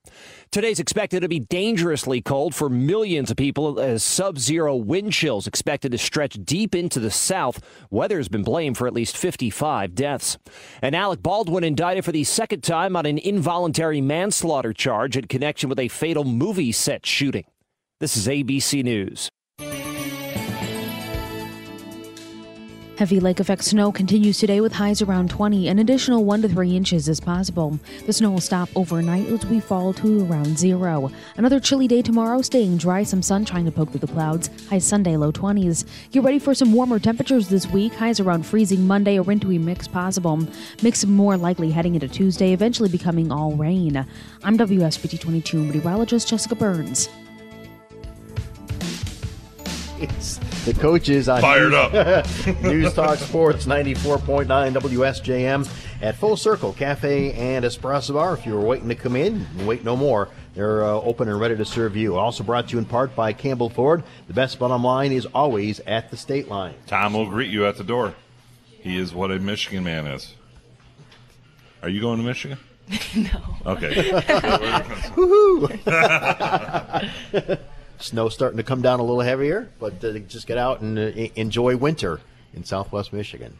Today's 0.52 0.78
expected 0.78 1.20
to 1.20 1.28
be 1.28 1.40
dangerously 1.40 2.22
cold 2.22 2.54
for 2.54 2.68
millions 2.68 3.28
of 3.32 3.36
people 3.36 3.80
as 3.80 4.04
sub 4.04 4.38
zero 4.38 4.76
wind 4.76 5.12
chills 5.12 5.48
expected 5.48 5.90
to 5.90 5.98
stretch 5.98 6.38
deep 6.44 6.76
into 6.76 7.00
the 7.00 7.10
south. 7.10 7.60
Weather 7.90 8.18
has 8.18 8.28
been 8.28 8.44
blamed 8.44 8.78
for 8.78 8.86
at 8.86 8.94
least 8.94 9.16
55 9.16 9.96
deaths. 9.96 10.38
And 10.80 10.94
Alec 10.94 11.24
Baldwin 11.24 11.64
indicted 11.64 12.04
for 12.04 12.12
the 12.12 12.22
second 12.22 12.62
time 12.62 12.94
on 12.94 13.04
an 13.04 13.18
involuntary 13.18 14.00
manslaughter 14.00 14.72
charge 14.72 15.16
in 15.16 15.26
connection 15.26 15.68
with 15.68 15.80
a 15.80 15.88
fatal 15.88 16.22
movie 16.22 16.70
set 16.70 17.04
shooting. 17.04 17.46
This 17.98 18.16
is 18.16 18.28
ABC 18.28 18.84
News. 18.84 19.28
Heavy 22.96 23.18
lake 23.18 23.40
effect 23.40 23.64
snow 23.64 23.90
continues 23.90 24.38
today 24.38 24.60
with 24.60 24.72
highs 24.72 25.02
around 25.02 25.28
20. 25.28 25.66
An 25.66 25.80
additional 25.80 26.24
1 26.24 26.42
to 26.42 26.48
3 26.48 26.76
inches 26.76 27.08
is 27.08 27.18
possible. 27.18 27.76
The 28.06 28.12
snow 28.12 28.30
will 28.30 28.40
stop 28.40 28.68
overnight 28.76 29.26
as 29.26 29.44
we 29.46 29.58
fall 29.58 29.92
to 29.94 30.24
around 30.26 30.56
zero. 30.56 31.10
Another 31.36 31.58
chilly 31.58 31.88
day 31.88 32.02
tomorrow, 32.02 32.40
staying 32.40 32.76
dry, 32.76 33.02
some 33.02 33.20
sunshine 33.20 33.64
to 33.64 33.72
poke 33.72 33.90
through 33.90 33.98
the 33.98 34.06
clouds. 34.06 34.48
High 34.68 34.78
Sunday, 34.78 35.16
low 35.16 35.32
20s. 35.32 35.84
Get 36.12 36.22
ready 36.22 36.38
for 36.38 36.54
some 36.54 36.72
warmer 36.72 37.00
temperatures 37.00 37.48
this 37.48 37.66
week. 37.66 37.92
Highs 37.94 38.20
around 38.20 38.46
freezing 38.46 38.86
Monday, 38.86 39.16
a 39.16 39.24
wintry 39.24 39.58
mix 39.58 39.88
possible. 39.88 40.46
Mix 40.80 41.04
more 41.04 41.36
likely 41.36 41.72
heading 41.72 41.96
into 41.96 42.06
Tuesday, 42.06 42.52
eventually 42.52 42.88
becoming 42.88 43.32
all 43.32 43.56
rain. 43.56 44.06
I'm 44.44 44.56
WSBT 44.56 45.18
22 45.18 45.64
meteorologist 45.64 46.28
Jessica 46.28 46.54
Burns. 46.54 47.08
It's 50.04 50.36
the 50.66 50.74
coaches 50.74 51.30
on 51.30 51.40
Fired 51.40 51.70
News, 51.70 52.46
up. 52.46 52.62
News 52.62 52.92
Talk 52.92 53.18
Sports 53.18 53.64
94.9 53.64 54.46
WSJM 54.46 55.68
at 56.02 56.16
Full 56.16 56.36
Circle 56.36 56.74
Cafe 56.74 57.32
and 57.32 57.64
Espresso 57.64 58.12
Bar. 58.12 58.34
If 58.34 58.44
you 58.44 58.52
were 58.52 58.60
waiting 58.60 58.88
to 58.90 58.94
come 58.94 59.16
in, 59.16 59.46
wait 59.64 59.82
no 59.82 59.96
more. 59.96 60.28
They're 60.54 60.84
uh, 60.84 60.88
open 60.88 61.28
and 61.28 61.40
ready 61.40 61.56
to 61.56 61.64
serve 61.64 61.96
you. 61.96 62.16
Also 62.16 62.44
brought 62.44 62.68
to 62.68 62.72
you 62.74 62.78
in 62.78 62.84
part 62.84 63.16
by 63.16 63.32
Campbell 63.32 63.70
Ford. 63.70 64.04
The 64.26 64.34
best 64.34 64.58
bottom 64.58 64.84
line 64.84 65.10
is 65.10 65.24
always 65.26 65.80
at 65.80 66.10
the 66.10 66.18
state 66.18 66.48
line. 66.48 66.74
Tom 66.86 67.14
will 67.14 67.30
greet 67.30 67.50
you 67.50 67.66
at 67.66 67.78
the 67.78 67.84
door. 67.84 68.14
He 68.68 68.98
is 68.98 69.14
what 69.14 69.30
a 69.30 69.38
Michigan 69.38 69.84
man 69.84 70.06
is. 70.06 70.34
Are 71.82 71.88
you 71.88 72.02
going 72.02 72.18
to 72.18 72.24
Michigan? 72.24 72.58
no. 73.16 73.40
Okay. 73.64 73.94
Woohoo! 75.16 75.70
Snow 78.04 78.28
starting 78.28 78.58
to 78.58 78.62
come 78.62 78.82
down 78.82 79.00
a 79.00 79.02
little 79.02 79.22
heavier, 79.22 79.70
but 79.78 80.04
uh, 80.04 80.18
just 80.20 80.46
get 80.46 80.58
out 80.58 80.82
and 80.82 80.98
uh, 80.98 81.02
enjoy 81.36 81.76
winter 81.76 82.20
in 82.52 82.62
Southwest 82.62 83.12
Michigan. 83.14 83.56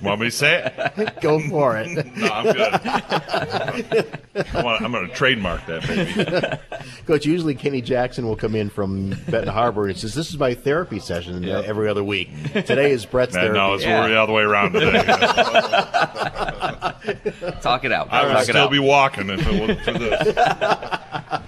Want 0.00 0.20
me 0.20 0.28
to 0.28 0.30
say 0.30 0.72
it? 0.96 1.14
Go 1.20 1.38
for 1.40 1.76
it. 1.76 1.88
no, 2.16 2.26
I'm 2.28 2.44
good. 2.52 4.18
I 4.54 4.62
want, 4.62 4.82
I'm 4.82 4.92
going 4.92 5.08
to 5.08 5.14
trademark 5.14 5.66
that, 5.66 5.86
baby. 5.86 6.56
Coach, 7.06 7.26
usually 7.26 7.54
Kenny 7.54 7.82
Jackson 7.82 8.26
will 8.26 8.36
come 8.36 8.54
in 8.54 8.70
from 8.70 9.10
Benton 9.28 9.48
Harbor 9.48 9.88
and 9.88 9.96
says, 9.96 10.14
"This 10.14 10.30
is 10.30 10.38
my 10.38 10.54
therapy 10.54 11.00
session 11.00 11.44
uh, 11.44 11.62
every 11.66 11.88
other 11.88 12.02
week." 12.02 12.30
Today 12.52 12.92
is 12.92 13.04
Brett's 13.04 13.34
Man, 13.34 13.52
therapy. 13.52 13.58
no, 13.58 13.74
it's 13.74 13.84
the 13.84 14.18
other 14.18 14.32
way 14.32 14.42
around 14.42 14.72
today. 14.72 15.02
Talk 17.60 17.84
it 17.84 17.92
out. 17.92 18.10
I 18.10 18.24
would 18.24 18.32
Talk 18.32 18.44
still 18.44 18.56
out. 18.56 18.70
be 18.70 18.78
walking 18.78 19.28
if 19.30 19.46
it 19.46 19.60
wasn't 19.60 19.80
for 19.82 19.92
this. 19.92 21.42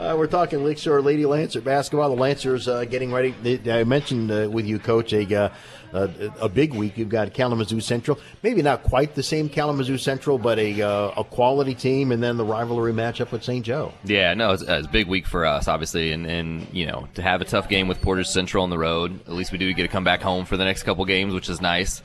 Uh, 0.00 0.16
we're 0.16 0.26
talking 0.26 0.64
Lakeshore 0.64 1.02
Lady 1.02 1.26
Lancer 1.26 1.60
basketball. 1.60 2.08
The 2.08 2.18
Lancers 2.18 2.66
uh, 2.66 2.86
getting 2.86 3.12
ready. 3.12 3.34
I 3.70 3.84
mentioned 3.84 4.32
uh, 4.32 4.48
with 4.50 4.64
you, 4.64 4.78
Coach, 4.78 5.12
a, 5.12 5.26
uh, 5.34 5.50
a 5.92 6.10
a 6.40 6.48
big 6.48 6.72
week. 6.72 6.96
You've 6.96 7.10
got 7.10 7.34
Kalamazoo 7.34 7.82
Central. 7.82 8.18
Maybe 8.42 8.62
not 8.62 8.82
quite 8.82 9.14
the 9.14 9.22
same 9.22 9.50
Kalamazoo 9.50 9.98
Central, 9.98 10.38
but 10.38 10.58
a 10.58 10.80
uh, 10.80 11.12
a 11.18 11.24
quality 11.24 11.74
team, 11.74 12.12
and 12.12 12.22
then 12.22 12.38
the 12.38 12.46
rivalry 12.46 12.94
matchup 12.94 13.30
with 13.30 13.44
St. 13.44 13.62
Joe. 13.62 13.92
Yeah, 14.02 14.32
no, 14.32 14.52
it's, 14.52 14.62
it's 14.62 14.86
a 14.86 14.90
big 14.90 15.06
week 15.06 15.26
for 15.26 15.44
us, 15.44 15.68
obviously, 15.68 16.12
and, 16.12 16.24
and 16.24 16.66
you 16.72 16.86
know 16.86 17.06
to 17.12 17.20
have 17.20 17.42
a 17.42 17.44
tough 17.44 17.68
game 17.68 17.86
with 17.86 18.00
Portage 18.00 18.28
Central 18.28 18.64
on 18.64 18.70
the 18.70 18.78
road. 18.78 19.20
At 19.26 19.34
least 19.34 19.52
we 19.52 19.58
do 19.58 19.70
get 19.74 19.82
to 19.82 19.88
come 19.88 20.04
back 20.04 20.22
home 20.22 20.46
for 20.46 20.56
the 20.56 20.64
next 20.64 20.84
couple 20.84 21.04
games, 21.04 21.34
which 21.34 21.50
is 21.50 21.60
nice. 21.60 22.00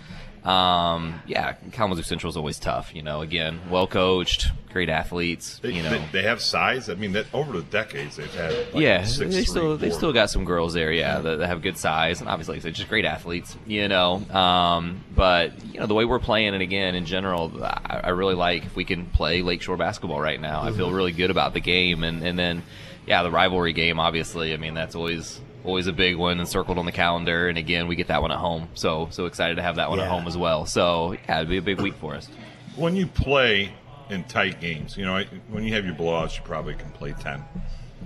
Um, 0.45 1.21
yeah, 1.25 1.53
Kalamazoo 1.71 2.03
Central 2.03 2.29
is 2.29 2.37
always 2.37 2.59
tough. 2.59 2.93
You 2.93 3.01
know, 3.01 3.21
again, 3.21 3.59
well 3.69 3.87
coached, 3.87 4.47
great 4.71 4.89
athletes. 4.89 5.59
They, 5.59 5.71
you 5.71 5.81
know, 5.81 5.89
they, 5.89 6.05
they 6.11 6.23
have 6.23 6.41
size. 6.41 6.89
I 6.89 6.93
mean, 6.95 7.13
that 7.13 7.25
over 7.33 7.53
the 7.53 7.63
decades 7.63 8.17
they've 8.17 8.33
had. 8.33 8.53
Like 8.53 8.75
yeah, 8.75 9.03
six, 9.05 9.33
they 9.33 9.43
still 9.43 9.75
they 9.75 9.89
still 9.89 10.13
got 10.13 10.29
some 10.29 10.45
girls 10.45 10.73
there, 10.73 10.91
yeah, 10.91 11.19
that, 11.19 11.39
that 11.39 11.47
have 11.47 11.61
good 11.61 11.77
size 11.77 12.21
and 12.21 12.29
obviously 12.29 12.59
they're 12.59 12.71
just 12.71 12.89
great 12.89 13.05
athletes, 13.05 13.57
you 13.65 13.87
know. 13.87 14.15
Um, 14.29 15.03
but 15.15 15.65
you 15.65 15.79
know 15.79 15.87
the 15.87 15.93
way 15.93 16.05
we're 16.05 16.19
playing 16.19 16.53
it 16.53 16.61
again 16.61 16.95
in 16.95 17.05
general, 17.05 17.51
I, 17.63 18.01
I 18.05 18.09
really 18.09 18.35
like 18.35 18.65
if 18.65 18.75
we 18.75 18.85
can 18.85 19.05
play 19.07 19.41
Lakeshore 19.41 19.77
basketball 19.77 20.19
right 20.19 20.39
now. 20.39 20.61
I 20.61 20.71
feel 20.71 20.91
really 20.91 21.11
good 21.11 21.31
about 21.31 21.53
the 21.53 21.61
game, 21.61 22.03
and 22.03 22.23
and 22.23 22.37
then 22.37 22.63
yeah, 23.07 23.23
the 23.23 23.31
rivalry 23.31 23.73
game, 23.73 23.99
obviously. 23.99 24.53
I 24.53 24.57
mean 24.57 24.73
that's 24.73 24.95
always 24.95 25.39
always 25.65 25.87
a 25.87 25.93
big 25.93 26.15
one 26.15 26.39
and 26.39 26.47
circled 26.47 26.77
on 26.77 26.85
the 26.85 26.91
calendar. 26.91 27.47
And 27.47 27.57
again, 27.57 27.87
we 27.87 27.95
get 27.95 28.07
that 28.07 28.21
one 28.21 28.31
at 28.31 28.37
home, 28.37 28.69
so 28.73 29.07
so 29.11 29.25
excited 29.25 29.55
to 29.55 29.61
have 29.61 29.77
that 29.77 29.89
one 29.89 29.99
at 29.99 30.07
home 30.07 30.27
as 30.27 30.37
well. 30.37 30.65
So 30.65 31.13
yeah, 31.27 31.37
it'd 31.37 31.49
be 31.49 31.57
a 31.57 31.61
big 31.61 31.81
week 31.81 31.95
for 31.95 32.15
us. 32.15 32.27
When 32.75 32.95
you 32.95 33.07
play 33.07 33.73
in 34.09 34.23
tight 34.25 34.59
games, 34.61 34.97
you 34.97 35.05
know, 35.05 35.23
when 35.49 35.63
you 35.63 35.73
have 35.73 35.85
your 35.85 35.95
blowouts, 35.95 36.37
you 36.37 36.43
probably 36.43 36.75
can 36.75 36.91
play 36.91 37.13
ten. 37.19 37.43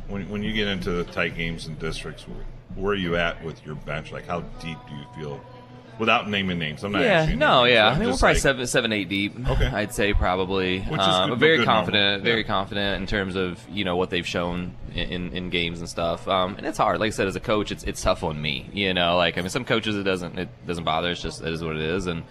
When 0.07 0.30
when 0.30 0.43
you 0.43 0.53
get 0.53 0.68
into 0.68 0.91
the 0.91 1.03
tight 1.03 1.36
games 1.36 1.68
and 1.68 1.78
districts, 1.80 2.26
where 2.76 2.93
are 2.93 2.95
you 2.95 3.16
at 3.16 3.43
with 3.43 3.66
your 3.66 3.76
bench? 3.76 4.12
Like, 4.12 4.26
how 4.26 4.41
deep 4.62 4.78
do 4.88 4.95
you 4.95 5.05
feel? 5.18 5.41
Without 6.00 6.30
naming 6.30 6.58
names, 6.58 6.84
I'm 6.84 6.93
not. 6.93 7.02
yeah, 7.02 7.26
no, 7.36 7.64
names, 7.64 7.74
yeah. 7.76 7.88
I'm 7.89 7.95
I 7.95 8.00
mean, 8.00 8.10
we're 8.10 8.18
probably 8.18 8.34
like- 8.36 8.38
seven, 8.41 8.66
seven, 8.68 8.93
eight 8.93 9.10
deep. 9.10 9.36
Okay. 9.50 9.68
I'd 9.68 9.93
say 9.93 10.14
probably. 10.14 10.80
Which 10.80 11.00
is 11.02 11.06
um, 11.08 11.30
good- 11.32 11.39
very 11.39 11.66
confident, 11.66 12.12
number. 12.20 12.24
very 12.24 12.41
Yeah. 12.41 12.47
confident 12.47 13.02
in 13.02 13.08
terms 13.08 13.36
of 13.36 13.60
you 13.70 13.84
know 13.84 13.95
what 13.97 14.10
they've 14.10 14.26
shown 14.26 14.74
in, 14.95 15.10
in, 15.10 15.34
in 15.34 15.50
games 15.50 15.80
and 15.80 15.89
stuff. 15.89 16.28
Um, 16.28 16.56
and 16.56 16.66
it's 16.66 16.78
hard. 16.78 17.00
Like 17.00 17.08
I 17.08 17.12
said, 17.12 17.28
as 17.28 17.36
a 17.36 17.39
coach, 17.41 17.72
it's 17.72 17.84
it's 17.84 18.02
tough 18.02 18.24
on 18.24 18.41
me. 18.41 18.70
You 18.74 18.93
know, 18.93 19.18
like 19.18 19.38
I 19.38 19.41
mean, 19.41 19.50
some 19.50 19.66
coaches 19.66 19.95
it 19.97 20.04
doesn't 20.04 20.39
it 20.39 20.50
doesn't 20.66 20.86
bother. 20.86 21.12
It's 21.12 21.22
just 21.22 21.41
it 21.41 21.52
is 21.54 21.64
what 21.64 21.76
it 21.76 21.82
is, 21.82 22.08
and 22.08 22.24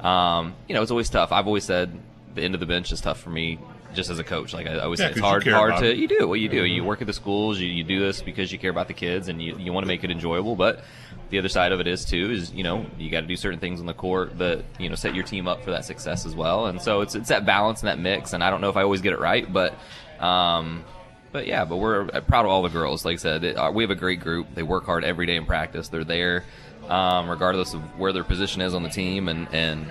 um, 0.00 0.54
you 0.68 0.74
know, 0.74 0.82
it's 0.82 0.90
always 0.90 1.08
tough. 1.10 1.32
I've 1.32 1.46
always 1.46 1.64
said 1.64 1.90
the 2.34 2.42
end 2.42 2.54
of 2.54 2.60
the 2.60 2.66
bench 2.66 2.92
is 2.92 3.00
tough 3.00 3.18
for 3.20 3.30
me. 3.30 3.58
Just 3.94 4.10
as 4.10 4.18
a 4.18 4.24
coach, 4.24 4.52
like 4.52 4.66
I 4.66 4.80
always 4.80 5.00
Yeah, 5.00 5.06
say, 5.06 5.10
it's 5.12 5.20
hard, 5.20 5.46
hard 5.46 5.76
to 5.78 5.90
it. 5.90 5.96
you 5.96 6.06
do 6.06 6.28
what 6.28 6.38
you 6.38 6.50
do. 6.50 6.64
You 6.66 6.84
work 6.84 7.00
at 7.00 7.06
the 7.06 7.14
schools, 7.14 7.58
you, 7.58 7.68
you 7.68 7.82
do 7.82 7.98
this 8.00 8.20
because 8.20 8.52
you 8.52 8.58
care 8.58 8.68
about 8.70 8.88
the 8.88 8.94
kids, 8.94 9.28
and 9.28 9.40
you, 9.40 9.56
you 9.58 9.72
want 9.72 9.84
to 9.84 9.88
make 9.88 10.04
it 10.04 10.10
enjoyable. 10.10 10.54
But 10.54 10.84
the 11.30 11.38
other 11.38 11.48
side 11.48 11.72
of 11.72 11.80
it 11.80 11.86
is 11.86 12.04
too 12.04 12.30
is 12.30 12.52
you 12.52 12.62
know 12.62 12.86
you 12.98 13.10
got 13.10 13.20
to 13.20 13.26
do 13.26 13.36
certain 13.36 13.58
things 13.58 13.80
on 13.80 13.86
the 13.86 13.94
court 13.94 14.38
that 14.38 14.64
you 14.78 14.88
know 14.88 14.94
set 14.94 15.14
your 15.14 15.24
team 15.24 15.48
up 15.48 15.62
for 15.62 15.70
that 15.72 15.84
success 15.84 16.26
as 16.26 16.34
well. 16.34 16.66
And 16.66 16.80
so 16.80 17.00
it's 17.00 17.14
it's 17.14 17.28
that 17.28 17.44
balance 17.44 17.80
and 17.80 17.88
that 17.88 17.98
mix. 17.98 18.32
And 18.32 18.42
I 18.42 18.50
don't 18.50 18.60
know 18.60 18.68
if 18.68 18.76
I 18.76 18.82
always 18.82 19.00
get 19.00 19.12
it 19.12 19.18
right, 19.18 19.50
but 19.52 19.74
um, 20.20 20.84
but 21.32 21.46
yeah, 21.46 21.64
but 21.64 21.76
we're 21.76 22.06
proud 22.22 22.44
of 22.44 22.50
all 22.50 22.62
the 22.62 22.68
girls. 22.68 23.04
Like 23.04 23.14
I 23.14 23.16
said, 23.16 23.44
it, 23.44 23.56
uh, 23.56 23.70
we 23.70 23.82
have 23.82 23.90
a 23.90 23.96
great 23.96 24.20
group. 24.20 24.54
They 24.54 24.62
work 24.62 24.86
hard 24.86 25.04
every 25.04 25.26
day 25.26 25.36
in 25.36 25.44
practice. 25.46 25.88
They're 25.88 26.04
there, 26.04 26.44
um, 26.88 27.28
regardless 27.28 27.74
of 27.74 27.80
where 27.98 28.12
their 28.12 28.24
position 28.24 28.62
is 28.62 28.74
on 28.74 28.82
the 28.82 28.88
team, 28.88 29.28
and 29.28 29.48
and 29.52 29.86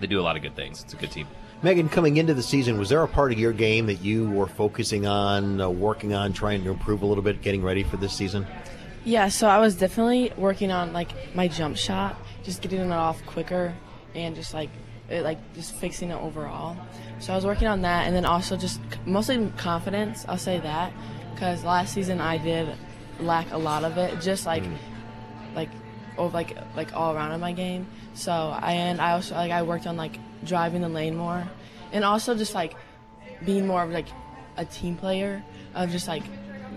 they 0.00 0.06
do 0.06 0.20
a 0.20 0.22
lot 0.22 0.36
of 0.36 0.42
good 0.42 0.56
things. 0.56 0.82
It's 0.82 0.94
a 0.94 0.96
good 0.96 1.10
team. 1.10 1.26
Megan, 1.62 1.88
coming 1.88 2.16
into 2.16 2.34
the 2.34 2.42
season, 2.42 2.76
was 2.76 2.88
there 2.88 3.02
a 3.04 3.08
part 3.08 3.30
of 3.30 3.38
your 3.38 3.52
game 3.52 3.86
that 3.86 4.02
you 4.02 4.28
were 4.30 4.48
focusing 4.48 5.06
on, 5.06 5.60
uh, 5.60 5.70
working 5.70 6.12
on, 6.12 6.32
trying 6.32 6.64
to 6.64 6.70
improve 6.70 7.02
a 7.02 7.06
little 7.06 7.22
bit, 7.22 7.40
getting 7.40 7.62
ready 7.62 7.84
for 7.84 7.96
this 7.96 8.12
season? 8.12 8.44
Yeah, 9.04 9.28
so 9.28 9.48
I 9.48 9.58
was 9.58 9.74
definitely 9.74 10.32
working 10.36 10.70
on 10.70 10.92
like 10.92 11.34
my 11.34 11.48
jump 11.48 11.76
shot, 11.76 12.16
just 12.44 12.62
getting 12.62 12.78
it 12.78 12.92
off 12.92 13.24
quicker, 13.26 13.74
and 14.14 14.36
just 14.36 14.54
like 14.54 14.70
it, 15.08 15.22
like 15.22 15.38
just 15.54 15.74
fixing 15.74 16.10
it 16.10 16.14
overall. 16.14 16.76
So 17.18 17.32
I 17.32 17.36
was 17.36 17.44
working 17.44 17.66
on 17.66 17.82
that, 17.82 18.06
and 18.06 18.14
then 18.14 18.24
also 18.24 18.56
just 18.56 18.80
mostly 19.04 19.50
confidence. 19.56 20.24
I'll 20.28 20.38
say 20.38 20.60
that 20.60 20.92
because 21.34 21.64
last 21.64 21.92
season 21.92 22.20
I 22.20 22.38
did 22.38 22.68
lack 23.18 23.50
a 23.50 23.58
lot 23.58 23.82
of 23.82 23.98
it, 23.98 24.20
just 24.20 24.46
like 24.46 24.62
mm. 24.62 24.76
like 25.56 25.70
over 26.16 26.32
like 26.32 26.56
like 26.76 26.94
all 26.94 27.12
around 27.12 27.32
in 27.32 27.40
my 27.40 27.52
game. 27.52 27.88
So 28.14 28.32
I 28.32 28.74
and 28.74 29.00
I 29.00 29.12
also 29.12 29.34
like 29.34 29.50
I 29.50 29.62
worked 29.62 29.88
on 29.88 29.96
like 29.96 30.16
driving 30.44 30.80
the 30.80 30.88
lane 30.88 31.16
more, 31.16 31.44
and 31.90 32.04
also 32.04 32.36
just 32.36 32.54
like 32.54 32.74
being 33.44 33.66
more 33.66 33.82
of 33.82 33.90
like 33.90 34.06
a 34.56 34.64
team 34.64 34.96
player 34.96 35.42
of 35.74 35.90
just 35.90 36.06
like 36.06 36.22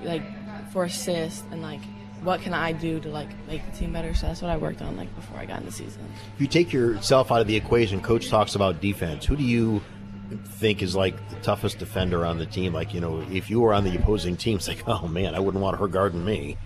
like 0.02 0.24
for 0.72 0.86
assists 0.86 1.44
and 1.52 1.62
like 1.62 1.82
what 2.26 2.42
can 2.42 2.54
I 2.54 2.72
do 2.74 3.00
to 3.00 3.10
like 3.10 3.30
make 3.48 3.66
the 3.72 3.78
team 3.78 3.94
better. 3.94 4.14
So 4.14 4.28
that's 4.28 4.42
what 4.42 4.52
I 4.52 4.58
worked 4.58 4.82
on 4.82 4.98
like 4.98 5.14
before 5.16 5.38
I 5.40 5.46
got 5.46 5.60
in 5.60 5.66
the 5.66 5.72
season. 5.72 6.02
If 6.36 6.42
you 6.42 6.48
take 6.48 6.74
yourself 6.74 7.32
out 7.32 7.40
of 7.40 7.48
the 7.48 7.56
equation, 7.56 8.02
coach 8.02 8.30
talks 8.30 8.56
about 8.56 8.82
defense. 8.82 9.26
Who 9.26 9.36
do 9.36 9.44
you 9.44 9.82
think 10.46 10.82
is 10.82 10.96
like 10.96 11.16
the 11.30 11.36
toughest 11.38 11.78
defender 11.80 12.26
on 12.26 12.38
the 12.40 12.46
team? 12.46 12.74
Like, 12.74 12.94
you 12.94 13.00
know, 13.00 13.24
if 13.32 13.50
you 13.50 13.62
were 13.62 13.74
on 13.74 13.84
the 13.84 13.96
opposing 13.96 14.36
team, 14.36 14.58
it's 14.58 14.68
like, 14.68 14.84
oh 14.88 15.08
man, 15.08 15.36
I 15.36 15.40
wouldn't 15.40 15.62
want 15.64 15.80
her 15.80 15.88
guarding 15.88 16.26
me. 16.26 16.58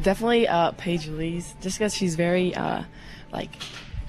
Definitely 0.00 0.48
uh, 0.48 0.70
Paige 0.72 1.08
Lee's, 1.08 1.54
just 1.60 1.78
because 1.78 1.94
she's 1.94 2.14
very 2.14 2.54
uh, 2.54 2.84
like. 3.32 3.50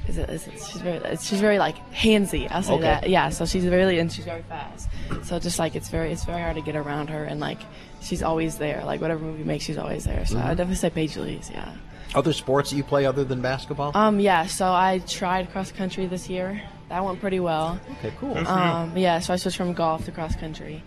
Is 0.07 0.19
it, 0.19 0.29
is 0.29 0.45
it, 0.45 0.53
she's 0.53 0.81
very 0.83 0.99
she's 1.17 1.41
very 1.41 1.57
like 1.57 1.75
handsy. 1.91 2.47
I'll 2.51 2.61
say 2.61 2.73
Okay. 2.73 2.83
that. 2.83 3.09
Yeah. 3.09 3.29
So 3.29 3.47
she's 3.47 3.65
really 3.65 3.97
and 3.97 4.13
she's 4.13 4.25
very 4.25 4.43
fast. 4.43 4.88
So 5.23 5.39
just 5.39 5.57
like 5.57 5.75
it's 5.75 5.89
very 5.89 6.11
it's 6.11 6.25
very 6.25 6.39
hard 6.41 6.55
to 6.57 6.61
get 6.61 6.75
around 6.75 7.09
her 7.09 7.23
and 7.23 7.39
like 7.39 7.57
she's 8.06 8.24
always 8.24 8.58
there. 8.58 8.84
Like 8.86 9.01
whatever 9.01 9.24
movie 9.24 9.39
you 9.39 9.45
make, 9.45 9.62
she's 9.62 9.78
always 9.78 10.03
there. 10.06 10.26
So 10.26 10.36
Mhm. 10.36 10.43
I 10.45 10.49
definitely 10.49 10.76
say 10.76 10.89
Paige 10.89 11.18
Lee's. 11.18 11.51
Yeah. 11.53 11.70
Other 12.14 12.32
sports 12.34 12.70
that 12.70 12.78
you 12.78 12.84
play 12.84 13.06
other 13.06 13.24
than 13.26 13.41
basketball? 13.41 13.91
Um. 13.95 14.20
Yeah. 14.20 14.45
So 14.45 14.72
I 14.72 14.99
tried 15.08 15.51
cross 15.51 15.72
country 15.72 16.06
this 16.06 16.30
year. 16.30 16.62
That 16.89 17.03
went 17.03 17.20
pretty 17.20 17.39
well. 17.39 17.80
Okay. 17.99 18.14
Cool. 18.20 18.36
Good 18.36 18.45
for 18.47 18.53
you. 18.53 18.60
Um. 18.60 18.97
Yeah. 18.97 19.20
So 19.20 19.34
I 19.34 19.38
switched 19.38 19.58
from 19.58 19.74
golf 19.74 20.06
to 20.06 20.12
cross 20.12 20.36
country. 20.36 20.82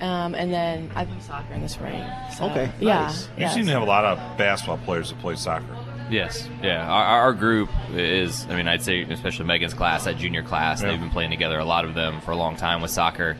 Um. 0.00 0.34
And 0.34 0.52
then 0.52 0.90
I 0.94 1.04
play 1.06 1.20
soccer 1.20 1.54
in 1.54 1.62
the 1.62 1.68
spring. 1.68 2.04
So, 2.36 2.46
Okay, 2.46 2.70
Yeah. 2.80 3.02
nice. 3.02 3.26
You 3.28 3.32
yeah. 3.44 3.48
seem 3.50 3.66
to 3.66 3.72
have 3.72 3.82
a 3.82 3.86
lot 3.86 4.04
of 4.04 4.18
basketball 4.36 4.78
players 4.78 5.08
that 5.10 5.20
play 5.20 5.36
soccer. 5.36 5.64
Yes, 6.10 6.50
yeah. 6.62 6.86
Our, 6.86 7.04
our 7.04 7.32
group 7.32 7.70
is, 7.94 8.46
I 8.50 8.56
mean, 8.56 8.68
I'd 8.68 8.82
say, 8.82 9.02
especially 9.04 9.46
Megan's 9.46 9.72
class, 9.72 10.04
that 10.04 10.18
junior 10.18 10.42
class, 10.42 10.82
Yeah. 10.82 10.90
they've 10.90 11.00
been 11.00 11.08
playing 11.08 11.30
together, 11.30 11.58
a 11.58 11.64
lot 11.64 11.86
of 11.86 11.94
them, 11.94 12.20
for 12.20 12.32
a 12.32 12.36
long 12.36 12.56
time 12.56 12.82
with 12.82 12.90
soccer. 12.90 13.38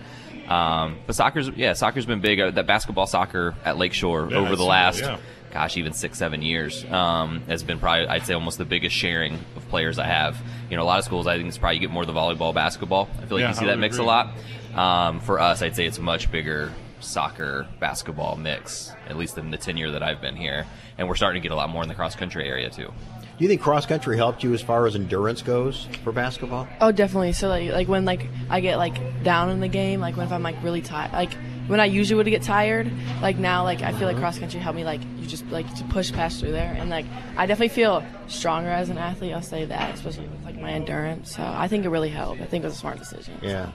Um, 0.49 0.99
but 1.07 1.15
soccer's, 1.15 1.49
yeah, 1.51 1.73
soccer's 1.73 2.07
been 2.07 2.21
big. 2.21 2.41
Uh, 2.41 2.51
that 2.53 2.67
basketball 2.67 3.07
soccer 3.07 3.55
at 3.65 3.79
Lakeshore 3.79 4.29
Yeah, 4.31 4.39
over 4.39 4.47
I 4.49 4.51
the 4.51 4.57
that, 4.57 4.63
last, 4.65 5.01
yeah. 5.01 5.19
gosh, 5.53 5.77
even 5.77 5.93
six, 5.93 6.19
seven 6.19 6.43
years 6.43 6.85
um, 6.87 7.41
has 7.47 7.63
been 7.63 7.79
probably, 7.79 8.07
I'd 8.09 8.27
say, 8.27 8.35
almost 8.35 8.59
the 8.59 8.65
biggest 8.65 8.95
sharing 8.95 9.35
of 9.57 9.69
players 9.69 9.99
I 9.99 10.07
have. 10.07 10.37
You 10.71 10.77
know, 10.77 10.83
a 10.83 10.85
lot 10.85 10.99
of 10.99 11.05
schools, 11.05 11.27
I 11.27 11.37
think 11.37 11.49
it's 11.49 11.59
probably 11.59 11.77
you 11.77 11.81
get 11.81 11.91
more 11.91 12.05
the 12.05 12.13
volleyball, 12.13 12.53
basketball. 12.55 13.09
I 13.23 13.27
feel 13.27 13.39
like 13.39 13.43
Yeah, 13.43 13.49
you 13.49 13.55
see 13.55 13.65
I 13.65 13.69
that 13.69 13.79
mix 13.79 13.97
agree. 13.97 14.07
a 14.07 14.09
lot. 14.09 14.35
Um, 14.75 15.21
for 15.21 15.39
us, 15.41 15.63
I'd 15.63 15.77
say 15.77 15.87
it's 15.87 15.99
much 15.99 16.31
bigger 16.31 16.73
soccer 17.01 17.67
basketball 17.81 18.37
mix, 18.37 18.93
at 19.09 19.17
least 19.17 19.37
in 19.39 19.51
the 19.51 19.59
tenure 19.59 19.91
that 19.93 20.03
I've 20.03 20.21
been 20.21 20.37
here. 20.37 20.67
And 20.99 21.09
we're 21.09 21.15
starting 21.17 21.41
to 21.43 21.49
get 21.49 21.53
a 21.53 21.57
lot 21.57 21.69
more 21.71 21.83
in 21.83 21.89
the 21.89 21.95
cross 21.95 22.15
country 22.17 22.49
area 22.49 22.71
too. 22.71 22.93
Do 23.37 23.43
you 23.45 23.49
think 23.49 23.61
cross 23.63 23.85
country 23.85 24.17
helped 24.17 24.45
you 24.45 24.55
as 24.55 24.63
far 24.63 24.87
as 24.87 24.95
endurance 24.95 25.43
goes 25.43 25.89
for 26.05 26.13
basketball? 26.13 26.69
Oh, 26.81 26.93
definitely. 26.93 27.33
So 27.33 27.49
like, 27.49 27.71
like 27.73 27.89
when 27.89 28.05
like 28.05 28.29
I 28.49 28.61
get 28.61 28.77
like 28.79 29.25
down 29.25 29.51
in 29.51 29.59
the 29.61 29.67
game, 29.69 30.01
like 30.01 30.17
when 30.17 30.27
if 30.27 30.33
I'm 30.33 30.43
like 30.45 30.63
really 30.63 30.83
tired, 30.83 31.13
like 31.13 31.33
when 31.67 31.81
I 31.81 31.87
usually 31.87 32.17
would 32.17 32.27
get 32.31 32.43
tired, 32.43 32.89
like 33.23 33.37
now 33.37 33.65
like 33.65 33.83
I 33.83 33.93
feel 33.93 34.07
like 34.07 34.17
Mhm. 34.17 34.21
cross 34.21 34.39
country 34.39 34.61
helped 34.61 34.77
me 34.77 34.85
like 34.85 35.01
you 35.19 35.27
just 35.27 35.45
like 35.49 35.67
to 35.75 35.85
push 35.85 36.13
past 36.13 36.39
through 36.39 36.53
there, 36.53 36.77
and 36.79 36.91
like 36.91 37.07
I 37.37 37.47
definitely 37.47 37.75
feel 37.75 38.05
stronger 38.29 38.69
as 38.71 38.89
an 38.89 38.99
athlete. 38.99 39.35
I'll 39.35 39.43
say 39.43 39.65
that, 39.65 39.95
especially 39.95 40.29
with 40.29 40.45
like 40.45 40.61
my 40.61 40.71
endurance. 40.71 41.35
So 41.35 41.43
I 41.43 41.67
think 41.67 41.85
it 41.85 41.89
really 41.89 42.11
helped. 42.11 42.41
I 42.41 42.45
think 42.45 42.63
it 42.63 42.69
was 42.69 42.75
a 42.77 42.79
smart 42.79 42.99
decision. 43.01 43.35
Yeah. 43.43 43.71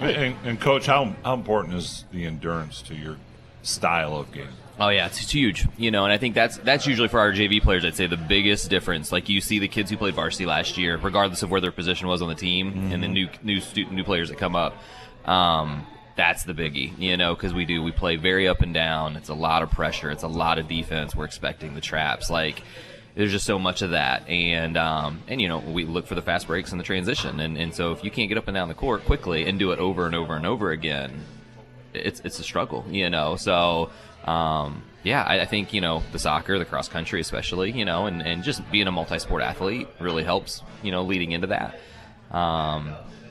And, 0.00 0.34
and 0.44 0.58
coach, 0.58 0.86
how 0.86 1.14
how 1.22 1.34
important 1.34 1.74
is 1.74 2.06
the 2.12 2.24
endurance 2.24 2.80
to 2.82 2.94
your 2.94 3.16
style 3.62 4.16
of 4.16 4.32
game? 4.32 4.48
Oh 4.80 4.88
yeah, 4.88 5.06
it's, 5.06 5.22
it's 5.22 5.32
huge. 5.32 5.66
You 5.76 5.90
know, 5.90 6.04
and 6.04 6.12
I 6.12 6.18
think 6.18 6.34
that's 6.34 6.56
that's 6.58 6.86
usually 6.86 7.08
for 7.08 7.20
our 7.20 7.32
JV 7.32 7.62
players. 7.62 7.84
I'd 7.84 7.94
say 7.94 8.06
the 8.06 8.16
biggest 8.16 8.70
difference. 8.70 9.12
Like 9.12 9.28
you 9.28 9.40
see 9.40 9.58
the 9.58 9.68
kids 9.68 9.90
who 9.90 9.96
played 9.96 10.14
varsity 10.14 10.46
last 10.46 10.78
year, 10.78 10.96
regardless 10.96 11.42
of 11.42 11.50
where 11.50 11.60
their 11.60 11.72
position 11.72 12.08
was 12.08 12.22
on 12.22 12.28
the 12.28 12.34
team, 12.34 12.90
and 12.92 13.02
the 13.02 13.08
new 13.08 13.28
new 13.42 13.60
stu- 13.60 13.90
new 13.90 14.04
players 14.04 14.28
that 14.30 14.38
come 14.38 14.56
up. 14.56 14.74
Um, 15.24 15.86
that's 16.16 16.44
the 16.44 16.52
biggie, 16.52 16.98
you 16.98 17.16
know, 17.16 17.34
because 17.34 17.54
we 17.54 17.64
do 17.64 17.82
we 17.82 17.92
play 17.92 18.16
very 18.16 18.48
up 18.48 18.60
and 18.60 18.74
down. 18.74 19.16
It's 19.16 19.28
a 19.28 19.34
lot 19.34 19.62
of 19.62 19.70
pressure. 19.70 20.10
It's 20.10 20.22
a 20.24 20.28
lot 20.28 20.58
of 20.58 20.68
defense. 20.68 21.14
We're 21.14 21.24
expecting 21.24 21.74
the 21.74 21.80
traps. 21.80 22.30
Like 22.30 22.62
there's 23.14 23.30
just 23.30 23.46
so 23.46 23.58
much 23.58 23.82
of 23.82 23.90
that, 23.90 24.26
and 24.28 24.76
um, 24.76 25.22
and 25.28 25.40
you 25.40 25.48
know 25.48 25.58
we 25.58 25.84
look 25.84 26.06
for 26.06 26.14
the 26.14 26.22
fast 26.22 26.46
breaks 26.46 26.70
and 26.72 26.80
the 26.80 26.84
transition, 26.84 27.40
and 27.40 27.58
and 27.58 27.74
so 27.74 27.92
if 27.92 28.02
you 28.04 28.10
can't 28.10 28.28
get 28.28 28.38
up 28.38 28.48
and 28.48 28.54
down 28.54 28.68
the 28.68 28.74
court 28.74 29.04
quickly 29.04 29.46
and 29.46 29.58
do 29.58 29.72
it 29.72 29.78
over 29.78 30.06
and 30.06 30.14
over 30.14 30.34
and 30.34 30.46
over 30.46 30.70
again, 30.70 31.24
it's 31.92 32.20
it's 32.20 32.38
a 32.38 32.42
struggle, 32.42 32.84
you 32.90 33.10
know. 33.10 33.36
So 33.36 33.90
um, 34.24 34.82
yeah, 35.04 35.22
I, 35.22 35.40
I 35.40 35.44
think 35.46 35.72
you 35.72 35.80
know 35.80 36.02
the 36.12 36.18
soccer, 36.18 36.58
the 36.58 36.64
cross 36.64 36.88
country, 36.88 37.20
especially, 37.20 37.72
you 37.72 37.84
know, 37.84 38.06
and, 38.06 38.22
and 38.22 38.44
just 38.44 38.68
being 38.70 38.86
a 38.86 38.92
multi-sport 38.92 39.42
athlete 39.42 39.88
really 39.98 40.22
helps, 40.24 40.62
you 40.82 40.92
know, 40.92 41.02
leading 41.02 41.32
into 41.32 41.48
that. 41.48 41.78
Um, 42.30 42.88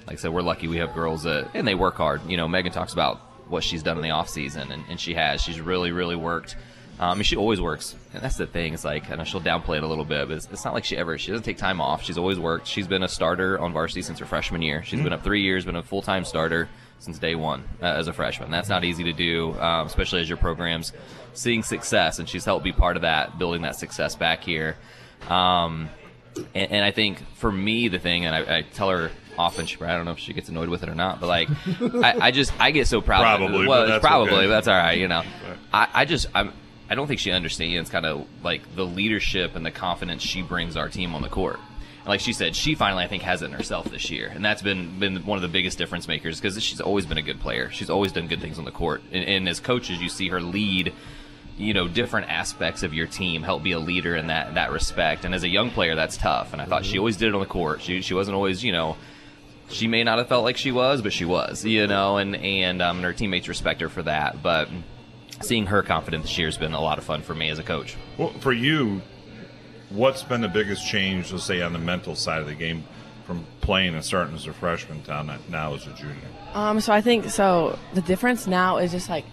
like 0.07 0.17
I 0.17 0.21
said, 0.21 0.33
we're 0.33 0.41
lucky 0.41 0.67
we 0.67 0.77
have 0.77 0.93
girls 0.93 1.23
that 1.23 1.51
and 1.53 1.67
they 1.67 1.75
work 1.75 1.95
hard. 1.95 2.21
You 2.29 2.37
know, 2.37 2.47
Megan 2.47 2.71
talks 2.71 2.93
about 2.93 3.17
what 3.47 3.63
she's 3.63 3.83
done 3.83 3.97
in 3.97 4.03
the 4.03 4.11
off 4.11 4.29
season, 4.29 4.71
and, 4.71 4.83
and 4.89 4.99
she 4.99 5.13
has. 5.13 5.41
She's 5.41 5.59
really 5.61 5.91
really 5.91 6.15
worked. 6.15 6.55
Um, 6.99 7.17
and 7.17 7.25
she 7.25 7.35
always 7.35 7.59
works, 7.59 7.95
and 8.13 8.21
that's 8.21 8.35
the 8.37 8.45
thing. 8.45 8.75
It's 8.75 8.85
like 8.85 9.09
I 9.09 9.15
know 9.15 9.23
she'll 9.23 9.41
downplay 9.41 9.77
it 9.77 9.83
a 9.83 9.87
little 9.87 10.05
bit, 10.05 10.27
but 10.27 10.37
it's, 10.37 10.47
it's 10.51 10.63
not 10.65 10.75
like 10.75 10.85
she 10.85 10.95
ever. 10.97 11.17
She 11.17 11.31
doesn't 11.31 11.45
take 11.45 11.57
time 11.57 11.81
off. 11.81 12.03
She's 12.03 12.17
always 12.17 12.37
worked. 12.37 12.67
She's 12.67 12.87
been 12.87 13.01
a 13.01 13.07
starter 13.07 13.57
on 13.59 13.73
varsity 13.73 14.03
since 14.03 14.19
her 14.19 14.25
freshman 14.25 14.61
year. 14.61 14.83
She's 14.83 14.99
Mhm. 14.99 15.05
been 15.05 15.13
up 15.13 15.23
three 15.23 15.41
years, 15.41 15.65
been 15.65 15.75
a 15.77 15.81
full 15.81 16.03
time 16.03 16.25
starter 16.25 16.69
since 17.01 17.17
day 17.17 17.33
one 17.33 17.63
uh, 17.81 17.85
as 17.85 18.07
a 18.07 18.13
freshman. 18.13 18.51
That's 18.51 18.69
not 18.69 18.83
easy 18.83 19.03
to 19.05 19.13
do, 19.13 19.59
um, 19.59 19.87
especially 19.87 20.21
as 20.21 20.29
your 20.29 20.37
program's 20.37 20.93
seeing 21.33 21.63
success, 21.63 22.19
and 22.19 22.29
she's 22.29 22.45
helped 22.45 22.63
be 22.63 22.71
part 22.71 22.95
of 22.95 23.01
that, 23.01 23.39
building 23.39 23.63
that 23.63 23.75
success 23.75 24.15
back 24.15 24.43
here. 24.43 24.77
Um, 25.27 25.89
and, 26.53 26.71
and 26.71 26.85
I 26.85 26.91
think 26.91 27.21
for 27.35 27.51
me, 27.51 27.87
the 27.87 27.97
thing, 27.97 28.25
and 28.25 28.35
I, 28.35 28.59
I 28.59 28.61
tell 28.61 28.89
her 28.89 29.09
often, 29.35 29.65
she, 29.65 29.81
I 29.81 29.97
don't 29.97 30.05
know 30.05 30.11
if 30.11 30.19
she 30.19 30.33
gets 30.33 30.49
annoyed 30.49 30.69
with 30.69 30.83
it 30.83 30.89
or 30.89 30.95
not, 30.95 31.19
but 31.19 31.25
like, 31.25 31.49
I, 31.81 32.27
I 32.27 32.31
just, 32.31 32.53
I 32.59 32.69
get 32.69 32.87
so 32.87 33.01
proud. 33.01 33.21
Probably. 33.21 33.65
Well, 33.65 33.87
that's 33.87 34.05
probably, 34.05 34.33
okay. 34.33 34.47
that's 34.47 34.67
all 34.67 34.77
right. 34.77 34.99
You 34.99 35.07
know, 35.07 35.23
I, 35.73 35.87
I 35.91 36.05
just, 36.05 36.27
I'm, 36.35 36.53
I 36.87 36.93
don't 36.93 37.07
think 37.07 37.19
she 37.19 37.31
understands 37.31 37.89
kind 37.89 38.05
of 38.05 38.27
like 38.43 38.75
the 38.75 38.85
leadership 38.85 39.55
and 39.55 39.65
the 39.65 39.71
confidence 39.71 40.21
she 40.21 40.43
brings 40.43 40.77
our 40.77 40.89
team 40.89 41.15
on 41.15 41.23
the 41.23 41.29
court. 41.29 41.59
And 42.01 42.07
like 42.07 42.19
she 42.19 42.33
said, 42.33 42.55
she 42.55 42.75
finally 42.75 43.03
I 43.03 43.07
think 43.07 43.23
has 43.23 43.41
it 43.41 43.45
in 43.45 43.51
herself 43.51 43.89
this 43.89 44.09
year, 44.09 44.31
and 44.33 44.43
that's 44.43 44.61
been 44.61 44.99
been 44.99 45.25
one 45.25 45.37
of 45.37 45.41
the 45.41 45.47
biggest 45.47 45.77
difference 45.77 46.07
makers 46.07 46.39
because 46.39 46.61
she's 46.61 46.81
always 46.81 47.05
been 47.05 47.17
a 47.17 47.21
good 47.21 47.39
player. 47.39 47.69
She's 47.71 47.89
always 47.89 48.11
done 48.11 48.27
good 48.27 48.41
things 48.41 48.57
on 48.57 48.65
the 48.65 48.71
court, 48.71 49.01
and, 49.11 49.23
and 49.23 49.49
as 49.49 49.59
coaches, 49.59 50.01
you 50.01 50.09
see 50.09 50.29
her 50.29 50.41
lead 50.41 50.93
you 51.57 51.73
know 51.73 51.87
different 51.87 52.29
aspects 52.29 52.83
of 52.83 52.93
your 52.93 53.07
team 53.07 53.43
help 53.43 53.61
be 53.63 53.71
a 53.71 53.79
leader 53.79 54.15
in 54.15 54.27
that 54.27 54.55
that 54.55 54.71
respect. 54.71 55.25
And 55.25 55.35
as 55.35 55.43
a 55.43 55.49
young 55.49 55.69
player 55.69 55.95
that's 55.95 56.17
tough. 56.17 56.53
And 56.53 56.61
i 56.61 56.65
thought 56.65 56.85
she 56.85 56.97
always 56.97 57.17
did 57.17 57.29
it 57.29 57.33
on 57.35 57.39
the 57.39 57.45
court. 57.45 57.81
She, 57.81 58.01
she 58.01 58.13
wasn't 58.13 58.35
always 58.35 58.63
you 58.63 58.71
know 58.71 58.97
she 59.69 59.87
may 59.87 60.03
not 60.03 60.17
have 60.17 60.27
felt 60.27 60.43
like 60.43 60.57
she 60.57 60.71
was 60.71 61.01
but 61.01 61.13
she 61.13 61.25
was 61.25 61.63
you 61.63 61.87
know 61.87 62.17
and 62.17 62.35
and 62.35 62.81
um, 62.81 62.97
and 62.97 63.05
her 63.05 63.13
teammates 63.13 63.47
respect 63.47 63.81
her 63.81 63.89
for 63.89 64.03
that. 64.03 64.41
But 64.41 64.69
seeing 65.41 65.67
her 65.67 65.83
confidence 65.83 66.23
this 66.23 66.37
year 66.37 66.47
has 66.47 66.57
been 66.57 66.73
a 66.73 66.81
lot 66.81 66.97
of 66.97 67.03
fun 67.03 67.21
for 67.21 67.33
me 67.33 67.49
as 67.49 67.59
a 67.59 67.63
coach. 67.63 67.95
Well, 68.17 68.29
for 68.39 68.51
you, 68.51 69.01
what's 69.93 70.23
been 70.23 70.41
the 70.41 70.47
biggest 70.47 70.85
change, 70.87 71.31
let's 71.31 71.43
say, 71.43 71.61
on 71.61 71.73
the 71.73 71.79
mental 71.79 72.15
side 72.15 72.39
of 72.41 72.47
the 72.47 72.55
game 72.55 72.83
from 73.25 73.45
playing 73.61 73.93
and 73.95 74.03
starting 74.03 74.35
as 74.35 74.47
a 74.47 74.53
freshman 74.53 75.01
to 75.03 75.23
now- 75.49 75.73
as 75.73 75.85
a 75.87 75.91
junior? 75.93 76.15
Um, 76.53 76.79
so 76.81 76.91
I 76.93 77.01
think 77.01 77.29
so. 77.29 77.77
The 77.93 78.01
difference 78.01 78.47
now 78.47 78.77
is 78.77 78.91
just 78.91 79.09
like 79.09 79.25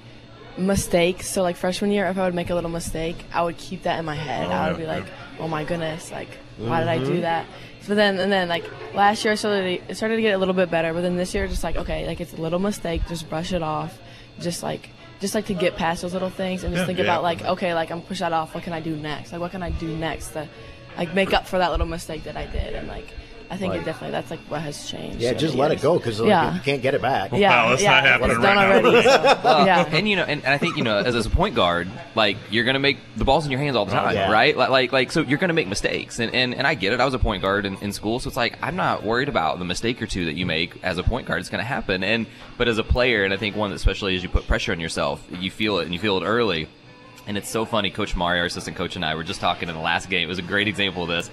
mistakes. 0.56 1.28
So 1.28 1.42
like 1.42 1.56
freshman 1.56 1.90
year, 1.90 2.06
if 2.06 2.18
I 2.18 2.24
would 2.24 2.34
make 2.34 2.50
a 2.50 2.54
little 2.54 2.70
mistake, 2.70 3.16
I 3.32 3.42
would 3.42 3.56
keep 3.56 3.82
that 3.84 3.98
in 3.98 4.04
my 4.04 4.14
head. 4.14 4.46
Oh, 4.48 4.50
I 4.52 4.70
would 4.70 4.78
yeah, 4.80 4.84
be 4.84 4.86
like, 5.00 5.06
yeah. 5.06 5.44
"Oh 5.44 5.48
my 5.48 5.64
goodness! 5.64 6.10
Like, 6.12 6.28
why 6.56 6.80
did 6.80 6.88
I 6.88 6.98
do 6.98 7.18
Mhm. 7.18 7.20
that?" 7.22 7.46
So 7.82 7.94
then, 7.94 8.18
and 8.18 8.30
then 8.30 8.48
like 8.48 8.64
last 8.94 9.24
year, 9.24 9.32
I 9.32 9.36
started 9.36 9.80
it 9.88 9.96
started 9.96 10.16
to 10.16 10.22
get 10.22 10.34
a 10.34 10.38
little 10.38 10.54
bit 10.54 10.70
better. 10.70 10.92
But 10.92 11.02
then 11.02 11.16
this 11.16 11.34
year, 11.34 11.46
just 11.48 11.64
like 11.64 11.76
okay, 11.76 12.06
like 12.06 12.20
it's 12.20 12.32
a 12.34 12.40
little 12.40 12.58
mistake, 12.58 13.02
just 13.08 13.28
brush 13.28 13.52
it 13.52 13.62
off. 13.62 13.98
Just 14.40 14.62
like 14.62 14.90
just 15.20 15.34
like 15.34 15.46
to 15.46 15.54
get 15.54 15.76
past 15.76 16.02
those 16.02 16.12
little 16.12 16.30
things 16.30 16.62
and 16.64 16.72
just 16.72 16.82
Yeah, 16.82 16.86
think 16.86 16.98
yeah. 16.98 17.04
about 17.04 17.22
like 17.22 17.42
okay, 17.44 17.74
like 17.74 17.90
I'm 17.90 18.02
push 18.02 18.20
that 18.20 18.32
off. 18.32 18.54
What 18.54 18.64
can 18.64 18.72
I 18.72 18.80
do 18.80 18.96
next? 18.96 19.32
Like 19.32 19.40
what 19.40 19.50
can 19.50 19.62
I 19.62 19.70
do 19.70 19.96
next 19.96 20.28
to 20.30 20.48
like 20.96 21.14
make 21.14 21.32
up 21.32 21.46
for 21.46 21.58
that 21.58 21.70
little 21.70 21.86
mistake 21.86 22.24
that 22.24 22.36
I 22.36 22.46
did? 22.46 22.74
And 22.74 22.88
like 22.88 23.08
I 23.50 23.56
think 23.56 23.72
Right. 23.72 23.80
it 23.80 23.84
definitely 23.86 24.10
that's 24.12 24.30
like 24.30 24.40
what 24.48 24.60
has 24.60 24.90
changed. 24.90 25.20
Yeah, 25.20 25.32
just 25.32 25.54
the 25.54 25.58
let 25.60 25.70
it 25.70 25.80
go 25.80 25.96
because 25.96 26.20
yeah. 26.20 26.54
you 26.54 26.60
can't 26.60 26.82
get 26.82 26.92
it 26.94 27.00
back. 27.00 27.32
Yeah, 27.32 27.64
Well, 27.64 27.72
it's 27.74 27.82
yeah, 27.82 27.92
not 27.92 28.04
happening 28.04 28.30
it's 28.32 28.40
done 28.44 28.56
right 28.56 28.82
now. 28.82 28.88
already. 28.90 29.02
so, 29.08 29.40
Well, 29.42 29.66
yeah. 29.66 29.84
and 29.90 30.06
you 30.08 30.16
know, 30.16 30.24
and, 30.24 30.44
and 30.44 30.52
I 30.52 30.58
think 30.58 30.76
you 30.76 30.84
know, 30.84 30.98
as, 30.98 31.14
as 31.14 31.24
a 31.24 31.30
point 31.30 31.54
guard, 31.54 31.88
like 32.14 32.36
you're 32.50 32.64
gonna 32.64 32.78
make 32.78 32.98
the 33.16 33.24
balls 33.24 33.46
in 33.46 33.50
your 33.50 33.60
hands 33.60 33.74
all 33.74 33.86
the 33.86 33.92
Oh, 33.92 34.04
time, 34.04 34.14
yeah. 34.14 34.30
right? 34.30 34.54
Like, 34.54 34.68
like, 34.68 34.92
like, 34.92 35.12
so 35.12 35.22
you're 35.22 35.38
gonna 35.38 35.54
make 35.54 35.66
mistakes, 35.66 36.18
and, 36.18 36.34
and 36.34 36.54
and 36.54 36.66
I 36.66 36.74
get 36.74 36.92
it. 36.92 37.00
I 37.00 37.06
was 37.06 37.14
a 37.14 37.18
point 37.18 37.40
guard 37.40 37.64
in, 37.64 37.76
in 37.78 37.92
school, 37.92 38.20
so 38.20 38.28
it's 38.28 38.36
like 38.36 38.58
I'm 38.62 38.76
not 38.76 39.02
worried 39.02 39.30
about 39.30 39.58
the 39.58 39.64
mistake 39.64 40.02
or 40.02 40.06
two 40.06 40.26
that 40.26 40.34
you 40.34 40.44
make 40.44 40.78
as 40.84 40.98
a 40.98 41.02
point 41.02 41.26
guard. 41.26 41.40
It's 41.40 41.48
gonna 41.48 41.62
happen, 41.64 42.04
and 42.04 42.26
but 42.58 42.68
as 42.68 42.76
a 42.76 42.84
player, 42.84 43.24
and 43.24 43.32
I 43.32 43.38
think 43.38 43.56
one, 43.56 43.72
especially 43.72 44.14
as 44.14 44.22
you 44.22 44.28
put 44.28 44.46
pressure 44.46 44.72
on 44.72 44.80
yourself, 44.80 45.26
you 45.30 45.50
feel 45.50 45.78
it, 45.78 45.84
and 45.84 45.94
you 45.94 46.00
feel 46.00 46.18
it 46.18 46.24
early. 46.26 46.68
And 47.26 47.36
it's 47.38 47.48
so 47.48 47.64
funny. 47.66 47.90
Coach 47.90 48.14
Mario, 48.16 48.40
our 48.40 48.46
assistant 48.46 48.76
coach, 48.76 48.96
and 48.96 49.04
I 49.04 49.14
were 49.14 49.24
just 49.24 49.40
talking 49.40 49.68
in 49.68 49.74
the 49.74 49.80
last 49.82 50.08
game. 50.10 50.24
It 50.24 50.28
was 50.28 50.38
a 50.38 50.42
great 50.42 50.68
example 50.68 51.02
of 51.02 51.08
this. 51.08 51.30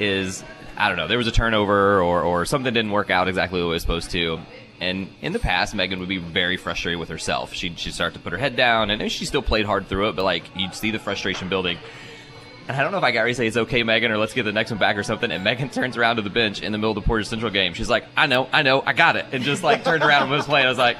Is 0.00 0.44
I 0.78 0.88
don't 0.88 0.96
know. 0.96 1.08
There 1.08 1.18
was 1.18 1.26
a 1.26 1.32
turnover 1.32 2.00
or, 2.00 2.22
or 2.22 2.44
something 2.44 2.72
didn't 2.72 2.92
work 2.92 3.10
out 3.10 3.28
exactly 3.28 3.60
the 3.60 3.66
way 3.66 3.70
it 3.72 3.74
was 3.74 3.82
supposed 3.82 4.10
to. 4.12 4.38
And 4.80 5.08
in 5.20 5.32
the 5.32 5.40
past, 5.40 5.74
Megan 5.74 5.98
would 5.98 6.08
be 6.08 6.18
very 6.18 6.56
frustrated 6.56 7.00
with 7.00 7.08
herself. 7.08 7.52
She'd, 7.52 7.78
she'd 7.80 7.94
start 7.94 8.14
to 8.14 8.20
put 8.20 8.32
her 8.32 8.38
head 8.38 8.54
down, 8.54 8.90
and 8.90 9.10
she 9.10 9.24
still 9.24 9.42
played 9.42 9.66
hard 9.66 9.88
through 9.88 10.10
it, 10.10 10.16
but 10.16 10.24
like 10.24 10.44
you'd 10.56 10.72
see 10.72 10.92
the 10.92 11.00
frustration 11.00 11.48
building. 11.48 11.78
And 12.68 12.76
I 12.76 12.82
don't 12.82 12.92
know 12.92 12.98
if 12.98 13.02
I 13.04 13.10
got 13.12 13.24
to 13.24 13.34
say 13.34 13.46
it's 13.46 13.56
okay, 13.56 13.82
Megan, 13.82 14.12
or 14.12 14.18
let's 14.18 14.34
get 14.34 14.42
the 14.44 14.52
next 14.52 14.70
one 14.70 14.78
back 14.78 14.96
or 14.98 15.02
something. 15.02 15.30
And 15.32 15.42
Megan 15.44 15.68
turns 15.70 15.96
around 15.96 16.16
to 16.16 16.22
the 16.22 16.30
bench 16.30 16.60
in 16.62 16.70
the 16.70 16.78
middle 16.78 16.90
of 16.90 16.96
the 16.96 17.00
Portage 17.00 17.26
Central 17.26 17.50
game. 17.50 17.72
She's 17.72 17.88
like, 17.88 18.04
I 18.16 18.26
know, 18.26 18.46
I 18.52 18.62
know, 18.62 18.82
I 18.86 18.92
got 18.92 19.16
it. 19.16 19.24
And 19.32 19.42
just 19.42 19.62
like 19.64 19.82
turned 19.84 20.04
around 20.04 20.24
and 20.24 20.30
was 20.30 20.44
playing. 20.44 20.66
I 20.66 20.68
was 20.68 20.78
like, 20.78 20.98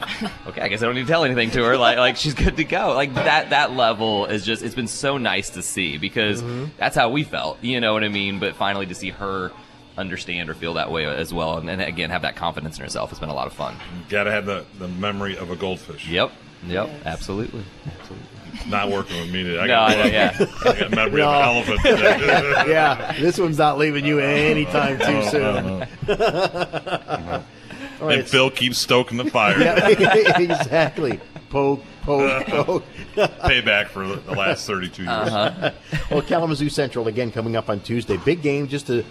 okay, 0.49 0.63
I 0.63 0.69
guess 0.69 0.83
I 0.83 0.87
don't 0.87 0.95
need 0.97 1.03
to 1.03 1.07
tell 1.07 1.23
anything 1.25 1.51
to 1.53 1.63
her. 1.65 1.77
Like, 1.77 1.99
like 1.99 2.17
she's 2.17 2.35
good 2.35 2.57
to 2.57 2.65
go. 2.65 2.95
Like 2.95 3.15
that, 3.15 3.51
that 3.51 3.73
level 3.75 4.25
is 4.27 4.45
just, 4.45 4.63
it's 4.63 4.75
been 4.75 4.89
so 4.89 5.19
nice 5.19 5.51
to 5.51 5.63
see 5.63 5.99
because 5.99 6.43
Mhm. 6.43 6.71
that's 6.79 6.97
how 6.97 7.11
we 7.11 7.23
felt. 7.23 7.63
You 7.63 7.81
know 7.81 7.93
what 7.93 8.03
I 8.03 8.09
mean? 8.09 8.39
But 8.41 8.57
finally 8.57 8.87
to 8.87 8.95
see 8.95 9.11
her 9.11 9.53
understand 9.99 10.49
or 10.49 10.55
feel 10.55 10.75
that 10.75 10.91
way 10.91 11.05
as 11.05 11.35
well. 11.35 11.59
And, 11.59 11.69
and 11.69 11.83
again, 11.83 12.11
have 12.11 12.23
that 12.23 12.37
confidence 12.37 12.79
in 12.79 12.85
herself. 12.85 13.11
It's 13.11 13.21
been 13.21 13.29
a 13.29 13.35
lot 13.35 13.47
of 13.47 13.53
fun. 13.53 13.75
You 13.75 14.05
Gotta 14.09 14.31
have 14.31 14.47
the, 14.47 14.65
the 14.79 14.89
memory 14.89 15.37
of 15.37 15.51
a 15.51 15.57
goldfish. 15.57 16.09
Yep. 16.09 16.33
Yep. 16.67 16.91
Absolutely. 17.05 17.63
Absolutely. 17.87 18.27
Not 18.69 18.91
working 18.91 19.21
with 19.21 19.33
me 19.33 19.43
today. 19.45 19.59
I 19.61 19.67
No, 19.67 19.69
got, 19.69 19.91
I 19.91 19.95
know, 19.97 20.05
yeah. 20.07 20.47
I 20.65 20.79
got 20.81 20.91
memory 20.91 21.21
No. 21.21 21.29
of 21.31 21.35
an 21.37 21.43
elephant. 21.57 21.81
today. 21.83 22.65
yeah, 22.73 23.13
this 23.21 23.39
one's 23.39 23.59
not 23.59 23.79
leaving 23.79 24.05
you 24.05 24.19
anytime 24.19 24.99
too 24.99 25.05
Oh, 25.07 25.31
soon. 25.31 25.87
oh, 26.09 27.45
All 28.01 28.07
right, 28.07 28.19
and 28.21 28.29
Phil 28.29 28.51
keeps 28.51 28.79
stoking 28.79 29.19
the 29.19 29.25
fire. 29.31 29.61
Yeah, 29.61 29.89
exactly. 30.39 31.21
Poke, 31.51 31.83
poke, 32.03 32.47
poke. 32.47 32.85
Payback 33.17 33.89
for 33.89 34.07
the, 34.07 34.17
the 34.17 34.33
last 34.33 34.67
32 34.67 35.03
years. 35.03 35.11
Uh-huh. 35.13 35.71
well, 36.11 36.23
Kalamazoo 36.23 36.69
Central 36.69 37.09
again 37.09 37.31
coming 37.33 37.57
up 37.57 37.69
on 37.69 37.81
Tuesday. 37.81 38.17
Big 38.19 38.41
game 38.43 38.69
just 38.69 38.87
to 38.89 39.05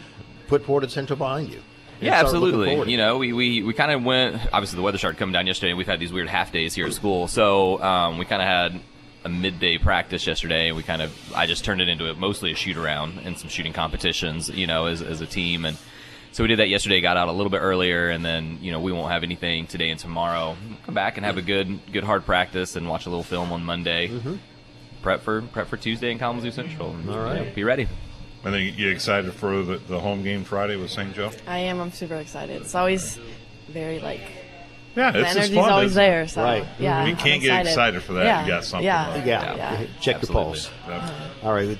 put 0.48 0.64
Portage 0.64 0.92
Central 0.92 1.18
behind 1.18 1.50
you. 1.52 1.62
Yeah, 2.00 2.14
absolutely. 2.14 2.92
You 2.92 2.98
know, 2.98 3.18
we, 3.18 3.34
we, 3.34 3.64
we 3.64 3.74
kind 3.74 3.92
of 3.92 4.04
went. 4.04 4.36
Obviously, 4.54 4.78
the 4.78 4.84
weather 4.84 4.98
started 5.00 5.18
coming 5.18 5.34
down 5.34 5.48
yesterday. 5.48 5.72
And 5.72 5.78
we've 5.78 5.88
had 5.88 6.00
these 6.00 6.14
weird 6.14 6.30
half 6.30 6.52
days 6.52 6.76
here 6.76 6.86
at 6.86 6.94
school, 6.94 7.28
so 7.28 7.82
um, 7.82 8.18
we 8.20 8.26
kind 8.26 8.42
of 8.42 8.48
had 8.48 8.82
a 9.26 9.30
midday 9.30 9.78
practice 9.80 10.28
yesterday, 10.28 10.68
and 10.68 10.78
we 10.78 10.84
kind 10.84 11.02
of 11.02 11.12
I 11.36 11.48
just 11.48 11.66
turned 11.66 11.82
it 11.82 11.90
into 11.90 12.10
a, 12.10 12.14
mostly 12.14 12.52
a 12.52 12.56
shoot 12.56 12.78
around 12.78 13.20
and 13.26 13.38
some 13.38 13.50
shooting 13.50 13.74
competitions. 13.74 14.48
You 14.50 14.68
know, 14.68 14.86
as 14.86 15.02
as 15.02 15.22
a 15.22 15.26
team, 15.26 15.66
and 15.66 15.76
so 16.32 16.44
we 16.44 16.48
did 16.50 16.60
that 16.60 16.70
yesterday. 16.70 17.02
Got 17.02 17.18
out 17.18 17.30
a 17.30 17.32
little 17.32 17.50
bit 17.50 17.62
earlier, 17.62 18.10
and 18.10 18.24
then 18.24 18.60
you 18.62 18.72
know 18.72 18.80
we 18.80 18.92
won't 18.92 19.12
have 19.12 19.24
anything 19.24 19.66
today 19.66 19.90
and 19.90 20.00
tomorrow. 20.00 20.56
Come 20.86 20.94
back 20.94 21.18
and 21.18 21.26
have 21.26 21.38
a 21.38 21.42
good 21.42 21.80
good 21.92 22.04
hard 22.04 22.26
practice 22.26 22.76
and 22.76 22.88
watch 22.88 23.08
a 23.08 23.10
little 23.10 23.24
film 23.24 23.52
on 23.52 23.64
Monday. 23.64 24.08
Mhm. 24.10 24.38
Prep 25.02 25.22
for 25.22 25.42
prep 25.42 25.68
for 25.68 25.78
Tuesday 25.78 26.12
in 26.12 26.20
Kalamazoo 26.20 26.52
Central. 26.52 26.96
All 27.10 27.20
right. 27.20 27.56
be 27.56 27.64
ready. 27.64 27.88
I 28.44 28.52
think 28.52 28.78
you 28.78 28.90
excited 28.90 29.34
for 29.34 29.62
the, 29.64 29.78
the 29.78 30.00
home 30.00 30.24
game 30.24 30.44
Friday 30.44 30.76
with 30.78 30.90
St. 30.92 31.14
Joe? 31.14 31.32
I 31.48 31.60
am. 31.60 31.80
I'm 31.82 31.92
super 31.92 32.16
excited. 32.16 32.62
It's 32.62 32.76
always 32.76 33.20
very 33.68 34.00
like. 34.00 34.22
Yeah, 34.96 35.12
the 35.12 35.20
it's 35.20 35.28
just 35.28 35.38
energy's 35.38 35.58
fun, 35.58 35.70
always 35.72 35.94
there. 35.94 36.28
So 36.28 36.42
Right. 36.42 36.66
yeah, 36.80 37.04
We 37.04 37.12
I'm 37.12 37.18
can't 37.18 37.42
get 37.42 37.66
excited 37.68 38.02
for 38.02 38.14
that. 38.14 38.26
Yeah. 38.26 38.42
You 38.44 38.48
got 38.48 38.64
something 38.66 38.86
Yeah. 38.86 39.08
like- 39.10 39.26
Yeah. 39.26 39.56
Yeah. 39.56 39.78
Check 40.02 40.16
Absolutely. 40.16 40.28
the 40.28 40.34
pulse. 40.34 40.70
Yeah. 40.88 41.12
All 41.44 41.54
right. 41.54 41.78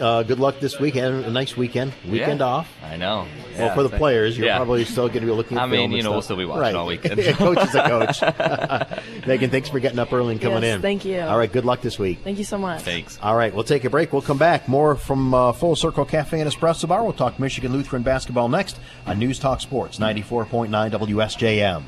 Uh, 0.00 0.22
good 0.22 0.40
luck 0.40 0.58
this 0.60 0.78
weekend. 0.80 1.24
A 1.26 1.30
nice 1.30 1.56
weekend. 1.56 1.92
Weekend 2.08 2.40
Yeah. 2.40 2.46
off. 2.46 2.68
I 2.82 2.96
know. 2.96 3.26
Well, 3.56 3.66
Yeah, 3.68 3.74
for 3.74 3.82
the 3.82 3.88
thank- 3.90 3.98
players, 4.00 4.38
you're 4.38 4.46
yeah. 4.46 4.56
probably 4.56 4.84
still 4.84 5.08
going 5.08 5.20
to 5.20 5.26
be 5.26 5.32
looking. 5.32 5.58
At 5.58 5.64
I 5.64 5.66
mean, 5.66 5.80
film 5.80 5.90
you 5.92 5.96
and 5.98 6.04
know, 6.06 6.10
we'll 6.12 6.22
still 6.22 6.36
be 6.36 6.44
watching 6.44 6.60
right. 6.62 6.74
all 6.74 6.86
weekend. 6.86 7.20
coach 7.36 7.58
is 7.58 7.74
a 7.74 7.82
coach. 7.82 8.22
Megan, 9.26 9.50
thanks 9.50 9.68
for 9.68 9.78
getting 9.80 9.98
up 9.98 10.12
early 10.12 10.32
and 10.32 10.40
coming 10.40 10.62
Yes, 10.62 10.76
in. 10.76 10.82
thank 10.82 11.04
you. 11.04 11.20
All 11.20 11.36
right. 11.36 11.50
Good 11.52 11.64
luck 11.64 11.80
this 11.82 11.98
week. 11.98 12.20
Thank 12.24 12.38
you 12.38 12.44
so 12.44 12.56
much. 12.58 12.82
Thanks. 12.82 13.18
All 13.22 13.36
right, 13.36 13.54
we'll 13.54 13.64
take 13.64 13.84
a 13.84 13.90
break. 13.90 14.12
We'll 14.12 14.22
come 14.22 14.38
back. 14.38 14.68
More 14.68 14.94
from 14.96 15.34
uh, 15.34 15.52
Full 15.52 15.76
Circle 15.76 16.04
Cafe 16.06 16.40
and 16.40 16.50
Espresso 16.50 16.88
Bar. 16.88 17.02
We'll 17.04 17.12
talk 17.12 17.38
Michigan 17.38 17.72
Lutheran 17.72 18.02
basketball 18.02 18.48
next 18.48 18.78
on 19.06 19.18
News 19.18 19.38
Talk 19.38 19.60
Sports 19.60 19.98
94.9 19.98 20.68
WSJM. 20.90 21.82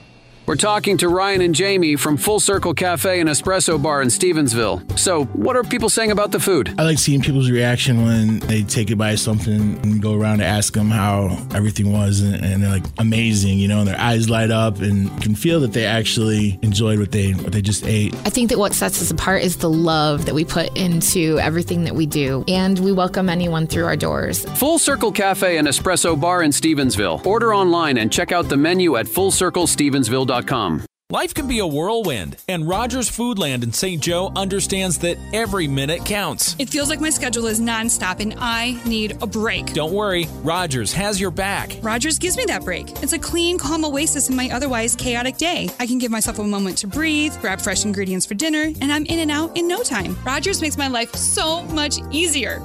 We're 0.45 0.57
talking 0.57 0.97
to 0.99 1.09
Ryan 1.09 1.41
and 1.41 1.55
Jamie 1.55 1.95
from 1.95 2.17
Full 2.17 2.41
Circle 2.41 2.75
Cafe 2.75 3.21
and 3.21 3.29
Espresso 3.31 3.81
Bar 3.81 4.03
in 4.03 4.09
Stevensville. 4.09 4.99
So, 4.99 5.25
what 5.27 5.55
are 5.55 5.63
people 5.63 5.89
saying 5.89 6.11
about 6.11 6.33
the 6.33 6.41
food? 6.41 6.75
I 6.79 6.83
like 6.83 6.99
seeing 6.99 7.23
people's 7.23 7.49
reaction 7.49 8.05
when 8.05 8.41
they 8.41 8.65
take 8.65 8.91
it 8.91 8.97
by 8.97 9.15
something 9.15 9.79
and 9.85 10.03
go 10.03 10.15
around 10.15 10.35
and 10.35 10.43
ask 10.43 10.75
them 10.75 10.91
how 10.91 11.39
everything 11.55 11.93
was, 11.93 12.21
and, 12.21 12.45
and 12.45 12.61
they're 12.61 12.71
like 12.71 12.83
amazing, 12.99 13.61
you 13.61 13.69
know, 13.69 13.79
and 13.79 13.89
their 13.89 13.99
eyes 14.01 14.29
light 14.29 14.51
up 14.51 14.81
and 14.81 15.09
can 15.23 15.37
feel 15.37 15.61
that 15.61 15.75
they 15.75 15.87
actually 15.87 16.59
enjoyed 16.61 16.99
what 16.99 17.13
they 17.13 17.31
what 17.35 17.53
they 17.53 17.63
just 17.63 17.87
ate. 17.87 18.13
I 18.27 18.31
think 18.31 18.51
that 18.51 18.59
what 18.59 18.73
sets 18.75 19.01
us 19.01 19.13
apart 19.13 19.43
is 19.43 19.59
the 19.59 19.71
love 19.71 20.27
that 20.27 20.35
we 20.35 20.45
put 20.45 20.77
into 20.77 21.39
everything 21.39 21.85
that 21.85 21.95
we 21.95 22.05
do, 22.05 22.45
and 22.49 22.81
we 22.81 22.91
welcome 22.91 23.29
anyone 23.29 23.69
through 23.69 23.85
our 23.85 23.97
doors. 23.97 24.45
Full 24.59 24.81
Circle 24.81 25.13
Cafe 25.13 25.57
and 25.57 25.69
Espresso 25.69 26.21
Bar 26.21 26.43
in 26.43 26.51
Stevensville. 26.51 27.25
Order 27.25 27.55
online 27.55 27.97
and 27.97 28.11
check 28.11 28.33
out 28.33 28.49
the 28.49 28.57
menu 28.57 28.97
at 28.97 29.07
fullcirclestevensville.com 29.07 30.32
gmail.com. 30.33 30.92
Life 31.13 31.35
can 31.35 31.47
be 31.47 31.59
a 31.59 31.67
whirlwind, 31.67 32.39
and 32.49 32.67
Rogers 32.67 33.11
Foodland 33.11 33.63
in 33.65 33.75
St. 33.75 34.03
Joe 34.03 34.33
understands 34.35 34.97
that 35.01 35.19
every 35.35 35.69
minute 35.69 36.07
counts. 36.07 36.57
It 36.59 36.71
feels 36.71 36.89
like 36.89 37.03
my 37.03 37.11
schedule 37.11 37.49
is 37.49 37.61
nonstop 37.61 38.21
and 38.21 38.35
I 38.39 38.81
need 38.87 39.23
a 39.23 39.27
break. 39.27 39.75
Don't 39.75 39.93
worry, 39.93 40.27
Rogers 40.43 40.91
has 40.95 41.21
your 41.21 41.31
back. 41.31 41.77
Rogers 41.83 42.19
gives 42.19 42.39
me 42.39 42.47
that 42.47 42.65
break. 42.65 43.03
It's 43.03 43.13
a 43.13 43.19
clean, 43.19 43.59
calm 43.59 43.85
oasis 43.85 44.31
in 44.31 44.37
my 44.37 44.49
otherwise 44.55 44.97
chaotic 44.97 45.37
day. 45.37 45.69
I 45.79 45.87
can 45.87 45.99
give 45.99 46.11
myself 46.11 46.39
a 46.39 46.45
moment 46.45 46.79
to 46.79 46.87
breathe, 46.87 47.39
grab 47.43 47.61
fresh 47.61 47.85
ingredients 47.85 48.25
for 48.25 48.33
dinner, 48.33 48.73
and 48.81 48.91
I'm 48.91 49.05
in 49.05 49.19
and 49.19 49.31
out 49.31 49.55
in 49.55 49.69
no 49.69 49.83
time. 49.83 50.17
Rogers 50.25 50.63
makes 50.63 50.79
my 50.79 50.89
life 50.89 51.15
so 51.15 51.63
much 51.65 51.99
easier. 52.11 52.61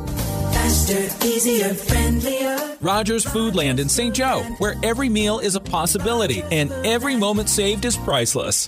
Faster, 0.53 1.25
easier, 1.25 1.73
friendlier. 1.73 2.77
Rogers 2.81 3.25
Foodland 3.25 3.79
in 3.79 3.89
St. 3.89 4.15
Joe, 4.15 4.43
where 4.59 4.75
every 4.83 5.09
meal 5.09 5.39
is 5.39 5.55
a 5.55 5.59
possibility 5.59 6.43
and 6.51 6.71
every 6.85 7.15
moment 7.15 7.49
saved 7.49 7.85
is 7.85 7.97
priceless 7.97 8.36
useless. 8.37 8.67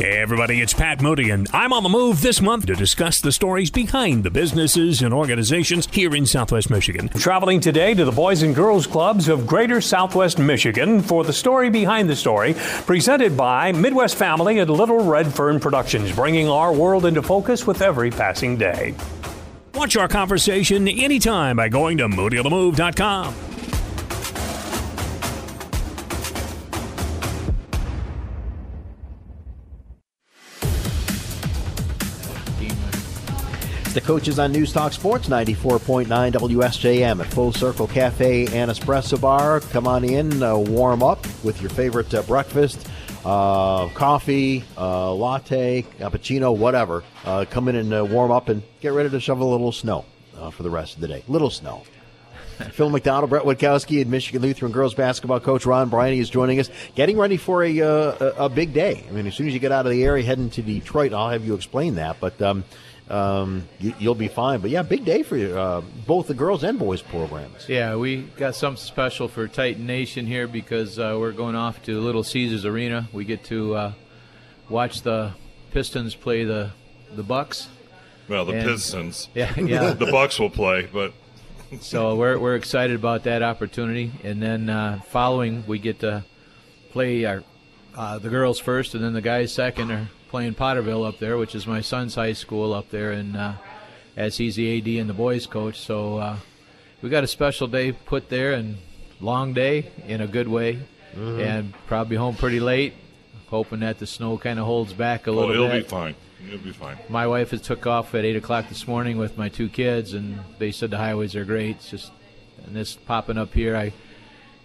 Hey 0.00 0.16
everybody, 0.16 0.62
it's 0.62 0.72
Pat 0.72 1.02
Moody, 1.02 1.28
and 1.28 1.46
I'm 1.52 1.74
on 1.74 1.82
the 1.82 1.90
move 1.90 2.22
this 2.22 2.40
month 2.40 2.64
to 2.68 2.74
discuss 2.74 3.20
the 3.20 3.30
stories 3.30 3.70
behind 3.70 4.24
the 4.24 4.30
businesses 4.30 5.02
and 5.02 5.12
organizations 5.12 5.86
here 5.92 6.14
in 6.14 6.24
Southwest 6.24 6.70
Michigan. 6.70 7.10
Traveling 7.10 7.60
today 7.60 7.92
to 7.92 8.06
the 8.06 8.10
Boys 8.10 8.42
and 8.42 8.54
Girls 8.54 8.86
Clubs 8.86 9.28
of 9.28 9.46
Greater 9.46 9.78
Southwest 9.82 10.38
Michigan 10.38 11.02
for 11.02 11.22
the 11.22 11.34
story 11.34 11.68
behind 11.68 12.08
the 12.08 12.16
story, 12.16 12.54
presented 12.86 13.36
by 13.36 13.72
Midwest 13.72 14.16
Family 14.16 14.60
and 14.60 14.70
Little 14.70 15.04
Red 15.04 15.30
Fern 15.34 15.60
Productions, 15.60 16.10
bringing 16.12 16.48
our 16.48 16.72
world 16.72 17.04
into 17.04 17.20
focus 17.20 17.66
with 17.66 17.82
every 17.82 18.10
passing 18.10 18.56
day. 18.56 18.94
Watch 19.74 19.98
our 19.98 20.08
conversation 20.08 20.88
anytime 20.88 21.56
by 21.56 21.68
going 21.68 21.98
to 21.98 22.08
moodyonthemove.com. 22.08 23.49
the 34.00 34.06
coaches 34.06 34.38
on 34.38 34.52
News 34.52 34.72
Talk 34.72 34.92
Sports 34.92 35.28
94.9 35.28 36.06
WSJM 36.06 37.20
at 37.20 37.26
Full 37.26 37.52
Circle 37.52 37.86
Cafe 37.88 38.46
and 38.46 38.70
Espresso 38.70 39.20
Bar. 39.20 39.60
Come 39.60 39.86
on 39.86 40.04
in, 40.04 40.42
uh, 40.42 40.56
warm 40.56 41.02
up 41.02 41.26
with 41.44 41.60
your 41.60 41.70
favorite 41.70 42.12
uh, 42.14 42.22
breakfast, 42.22 42.88
uh, 43.24 43.88
coffee, 43.88 44.64
uh, 44.78 45.12
latte, 45.12 45.82
cappuccino, 45.98 46.56
whatever. 46.56 47.04
Uh, 47.24 47.44
come 47.50 47.68
in 47.68 47.76
and 47.76 47.92
uh, 47.92 48.04
warm 48.04 48.30
up 48.30 48.48
and 48.48 48.62
get 48.80 48.92
ready 48.92 49.10
to 49.10 49.20
shovel 49.20 49.50
a 49.50 49.52
little 49.52 49.72
snow 49.72 50.04
uh, 50.38 50.50
for 50.50 50.62
the 50.62 50.70
rest 50.70 50.94
of 50.94 51.00
the 51.00 51.08
day. 51.08 51.22
Little 51.28 51.50
snow. 51.50 51.82
Phil 52.72 52.90
McDonald, 52.90 53.30
Brett 53.30 53.44
Witkowski, 53.44 54.00
and 54.00 54.10
Michigan 54.10 54.42
Lutheran 54.42 54.72
girls 54.72 54.94
basketball 54.94 55.40
coach 55.40 55.66
Ron 55.66 55.90
Briney 55.90 56.20
is 56.20 56.30
joining 56.30 56.60
us, 56.60 56.70
getting 56.94 57.18
ready 57.18 57.36
for 57.36 57.62
a, 57.64 57.80
uh, 57.80 58.16
a 58.20 58.44
a 58.44 58.48
big 58.48 58.72
day. 58.72 59.04
I 59.08 59.12
mean, 59.12 59.26
as 59.26 59.34
soon 59.34 59.48
as 59.48 59.54
you 59.54 59.60
get 59.60 59.72
out 59.72 59.86
of 59.86 59.92
the 59.92 60.04
area, 60.04 60.24
heading 60.24 60.50
to 60.50 60.62
Detroit, 60.62 61.12
I'll 61.12 61.30
have 61.30 61.44
you 61.44 61.54
explain 61.54 61.96
that. 61.96 62.18
But 62.20 62.40
um, 62.42 62.64
um, 63.10 63.68
you, 63.78 63.92
you'll 63.98 64.14
be 64.14 64.28
fine. 64.28 64.60
But 64.60 64.70
yeah, 64.70 64.82
big 64.82 65.04
day 65.04 65.22
for 65.22 65.36
you, 65.36 65.58
uh, 65.58 65.80
both 66.06 66.28
the 66.28 66.34
girls 66.34 66.62
and 66.62 66.78
boys 66.78 67.02
programs. 67.02 67.68
Yeah, 67.68 67.96
we 67.96 68.22
got 68.22 68.54
something 68.54 68.80
special 68.82 69.28
for 69.28 69.48
Titan 69.48 69.86
Nation 69.86 70.26
here 70.26 70.46
because 70.46 70.98
uh, 70.98 71.16
we're 71.18 71.32
going 71.32 71.56
off 71.56 71.82
to 71.82 72.00
Little 72.00 72.22
Caesars 72.22 72.64
Arena. 72.64 73.08
We 73.12 73.24
get 73.24 73.44
to 73.44 73.74
uh, 73.74 73.92
watch 74.68 75.02
the 75.02 75.32
Pistons 75.72 76.14
play 76.14 76.44
the 76.44 76.70
the 77.14 77.22
Bucks. 77.22 77.68
Well, 78.28 78.44
the 78.44 78.52
And- 78.54 78.68
Pistons. 78.68 79.28
Yeah, 79.34 79.52
yeah. 79.58 79.92
the 79.94 80.06
Bucks 80.06 80.38
will 80.38 80.50
play, 80.50 80.88
but 80.92 81.12
so 81.80 82.14
we're 82.14 82.38
we're 82.38 82.54
excited 82.56 82.94
about 82.96 83.24
that 83.24 83.42
opportunity. 83.42 84.12
And 84.22 84.40
then 84.40 84.70
uh, 84.70 85.00
following, 85.08 85.64
we 85.66 85.78
get 85.78 85.98
to 86.00 86.24
play 86.92 87.24
our 87.24 87.42
uh, 87.96 88.18
the 88.18 88.28
girls 88.28 88.60
first, 88.60 88.94
and 88.94 89.02
then 89.02 89.12
the 89.14 89.20
guys 89.20 89.52
second 89.52 89.90
are 89.90 90.08
playing 90.30 90.54
Potterville 90.54 91.06
up 91.06 91.18
there, 91.18 91.36
which 91.36 91.54
is 91.54 91.66
my 91.66 91.80
son's 91.80 92.14
high 92.14 92.32
school 92.32 92.72
up 92.72 92.90
there, 92.90 93.12
and 93.12 93.36
uh, 93.36 93.52
as 94.16 94.36
he's 94.38 94.56
the 94.56 94.78
AD 94.78 94.86
and 95.00 95.10
the 95.10 95.14
boys 95.14 95.46
coach. 95.46 95.78
So 95.80 96.16
uh, 96.18 96.36
we 97.02 97.10
got 97.10 97.24
a 97.24 97.26
special 97.28 97.66
day 97.66 97.92
put 97.92 98.28
there 98.28 98.52
and 98.52 98.76
long 99.20 99.52
day 99.52 99.90
in 100.06 100.20
a 100.20 100.26
good 100.26 100.48
way, 100.48 100.78
Mhm. 101.16 101.44
and 101.44 101.74
probably 101.86 102.16
home 102.16 102.36
pretty 102.36 102.60
late, 102.60 102.94
hoping 103.48 103.80
that 103.80 103.98
the 103.98 104.06
snow 104.06 104.38
kind 104.38 104.58
of 104.60 104.64
holds 104.66 104.92
back 104.92 105.26
a 105.26 105.30
little. 105.32 105.50
Oh, 105.50 105.52
it'll 105.52 105.68
bit. 105.68 105.84
be 105.84 105.88
fine. 105.88 106.14
It'll 106.46 106.58
be 106.60 106.72
fine. 106.72 106.96
My 107.08 107.26
wife 107.26 107.50
has 107.50 107.60
took 107.60 107.86
off 107.86 108.14
at 108.14 108.24
eight 108.24 108.36
o'clock 108.36 108.68
this 108.68 108.86
morning 108.88 109.18
with 109.18 109.36
my 109.36 109.48
two 109.48 109.68
kids, 109.68 110.14
and 110.14 110.38
they 110.58 110.70
said 110.70 110.90
the 110.90 110.96
highways 110.98 111.34
are 111.36 111.44
great. 111.44 111.76
It's 111.76 111.90
just 111.90 112.12
and 112.64 112.74
this 112.76 112.94
popping 112.94 113.36
up 113.38 113.52
here. 113.52 113.76
I 113.76 113.92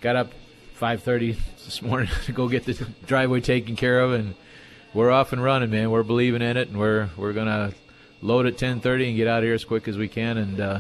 got 0.02 0.16
up 0.16 0.32
five 0.74 1.02
thirty 1.02 1.36
this 1.66 1.82
morning 1.82 2.10
to 2.26 2.32
go 2.32 2.48
get 2.48 2.66
the 2.66 2.74
driveway 3.08 3.42
taken 3.42 3.76
care 3.76 4.00
of, 4.02 4.14
and 4.14 4.36
we're 4.96 5.12
off 5.12 5.32
and 5.34 5.44
running, 5.44 5.70
man. 5.70 5.92
We're 5.92 6.04
believing 6.04 6.42
in 6.42 6.58
it, 6.58 6.70
and 6.70 6.80
we're 6.80 7.10
we're 7.18 7.34
gonna 7.34 7.74
load 8.22 8.48
at 8.48 8.58
ten 8.58 8.80
thirty 8.80 9.08
and 9.10 9.16
get 9.18 9.28
out 9.28 9.40
of 9.40 9.44
here 9.44 9.54
as 9.54 9.64
quick 9.66 9.88
as 9.88 9.98
we 9.98 10.08
can. 10.08 10.38
And 10.38 10.60
uh, 10.60 10.80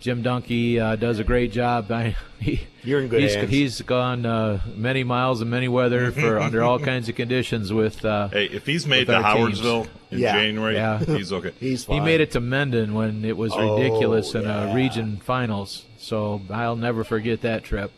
Jim 0.00 0.22
Dunkey 0.22 0.78
uh, 0.80 0.96
does 0.96 1.18
a 1.18 1.24
great 1.24 1.52
job. 1.52 1.90
I, 1.92 2.16
he, 2.40 2.60
You're 2.82 3.00
in 3.00 3.08
good 3.08 3.20
he's, 3.20 3.34
hands. 3.34 3.50
He's 3.50 3.82
gone 3.82 4.24
uh, 4.24 4.60
many 4.74 5.04
miles 5.04 5.40
and 5.40 5.50
many 5.50 5.68
weather 5.68 6.10
for 6.12 6.38
under 6.40 6.62
all 6.62 6.78
kinds 6.78 7.08
of 7.08 7.14
conditions 7.16 7.72
with. 7.72 8.04
Uh, 8.04 8.28
Hey, 8.28 8.46
if 8.46 8.64
he's 8.66 8.86
made 8.86 9.08
with 9.08 9.16
to 9.16 9.22
our 9.22 9.36
teams. 9.36 9.60
Howardsville 9.60 9.88
in 10.10 10.18
Yeah. 10.20 10.32
January, 10.32 10.74
yeah. 10.74 10.98
he's 11.04 11.32
okay. 11.32 11.52
He's 11.60 11.84
He 11.84 12.00
made 12.00 12.20
it 12.20 12.30
to 12.32 12.40
Mendon 12.40 12.94
when 12.94 13.24
it 13.24 13.36
was 13.36 13.52
Oh, 13.54 13.76
ridiculous 13.76 14.34
in 14.34 14.46
a 14.46 14.72
region 14.74 15.18
finals. 15.18 15.84
So 15.98 16.40
I'll 16.50 16.76
never 16.76 17.04
forget 17.04 17.42
that 17.42 17.64
trip. 17.64 17.90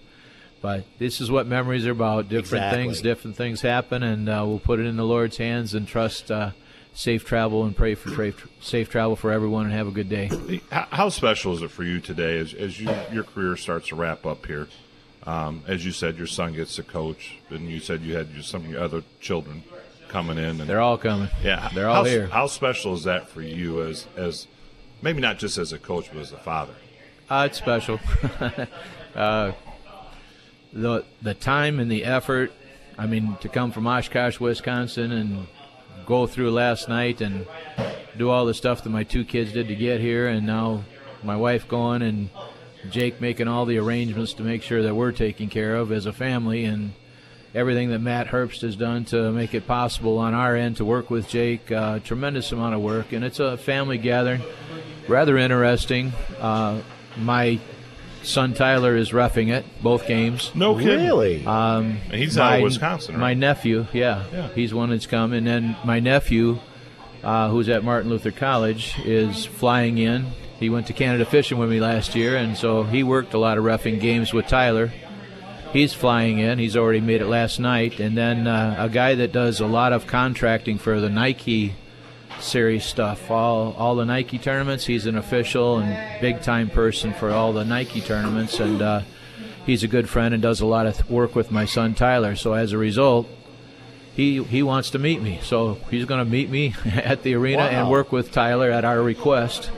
But 0.62 0.85
this 0.99 1.20
is 1.20 1.31
what 1.31 1.47
memories 1.47 1.87
are 1.87 1.93
about. 1.93 2.28
Different 2.28 2.65
Exactly. 2.65 2.82
things, 2.82 3.01
different 3.01 3.37
things 3.37 3.61
happen, 3.62 4.03
and 4.03 4.28
uh, 4.28 4.45
we'll 4.47 4.59
put 4.59 4.78
it 4.78 4.87
in 4.87 4.97
the 4.97 5.05
Lord's 5.05 5.39
hands 5.39 5.74
and 5.74 5.89
trust 5.89 6.31
uh, 6.31 6.51
safe 6.93 7.24
travel 7.24 7.65
and 7.65 7.74
pray 7.74 7.95
for 7.95 8.11
safe, 8.15 8.47
safe 8.61 8.91
travel 8.91 9.16
for 9.16 9.31
everyone 9.31 9.65
and 9.66 9.74
have 9.74 9.89
a 9.89 9.91
good 9.91 10.09
day. 10.09 10.61
How, 10.70 10.87
how 10.91 11.09
special 11.09 11.55
is 11.55 11.62
it 11.62 11.70
for 11.70 11.82
you 11.82 12.01
today 12.01 12.39
as, 12.39 12.53
as 12.53 12.78
you, 12.78 12.91
your 13.11 13.24
career 13.24 13.57
starts 13.57 13.89
to 13.89 13.97
wrap 13.97 14.27
up 14.27 14.45
here? 14.47 14.69
Um, 15.24 15.62
as 15.66 15.85
you 15.85 15.93
said, 15.93 16.16
your 16.16 16.27
son 16.27 16.55
gets 16.55 16.77
to 16.77 16.82
coach, 16.82 17.39
and 17.51 17.69
you 17.69 17.81
said 17.81 18.03
you 18.03 18.16
had 18.16 18.31
your, 18.31 18.43
some 18.43 18.65
of 18.65 18.70
your 18.70 18.82
other 18.82 19.03
children 19.20 19.62
coming 20.09 20.39
in. 20.39 20.61
And, 20.61 20.69
They're 20.69 20.81
all 20.81 20.99
coming. 20.99 21.28
Yeah, 21.43 21.69
They're 21.74 21.89
all 21.89 21.97
how, 21.97 22.05
here. 22.05 22.27
How 22.27 22.47
special 22.47 22.95
is 22.95 23.05
that 23.05 23.28
for 23.28 23.43
you 23.43 23.82
as 23.82 24.07
as 24.16 24.47
maybe 25.03 25.20
not 25.20 25.39
just 25.39 25.59
as 25.59 25.73
a 25.73 25.78
coach, 25.78 26.09
but 26.12 26.20
as 26.20 26.32
a 26.32 26.39
father? 26.39 26.74
Uh, 27.28 27.49
it's 27.49 27.59
special. 27.59 28.01
uh, 29.15 29.53
the 30.72 31.05
the 31.22 31.34
time 31.34 31.80
and 31.80 31.90
the 31.90 32.05
effort. 32.05 32.52
I 32.98 33.06
mean, 33.06 33.36
to 33.40 33.48
come 33.48 33.72
from 33.72 33.86
Oshkosh, 33.86 34.38
Wisconsin, 34.38 35.12
and 35.12 35.47
go 36.06 36.26
through 36.26 36.51
last 36.51 36.88
night 36.88 37.20
and 37.20 37.47
do 38.18 38.28
all 38.28 38.44
the 38.44 38.55
stuff 38.55 38.82
that 38.84 38.90
my 38.90 39.05
two 39.05 39.24
kids 39.24 39.52
did 39.52 39.68
to 39.68 39.74
get 39.74 40.01
here, 40.01 40.28
and 40.28 40.47
now 40.47 40.84
my 41.22 41.36
wife 41.36 41.68
going 41.68 42.02
and 42.02 42.30
Jake 42.90 43.20
making 43.20 43.48
all 43.48 43.64
the 43.64 43.78
arrangements 43.78 44.34
to 44.34 44.42
make 44.42 44.62
sure 44.62 44.82
that 44.82 44.94
we're 44.94 45.12
taken 45.12 45.48
care 45.48 45.76
of 45.76 45.92
as 45.92 46.06
a 46.06 46.12
family, 46.12 46.64
and 46.64 46.92
everything 47.55 47.90
that 47.90 48.01
Matt 48.01 48.28
Herbst 48.28 48.62
has 48.62 48.76
done 48.76 49.05
to 49.06 49.30
make 49.32 49.55
it 49.55 49.66
possible 49.66 50.18
on 50.18 50.34
our 50.34 50.56
end 50.56 50.76
to 50.76 50.84
work 50.84 51.10
with 51.10 51.28
Jake. 51.28 51.70
Uh, 51.70 51.98
tremendous 52.01 52.52
amount 52.52 52.74
of 52.74 52.80
work, 52.80 53.12
and 53.12 53.24
it's 53.24 53.40
a 53.40 53.56
family 53.56 53.98
gathering. 53.98 54.42
Rather 55.09 55.36
interesting. 55.38 56.12
Uh, 56.38 56.80
my 57.16 57.59
son 58.22 58.52
Tyler 58.55 58.97
is 58.97 59.12
roughing 59.12 59.48
it 59.48 59.64
both 59.82 60.06
games. 60.06 60.51
No 60.55 60.74
kidding. 60.76 61.05
Really? 61.05 61.47
Um, 61.47 61.98
And 62.10 62.14
he's 62.20 62.36
out 62.38 62.56
of 62.59 62.62
Wisconsin, 62.62 63.14
right? 63.14 63.20
My 63.20 63.34
nephew, 63.34 63.86
yeah, 63.92 64.24
Yeah. 64.32 64.48
he's 64.55 64.72
one 64.74 64.90
that's 64.90 65.06
come, 65.06 65.32
and 65.32 65.47
then 65.47 65.76
my 65.84 66.01
nephew, 66.01 66.59
uh, 67.24 67.48
who's 67.48 67.68
at 67.68 67.82
Martin 67.84 68.10
Luther 68.10 68.30
College, 68.30 68.94
is 69.05 69.44
flying 69.44 69.98
in. 69.98 70.26
He 70.59 70.68
went 70.68 70.86
to 70.88 70.92
Canada 70.92 71.24
fishing 71.24 71.56
with 71.59 71.70
me 71.70 71.80
last 71.80 72.14
year, 72.14 72.36
and 72.36 72.56
so 72.56 72.82
he 72.82 73.02
worked 73.02 73.32
a 73.32 73.38
lot 73.38 73.56
of 73.59 73.64
roughing 73.64 73.98
games 73.98 74.32
with 74.34 74.47
Tyler. 74.47 74.92
He's 75.72 75.94
flying 75.94 76.38
in. 76.40 76.59
He's 76.59 76.76
already 76.76 77.01
made 77.01 77.20
it 77.20 77.26
last 77.28 77.60
night, 77.60 78.01
and 78.01 78.18
then 78.18 78.47
uh, 78.47 78.74
a 78.78 78.88
guy 78.88 79.14
that 79.14 79.32
does 79.32 79.60
a 79.60 79.66
lot 79.66 79.92
of 79.92 80.06
contracting 80.06 80.78
for 80.78 81.01
the 81.01 81.09
Nike 81.09 81.74
series 82.43 82.85
stuff. 82.85 83.31
All 83.31 83.73
all 83.79 83.95
the 83.95 84.05
Nike 84.05 84.39
tournaments. 84.39 84.87
He's 84.87 85.07
an 85.07 85.17
official 85.17 85.79
and 85.79 86.21
big 86.21 86.43
time 86.43 86.71
person 86.71 87.12
for 87.12 87.31
all 87.31 87.53
the 87.53 87.65
Nike 87.65 88.01
tournaments, 88.01 88.61
and 88.61 88.81
uh, 88.83 89.03
he's 89.67 89.83
a 89.83 89.89
good 89.89 90.09
friend 90.09 90.35
and 90.35 90.43
does 90.43 90.61
a 90.61 90.67
lot 90.67 90.87
of 90.87 91.09
work 91.11 91.35
with 91.35 91.51
my 91.51 91.65
son 91.65 91.95
Tyler. 91.95 92.37
So 92.37 92.55
as 92.55 92.73
a 92.73 92.79
result, 92.79 93.29
he 94.15 94.43
he 94.43 94.62
wants 94.62 94.91
to 94.91 94.99
meet 94.99 95.23
me. 95.23 95.41
So 95.43 95.75
he's 95.91 96.05
going 96.05 96.25
to 96.25 96.31
meet 96.31 96.51
me 96.51 96.75
at 96.85 97.23
the 97.23 97.35
arena 97.35 97.62
and 97.62 97.91
work 97.91 98.12
with 98.12 98.33
Tyler 98.33 98.71
at 98.71 98.85
our 98.85 99.03
request. 99.03 99.71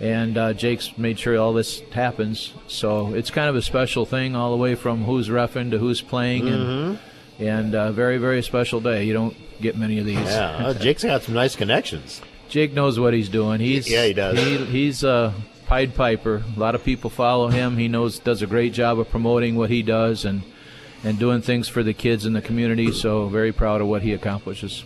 And 0.00 0.36
uh, 0.36 0.52
Jake's 0.54 0.98
made 0.98 1.18
sure 1.18 1.38
all 1.38 1.52
this 1.52 1.80
happens. 1.92 2.52
So 2.66 3.14
it's 3.14 3.30
kind 3.30 3.48
of 3.48 3.56
a 3.56 3.62
special 3.62 4.04
thing, 4.04 4.34
all 4.34 4.50
the 4.50 4.56
way 4.56 4.74
from 4.74 5.04
who's 5.04 5.30
roughing 5.30 5.70
to 5.70 5.78
who's 5.78 6.02
playing, 6.02 6.48
and 6.48 6.98
and 7.38 7.74
uh, 7.74 7.92
very 7.92 8.18
very 8.18 8.42
special 8.42 8.80
day. 8.80 9.04
You 9.04 9.12
don't 9.12 9.36
get 9.60 9.76
many 9.76 9.98
of 9.98 10.06
these. 10.06 10.18
Yeah, 10.18 10.66
uh, 10.66 10.74
Jake's 10.78 11.04
got 11.04 11.22
some 11.22 11.34
nice 11.34 11.56
connections. 11.56 12.20
Jake 12.48 12.72
knows 12.72 13.00
what 13.00 13.14
he's 13.14 13.28
doing. 13.28 13.60
He's 13.60 13.90
Yeah, 13.90 14.06
he 14.06 14.12
does. 14.12 14.38
He, 14.38 14.64
he's 14.64 15.02
a 15.02 15.34
Pied 15.66 15.94
Piper. 15.94 16.42
A 16.56 16.60
lot 16.60 16.74
of 16.74 16.84
people 16.84 17.10
follow 17.10 17.48
him. 17.48 17.76
He 17.76 17.88
knows 17.88 18.18
does 18.18 18.42
a 18.42 18.46
great 18.46 18.72
job 18.72 18.98
of 18.98 19.08
promoting 19.10 19.56
what 19.56 19.70
he 19.70 19.82
does 19.82 20.24
and 20.24 20.42
and 21.02 21.18
doing 21.18 21.42
things 21.42 21.68
for 21.68 21.82
the 21.82 21.92
kids 21.92 22.26
in 22.26 22.32
the 22.32 22.42
community. 22.42 22.92
So 22.92 23.28
very 23.28 23.52
proud 23.52 23.80
of 23.80 23.86
what 23.88 24.02
he 24.02 24.12
accomplishes. 24.12 24.84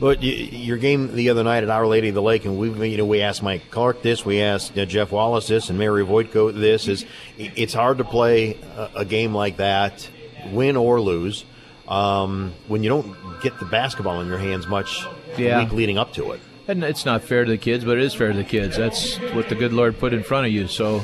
But 0.00 0.22
your 0.22 0.76
game 0.76 1.14
the 1.14 1.30
other 1.30 1.44
night 1.44 1.62
at 1.62 1.70
Our 1.70 1.86
Lady 1.86 2.08
of 2.08 2.14
the 2.14 2.22
Lake, 2.22 2.44
and 2.44 2.58
we 2.58 2.90
you 2.90 2.96
know 2.96 3.06
we 3.06 3.22
asked 3.22 3.42
Mike 3.42 3.70
Clark 3.70 4.02
this, 4.02 4.24
we 4.24 4.42
asked 4.42 4.76
uh, 4.76 4.84
Jeff 4.84 5.12
Wallace 5.12 5.46
this, 5.46 5.70
and 5.70 5.78
Mary 5.78 6.04
Voitko 6.04 6.52
this. 6.52 6.88
Is 6.88 7.06
it's 7.38 7.74
hard 7.74 7.98
to 7.98 8.04
play 8.04 8.58
a, 8.76 8.90
a 8.96 9.04
game 9.04 9.34
like 9.34 9.58
that, 9.58 10.08
win 10.50 10.76
or 10.76 11.00
lose, 11.00 11.44
um, 11.88 12.52
when 12.68 12.82
you 12.82 12.88
don't 12.88 13.14
get 13.42 13.58
the 13.58 13.64
basketball 13.66 14.20
in 14.20 14.26
your 14.28 14.38
hands 14.38 14.66
much 14.66 15.04
the 15.36 15.42
Yeah. 15.42 15.58
week 15.62 15.72
leading 15.72 15.98
up 15.98 16.12
to 16.14 16.32
it. 16.32 16.40
And 16.66 16.82
it's 16.82 17.04
not 17.04 17.22
fair 17.22 17.44
to 17.44 17.50
the 17.50 17.58
kids, 17.58 17.84
but 17.84 17.98
it 17.98 18.04
is 18.04 18.14
fair 18.14 18.28
to 18.32 18.36
the 18.38 18.44
kids. 18.44 18.76
That's 18.76 19.16
what 19.34 19.48
the 19.50 19.54
good 19.54 19.72
Lord 19.72 19.98
put 19.98 20.14
in 20.14 20.22
front 20.22 20.46
of 20.46 20.52
you. 20.52 20.66
So 20.66 21.02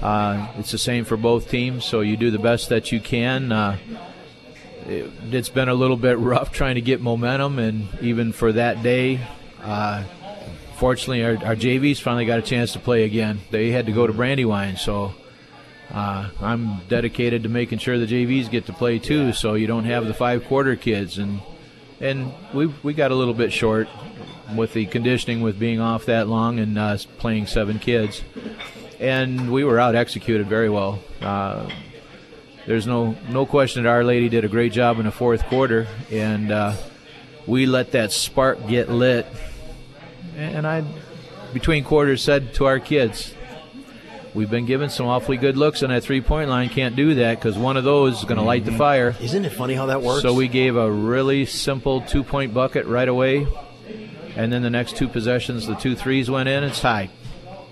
uh, 0.00 0.48
it's 0.58 0.70
the 0.70 0.78
same 0.78 1.04
for 1.04 1.16
both 1.18 1.50
teams. 1.50 1.84
So 1.84 2.00
you 2.00 2.16
do 2.16 2.30
the 2.30 2.38
best 2.38 2.70
that 2.70 2.92
you 2.92 3.00
can. 3.00 3.52
Uh, 3.52 3.76
it, 4.88 5.10
it's 5.30 5.48
been 5.50 5.68
a 5.68 5.74
little 5.74 5.96
bit 5.98 6.18
rough 6.18 6.50
trying 6.52 6.76
to 6.76 6.80
get 6.80 7.00
momentum, 7.02 7.58
and 7.58 7.88
even 8.00 8.32
for 8.32 8.52
that 8.52 8.82
day, 8.82 9.20
uh, 9.62 10.04
fortunately, 10.76 11.24
our, 11.24 11.32
our 11.44 11.56
JVs 11.56 12.00
finally 12.00 12.24
got 12.24 12.38
a 12.38 12.42
chance 12.42 12.72
to 12.74 12.78
play 12.78 13.02
again. 13.04 13.40
They 13.50 13.70
had 13.72 13.86
to 13.86 13.92
go 13.92 14.06
to 14.06 14.12
Brandywine, 14.12 14.76
so 14.76 15.12
uh, 15.92 16.28
I'm 16.40 16.80
dedicated 16.88 17.44
to 17.44 17.48
making 17.48 17.78
sure 17.78 17.98
the 17.98 18.06
JVs 18.06 18.50
get 18.50 18.66
to 18.66 18.72
play 18.72 18.98
too. 18.98 19.32
So 19.32 19.54
you 19.54 19.66
don't 19.66 19.84
have 19.84 20.06
the 20.06 20.14
five 20.14 20.44
quarter 20.44 20.76
kids, 20.76 21.18
and 21.18 21.40
and 22.00 22.32
we 22.52 22.66
we 22.82 22.92
got 22.92 23.10
a 23.10 23.14
little 23.14 23.34
bit 23.34 23.52
short 23.52 23.88
with 24.54 24.72
the 24.72 24.86
conditioning 24.86 25.40
with 25.40 25.58
being 25.58 25.80
off 25.80 26.06
that 26.06 26.28
long 26.28 26.58
and 26.58 26.78
uh, 26.78 26.96
playing 27.18 27.46
seven 27.46 27.78
kids, 27.78 28.22
and 28.98 29.52
we 29.52 29.64
were 29.64 29.78
out 29.78 29.94
executed 29.94 30.46
very 30.46 30.68
well. 30.68 30.98
Uh, 31.20 31.68
there's 32.66 32.86
no 32.86 33.16
no 33.28 33.46
question 33.46 33.84
that 33.84 33.88
Our 33.88 34.02
Lady 34.02 34.28
did 34.28 34.44
a 34.44 34.48
great 34.48 34.72
job 34.72 34.98
in 34.98 35.04
the 35.04 35.12
fourth 35.12 35.44
quarter, 35.46 35.86
and 36.10 36.50
uh, 36.50 36.74
we 37.46 37.66
let 37.66 37.92
that 37.92 38.10
spark 38.12 38.66
get 38.66 38.88
lit. 38.88 39.26
And 40.36 40.66
I, 40.66 40.84
between 41.54 41.84
quarters, 41.84 42.22
said 42.22 42.54
to 42.54 42.66
our 42.66 42.80
kids, 42.80 43.32
"We've 44.36 44.50
been 44.50 44.66
given 44.66 44.90
some 44.90 45.06
awfully 45.06 45.38
good 45.38 45.56
looks 45.56 45.82
on 45.82 45.88
that 45.88 46.04
three 46.04 46.20
point 46.20 46.50
line. 46.50 46.68
Can't 46.68 46.94
do 46.94 47.14
that 47.14 47.40
because 47.40 47.56
one 47.56 47.76
of 47.76 47.84
those 47.84 48.18
is 48.18 48.24
going 48.24 48.38
to 48.38 48.44
light 48.44 48.64
the 48.64 48.72
fire." 48.72 49.16
Isn't 49.20 49.44
it 49.44 49.50
funny 49.50 49.74
how 49.74 49.86
that 49.86 50.02
works? 50.02 50.22
So 50.22 50.34
we 50.34 50.46
gave 50.46 50.76
a 50.76 50.90
really 50.90 51.46
simple 51.46 52.02
two 52.02 52.22
point 52.22 52.52
bucket 52.52 52.86
right 52.86 53.08
away, 53.08 53.48
and 54.36 54.52
then 54.52 54.62
the 54.62 54.70
next 54.70 54.96
two 54.96 55.08
possessions, 55.08 55.66
the 55.66 55.74
two 55.74 55.96
threes 55.96 56.30
went 56.30 56.48
in. 56.48 56.62
It's 56.62 56.80
tied. 56.80 57.10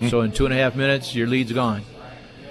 So 0.08 0.22
in 0.22 0.32
two 0.32 0.46
and 0.46 0.52
a 0.54 0.56
half 0.56 0.74
minutes, 0.74 1.14
your 1.14 1.26
lead's 1.26 1.52
gone, 1.52 1.82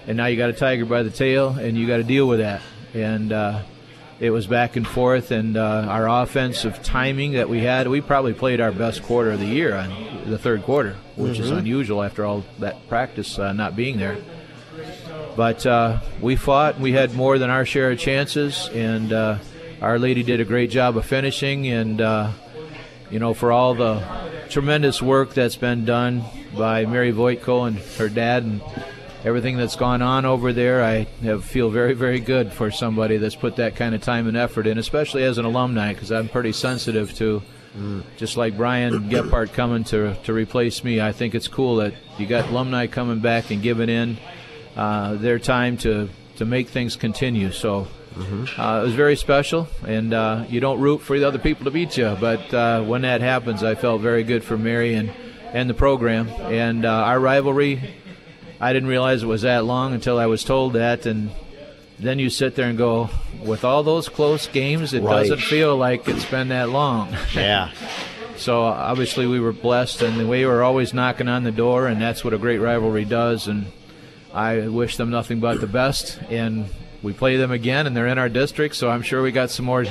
and 0.07 0.15
now 0.15 0.27
you 0.27 0.37
got 0.37 0.49
a 0.49 0.53
tiger 0.53 0.85
by 0.85 1.03
the 1.03 1.09
tail, 1.09 1.49
and 1.49 1.77
you 1.77 1.87
got 1.87 1.97
to 1.97 2.03
deal 2.03 2.27
with 2.27 2.39
that. 2.39 2.61
And 2.93 3.33
uh, 3.33 3.63
it 4.19 4.29
was 4.29 4.47
back 4.47 4.75
and 4.75 4.87
forth, 4.87 5.31
and 5.31 5.57
uh, 5.57 5.85
our 5.89 6.07
offensive 6.23 6.81
timing 6.83 7.33
that 7.33 7.49
we 7.49 7.59
had, 7.59 7.87
we 7.87 7.99
probably 8.01 8.33
played 8.33 8.61
our 8.61 8.71
best 8.71 9.03
quarter 9.03 9.31
of 9.31 9.39
the 9.39 9.45
year 9.45 9.75
on 9.75 9.91
the 10.25 10.37
third 10.37 10.63
quarter, 10.63 10.95
which 11.15 11.39
is 11.39 11.51
Mhm. 11.51 11.57
unusual 11.59 12.03
after 12.03 12.23
all 12.25 12.43
that 12.59 12.87
practice 12.87 13.37
uh, 13.39 13.51
not 13.53 13.75
being 13.75 13.97
there. 13.97 14.17
But 15.35 15.65
uh, 15.65 15.97
we 16.21 16.35
fought. 16.35 16.79
We 16.79 16.91
had 16.93 17.15
more 17.15 17.37
than 17.39 17.49
our 17.49 17.65
share 17.65 17.91
of 17.91 17.99
chances, 17.99 18.69
and 18.73 19.11
uh, 19.11 19.37
Our 19.81 19.97
Lady 19.99 20.23
did 20.23 20.39
a 20.39 20.45
great 20.45 20.69
job 20.69 20.95
of 20.95 21.05
finishing. 21.05 21.67
And 21.67 21.99
uh, 21.99 22.29
you 23.11 23.19
know, 23.19 23.33
for 23.33 23.51
all 23.51 23.73
the 23.73 24.01
tremendous 24.49 25.01
work 25.01 25.33
that's 25.33 25.55
been 25.55 25.85
done 25.85 26.23
by 26.55 26.85
Mary 26.85 27.11
Voitko 27.11 27.67
and 27.67 27.77
her 27.97 28.09
dad, 28.09 28.43
and 28.43 28.61
everything 29.23 29.57
that's 29.57 29.75
gone 29.75 30.01
on 30.01 30.25
over 30.25 30.53
there, 30.53 30.83
I 30.83 31.07
have 31.23 31.45
feel 31.45 31.69
very, 31.69 31.93
very 31.93 32.19
good 32.19 32.51
for 32.51 32.71
somebody 32.71 33.17
that's 33.17 33.35
put 33.35 33.55
that 33.57 33.75
kind 33.75 33.95
of 33.95 34.01
time 34.01 34.27
and 34.27 34.37
effort 34.37 34.67
in, 34.67 34.77
especially 34.77 35.23
as 35.23 35.37
an 35.37 35.45
alumni, 35.45 35.93
because 35.93 36.11
I'm 36.11 36.29
pretty 36.29 36.51
sensitive 36.51 37.13
to. 37.15 37.41
Just 38.17 38.37
like 38.37 38.55
Brian 38.55 39.09
Gephardt 39.09 39.51
coming 39.53 39.83
to 39.85 40.13
to 40.25 40.31
replace 40.33 40.83
me, 40.83 41.01
I 41.01 41.11
think 41.11 41.33
it's 41.33 41.47
cool 41.47 41.77
that 41.77 41.95
you 42.19 42.27
got 42.27 42.47
alumni 42.49 42.85
coming 42.85 43.19
back 43.19 43.49
and 43.49 43.63
giving 43.63 43.89
in 43.89 44.17
uh, 44.75 45.15
their 45.15 45.39
time 45.39 45.77
to 45.77 46.07
to 46.37 46.45
make 46.45 46.69
things 46.69 46.95
continue. 46.95 47.51
So. 47.51 47.87
Uh, 48.59 48.81
it 48.81 48.85
was 48.85 48.93
very 48.93 49.15
special, 49.15 49.67
and 49.87 50.13
uh, 50.13 50.45
you 50.47 50.59
don't 50.59 50.79
root 50.79 50.99
for 51.01 51.17
the 51.17 51.27
other 51.27 51.39
people 51.39 51.65
to 51.65 51.71
beat 51.71 51.97
you. 51.97 52.15
But 52.21 52.53
uh, 52.53 52.83
when 52.83 53.01
that 53.01 53.21
happens, 53.21 53.63
I 53.63 53.73
felt 53.73 54.01
very 54.01 54.23
good 54.23 54.43
for 54.43 54.55
Mary 54.55 54.93
and, 54.93 55.11
and 55.51 55.67
the 55.67 55.73
program. 55.73 56.27
And 56.27 56.85
uh, 56.85 56.91
our 56.91 57.19
rivalry, 57.19 57.81
I 58.63 58.73
didn't 58.73 58.89
realize 58.89 59.23
it 59.23 59.27
was 59.27 59.41
that 59.41 59.65
long 59.65 59.93
until 59.93 60.17
I 60.17 60.25
was 60.27 60.43
told 60.43 60.73
that. 60.73 61.05
And 61.05 61.31
then 61.99 62.17
you 62.19 62.29
sit 62.29 62.55
there 62.55 62.67
and 62.69 62.77
go, 62.77 63.09
with 63.43 63.63
all 63.65 63.83
those 63.83 64.07
close 64.09 64.47
games, 64.47 64.93
it 64.93 65.03
Right. 65.03 65.19
doesn't 65.19 65.41
feel 65.41 65.75
like 65.75 66.07
it's 66.07 66.25
been 66.25 66.47
that 66.49 66.69
long. 66.69 67.15
Yeah. 67.35 67.69
So 68.35 68.63
obviously 68.63 69.27
we 69.27 69.39
were 69.39 69.53
blessed, 69.53 70.01
and 70.01 70.27
we 70.27 70.43
were 70.45 70.63
always 70.63 70.91
knocking 70.91 71.27
on 71.27 71.43
the 71.43 71.51
door, 71.51 71.87
and 71.87 72.01
that's 72.01 72.23
what 72.25 72.33
a 72.33 72.37
great 72.39 72.57
rivalry 72.57 73.05
does. 73.05 73.47
And 73.47 73.67
I 74.33 74.67
wish 74.67 74.97
them 74.97 75.11
nothing 75.11 75.39
but 75.39 75.61
the 75.61 75.67
best. 75.67 76.19
And 76.31 76.65
we 77.03 77.13
play 77.13 77.37
them 77.37 77.51
again, 77.51 77.85
and 77.85 77.95
they're 77.95 78.07
in 78.07 78.17
our 78.17 78.29
district, 78.29 78.75
so 78.75 78.89
I'm 78.89 79.03
sure 79.03 79.21
we 79.21 79.31
got 79.31 79.51
some 79.51 79.65
more 79.65 79.85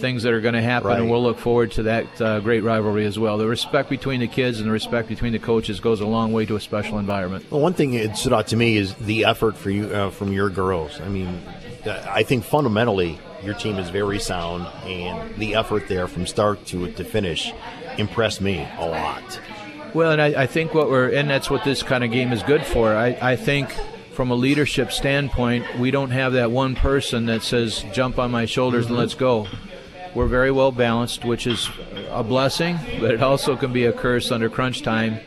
things 0.00 0.22
that 0.22 0.32
are 0.32 0.40
going 0.40 0.54
to 0.54 0.62
happen, 0.62 0.88
Right. 0.88 1.00
and 1.00 1.10
we'll 1.10 1.22
look 1.22 1.38
forward 1.38 1.72
to 1.72 1.84
that 1.84 2.20
uh, 2.20 2.40
great 2.40 2.62
rivalry 2.62 3.06
as 3.06 3.18
well. 3.18 3.38
The 3.38 3.46
respect 3.46 3.88
between 3.90 4.20
the 4.20 4.28
kids 4.28 4.58
and 4.58 4.68
the 4.68 4.72
respect 4.72 5.08
between 5.08 5.32
the 5.32 5.38
coaches 5.38 5.80
goes 5.80 6.00
a 6.00 6.06
long 6.06 6.32
way 6.32 6.46
to 6.46 6.56
a 6.56 6.60
special 6.60 6.98
environment. 6.98 7.44
Well, 7.50 7.60
one 7.60 7.74
thing 7.74 7.92
that 7.92 8.16
stood 8.16 8.32
out 8.32 8.46
to 8.48 8.56
me 8.56 8.76
is 8.76 8.94
the 8.94 9.24
effort 9.24 9.56
for 9.56 9.70
you 9.70 9.86
uh, 9.86 10.10
from 10.10 10.32
your 10.32 10.50
girls. 10.50 11.00
I 11.00 11.08
mean, 11.08 11.40
I 11.86 12.22
think 12.22 12.44
fundamentally 12.44 13.18
your 13.44 13.54
team 13.54 13.78
is 13.78 13.90
very 13.90 14.18
sound, 14.18 14.66
and 14.84 15.34
the 15.36 15.54
effort 15.54 15.88
there 15.88 16.08
from 16.08 16.26
start 16.26 16.64
to 16.66 16.90
to 16.92 17.04
finish 17.04 17.52
impressed 17.98 18.40
me 18.40 18.66
a 18.78 18.86
lot. 18.86 19.40
Well, 19.94 20.10
and 20.12 20.20
I, 20.20 20.42
I 20.42 20.46
think 20.46 20.74
what 20.74 20.90
we're, 20.90 21.10
and 21.14 21.30
that's 21.30 21.48
what 21.48 21.64
this 21.64 21.82
kind 21.82 22.04
of 22.04 22.10
game 22.10 22.32
is 22.32 22.42
good 22.42 22.64
for. 22.66 22.94
I, 22.94 23.16
I 23.22 23.36
think 23.36 23.70
from 24.12 24.30
a 24.30 24.34
leadership 24.34 24.92
standpoint, 24.92 25.64
we 25.78 25.90
don't 25.90 26.10
have 26.10 26.32
that 26.34 26.50
one 26.50 26.74
person 26.74 27.26
that 27.26 27.42
says, 27.42 27.84
jump 27.92 28.18
on 28.18 28.30
my 28.30 28.44
shoulders 28.46 28.86
and 28.86 28.96
let's 28.96 29.14
go. 29.14 29.46
We're 30.16 30.28
very 30.28 30.50
well 30.50 30.72
balanced, 30.72 31.26
which 31.26 31.46
is 31.46 31.68
a 32.08 32.24
blessing, 32.24 32.78
but 33.00 33.10
it 33.10 33.22
also 33.22 33.54
can 33.54 33.74
be 33.74 33.84
a 33.84 33.92
curse 33.92 34.32
under 34.32 34.48
crunch 34.48 34.80
time. 34.80 35.20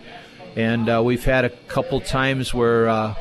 And 0.56 0.90
uh, 0.90 1.04
we've 1.06 1.24
had 1.24 1.46
a 1.46 1.52
couple 1.52 2.02
times 2.02 2.56
where 2.56 2.90
uh, 2.90 3.14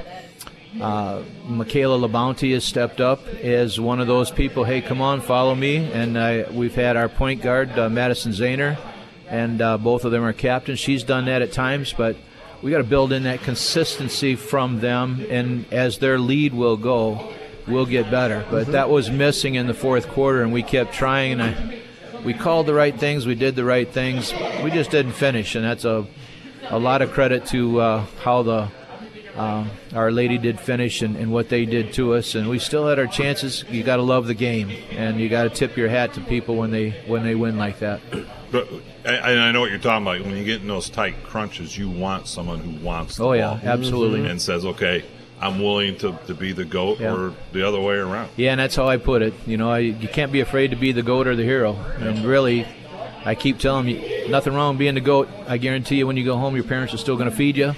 uh, 0.80 1.22
Michaela 1.46 2.08
Labounty 2.08 2.54
has 2.54 2.64
stepped 2.64 3.02
up 3.02 3.26
as 3.26 3.78
one 3.78 4.00
of 4.00 4.06
those 4.06 4.30
people. 4.30 4.64
Hey, 4.64 4.80
come 4.80 5.02
on, 5.02 5.20
follow 5.20 5.54
me. 5.54 5.92
And 5.92 6.16
uh, 6.16 6.44
we've 6.50 6.74
had 6.74 6.96
our 6.96 7.10
point 7.10 7.42
guard, 7.42 7.78
uh, 7.78 7.90
Madison 7.90 8.32
Zahner, 8.32 8.78
and 9.28 9.60
uh, 9.60 9.76
both 9.76 10.06
of 10.06 10.10
them 10.10 10.24
are 10.24 10.32
captains. 10.32 10.78
She's 10.78 11.04
done 11.04 11.26
that 11.26 11.42
at 11.42 11.52
times, 11.52 11.92
but 11.92 12.16
we 12.62 12.70
got 12.70 12.78
to 12.78 12.84
build 12.84 13.12
in 13.12 13.24
that 13.24 13.42
consistency 13.42 14.36
from 14.36 14.80
them. 14.80 15.22
And 15.28 15.70
as 15.70 15.98
their 15.98 16.18
lead 16.18 16.54
will 16.54 16.78
go, 16.78 17.30
we'll 17.68 17.86
get 17.86 18.10
better. 18.10 18.44
But 18.50 18.68
that 18.68 18.90
was 18.90 19.10
missing 19.10 19.54
in 19.56 19.66
the 19.66 19.74
fourth 19.74 20.08
quarter, 20.08 20.42
and 20.42 20.52
we 20.52 20.62
kept 20.62 20.92
trying. 20.94 21.32
And 21.32 21.42
I, 21.42 21.78
we 22.24 22.34
called 22.34 22.66
the 22.66 22.74
right 22.74 22.98
things, 22.98 23.26
we 23.26 23.34
did 23.34 23.54
the 23.56 23.64
right 23.64 23.88
things. 23.88 24.32
We 24.62 24.70
just 24.70 24.90
didn't 24.90 25.12
finish, 25.12 25.54
and 25.54 25.64
that's 25.64 25.84
a 25.84 26.06
a 26.70 26.78
lot 26.78 27.00
of 27.02 27.12
credit 27.12 27.46
to 27.46 27.80
uh, 27.80 28.06
how 28.22 28.42
the 28.42 28.68
uh, 29.36 29.64
our 29.94 30.10
lady 30.10 30.36
did 30.36 30.58
finish 30.58 31.00
and, 31.00 31.16
and 31.16 31.30
what 31.32 31.48
they 31.48 31.64
did 31.64 31.92
to 31.94 32.14
us, 32.14 32.34
and 32.34 32.48
we 32.48 32.58
still 32.58 32.88
had 32.88 32.98
our 32.98 33.06
chances. 33.06 33.64
You 33.70 33.84
got 33.84 33.96
to 33.96 34.02
love 34.02 34.26
the 34.26 34.34
game, 34.34 34.68
and 34.90 35.20
you 35.20 35.28
got 35.28 35.44
to 35.44 35.50
tip 35.50 35.76
your 35.76 35.88
hat 35.88 36.14
to 36.14 36.20
people 36.22 36.56
when 36.56 36.70
they 36.72 36.90
when 37.06 37.22
they 37.22 37.34
win 37.36 37.56
like 37.56 37.78
that. 37.78 38.00
But 38.50 38.68
and 39.04 39.40
I 39.40 39.52
know 39.52 39.60
what 39.60 39.70
you're 39.70 39.78
talking 39.78 40.02
about. 40.06 40.20
When 40.26 40.36
you 40.36 40.44
get 40.44 40.60
in 40.60 40.66
those 40.68 40.90
tight 40.90 41.22
crunches, 41.22 41.78
you 41.78 41.88
want 41.88 42.26
someone 42.26 42.58
who 42.58 42.84
wants. 42.84 43.16
The 43.16 43.24
Oh, 43.24 43.32
yeah, 43.32 43.54
ball 43.62 43.70
absolutely. 43.70 44.26
and 44.28 44.42
says, 44.42 44.64
"Okay, 44.64 45.04
I'm 45.40 45.60
willing 45.62 45.96
to, 45.98 46.18
to 46.26 46.34
be 46.34 46.52
the 46.52 46.64
goat," 46.64 46.98
Yeah. 47.00 47.14
or 47.14 47.32
the 47.52 47.66
other 47.66 47.80
way 47.80 47.94
around. 47.96 48.30
Yeah, 48.36 48.52
and 48.52 48.60
that's 48.60 48.74
how 48.76 48.88
I 48.88 48.96
put 48.96 49.22
it. 49.22 49.34
You 49.46 49.56
know, 49.56 49.70
I, 49.70 49.78
you 49.78 50.08
can't 50.08 50.32
be 50.32 50.40
afraid 50.40 50.70
to 50.70 50.76
be 50.76 50.92
the 50.92 51.02
goat 51.02 51.26
or 51.26 51.36
the 51.36 51.44
hero. 51.44 51.74
And 51.98 52.24
really, 52.24 52.66
I 53.24 53.34
keep 53.34 53.58
telling 53.58 53.88
you, 53.88 54.28
nothing 54.28 54.54
wrong 54.54 54.70
with 54.74 54.78
being 54.78 54.94
the 54.94 55.00
goat. 55.00 55.28
I 55.46 55.58
guarantee 55.58 55.96
you, 55.96 56.06
when 56.06 56.16
you 56.16 56.24
go 56.24 56.36
home, 56.36 56.54
your 56.54 56.64
parents 56.64 56.92
are 56.94 56.98
still 56.98 57.16
going 57.16 57.30
to 57.30 57.36
feed 57.36 57.56
you. 57.56 57.74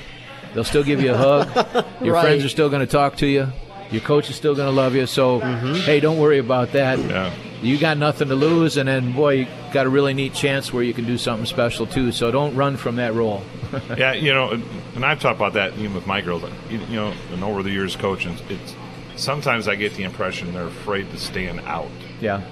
They'll 0.54 0.64
still 0.64 0.82
give 0.84 1.00
you 1.00 1.12
a 1.12 1.16
hug. 1.16 1.84
Your 2.02 2.14
Right. 2.14 2.22
friends 2.22 2.44
are 2.44 2.48
still 2.48 2.68
going 2.70 2.80
to 2.80 2.86
talk 2.90 3.16
to 3.18 3.26
you. 3.26 3.46
Your 3.92 4.00
coach 4.02 4.28
is 4.30 4.34
still 4.36 4.54
going 4.56 4.66
to 4.66 4.74
love 4.74 4.96
you. 4.96 5.06
So, 5.06 5.38
mm-hmm. 5.40 5.74
hey, 5.74 6.00
don't 6.00 6.18
worry 6.18 6.38
about 6.38 6.72
that. 6.72 6.98
Yeah. 6.98 7.32
You 7.62 7.78
got 7.78 7.98
nothing 7.98 8.28
to 8.28 8.34
lose, 8.34 8.76
and 8.76 8.88
then 8.88 9.12
boy, 9.12 9.32
you 9.32 9.46
got 9.72 9.86
a 9.86 9.90
really 9.90 10.14
neat 10.14 10.32
chance 10.32 10.72
where 10.72 10.82
you 10.82 10.94
can 10.94 11.04
do 11.04 11.18
something 11.18 11.46
special 11.46 11.86
too. 11.86 12.10
So 12.10 12.30
don't 12.30 12.54
run 12.54 12.76
from 12.76 12.96
that 12.96 13.12
role. 13.14 13.42
yeah, 13.98 14.14
you 14.14 14.32
know, 14.32 14.50
and 14.94 15.04
I've 15.04 15.20
talked 15.20 15.36
about 15.36 15.52
that 15.54 15.74
even 15.74 15.94
with 15.94 16.06
my 16.06 16.20
girls. 16.20 16.42
You, 16.70 16.78
you 16.78 16.96
know, 16.96 17.12
and 17.32 17.44
over 17.44 17.62
the 17.62 17.70
years 17.70 17.96
coaching, 17.96 18.36
it's 18.48 18.74
sometimes 19.16 19.68
I 19.68 19.74
get 19.74 19.94
the 19.94 20.04
impression 20.04 20.52
they're 20.52 20.66
afraid 20.66 21.10
to 21.10 21.18
stand 21.18 21.60
out. 21.60 21.90
Yeah. 22.20 22.42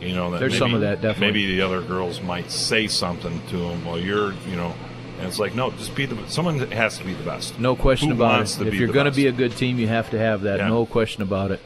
You 0.00 0.14
know, 0.14 0.30
that 0.32 0.40
There's 0.40 0.52
maybe, 0.52 0.58
some 0.58 0.74
of 0.74 0.80
that, 0.80 1.00
definitely. 1.00 1.26
Maybe 1.26 1.56
the 1.56 1.62
other 1.62 1.80
girls 1.80 2.20
might 2.20 2.50
say 2.50 2.88
something 2.88 3.40
to 3.48 3.56
them. 3.56 3.84
Well, 3.84 3.98
you're, 3.98 4.32
you 4.48 4.56
know, 4.56 4.74
and 5.18 5.28
it's 5.28 5.38
like, 5.38 5.54
no, 5.54 5.70
just 5.72 5.94
be 5.94 6.06
the. 6.06 6.28
Someone 6.28 6.58
has 6.72 6.98
to 6.98 7.04
be 7.04 7.14
the 7.14 7.22
best. 7.22 7.58
No 7.58 7.76
question 7.76 8.08
Who 8.08 8.14
about 8.16 8.42
it. 8.42 8.66
If 8.66 8.74
you're 8.74 8.92
going 8.92 9.06
to 9.06 9.12
be 9.12 9.28
a 9.28 9.32
good 9.32 9.56
team, 9.56 9.78
you 9.78 9.88
have 9.88 10.10
to 10.10 10.18
have 10.18 10.42
that. 10.42 10.58
Yeah. 10.58 10.68
No 10.68 10.86
question 10.86 11.22
about 11.22 11.50
it. 11.52 11.60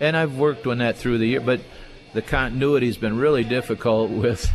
And 0.00 0.16
I've 0.16 0.36
worked 0.36 0.66
on 0.66 0.78
that 0.78 0.96
through 0.96 1.18
the 1.18 1.26
year, 1.26 1.40
but 1.40 1.60
the 2.12 2.22
continuity 2.22 2.86
has 2.86 2.96
been 2.96 3.16
really 3.16 3.44
difficult 3.44 4.10
with 4.10 4.50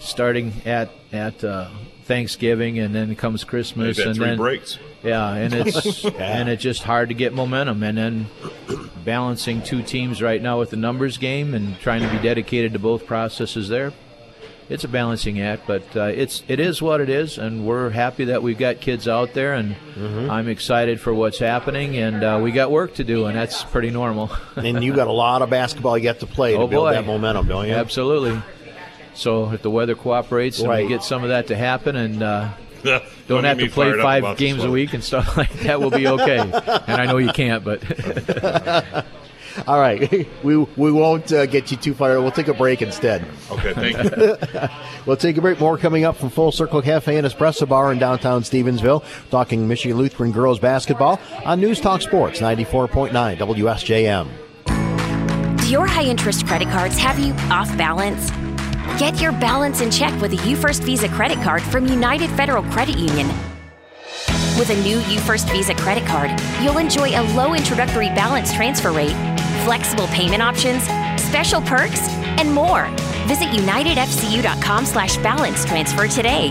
starting 0.00 0.52
at 0.64 0.90
at 1.12 1.42
uh, 1.44 1.68
Thanksgiving 2.04 2.78
and 2.78 2.94
then 2.94 3.14
comes 3.16 3.44
Christmas 3.44 3.96
They've 3.96 4.06
and 4.06 4.16
three 4.16 4.26
then 4.26 4.36
breaks. 4.36 4.78
Yeah, 5.02 5.32
and 5.34 5.52
it's 5.54 6.04
Yeah. 6.04 6.10
and 6.18 6.48
it's 6.48 6.62
just 6.62 6.82
hard 6.82 7.08
to 7.08 7.14
get 7.14 7.32
momentum, 7.34 7.82
and 7.82 7.98
then 7.98 8.26
balancing 9.04 9.62
two 9.62 9.82
teams 9.82 10.22
right 10.22 10.40
now 10.40 10.58
with 10.58 10.70
the 10.70 10.76
numbers 10.76 11.18
game 11.18 11.54
and 11.54 11.78
trying 11.80 12.02
to 12.02 12.08
be 12.08 12.18
dedicated 12.22 12.72
to 12.72 12.78
both 12.78 13.06
processes 13.06 13.68
there. 13.68 13.92
It's 14.68 14.84
a 14.84 14.88
balancing 14.88 15.40
act, 15.40 15.66
but 15.66 15.82
uh, 15.96 16.04
it's 16.04 16.42
it 16.48 16.58
is 16.60 16.80
what 16.80 17.00
it 17.00 17.10
is, 17.10 17.36
and 17.36 17.66
we're 17.66 17.90
happy 17.90 18.26
that 18.26 18.42
we've 18.42 18.56
got 18.58 18.80
kids 18.80 19.06
out 19.08 19.34
there, 19.34 19.54
and 19.54 19.74
Mm-hmm. 19.92 20.30
I'm 20.30 20.48
excited 20.48 21.00
for 21.00 21.12
what's 21.12 21.38
happening, 21.38 21.96
and 21.98 22.24
uh, 22.24 22.40
we 22.42 22.50
got 22.50 22.70
work 22.70 22.94
to 22.94 23.04
do, 23.04 23.26
and 23.26 23.36
that's 23.36 23.62
pretty 23.64 23.90
normal. 23.90 24.30
and 24.56 24.82
you 24.82 24.94
got 24.94 25.06
a 25.08 25.12
lot 25.12 25.42
of 25.42 25.50
basketball 25.50 25.98
yet 25.98 26.20
to 26.20 26.26
play 26.26 26.52
to 26.52 26.58
oh 26.58 26.66
build 26.66 26.86
boy. 26.86 26.92
that 26.94 27.04
momentum, 27.06 27.46
don't 27.46 27.66
you? 27.68 27.74
Absolutely. 27.74 28.40
So 29.14 29.52
if 29.52 29.60
the 29.60 29.70
weather 29.70 29.94
cooperates 29.94 30.60
and 30.60 30.68
Right. 30.70 30.84
we 30.84 30.88
get 30.88 31.02
some 31.02 31.22
of 31.24 31.28
that 31.28 31.48
to 31.48 31.56
happen, 31.56 31.94
and 31.96 32.22
uh, 32.22 32.48
Don't 32.82 33.02
don't 33.28 33.44
have 33.44 33.58
to 33.58 33.68
play 33.68 33.92
five 34.00 34.38
games 34.38 34.64
a 34.64 34.70
week 34.70 34.94
and 34.94 35.04
stuff 35.04 35.36
like 35.36 35.52
that, 35.60 35.78
we'll 35.78 35.90
be 35.90 36.06
okay. 36.08 36.38
and 36.38 37.00
I 37.00 37.04
know 37.06 37.18
you 37.18 37.32
can't, 37.32 37.62
but 37.62 37.82
All 39.66 39.78
right, 39.78 40.28
we 40.42 40.56
we 40.56 40.92
won't 40.92 41.32
uh, 41.32 41.46
get 41.46 41.70
you 41.70 41.76
too 41.76 41.94
far. 41.94 42.20
We'll 42.20 42.30
take 42.30 42.48
a 42.48 42.54
break 42.54 42.82
instead. 42.82 43.24
Okay, 43.50 43.72
thank 43.74 44.16
you. 44.16 44.68
we'll 45.06 45.16
take 45.16 45.36
a 45.36 45.40
break. 45.40 45.60
More 45.60 45.78
coming 45.78 46.04
up 46.04 46.16
from 46.16 46.30
Full 46.30 46.52
Circle 46.52 46.82
Cafe 46.82 47.16
and 47.16 47.26
Espresso 47.26 47.68
Bar 47.68 47.92
in 47.92 47.98
downtown 47.98 48.42
Stevensville. 48.42 49.04
Talking 49.30 49.68
Michigan 49.68 49.98
Lutheran 49.98 50.32
girls 50.32 50.58
basketball 50.58 51.20
on 51.44 51.60
News 51.60 51.80
Talk 51.80 52.02
Sports 52.02 52.40
94.9 52.40 53.10
WSJM. 53.38 54.28
Do 55.58 55.68
your 55.68 55.86
high 55.86 56.04
interest 56.04 56.46
credit 56.46 56.68
cards 56.68 56.98
have 56.98 57.18
you 57.18 57.32
off 57.50 57.74
balance? 57.76 58.30
Get 58.98 59.20
your 59.20 59.32
balance 59.32 59.80
in 59.80 59.90
check 59.90 60.18
with 60.20 60.32
a 60.32 60.36
UFirst 60.36 60.82
Visa 60.82 61.08
credit 61.08 61.40
card 61.42 61.62
from 61.62 61.86
United 61.86 62.30
Federal 62.30 62.62
Credit 62.64 62.98
Union. 62.98 63.28
With 64.58 64.70
a 64.70 64.82
new 64.82 64.98
UFirst 64.98 65.50
Visa 65.50 65.74
credit 65.74 66.04
card, 66.06 66.30
you'll 66.60 66.78
enjoy 66.78 67.10
a 67.10 67.22
low 67.34 67.54
introductory 67.54 68.08
balance 68.08 68.52
transfer 68.52 68.92
rate, 68.92 69.14
flexible 69.64 70.06
payment 70.08 70.42
options, 70.42 70.82
special 71.22 71.60
perks, 71.62 72.08
and 72.38 72.52
more. 72.52 72.88
Visit 73.26 73.48
unitedfcu.com 73.48 74.84
slash 74.84 75.16
balance 75.18 75.64
transfer 75.64 76.08
today. 76.08 76.48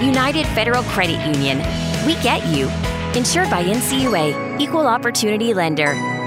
United 0.00 0.46
Federal 0.48 0.82
Credit 0.84 1.24
Union. 1.26 1.58
We 2.06 2.14
get 2.22 2.46
you. 2.46 2.68
Insured 3.14 3.50
by 3.50 3.62
NCUA, 3.64 4.60
Equal 4.60 4.86
Opportunity 4.86 5.54
Lender. 5.54 6.17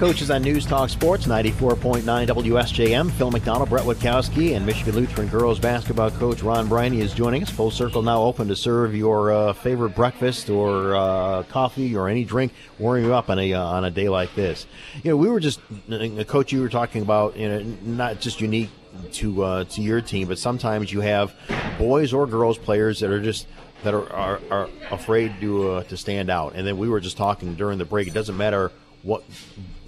Coaches 0.00 0.30
on 0.30 0.40
News 0.40 0.64
Talk 0.64 0.88
Sports, 0.88 1.26
94.9 1.26 2.00
WSJM. 2.26 3.10
Phil 3.10 3.30
McDonald, 3.30 3.68
Brett 3.68 3.84
Witkowski, 3.84 4.56
and 4.56 4.64
Michigan 4.64 4.94
Lutheran 4.94 5.28
girls 5.28 5.58
basketball 5.58 6.10
coach 6.10 6.42
Ron 6.42 6.68
Briney 6.70 7.02
is 7.02 7.12
joining 7.12 7.42
us. 7.42 7.50
Full 7.50 7.70
Circle 7.70 8.00
now 8.00 8.22
open 8.22 8.48
to 8.48 8.56
serve 8.56 8.94
your 8.94 9.30
uh, 9.30 9.52
favorite 9.52 9.94
breakfast 9.94 10.48
or 10.48 10.96
uh, 10.96 11.42
coffee 11.50 11.94
or 11.94 12.08
any 12.08 12.24
drink, 12.24 12.54
warming 12.78 13.04
you 13.04 13.12
up 13.12 13.28
on 13.28 13.38
a 13.38 13.52
uh, 13.52 13.62
on 13.62 13.84
a 13.84 13.90
day 13.90 14.08
like 14.08 14.34
this. 14.34 14.66
You 15.02 15.10
know, 15.10 15.18
we 15.18 15.28
were 15.28 15.38
just, 15.38 15.60
uh, 15.92 16.24
coach, 16.24 16.50
you 16.50 16.62
were 16.62 16.70
talking 16.70 17.02
about, 17.02 17.36
you 17.36 17.50
know, 17.50 17.62
not 17.82 18.20
just 18.20 18.40
unique 18.40 18.70
to 19.12 19.42
uh, 19.42 19.64
to 19.64 19.82
your 19.82 20.00
team, 20.00 20.28
but 20.28 20.38
sometimes 20.38 20.90
you 20.90 21.02
have 21.02 21.34
boys 21.76 22.14
or 22.14 22.26
girls 22.26 22.56
players 22.56 23.00
that 23.00 23.10
are 23.10 23.20
just 23.20 23.46
that 23.82 23.92
are, 23.92 24.10
are, 24.10 24.40
are 24.50 24.68
afraid 24.90 25.38
to 25.42 25.72
uh, 25.72 25.82
to 25.84 25.98
stand 25.98 26.30
out. 26.30 26.54
And 26.54 26.66
then 26.66 26.78
we 26.78 26.88
were 26.88 27.00
just 27.00 27.18
talking 27.18 27.54
during 27.54 27.76
the 27.76 27.84
break. 27.84 28.08
It 28.08 28.14
doesn't 28.14 28.38
matter 28.38 28.72
what 29.02 29.24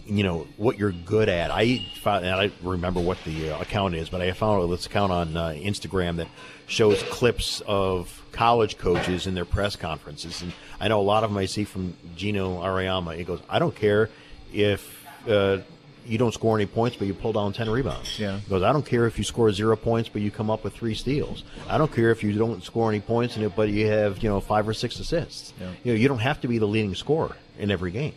you 0.07 0.23
know 0.23 0.47
what 0.57 0.79
you're 0.79 0.93
good 0.93 1.29
at. 1.29 1.51
I 1.51 1.79
found, 2.01 2.25
and 2.25 2.35
I 2.35 2.51
remember 2.63 3.01
what 3.01 3.23
the 3.25 3.51
uh, 3.51 3.61
account 3.61 3.95
is, 3.95 4.09
but 4.09 4.21
I 4.21 4.33
found 4.33 4.71
this 4.73 4.87
account 4.87 5.13
on 5.13 5.37
uh, 5.37 5.49
Instagram 5.51 6.17
that 6.17 6.29
shows 6.67 7.03
clips 7.05 7.63
of 7.67 8.23
college 8.33 8.79
coaches 8.79 9.27
in 9.27 9.35
their 9.35 9.45
press 9.45 9.77
conferences, 9.77 10.43
and 10.43 10.53
I 10.81 10.89
know 10.89 11.01
a 11.01 11.03
lot 11.03 11.25
of 11.25 11.31
them 11.31 11.39
I 11.39 11.47
see 11.47 11.65
from 11.65 11.95
Geno 12.17 12.63
Auriemma. 12.63 13.17
He 13.17 13.25
goes, 13.25 13.41
"I 13.49 13.59
don't 13.59 13.75
care 13.75 14.11
if." 14.53 15.03
Uh, 15.29 15.59
you 16.05 16.19
don't 16.19 16.35
score 16.35 16.57
any 16.57 16.67
points, 16.67 16.97
but 16.97 17.07
you 17.07 17.15
pull 17.15 17.33
down 17.33 17.53
10 17.53 17.71
rebounds. 17.71 18.19
Yeah. 18.19 18.39
He 18.39 18.51
goes, 18.51 18.63
I 18.63 18.73
don't 18.73 18.85
care 18.85 19.07
if 19.07 19.19
you 19.19 19.25
score 19.25 19.53
zero 19.53 19.77
points, 19.77 20.09
but 20.09 20.23
you 20.23 20.31
come 20.31 20.51
up 20.51 20.65
with 20.65 20.75
three 20.75 20.95
steals. 20.95 21.45
I 21.69 21.79
don't 21.79 21.93
care 21.93 22.11
if 22.11 22.23
you 22.25 22.33
don't 22.33 22.63
score 22.65 22.91
any 22.91 23.01
points, 23.01 23.37
in 23.37 23.45
it, 23.45 23.55
but 23.55 23.69
you 23.69 23.87
have, 23.87 24.23
you 24.23 24.29
know, 24.29 24.41
five 24.41 24.69
or 24.69 24.75
six 24.75 24.99
assists. 24.99 25.53
Yeah. 25.61 25.71
You 25.85 25.93
know, 25.93 25.99
you 25.99 26.09
don't 26.09 26.19
have 26.19 26.41
to 26.41 26.49
be 26.49 26.59
the 26.59 26.67
leading 26.67 26.95
scorer 26.95 27.37
in 27.59 27.71
every 27.71 27.93
game. 27.93 28.15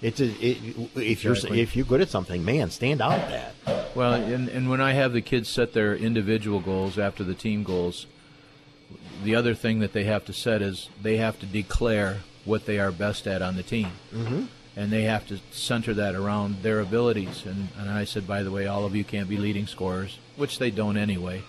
It's 0.00 0.20
a, 0.20 0.26
it, 0.26 0.58
if 0.96 1.24
you're 1.24 1.34
Exactly. 1.34 1.60
if 1.60 1.74
you're 1.74 1.86
good 1.86 2.00
at 2.00 2.08
something, 2.08 2.44
man, 2.44 2.70
stand 2.70 3.00
out 3.00 3.12
at 3.18 3.54
that. 3.64 3.96
Well, 3.96 4.14
and, 4.14 4.48
and 4.48 4.70
when 4.70 4.80
I 4.80 4.92
have 4.92 5.12
the 5.12 5.20
kids 5.20 5.48
set 5.48 5.72
their 5.72 5.96
individual 5.96 6.60
goals 6.60 6.98
after 6.98 7.24
the 7.24 7.34
team 7.34 7.64
goals, 7.64 8.06
the 9.24 9.34
other 9.34 9.54
thing 9.54 9.80
that 9.80 9.92
they 9.92 10.04
have 10.04 10.24
to 10.26 10.32
set 10.32 10.62
is 10.62 10.88
they 11.02 11.16
have 11.16 11.38
to 11.40 11.46
declare 11.46 12.18
what 12.44 12.64
they 12.66 12.78
are 12.78 12.92
best 12.92 13.26
at 13.26 13.42
on 13.42 13.56
the 13.56 13.62
team. 13.62 13.90
Mm-hmm. 14.14 14.44
And 14.76 14.92
they 14.92 15.02
have 15.02 15.26
to 15.26 15.40
center 15.50 15.92
that 15.94 16.14
around 16.14 16.62
their 16.62 16.78
abilities. 16.78 17.44
And, 17.44 17.68
and 17.76 17.90
I 17.90 18.04
said, 18.04 18.28
by 18.28 18.44
the 18.44 18.52
way, 18.52 18.68
all 18.68 18.84
of 18.84 18.94
you 18.94 19.02
can't 19.02 19.28
be 19.28 19.36
leading 19.36 19.66
scorers, 19.66 20.18
which 20.36 20.60
they 20.60 20.70
don't 20.70 20.96
anyway. 20.96 21.42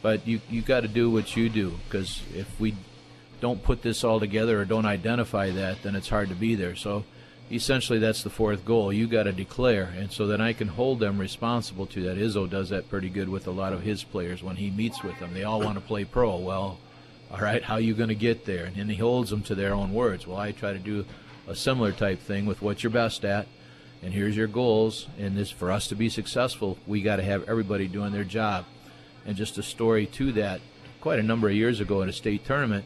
But 0.00 0.26
you 0.26 0.40
you 0.48 0.62
got 0.62 0.80
to 0.80 0.88
do 0.88 1.10
what 1.10 1.36
you 1.36 1.48
do 1.50 1.78
because 1.84 2.22
if 2.34 2.58
we 2.58 2.74
don't 3.40 3.62
put 3.62 3.82
this 3.82 4.02
all 4.02 4.18
together 4.18 4.60
or 4.60 4.64
don't 4.64 4.86
identify 4.86 5.50
that, 5.50 5.82
then 5.82 5.94
it's 5.94 6.08
hard 6.08 6.30
to 6.30 6.34
be 6.34 6.54
there. 6.54 6.74
So 6.74 7.04
essentially, 7.52 7.98
that's 7.98 8.22
the 8.22 8.30
fourth 8.30 8.64
goal. 8.64 8.92
You 8.92 9.06
got 9.06 9.24
to 9.24 9.32
declare, 9.32 9.92
and 9.96 10.10
so 10.10 10.26
then 10.26 10.40
I 10.40 10.54
can 10.54 10.68
hold 10.68 10.98
them 10.98 11.18
responsible 11.18 11.86
to 11.86 12.02
that. 12.04 12.16
Izzo 12.16 12.48
does 12.48 12.70
that 12.70 12.88
pretty 12.88 13.10
good 13.10 13.28
with 13.28 13.46
a 13.46 13.50
lot 13.50 13.72
of 13.72 13.82
his 13.82 14.02
players 14.02 14.42
when 14.42 14.56
he 14.56 14.70
meets 14.70 15.02
with 15.02 15.18
them. 15.18 15.34
They 15.34 15.44
all 15.44 15.60
want 15.60 15.74
to 15.74 15.80
play 15.80 16.04
pro. 16.04 16.36
Well, 16.38 16.78
all 17.30 17.38
right, 17.38 17.62
how 17.62 17.76
you 17.76 17.94
going 17.94 18.08
to 18.08 18.14
get 18.14 18.46
there? 18.46 18.64
And 18.64 18.76
then 18.76 18.88
he 18.88 18.96
holds 18.96 19.30
them 19.30 19.42
to 19.42 19.54
their 19.54 19.74
own 19.74 19.92
words. 19.92 20.26
Well, 20.26 20.38
I 20.38 20.52
try 20.52 20.72
to 20.72 20.78
do 20.78 21.04
a 21.46 21.54
similar 21.54 21.92
type 21.92 22.20
thing 22.20 22.46
with 22.46 22.62
what 22.62 22.82
you're 22.82 22.90
best 22.90 23.24
at, 23.24 23.46
and 24.02 24.12
here's 24.12 24.36
your 24.36 24.46
goals. 24.46 25.06
And 25.18 25.36
this 25.36 25.50
for 25.50 25.70
us 25.70 25.88
to 25.88 25.94
be 25.94 26.08
successful, 26.08 26.78
we 26.86 27.02
got 27.02 27.16
to 27.16 27.22
have 27.22 27.48
everybody 27.48 27.86
doing 27.86 28.12
their 28.12 28.24
job. 28.24 28.64
And 29.26 29.36
just 29.36 29.58
a 29.58 29.62
story 29.62 30.06
to 30.06 30.32
that, 30.32 30.60
quite 31.00 31.18
a 31.18 31.22
number 31.22 31.48
of 31.48 31.54
years 31.54 31.80
ago 31.80 32.02
at 32.02 32.08
a 32.08 32.12
state 32.12 32.44
tournament, 32.44 32.84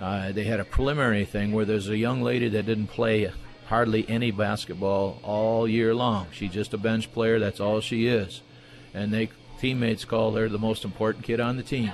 uh, 0.00 0.32
they 0.32 0.44
had 0.44 0.58
a 0.58 0.64
preliminary 0.64 1.24
thing 1.24 1.52
where 1.52 1.64
there's 1.64 1.88
a 1.88 1.96
young 1.96 2.22
lady 2.22 2.48
that 2.48 2.66
didn't 2.66 2.88
play 2.88 3.30
hardly 3.66 4.08
any 4.08 4.30
basketball 4.30 5.18
all 5.22 5.66
year 5.68 5.94
long. 5.94 6.26
She's 6.32 6.52
just 6.52 6.74
a 6.74 6.78
bench 6.78 7.12
player. 7.12 7.38
That's 7.38 7.60
all 7.60 7.80
she 7.80 8.06
is. 8.06 8.42
And 8.94 9.12
they 9.12 9.30
teammates 9.60 10.04
called 10.04 10.36
her 10.36 10.48
the 10.48 10.58
most 10.58 10.84
important 10.84 11.24
kid 11.24 11.40
on 11.40 11.56
the 11.56 11.62
team 11.62 11.92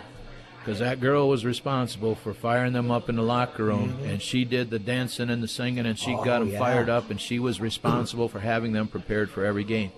because 0.59 0.81
that 0.81 1.01
girl 1.01 1.29
was 1.29 1.45
responsible 1.45 2.15
for 2.15 2.35
firing 2.35 2.73
them 2.73 2.91
up 2.91 3.09
in 3.09 3.17
the 3.17 3.23
locker 3.23 3.65
room, 3.65 3.99
and 4.05 4.21
she 4.21 4.45
did 4.45 4.71
the 4.71 4.79
dancing 4.79 5.31
and 5.31 5.43
the 5.43 5.49
singing, 5.49 5.87
and 5.87 5.99
she 5.99 6.13
Oh, 6.15 6.25
got 6.25 6.41
them 6.41 6.51
yeah. 6.51 6.59
fired 6.59 6.89
up, 6.91 7.11
and 7.11 7.21
she 7.21 7.39
was 7.39 7.61
responsible 7.61 8.29
for 8.29 8.41
having 8.41 8.73
them 8.73 8.87
prepared 8.89 9.31
for 9.31 9.45
every 9.45 9.65
game. 9.65 9.93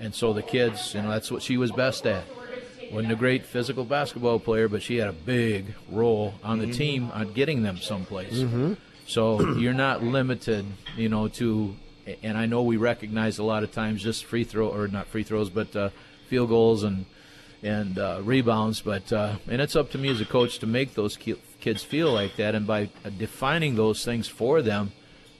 And 0.00 0.14
so 0.14 0.32
the 0.32 0.42
kids, 0.42 0.94
you 0.94 1.02
know, 1.02 1.10
that's 1.10 1.30
what 1.30 1.42
she 1.42 1.56
was 1.56 1.70
best 1.70 2.06
at. 2.06 2.24
Wasn't 2.92 3.12
a 3.12 3.16
great 3.16 3.44
physical 3.44 3.84
basketball 3.84 4.38
player, 4.38 4.68
but 4.68 4.82
she 4.82 4.96
had 4.96 5.08
a 5.08 5.12
big 5.12 5.74
role 5.90 6.34
on 6.44 6.58
the 6.60 6.66
Mhm. 6.66 6.74
team 6.76 7.10
on 7.12 7.32
getting 7.32 7.62
them 7.62 7.76
someplace. 7.78 8.34
Mhm. 8.34 8.76
So 9.06 9.56
you're 9.58 9.74
not 9.74 10.02
limited, 10.02 10.66
you 10.96 11.08
know, 11.08 11.28
to. 11.28 11.76
And 12.22 12.38
I 12.38 12.46
know 12.46 12.62
we 12.62 12.76
recognize 12.76 13.38
a 13.38 13.42
lot 13.42 13.64
of 13.64 13.72
times 13.72 14.00
just 14.00 14.24
free 14.24 14.44
throw 14.44 14.68
or 14.68 14.86
not 14.86 15.08
free 15.08 15.24
throws, 15.24 15.50
but 15.50 15.74
uh, 15.74 15.90
field 16.28 16.50
goals 16.50 16.84
and 16.84 17.06
and 17.62 17.98
uh, 17.98 18.20
rebounds. 18.22 18.80
But 18.80 19.12
uh, 19.12 19.36
and 19.48 19.60
it's 19.60 19.74
up 19.74 19.90
to 19.92 19.98
me 19.98 20.08
as 20.08 20.20
a 20.20 20.24
coach 20.24 20.58
to 20.60 20.66
make 20.66 20.94
those 20.94 21.16
kids 21.16 21.82
feel 21.82 22.12
like 22.12 22.36
that. 22.36 22.54
And 22.54 22.66
by 22.66 22.90
defining 23.18 23.74
those 23.74 24.04
things 24.04 24.28
for 24.28 24.62
them, 24.62 24.92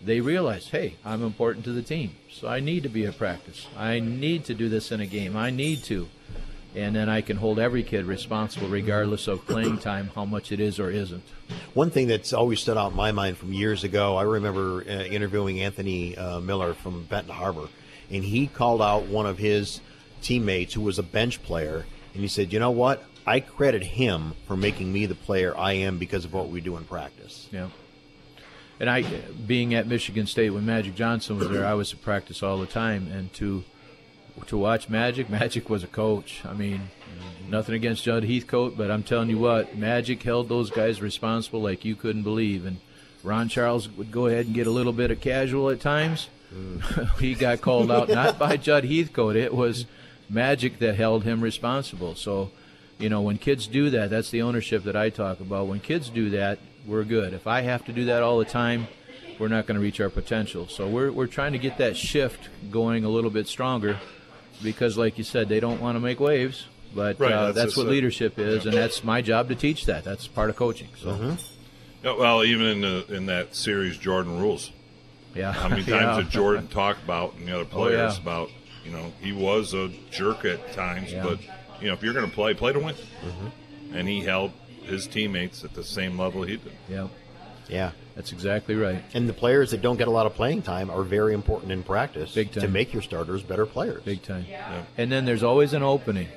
they 0.03 0.21
realize, 0.21 0.69
hey, 0.69 0.97
I'm 1.05 1.23
important 1.23 1.65
to 1.67 1.73
the 1.73 1.83
team, 1.83 2.13
so 2.31 2.49
I 2.49 2.61
need 2.61 2.83
to 2.83 2.89
be 2.89 3.07
at 3.07 3.19
practice. 3.19 3.67
I 3.77 4.01
need 4.01 4.45
to 4.47 4.55
do 4.55 4.69
this 4.69 4.93
in 4.93 5.01
a 5.01 5.07
game. 5.07 5.37
I 5.37 5.51
need 5.51 5.85
to. 5.85 6.09
And 6.77 6.95
then 6.95 7.09
I 7.09 7.23
can 7.23 7.39
hold 7.39 7.59
every 7.59 7.83
kid 7.83 8.05
responsible, 8.05 8.69
regardless 8.69 9.29
of 9.29 9.47
playing 9.47 9.79
time, 9.79 10.11
how 10.15 10.27
much 10.27 10.53
it 10.53 10.61
is 10.61 10.79
or 10.79 10.91
isn't. 10.91 11.25
One 11.73 11.91
thing 11.91 12.07
that's 12.07 12.35
always 12.35 12.61
stood 12.61 12.77
out 12.77 12.91
in 12.91 12.97
my 12.97 13.13
mind 13.13 13.39
from 13.39 13.55
years 13.55 13.83
ago, 13.83 14.17
I 14.17 14.25
remember 14.25 14.85
uh, 14.87 15.05
interviewing 15.05 15.63
Anthony 15.63 16.15
uh, 16.19 16.39
Miller 16.41 16.75
from 16.75 17.05
Benton 17.05 17.33
Harbor, 17.33 17.69
and 18.11 18.23
he 18.23 18.47
called 18.47 18.83
out 18.83 19.07
one 19.07 19.25
of 19.25 19.39
his 19.39 19.81
teammates 20.21 20.75
who 20.75 20.83
was 20.83 20.99
a 20.99 21.03
bench 21.03 21.43
player, 21.43 21.87
and 22.13 22.23
he 22.23 22.29
said, 22.29 22.53
"You 22.53 22.59
know 22.59 22.73
what? 22.73 23.03
I 23.27 23.41
credit 23.41 23.83
him 23.83 24.35
for 24.47 24.55
making 24.55 24.93
me 24.93 25.07
the 25.07 25.15
player 25.15 25.57
I 25.57 25.73
am 25.73 25.97
because 25.97 26.27
of 26.27 26.35
what 26.35 26.51
we 26.51 26.61
do 26.61 26.77
in 26.77 26.85
practice." 26.85 27.49
Yeah. 27.51 27.69
And 28.79 28.91
I, 28.91 29.03
being 29.47 29.73
at 29.73 29.87
Michigan 29.87 30.27
State 30.27 30.51
when 30.51 30.67
Magic 30.67 30.95
Johnson 30.95 31.39
was 31.39 31.49
there, 31.49 31.65
I 31.65 31.73
was 31.73 31.95
at 31.95 32.03
practice 32.03 32.43
all 32.43 32.59
the 32.59 32.67
time, 32.67 33.11
and 33.11 33.33
to 33.35 33.65
to 34.47 34.59
watch 34.59 34.89
Magic, 34.89 35.29
Magic 35.31 35.69
was 35.71 35.83
a 35.83 35.89
coach. 35.89 36.43
I 36.45 36.53
mean, 36.53 36.91
nothing 37.49 37.75
against 37.75 38.05
Jud 38.05 38.25
Heathcote, 38.25 38.77
but 38.77 38.91
I'm 38.91 39.03
telling 39.03 39.31
you 39.31 39.39
what, 39.39 39.77
Magic 39.77 40.23
held 40.23 40.49
those 40.49 40.71
guys 40.71 41.01
responsible 41.01 41.63
like 41.63 41.85
you 41.85 41.97
couldn't 41.97 42.23
believe. 42.23 42.67
And 42.67 42.79
Ron 43.23 43.49
Charles 43.49 43.89
would 43.89 44.13
go 44.13 44.27
ahead 44.27 44.47
and 44.47 44.55
get 44.55 44.67
a 44.67 44.71
little 44.71 44.93
bit 44.93 45.11
of 45.11 45.21
casual 45.21 45.71
at 45.71 45.81
times. 45.81 46.29
he 47.19 47.35
got 47.35 47.61
called 47.61 47.91
out 47.91 48.09
not 48.09 48.39
by 48.39 48.57
Jud 48.57 48.85
Heathcote; 48.85 49.37
it 49.37 49.53
was 49.53 49.87
Magic 50.29 50.79
that 50.79 50.95
held 50.95 51.25
him 51.25 51.41
responsible. 51.41 52.15
So, 52.15 52.51
you 52.99 53.09
know, 53.09 53.21
when 53.21 53.39
kids 53.39 53.67
do 53.67 53.91
that, 53.91 54.11
that's 54.11 54.31
the 54.31 54.43
ownership 54.43 54.85
that 54.85 54.97
I 54.97 55.11
talk 55.11 55.41
about. 55.41 55.67
When 55.67 55.81
kids 55.81 56.09
do 56.09 56.31
that, 56.31 56.59
we're 56.87 57.05
good. 57.05 57.33
If 57.33 57.47
I 57.47 57.63
have 57.63 57.85
to 57.87 57.93
do 57.93 58.05
that 58.07 58.23
all 58.23 58.39
the 58.39 58.45
time, 58.45 58.87
we're 59.39 59.49
not 59.49 59.67
going 59.67 59.75
to 59.75 59.83
reach 59.83 60.01
our 60.01 60.09
potential. 60.09 60.69
So 60.69 60.89
we're 60.89 61.11
we're 61.11 61.27
trying 61.27 61.53
to 61.53 61.59
get 61.59 61.79
that 61.79 61.97
shift 61.97 62.49
going 62.71 63.05
a 63.05 63.09
little 63.09 63.31
bit 63.31 63.49
stronger, 63.49 63.99
because, 64.63 64.97
like 64.99 65.19
you 65.19 65.25
said, 65.25 65.49
they 65.49 65.61
don't 65.61 65.81
want 65.81 65.97
to 65.97 66.01
make 66.01 66.21
waves. 66.21 66.67
But 66.95 67.21
Right, 67.21 67.33
uh, 67.33 67.47
that's 67.53 67.57
that's, 67.57 67.77
what 67.77 67.87
it. 67.89 67.91
leadership 67.91 68.39
is, 68.39 68.65
and 68.65 68.75
that's 68.75 69.05
my 69.05 69.21
job 69.21 69.49
to 69.49 69.55
teach 69.55 69.85
that. 69.87 70.03
That's 70.05 70.27
part 70.29 70.49
of 70.51 70.57
coaching. 70.57 70.89
So. 70.97 71.37
Yeah, 72.03 72.17
well, 72.17 72.43
even 72.45 72.67
in 72.67 72.81
the, 72.81 73.05
in 73.15 73.27
that 73.27 73.55
series, 73.55 73.99
Jordan 73.99 74.39
rules. 74.41 74.71
Yeah. 75.35 75.53
How 75.53 75.69
many 75.69 75.83
times 75.85 75.91
Yeah. 75.91 76.17
did 76.23 76.31
Jordan 76.31 76.69
talk 76.69 76.97
about 77.05 77.35
and 77.35 77.47
the 77.49 77.53
other 77.61 77.69
Oh, 77.73 77.89
yeah. 77.89 77.97
players 77.97 78.19
about 78.19 78.51
you 78.85 78.93
know 78.93 79.13
he 79.21 79.33
was 79.33 79.75
a 79.75 79.89
jerk 80.11 80.45
at 80.47 80.73
times, 80.73 81.13
Yeah. 81.13 81.23
but 81.25 81.41
you 81.81 81.89
know 81.89 81.93
if 81.95 82.03
you're 82.03 82.15
going 82.15 82.29
to 82.29 82.35
play, 82.35 82.55
play 82.55 82.73
to 82.73 82.79
win. 82.79 82.95
Mm-hmm. 82.95 83.95
And 83.97 84.09
he 84.09 84.21
held 84.23 84.53
his 84.85 85.07
teammates 85.07 85.65
at 85.65 85.75
the 85.75 85.85
same 85.85 86.19
level 86.19 86.45
he 86.45 86.57
did. 86.57 86.73
Yeah. 86.89 87.09
Yeah. 87.69 87.91
That's 88.17 88.33
exactly 88.33 88.75
right. 88.75 89.05
And 89.15 89.29
the 89.29 89.35
players 89.35 89.71
that 89.71 89.83
don't 89.83 89.99
get 89.99 90.09
a 90.09 90.11
lot 90.11 90.25
of 90.25 90.35
playing 90.35 90.63
time 90.63 90.91
are 90.91 91.03
very 91.03 91.35
important 91.35 91.71
in 91.71 91.83
practice 91.83 92.35
Big 92.35 92.51
time. 92.51 92.63
to 92.63 92.69
make 92.69 92.93
your 92.95 93.03
starters 93.03 93.43
better 93.43 93.67
players. 93.67 94.03
Big 94.03 94.23
time. 94.23 94.47
And 94.97 95.13
then 95.13 95.27
there's 95.27 95.43
always 95.43 95.75
an 95.75 95.83
opening. 95.83 96.29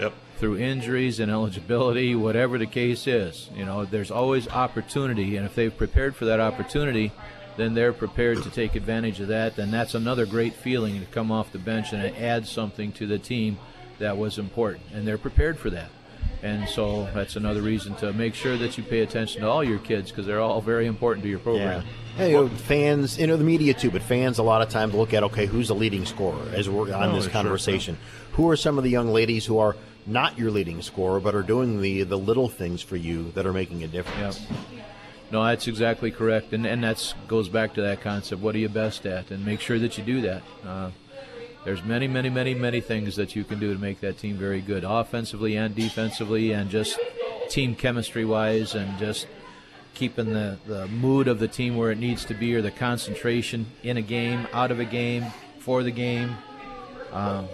Yep. 0.00 0.14
Through 0.38 0.56
injuries 0.56 1.20
and 1.20 1.30
eligibility, 1.30 2.14
whatever 2.14 2.58
the 2.58 2.66
case 2.66 3.06
is, 3.06 3.48
you 3.54 3.64
know, 3.64 3.84
there's 3.84 4.10
always 4.10 4.48
opportunity, 4.48 5.36
and 5.36 5.46
if 5.46 5.54
they've 5.54 5.76
prepared 5.76 6.16
for 6.16 6.24
that 6.24 6.40
opportunity, 6.40 7.12
then 7.56 7.74
they're 7.74 7.92
prepared 7.92 8.42
to 8.42 8.50
take 8.50 8.74
advantage 8.74 9.20
of 9.20 9.28
that. 9.28 9.54
Then 9.54 9.70
that's 9.70 9.94
another 9.94 10.26
great 10.26 10.54
feeling 10.54 10.98
to 10.98 11.06
come 11.06 11.30
off 11.30 11.52
the 11.52 11.58
bench 11.58 11.92
and 11.92 12.16
add 12.16 12.48
something 12.48 12.90
to 12.92 13.06
the 13.06 13.18
team 13.18 13.58
that 14.00 14.16
was 14.16 14.38
important, 14.38 14.84
and 14.92 15.06
they're 15.06 15.18
prepared 15.18 15.58
for 15.58 15.70
that. 15.70 15.90
And 16.44 16.68
so 16.68 17.08
that's 17.14 17.36
another 17.36 17.62
reason 17.62 17.94
to 17.96 18.12
make 18.12 18.34
sure 18.34 18.58
that 18.58 18.76
you 18.76 18.84
pay 18.84 19.00
attention 19.00 19.40
to 19.40 19.48
all 19.48 19.64
your 19.64 19.78
kids 19.78 20.10
because 20.10 20.26
they're 20.26 20.40
all 20.40 20.60
very 20.60 20.86
important 20.86 21.22
to 21.24 21.30
your 21.30 21.38
program. 21.38 21.82
Yeah. 21.82 22.16
Hey, 22.18 22.30
you 22.32 22.36
know, 22.36 22.48
fans, 22.48 23.18
you 23.18 23.26
know, 23.26 23.38
the 23.38 23.44
media 23.44 23.72
too, 23.72 23.90
but 23.90 24.02
fans 24.02 24.38
a 24.38 24.42
lot 24.42 24.60
of 24.60 24.68
times 24.68 24.92
look 24.92 25.14
at, 25.14 25.22
okay, 25.22 25.46
who's 25.46 25.68
the 25.68 25.74
leading 25.74 26.04
scorer 26.04 26.46
as 26.52 26.68
we're 26.68 26.92
on 26.94 27.10
Oh, 27.10 27.14
this 27.14 27.24
sure. 27.24 27.32
conversation? 27.32 27.96
Who 28.32 28.50
are 28.50 28.56
some 28.56 28.76
of 28.76 28.84
the 28.84 28.90
young 28.90 29.08
ladies 29.08 29.46
who 29.46 29.56
are 29.58 29.74
not 30.06 30.38
your 30.38 30.50
leading 30.50 30.82
scorer, 30.82 31.18
but 31.18 31.34
are 31.34 31.42
doing 31.42 31.80
the, 31.80 32.02
the 32.02 32.18
little 32.18 32.48
things 32.50 32.82
for 32.82 32.96
you 32.96 33.30
that 33.32 33.46
are 33.46 33.52
making 33.54 33.82
a 33.82 33.88
difference? 33.88 34.46
No, 35.30 35.42
that's 35.44 35.66
exactly 35.66 36.10
correct, 36.10 36.52
and 36.52 36.66
and 36.66 36.84
that's 36.84 37.14
goes 37.26 37.48
back 37.48 37.72
to 37.74 37.82
that 37.82 38.02
concept. 38.02 38.42
What 38.42 38.54
are 38.54 38.58
you 38.58 38.68
best 38.68 39.06
at, 39.06 39.30
and 39.30 39.44
make 39.44 39.60
sure 39.60 39.78
that 39.78 39.96
you 39.96 40.04
do 40.04 40.20
that. 40.20 40.42
Uh, 40.64 40.90
there's 41.64 41.82
many, 41.82 42.06
many, 42.08 42.28
many, 42.30 42.54
many 42.54 42.80
things 42.80 43.16
that 43.16 43.34
you 43.34 43.44
can 43.44 43.58
do 43.58 43.72
to 43.72 43.80
make 43.80 44.00
that 44.00 44.18
team 44.18 44.36
very 44.36 44.60
good, 44.60 44.84
offensively 44.84 45.56
and 45.56 45.74
defensively, 45.74 46.52
and 46.52 46.70
just 46.70 46.98
team 47.48 47.74
chemistry 47.74 48.24
wise, 48.24 48.74
and 48.74 48.98
just 48.98 49.26
keeping 49.94 50.32
the, 50.32 50.58
the 50.66 50.86
mood 50.88 51.28
of 51.28 51.38
the 51.38 51.48
team 51.48 51.76
where 51.76 51.90
it 51.90 51.98
needs 51.98 52.24
to 52.26 52.34
be, 52.34 52.54
or 52.54 52.60
the 52.62 52.70
concentration 52.70 53.66
in 53.82 53.96
a 53.96 54.02
game, 54.02 54.46
out 54.52 54.70
of 54.70 54.80
a 54.80 54.84
game, 54.84 55.24
for 55.60 55.82
the 55.82 55.90
game. 55.90 56.36
Um, 57.12 57.46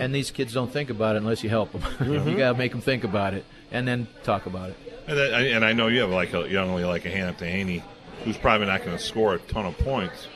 and 0.00 0.14
these 0.14 0.30
kids 0.30 0.52
don't 0.54 0.72
think 0.72 0.90
about 0.90 1.16
it 1.16 1.18
unless 1.18 1.42
you 1.44 1.50
help 1.50 1.72
them. 1.72 1.82
you 2.12 2.18
Mhm. 2.20 2.36
got 2.38 2.52
to 2.52 2.58
make 2.58 2.72
them 2.72 2.80
think 2.80 3.04
about 3.04 3.34
it, 3.34 3.44
and 3.70 3.86
then 3.86 4.08
talk 4.22 4.46
about 4.46 4.70
it. 4.70 4.76
And, 5.06 5.18
that, 5.18 5.32
and 5.34 5.64
I 5.64 5.72
know 5.72 5.88
you 5.88 6.00
have 6.00 6.10
like 6.10 6.32
a 6.34 6.48
young 6.48 6.74
lady 6.74 6.86
like 6.86 7.04
a 7.04 7.10
Hannah 7.10 7.32
Tahaney, 7.34 7.82
who's 8.24 8.36
probably 8.36 8.66
not 8.66 8.84
going 8.84 8.96
to 8.96 9.02
score 9.02 9.34
a 9.34 9.38
ton 9.38 9.66
of 9.66 9.76
points, 9.78 10.28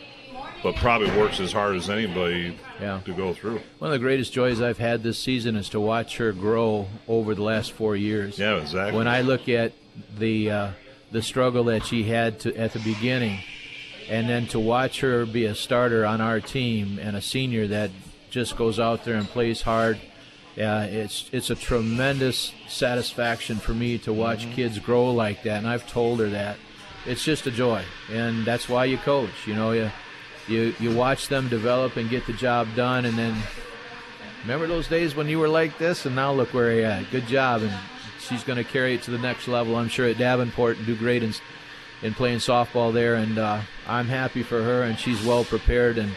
but 0.62 0.74
probably 0.76 1.10
works 1.18 1.40
as 1.40 1.52
hard 1.52 1.76
as 1.76 1.88
anybody 1.90 2.56
Yeah. 2.80 3.01
to 3.05 3.12
go 3.14 3.32
through. 3.32 3.60
One 3.78 3.90
of 3.90 3.92
the 3.92 3.98
greatest 3.98 4.32
joys 4.32 4.60
I've 4.60 4.78
had 4.78 5.02
this 5.02 5.18
season 5.18 5.55
is 5.56 5.68
to 5.70 5.80
watch 5.80 6.16
her 6.16 6.32
grow 6.32 6.88
over 7.06 7.34
the 7.34 7.42
last 7.42 7.72
four 7.72 7.94
years. 7.94 8.38
Yeah, 8.38 8.56
exactly. 8.56 8.96
When 8.96 9.06
I 9.09 9.20
look 9.20 9.48
at 9.48 9.72
the 10.18 10.51
uh, 10.51 10.70
the 11.12 11.22
struggle 11.22 11.64
that 11.64 11.86
she 11.86 12.02
had 12.02 12.40
to, 12.40 12.56
at 12.56 12.72
the 12.72 12.80
beginning, 12.80 13.38
and 14.09 14.28
then 14.28 14.46
to 14.48 14.59
watch 14.59 15.01
her 15.01 15.24
be 15.24 15.44
a 15.44 15.55
starter 15.55 16.05
on 16.05 16.20
our 16.20 16.40
team 16.40 16.98
and 17.01 17.16
a 17.16 17.22
senior 17.22 17.68
that 17.68 17.90
just 18.30 18.56
goes 18.56 18.80
out 18.80 19.05
there 19.05 19.14
and 19.14 19.28
plays 19.28 19.62
hard, 19.62 20.01
uh, 20.59 20.86
it's 20.90 21.28
it's 21.32 21.51
a 21.51 21.55
tremendous 21.55 22.52
satisfaction 22.68 23.56
for 23.59 23.72
me 23.72 23.98
to 23.98 24.12
watch 24.12 24.51
kids 24.52 24.78
grow 24.80 25.12
like 25.12 25.44
that. 25.44 25.59
And 25.59 25.68
I've 25.68 25.88
told 25.88 26.18
her 26.18 26.28
that 26.30 26.56
it's 27.06 27.24
just 27.24 27.46
a 27.46 27.51
joy, 27.51 27.82
and 28.10 28.44
that's 28.44 28.68
why 28.68 28.86
you 28.86 28.98
coach. 28.98 29.46
You 29.46 29.55
know, 29.55 29.70
you 29.70 29.90
you 30.48 30.74
you 30.78 30.94
watch 30.94 31.28
them 31.28 31.48
develop 31.48 31.96
and 31.96 32.10
get 32.10 32.26
the 32.26 32.32
job 32.32 32.68
done, 32.74 33.04
and 33.04 33.16
then 33.16 33.36
remember 34.42 34.66
those 34.66 34.88
days 34.88 35.14
when 35.14 35.28
you 35.28 35.38
were 35.38 35.48
like 35.48 35.78
this, 35.78 36.06
and 36.06 36.14
now 36.14 36.32
look 36.32 36.52
where 36.52 36.72
you're 36.72 36.86
at. 36.86 37.10
Good 37.10 37.26
job, 37.26 37.62
and 37.62 37.72
she's 38.20 38.44
going 38.44 38.58
to 38.58 38.64
carry 38.64 38.94
it 38.94 39.02
to 39.02 39.10
the 39.10 39.18
next 39.18 39.48
level. 39.48 39.76
I'm 39.76 39.88
sure 39.88 40.08
at 40.08 40.18
Davenport 40.18 40.78
and 40.78 40.86
do 40.86 40.96
great 40.96 41.22
in 41.22 41.34
in 42.02 42.12
playing 42.14 42.38
softball 42.38 42.92
there, 42.92 43.14
and 43.14 43.38
uh, 43.38 43.60
I'm 43.86 44.06
happy 44.06 44.42
for 44.42 44.62
her, 44.62 44.82
and 44.82 44.98
she's 44.98 45.24
well 45.24 45.44
prepared, 45.44 45.96
and 45.96 46.12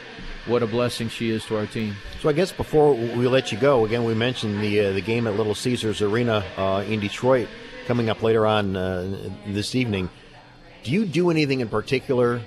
what 0.45 0.63
a 0.63 0.67
blessing 0.67 1.09
she 1.09 1.29
is 1.29 1.45
to 1.45 1.57
our 1.57 1.65
team. 1.65 1.95
So 2.21 2.29
I 2.29 2.33
guess 2.33 2.51
before 2.51 2.93
we 2.93 3.27
let 3.27 3.51
you 3.51 3.57
go, 3.57 3.85
again, 3.85 4.03
we 4.03 4.13
mentioned 4.13 4.61
the 4.61 4.79
uh, 4.81 4.91
the 4.93 5.01
game 5.01 5.27
at 5.27 5.35
Little 5.35 5.55
Caesars 5.55 6.01
Arena 6.01 6.43
uh, 6.57 6.83
in 6.87 6.99
Detroit 6.99 7.47
coming 7.85 8.09
up 8.09 8.21
later 8.21 8.45
on 8.45 8.75
uh, 8.75 9.29
this 9.47 9.75
evening. 9.75 10.09
Do 10.83 10.91
you 10.91 11.05
do 11.05 11.29
anything 11.29 11.61
in 11.61 11.69
particular 11.69 12.41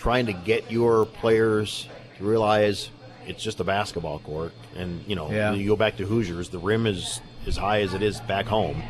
trying 0.00 0.24
to 0.26 0.32
get 0.32 0.70
your 0.72 1.04
players 1.04 1.86
to 2.16 2.24
realize 2.24 2.88
it's 3.26 3.42
just 3.42 3.60
a 3.60 3.64
basketball 3.64 4.18
court, 4.20 4.52
and 4.74 5.04
you 5.06 5.14
know, 5.14 5.30
Yeah. 5.30 5.52
you 5.52 5.68
go 5.68 5.76
back 5.76 5.98
to 5.98 6.06
Hoosiers, 6.06 6.48
the 6.48 6.58
rim 6.58 6.86
is 6.86 7.20
as 7.46 7.58
high 7.58 7.82
as 7.82 7.92
it 7.92 8.02
is 8.02 8.18
back 8.22 8.46
home. 8.46 8.82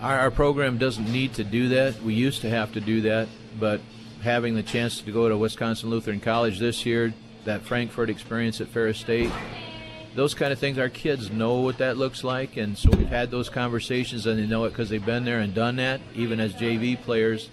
Our, 0.00 0.18
our 0.20 0.30
program 0.30 0.78
doesn't 0.78 1.12
need 1.12 1.34
to 1.34 1.44
do 1.44 1.68
that. 1.70 2.00
We 2.02 2.14
used 2.14 2.40
to 2.42 2.48
have 2.48 2.72
to 2.72 2.80
do 2.80 3.00
that, 3.02 3.28
but 3.58 3.80
having 4.22 4.54
the 4.54 4.62
chance 4.62 5.00
to 5.00 5.10
go 5.12 5.28
to 5.28 5.36
Wisconsin 5.36 5.90
Lutheran 5.90 6.20
College 6.20 6.58
this 6.60 6.86
year, 6.86 7.12
that 7.44 7.62
Frankfurt 7.62 8.08
experience 8.08 8.60
at 8.60 8.68
Ferris 8.68 8.98
State, 8.98 9.30
those 10.14 10.34
kind 10.34 10.52
of 10.52 10.58
things, 10.58 10.78
our 10.78 10.88
kids 10.88 11.30
know 11.30 11.54
what 11.60 11.78
that 11.78 11.96
looks 11.96 12.22
like, 12.22 12.56
and 12.56 12.78
so 12.78 12.88
we've 12.96 13.08
had 13.08 13.30
those 13.32 13.48
conversations, 13.48 14.26
and 14.26 14.38
they 14.38 14.46
know 14.46 14.64
it 14.64 14.70
because 14.70 14.88
they've 14.90 15.04
been 15.04 15.24
there 15.24 15.40
and 15.40 15.54
done 15.54 15.76
that, 15.76 16.00
even 16.14 16.38
as 16.38 16.52
JV 16.54 16.96
players. 17.02 17.50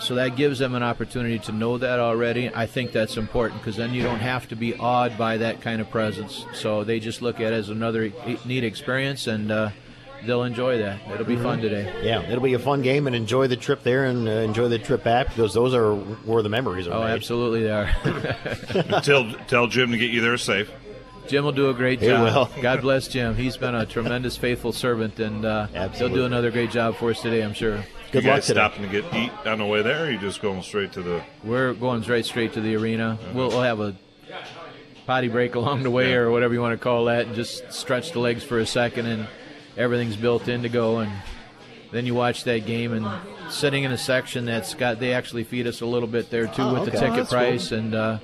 So 0.00 0.14
that 0.16 0.34
gives 0.36 0.58
them 0.58 0.74
an 0.74 0.82
opportunity 0.82 1.38
to 1.40 1.52
know 1.52 1.76
that 1.78 2.00
already. 2.00 2.50
I 2.54 2.66
think 2.66 2.92
that's 2.92 3.16
important 3.16 3.60
because 3.60 3.76
then 3.76 3.92
you 3.92 4.02
don't 4.02 4.20
have 4.20 4.48
to 4.48 4.56
be 4.56 4.74
awed 4.74 5.18
by 5.18 5.36
that 5.38 5.60
kind 5.60 5.80
of 5.80 5.90
presence. 5.90 6.44
So 6.54 6.84
they 6.84 7.00
just 7.00 7.20
look 7.22 7.36
at 7.36 7.52
it 7.52 7.56
as 7.56 7.68
another 7.68 8.04
e- 8.04 8.14
neat 8.46 8.64
experience, 8.64 9.26
and 9.26 9.52
uh, 9.52 9.70
they'll 10.24 10.44
enjoy 10.44 10.78
that. 10.78 11.00
It'll 11.12 11.26
be 11.26 11.36
fun 11.36 11.58
Mhm. 11.58 11.62
today. 11.62 11.92
Yeah, 12.02 12.22
it'll 12.22 12.40
be 12.42 12.54
a 12.54 12.58
fun 12.58 12.80
game, 12.82 13.06
and 13.06 13.14
enjoy 13.14 13.46
the 13.46 13.56
trip 13.56 13.82
there, 13.82 14.06
and 14.06 14.26
uh, 14.26 14.32
enjoy 14.32 14.68
the 14.68 14.78
trip 14.78 15.04
back 15.04 15.28
because 15.28 15.52
those 15.52 15.74
are 15.74 15.94
where 15.94 16.42
the 16.42 16.48
memories 16.48 16.88
are. 16.88 16.94
Oh, 16.94 17.04
made. 17.06 17.12
absolutely 17.12 17.64
they 17.64 17.70
are. 17.70 17.90
tell 19.02 19.30
tell 19.48 19.66
Jim 19.66 19.90
to 19.92 19.98
get 19.98 20.10
you 20.10 20.20
there 20.22 20.38
safe. 20.38 20.70
Jim 21.28 21.44
will 21.44 21.52
do 21.52 21.68
a 21.70 21.74
great 21.74 22.00
He 22.00 22.06
job. 22.08 22.24
will. 22.56 22.62
God 22.62 22.80
bless 22.80 23.06
Jim. 23.06 23.36
He's 23.36 23.56
been 23.56 23.74
a 23.74 23.84
tremendous, 23.86 24.36
faithful 24.36 24.72
servant, 24.72 25.20
and 25.20 25.44
uh, 25.44 25.66
he'll 25.94 26.08
do 26.08 26.24
another 26.24 26.50
great 26.50 26.70
job 26.70 26.96
for 26.96 27.10
us 27.10 27.20
today, 27.20 27.42
I'm 27.42 27.52
sure. 27.54 27.84
You 28.12 28.20
guys 28.22 28.44
stopping 28.46 28.82
to 28.82 28.88
get 28.88 29.12
eat 29.14 29.30
on 29.46 29.58
the 29.58 29.66
way 29.66 29.82
there, 29.82 30.06
or 30.06 30.10
you 30.10 30.18
just 30.18 30.40
going 30.42 30.62
straight 30.62 30.92
to 30.92 31.02
the? 31.02 31.22
We're 31.44 31.72
going 31.74 32.02
straight 32.02 32.26
straight 32.26 32.52
to 32.54 32.60
the 32.60 32.76
arena. 32.76 33.18
We'll, 33.34 33.48
we'll 33.48 33.62
have 33.62 33.80
a 33.80 33.96
potty 35.06 35.28
break 35.28 35.54
along 35.54 35.82
the 35.82 35.90
way, 35.90 36.14
or 36.14 36.30
whatever 36.30 36.54
you 36.54 36.60
want 36.60 36.78
to 36.78 36.82
call 36.82 37.06
that, 37.06 37.26
and 37.26 37.34
just 37.34 37.72
stretch 37.72 38.12
the 38.12 38.18
legs 38.20 38.42
for 38.44 38.58
a 38.58 38.66
second, 38.66 39.06
and 39.06 39.26
everything's 39.76 40.16
built 40.16 40.48
in 40.48 40.62
to 40.62 40.68
go. 40.68 40.98
And 40.98 41.12
then 41.92 42.06
you 42.06 42.14
watch 42.14 42.44
that 42.44 42.66
game, 42.66 42.92
and 42.92 43.06
sitting 43.52 43.84
in 43.84 43.92
a 43.92 43.98
section 43.98 44.44
that's 44.44 44.74
got 44.74 45.00
they 45.00 45.12
actually 45.14 45.44
feed 45.44 45.66
us 45.66 45.80
a 45.80 45.86
little 45.86 46.08
bit 46.08 46.30
there 46.30 46.46
too 46.46 46.62
Oh, 46.62 46.72
with 46.74 46.82
okay. 46.82 46.90
the 46.92 46.96
Oh, 46.98 47.00
ticket 47.00 47.16
cool. 47.28 47.38
price, 47.38 47.72
and 47.72 47.94
uh, 47.94 48.18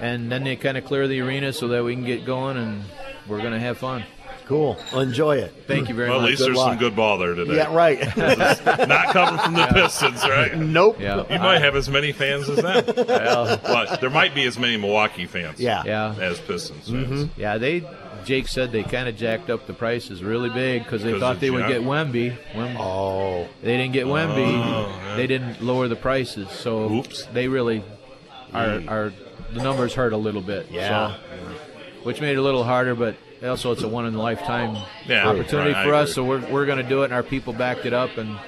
and 0.00 0.30
then 0.30 0.44
they 0.44 0.56
kind 0.56 0.76
of 0.76 0.84
clear 0.84 1.08
the 1.08 1.20
arena 1.20 1.52
so 1.52 1.68
that 1.68 1.84
we 1.84 1.94
can 1.94 2.04
get 2.04 2.24
going, 2.24 2.56
and 2.56 2.84
we're 3.28 3.42
gonna 3.42 3.60
have 3.60 3.78
fun. 3.78 4.04
Cool. 4.46 4.76
Well, 4.92 5.00
enjoy 5.00 5.38
it. 5.38 5.54
Thank 5.66 5.88
you 5.88 5.94
very 5.94 6.10
well, 6.10 6.20
much. 6.20 6.26
At 6.26 6.30
least 6.30 6.44
there's 6.44 6.58
some 6.58 6.78
good 6.78 6.96
ball 6.96 7.18
there 7.18 7.34
today. 7.34 7.56
Yeah, 7.56 7.74
right. 7.74 7.98
Not 8.16 9.12
coming 9.12 9.40
from 9.40 9.54
the 9.54 9.60
Yeah. 9.60 9.72
Pistons, 9.72 10.22
right? 10.24 10.56
Nope. 10.72 11.00
Yeah. 11.00 11.24
You 11.30 11.38
might 11.38 11.60
have 11.60 11.76
as 11.76 11.88
many 11.88 12.12
fans 12.12 12.48
as 12.48 12.56
them. 12.56 12.84
Well. 13.06 13.60
but 13.62 14.00
there 14.00 14.10
might 14.10 14.34
be 14.34 14.44
as 14.44 14.58
many 14.58 14.76
Milwaukee 14.76 15.26
fans. 15.26 15.60
Yeah. 15.60 15.82
Yeah. 15.84 16.14
As 16.18 16.40
Pistons 16.40 16.88
fans. 16.88 17.08
Mm-hmm. 17.08 17.40
Yeah, 17.40 17.58
they. 17.58 17.84
Jake 18.24 18.46
said 18.46 18.70
they 18.70 18.84
kind 18.84 19.08
of 19.08 19.16
jacked 19.16 19.50
up 19.50 19.66
the 19.66 19.72
prices 19.72 20.22
really 20.22 20.48
big 20.48 20.84
because 20.84 21.02
they 21.02 21.18
thought 21.18 21.34
of 21.34 21.40
they 21.40 21.50
would 21.50 21.66
get 21.66 21.82
Wemby. 21.82 22.36
Wem- 22.54 22.76
oh, 22.78 23.48
they 23.62 23.76
didn't 23.76 23.92
get 23.92 24.06
Wemby. 24.06 24.62
Oh. 24.64 25.16
They 25.16 25.26
didn't 25.26 25.60
lower 25.60 25.88
the 25.88 25.96
prices, 25.96 26.48
so 26.50 26.88
Oops. 26.88 27.26
they 27.32 27.48
really 27.48 27.82
are. 28.54 28.64
are 28.86 29.10
mm. 29.10 29.14
the 29.54 29.62
numbers 29.64 29.94
hurt 29.94 30.12
a 30.12 30.16
little 30.16 30.40
bit. 30.40 30.70
Yeah. 30.70 31.16
so- 31.16 31.20
which 32.04 32.20
made 32.20 32.32
it 32.32 32.38
a 32.38 32.42
little 32.42 32.64
harder, 32.64 32.94
but 32.94 33.16
also 33.44 33.72
it's 33.72 33.82
a 33.82 33.88
one 33.88 34.06
in 34.06 34.14
a 34.14 34.22
lifetime 34.22 34.76
Yeah, 35.06 35.28
opportunity 35.28 35.72
right, 35.72 35.84
for 35.84 35.94
us. 35.94 36.14
So 36.14 36.24
we're 36.24 36.46
we're 36.50 36.66
going 36.66 36.82
to 36.82 36.88
do 36.88 37.02
it, 37.02 37.06
and 37.06 37.14
our 37.14 37.22
people 37.22 37.52
backed 37.52 37.86
it 37.86 37.92
up, 37.92 38.16
and 38.18 38.38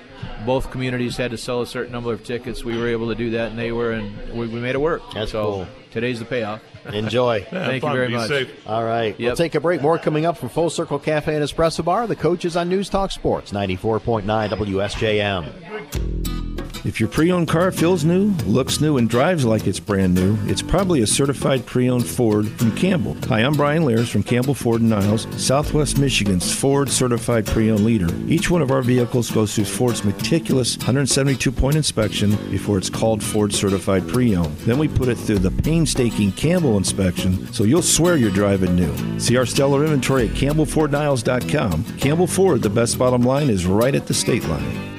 both 0.46 0.70
communities 0.70 1.16
had 1.16 1.30
to 1.32 1.38
sell 1.38 1.62
a 1.62 1.66
certain 1.66 1.92
number 1.92 2.12
of 2.12 2.24
tickets. 2.24 2.64
We 2.64 2.76
were 2.78 2.88
able 2.88 3.08
to 3.08 3.14
do 3.14 3.30
that, 3.30 3.50
and 3.50 3.58
they 3.58 3.72
were, 3.72 3.92
and 3.92 4.32
we, 4.32 4.46
we 4.46 4.60
made 4.60 4.74
it 4.74 4.80
work. 4.80 5.02
That's 5.12 5.32
so 5.32 5.44
cool. 5.44 5.68
Today's 5.90 6.18
the 6.18 6.24
payoff. 6.24 6.60
Enjoy. 6.92 7.40
Thank 7.50 7.82
you 7.82 7.92
very 7.92 8.08
much. 8.08 8.48
All 8.66 8.84
right. 8.84 9.16
We'll 9.18 9.36
take 9.36 9.54
a 9.54 9.60
break. 9.60 9.80
More 9.80 9.98
coming 9.98 10.26
up 10.26 10.36
from 10.36 10.48
Full 10.50 10.70
Circle 10.70 10.98
Cafe 10.98 11.34
and 11.34 11.44
Espresso 11.44 11.84
Bar. 11.84 12.06
The 12.06 12.16
coaches 12.16 12.56
on 12.56 12.68
News 12.68 12.88
Talk 12.88 13.10
Sports, 13.10 13.52
94.9 13.52 14.24
WSJM. 14.50 16.43
If 16.84 17.00
your 17.00 17.08
pre 17.08 17.32
owned 17.32 17.48
car 17.48 17.72
feels 17.72 18.04
new, 18.04 18.26
looks 18.44 18.78
new, 18.78 18.98
and 18.98 19.08
drives 19.08 19.46
like 19.46 19.66
it's 19.66 19.80
brand 19.80 20.14
new, 20.14 20.36
it's 20.42 20.60
probably 20.60 21.00
a 21.00 21.06
certified 21.06 21.64
pre 21.64 21.88
owned 21.88 22.06
Ford 22.06 22.46
from 22.46 22.76
Campbell. 22.76 23.16
Hi, 23.28 23.40
I'm 23.40 23.54
Brian 23.54 23.86
Lears 23.86 24.10
from 24.10 24.22
Campbell 24.22 24.52
Ford 24.52 24.82
in 24.82 24.90
Niles, 24.90 25.26
Southwest 25.42 25.98
Michigan's 25.98 26.54
Ford 26.54 26.90
certified 26.90 27.46
pre 27.46 27.70
owned 27.70 27.86
leader. 27.86 28.08
Each 28.28 28.50
one 28.50 28.60
of 28.60 28.70
our 28.70 28.82
vehicles 28.82 29.30
goes 29.30 29.54
through 29.54 29.64
Ford's 29.64 30.04
meticulous 30.04 30.76
172 30.76 31.50
point 31.50 31.76
inspection 31.76 32.36
before 32.50 32.76
it's 32.76 32.90
called 32.90 33.22
Ford 33.22 33.54
certified 33.54 34.06
pre 34.06 34.36
owned. 34.36 34.54
Then 34.58 34.76
we 34.76 34.86
put 34.86 35.08
it 35.08 35.16
through 35.16 35.38
the 35.38 35.50
painstaking 35.62 36.32
Campbell 36.32 36.76
inspection 36.76 37.50
so 37.50 37.64
you'll 37.64 37.80
swear 37.80 38.16
you're 38.16 38.30
driving 38.30 38.76
new. 38.76 39.18
See 39.18 39.38
our 39.38 39.46
stellar 39.46 39.84
inventory 39.84 40.28
at 40.28 40.34
CampbellFordNiles.com. 40.34 41.84
Campbell 41.96 42.26
Ford, 42.26 42.60
the 42.60 42.68
best 42.68 42.98
bottom 42.98 43.22
line 43.22 43.48
is 43.48 43.64
right 43.64 43.94
at 43.94 44.06
the 44.06 44.12
state 44.12 44.44
line. 44.44 44.93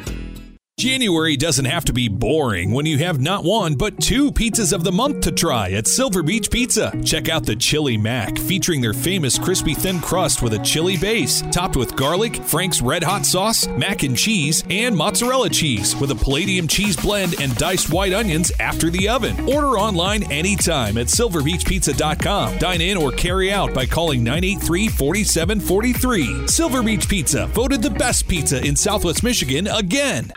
January 0.77 1.37
doesn't 1.37 1.63
have 1.63 1.85
to 1.85 1.93
be 1.93 2.09
boring 2.09 2.69
when 2.69 2.85
you 2.85 2.97
have 2.97 3.17
not 3.17 3.45
one, 3.45 3.75
but 3.75 3.97
two 4.01 4.29
pizzas 4.29 4.73
of 4.73 4.83
the 4.83 4.91
month 4.91 5.21
to 5.21 5.31
try 5.31 5.69
at 5.69 5.87
Silver 5.87 6.21
Beach 6.21 6.51
Pizza. 6.51 6.91
Check 7.01 7.29
out 7.29 7.45
the 7.45 7.55
Chili 7.55 7.95
Mac, 7.95 8.37
featuring 8.37 8.81
their 8.81 8.91
famous 8.91 9.39
crispy 9.39 9.73
thin 9.73 10.01
crust 10.01 10.41
with 10.41 10.53
a 10.53 10.59
chili 10.59 10.97
base, 10.97 11.41
topped 11.49 11.77
with 11.77 11.95
garlic, 11.95 12.35
Frank's 12.35 12.81
Red 12.81 13.03
Hot 13.03 13.25
sauce, 13.25 13.67
mac 13.69 14.03
and 14.03 14.17
cheese, 14.17 14.65
and 14.69 14.93
mozzarella 14.93 15.49
cheese 15.49 15.95
with 15.95 16.11
a 16.11 16.15
palladium 16.15 16.67
cheese 16.67 16.97
blend 16.97 17.39
and 17.39 17.55
diced 17.55 17.93
white 17.93 18.11
onions 18.11 18.51
after 18.59 18.89
the 18.89 19.07
oven. 19.07 19.39
Order 19.47 19.79
online 19.79 20.29
anytime 20.29 20.97
at 20.97 21.07
silverbeachpizza.com. 21.07 22.57
Dine 22.57 22.81
in 22.81 22.97
or 22.97 23.13
carry 23.13 23.49
out 23.49 23.73
by 23.73 23.85
calling 23.85 24.25
983 24.25 24.89
4743. 24.89 26.47
Silver 26.49 26.83
Beach 26.83 27.07
Pizza, 27.07 27.47
voted 27.47 27.81
the 27.81 27.89
best 27.89 28.27
pizza 28.27 28.61
in 28.61 28.75
Southwest 28.75 29.23
Michigan 29.23 29.67
again. 29.67 30.33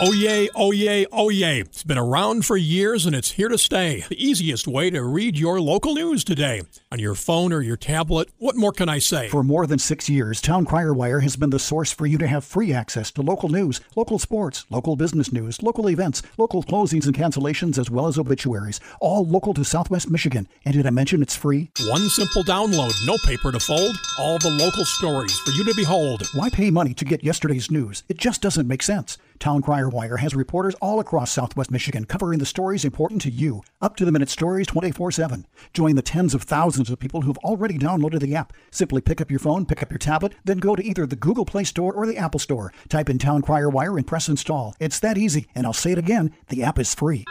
Oh 0.00 0.12
yay, 0.12 0.48
oh 0.54 0.70
yay, 0.70 1.06
oh 1.10 1.28
yay. 1.28 1.58
It's 1.58 1.82
been 1.82 1.98
around 1.98 2.46
for 2.46 2.56
years 2.56 3.04
and 3.04 3.16
it's 3.16 3.32
here 3.32 3.48
to 3.48 3.58
stay. 3.58 4.04
The 4.08 4.24
easiest 4.24 4.68
way 4.68 4.90
to 4.90 5.02
read 5.02 5.36
your 5.36 5.60
local 5.60 5.94
news 5.94 6.22
today. 6.22 6.62
On 6.92 7.00
your 7.00 7.16
phone 7.16 7.52
or 7.52 7.62
your 7.62 7.76
tablet, 7.76 8.28
what 8.38 8.54
more 8.54 8.70
can 8.70 8.88
I 8.88 9.00
say? 9.00 9.28
For 9.28 9.42
more 9.42 9.66
than 9.66 9.80
six 9.80 10.08
years, 10.08 10.40
Town 10.40 10.64
Crier 10.64 10.94
Wire 10.94 11.18
has 11.18 11.34
been 11.34 11.50
the 11.50 11.58
source 11.58 11.90
for 11.90 12.06
you 12.06 12.16
to 12.18 12.28
have 12.28 12.44
free 12.44 12.72
access 12.72 13.10
to 13.10 13.22
local 13.22 13.48
news, 13.48 13.80
local 13.96 14.20
sports, 14.20 14.64
local 14.70 14.94
business 14.94 15.32
news, 15.32 15.64
local 15.64 15.90
events, 15.90 16.22
local 16.36 16.62
closings 16.62 17.06
and 17.06 17.16
cancellations, 17.16 17.76
as 17.76 17.90
well 17.90 18.06
as 18.06 18.18
obituaries, 18.20 18.78
all 19.00 19.26
local 19.26 19.52
to 19.54 19.64
Southwest 19.64 20.08
Michigan. 20.08 20.46
And 20.64 20.74
did 20.74 20.86
I 20.86 20.90
mention 20.90 21.22
it's 21.22 21.34
free? 21.34 21.72
One 21.88 22.08
simple 22.08 22.44
download, 22.44 22.94
no 23.04 23.16
paper 23.26 23.50
to 23.50 23.58
fold, 23.58 23.96
all 24.16 24.38
the 24.38 24.50
local 24.50 24.84
stories 24.84 25.36
for 25.40 25.50
you 25.50 25.64
to 25.64 25.74
behold. 25.74 26.22
Why 26.34 26.50
pay 26.50 26.70
money 26.70 26.94
to 26.94 27.04
get 27.04 27.24
yesterday's 27.24 27.68
news? 27.68 28.04
It 28.08 28.18
just 28.18 28.40
doesn't 28.42 28.68
make 28.68 28.84
sense. 28.84 29.18
Town 29.38 29.62
Crier 29.62 29.88
Wire 29.88 30.16
has 30.16 30.34
reporters 30.34 30.74
all 30.76 31.00
across 31.00 31.30
Southwest 31.30 31.70
Michigan 31.70 32.04
covering 32.04 32.38
the 32.38 32.46
stories 32.46 32.84
important 32.84 33.22
to 33.22 33.30
you, 33.30 33.62
up 33.80 33.96
to 33.96 34.04
the 34.04 34.12
minute 34.12 34.28
stories 34.28 34.66
24 34.66 35.12
7. 35.12 35.46
Join 35.72 35.94
the 35.94 36.02
tens 36.02 36.34
of 36.34 36.42
thousands 36.42 36.90
of 36.90 36.98
people 36.98 37.22
who've 37.22 37.38
already 37.38 37.78
downloaded 37.78 38.20
the 38.20 38.34
app. 38.34 38.52
Simply 38.70 39.00
pick 39.00 39.20
up 39.20 39.30
your 39.30 39.40
phone, 39.40 39.64
pick 39.64 39.82
up 39.82 39.90
your 39.90 39.98
tablet, 39.98 40.34
then 40.44 40.58
go 40.58 40.74
to 40.74 40.84
either 40.84 41.06
the 41.06 41.16
Google 41.16 41.44
Play 41.44 41.64
Store 41.64 41.92
or 41.92 42.06
the 42.06 42.16
Apple 42.16 42.40
Store. 42.40 42.72
Type 42.88 43.08
in 43.08 43.18
Town 43.18 43.42
Crier 43.42 43.70
Wire 43.70 43.96
and 43.96 44.06
press 44.06 44.28
install. 44.28 44.74
It's 44.80 45.00
that 45.00 45.18
easy, 45.18 45.46
and 45.54 45.66
I'll 45.66 45.72
say 45.72 45.92
it 45.92 45.98
again 45.98 46.34
the 46.48 46.62
app 46.62 46.78
is 46.78 46.94
free. 46.94 47.24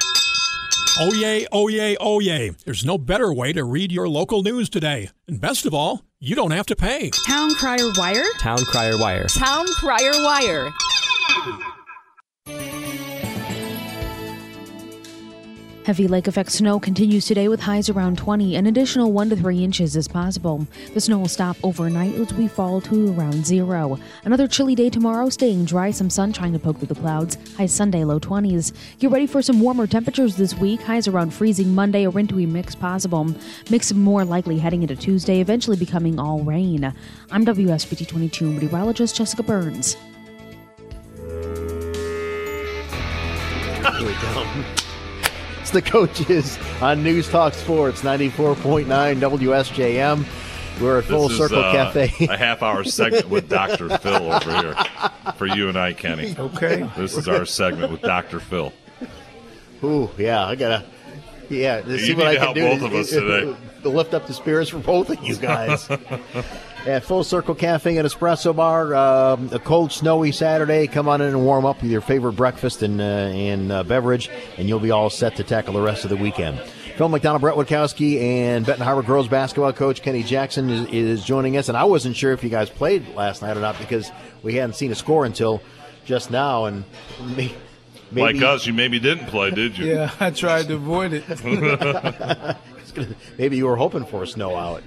Oh 1.00 1.14
yay, 1.14 1.46
oh 1.52 1.68
yay, 1.68 1.96
oh 2.00 2.20
yay. 2.20 2.52
There's 2.66 2.84
no 2.84 2.98
better 2.98 3.32
way 3.32 3.54
to 3.54 3.64
read 3.64 3.92
your 3.92 4.10
local 4.10 4.42
news 4.42 4.68
today. 4.70 5.10
And 5.28 5.40
best 5.40 5.66
of 5.66 5.74
all, 5.74 6.02
you 6.20 6.36
don't 6.36 6.52
have 6.52 6.66
to 6.68 6.76
pay. 6.76 7.12
Town 7.28 7.54
Crier 7.54 7.92
Wire? 7.96 8.26
Town 8.40 8.58
Crier 8.66 8.98
Wire. 8.98 9.26
Town 9.28 9.68
Crier 9.80 10.24
Wire. 10.24 10.72
Heavy 15.88 16.10
lake 16.10 16.28
effect 16.28 16.52
snow 16.52 16.82
continues 16.82 17.26
today 17.26 17.48
with 17.48 17.62
highs 17.62 17.88
around 17.88 18.18
20. 18.18 18.58
An 18.58 18.68
additional 18.68 19.14
1 19.14 19.30
to 19.30 19.38
3 19.38 19.64
inches 19.64 19.96
is 19.96 20.06
possible. 20.06 20.68
The 20.94 21.00
snow 21.00 21.20
will 21.20 21.30
stop 21.30 21.56
overnight 21.64 22.14
as 22.16 22.34
we 22.34 22.50
fall 22.50 22.82
to 22.82 23.14
around 23.14 23.46
zero. 23.46 23.98
Another 24.26 24.50
chilly 24.50 24.76
day 24.76 24.90
tomorrow, 24.90 25.30
staying 25.30 25.64
dry, 25.64 25.92
some 25.92 26.10
sun 26.10 26.34
trying 26.34 26.52
to 26.52 26.60
poke 26.60 26.80
through 26.80 26.88
the 26.88 26.96
clouds. 26.96 27.38
High 27.56 27.68
Sunday, 27.68 28.04
low 28.04 28.20
20s. 28.20 28.74
Get 29.00 29.12
ready 29.12 29.28
for 29.28 29.42
some 29.42 29.62
warmer 29.62 29.88
temperatures 29.88 30.36
this 30.36 30.54
week. 30.56 30.82
Highs 30.82 31.08
around 31.08 31.34
freezing 31.34 31.74
Monday, 31.74 32.04
a 32.04 32.12
wintry 32.12 32.46
mix 32.46 32.76
possible. 32.76 33.34
Mix 33.70 33.94
more 33.94 34.26
likely 34.26 34.60
heading 34.60 34.82
into 34.82 34.98
Tuesday, 34.98 35.40
eventually 35.40 35.78
becoming 35.78 36.20
all 36.20 36.40
rain. 36.40 36.94
I'm 37.32 37.46
WSBT 37.46 38.10
22 38.10 38.52
meteorologist 38.52 39.16
Jessica 39.16 39.42
Burns. 39.42 39.96
Here 43.98 44.08
we 44.08 44.14
go. 44.14 44.64
It's 45.62 45.72
the 45.72 45.82
coaches 45.82 46.58
on 46.82 47.04
News 47.04 47.28
Talk 47.30 47.54
Sports 47.54 48.02
94.9 48.02 48.86
WSJM. 48.86 50.26
We're 50.82 51.00
at 51.00 51.06
Full 51.06 51.32
is, 51.32 51.38
Circle 51.38 51.60
uh, 51.60 51.72
Cafe. 51.72 52.28
a 52.28 52.38
half 52.38 52.62
hour 52.62 52.84
segment 52.84 53.28
with 53.30 53.50
Dr. 53.50 53.90
Phil 53.98 54.32
over 54.32 54.58
here 54.62 54.76
for 55.36 55.48
you 55.48 55.70
and 55.70 55.78
I, 55.78 55.94
Kenny. 55.94 56.36
Okay. 56.38 56.88
This 56.96 57.18
is 57.18 57.28
our 57.28 57.46
segment 57.46 57.92
with 57.92 58.02
Dr. 58.02 58.40
Phil. 58.40 58.72
Ooh, 59.84 60.10
yeah, 60.18 60.46
I 60.46 60.56
gotta. 60.56 60.86
Yeah, 61.50 61.82
to 61.82 61.92
You 61.92 61.98
see 62.00 62.08
need 62.10 62.18
what 62.18 62.28
I 62.28 62.34
to 62.36 62.40
can 62.40 62.54
do 62.54 62.62
both 62.62 62.80
to, 62.80 62.86
of 62.86 62.94
us 62.94 63.10
today. 63.12 63.56
to 63.84 63.90
lift 63.90 64.14
up 64.14 64.28
the 64.28 64.34
spirits 64.34 64.70
for 64.70 64.80
both 64.80 65.10
of 65.10 65.24
you 65.24 65.36
guys. 65.38 65.88
At 66.88 67.04
Full 67.04 67.26
Circle 67.26 67.56
Cafe 67.56 67.98
and 67.98 68.08
Espresso 68.08 68.56
Bar, 68.56 68.96
um, 68.96 69.50
a 69.52 69.60
cold, 69.60 69.92
snowy 69.92 70.32
Saturday. 70.32 70.88
Come 70.88 71.10
on 71.10 71.20
in 71.20 71.28
and 71.28 71.44
warm 71.44 71.66
up 71.66 71.82
with 71.82 71.92
your 71.92 72.00
favorite 72.00 72.38
breakfast 72.38 72.82
and, 72.82 73.02
uh, 73.02 73.04
and 73.04 73.70
uh, 73.74 73.84
beverage, 73.84 74.30
and 74.58 74.70
you'll 74.70 74.80
be 74.80 74.92
all 74.92 75.10
set 75.10 75.36
to 75.36 75.44
tackle 75.44 75.74
the 75.74 75.82
rest 75.82 76.06
of 76.06 76.10
the 76.10 76.16
weekend. 76.16 76.58
Phil 76.96 77.10
McDonald, 77.10 77.42
Brett 77.42 77.58
Witkowski, 77.58 78.22
and 78.22 78.66
Benton 78.66 78.86
Harbor 78.86 79.04
girls 79.04 79.28
basketball 79.28 79.74
coach 79.74 80.02
Kenny 80.02 80.24
Jackson 80.24 80.70
is, 80.70 80.88
is 80.88 81.26
joining 81.26 81.58
us. 81.58 81.68
And 81.68 81.78
I 81.78 81.84
wasn't 81.84 82.16
sure 82.16 82.32
if 82.32 82.42
you 82.42 82.50
guys 82.50 82.70
played 82.70 83.14
last 83.16 83.42
night 83.42 83.58
or 83.58 83.60
not 83.60 83.78
because 83.80 84.10
we 84.42 84.56
hadn't 84.56 84.76
seen 84.76 84.90
a 84.90 84.96
score 84.96 85.26
until 85.26 85.62
just 86.06 86.32
now. 86.32 86.66
And 86.66 86.86
me, 87.36 87.54
maybe, 88.12 88.40
Like 88.40 88.42
us, 88.42 88.66
you 88.66 88.72
maybe 88.72 88.98
didn't 88.98 89.26
play, 89.26 89.52
did 89.52 89.78
you? 89.78 89.88
Yeah, 89.94 90.12
I 90.22 90.32
tried 90.32 90.70
to 90.70 90.76
avoid 90.76 91.12
it. 91.14 92.56
maybe 93.38 93.58
you 93.58 93.66
were 93.66 93.76
hoping 93.76 94.06
for 94.06 94.24
a 94.24 94.28
snow 94.28 94.56
out. 94.56 94.84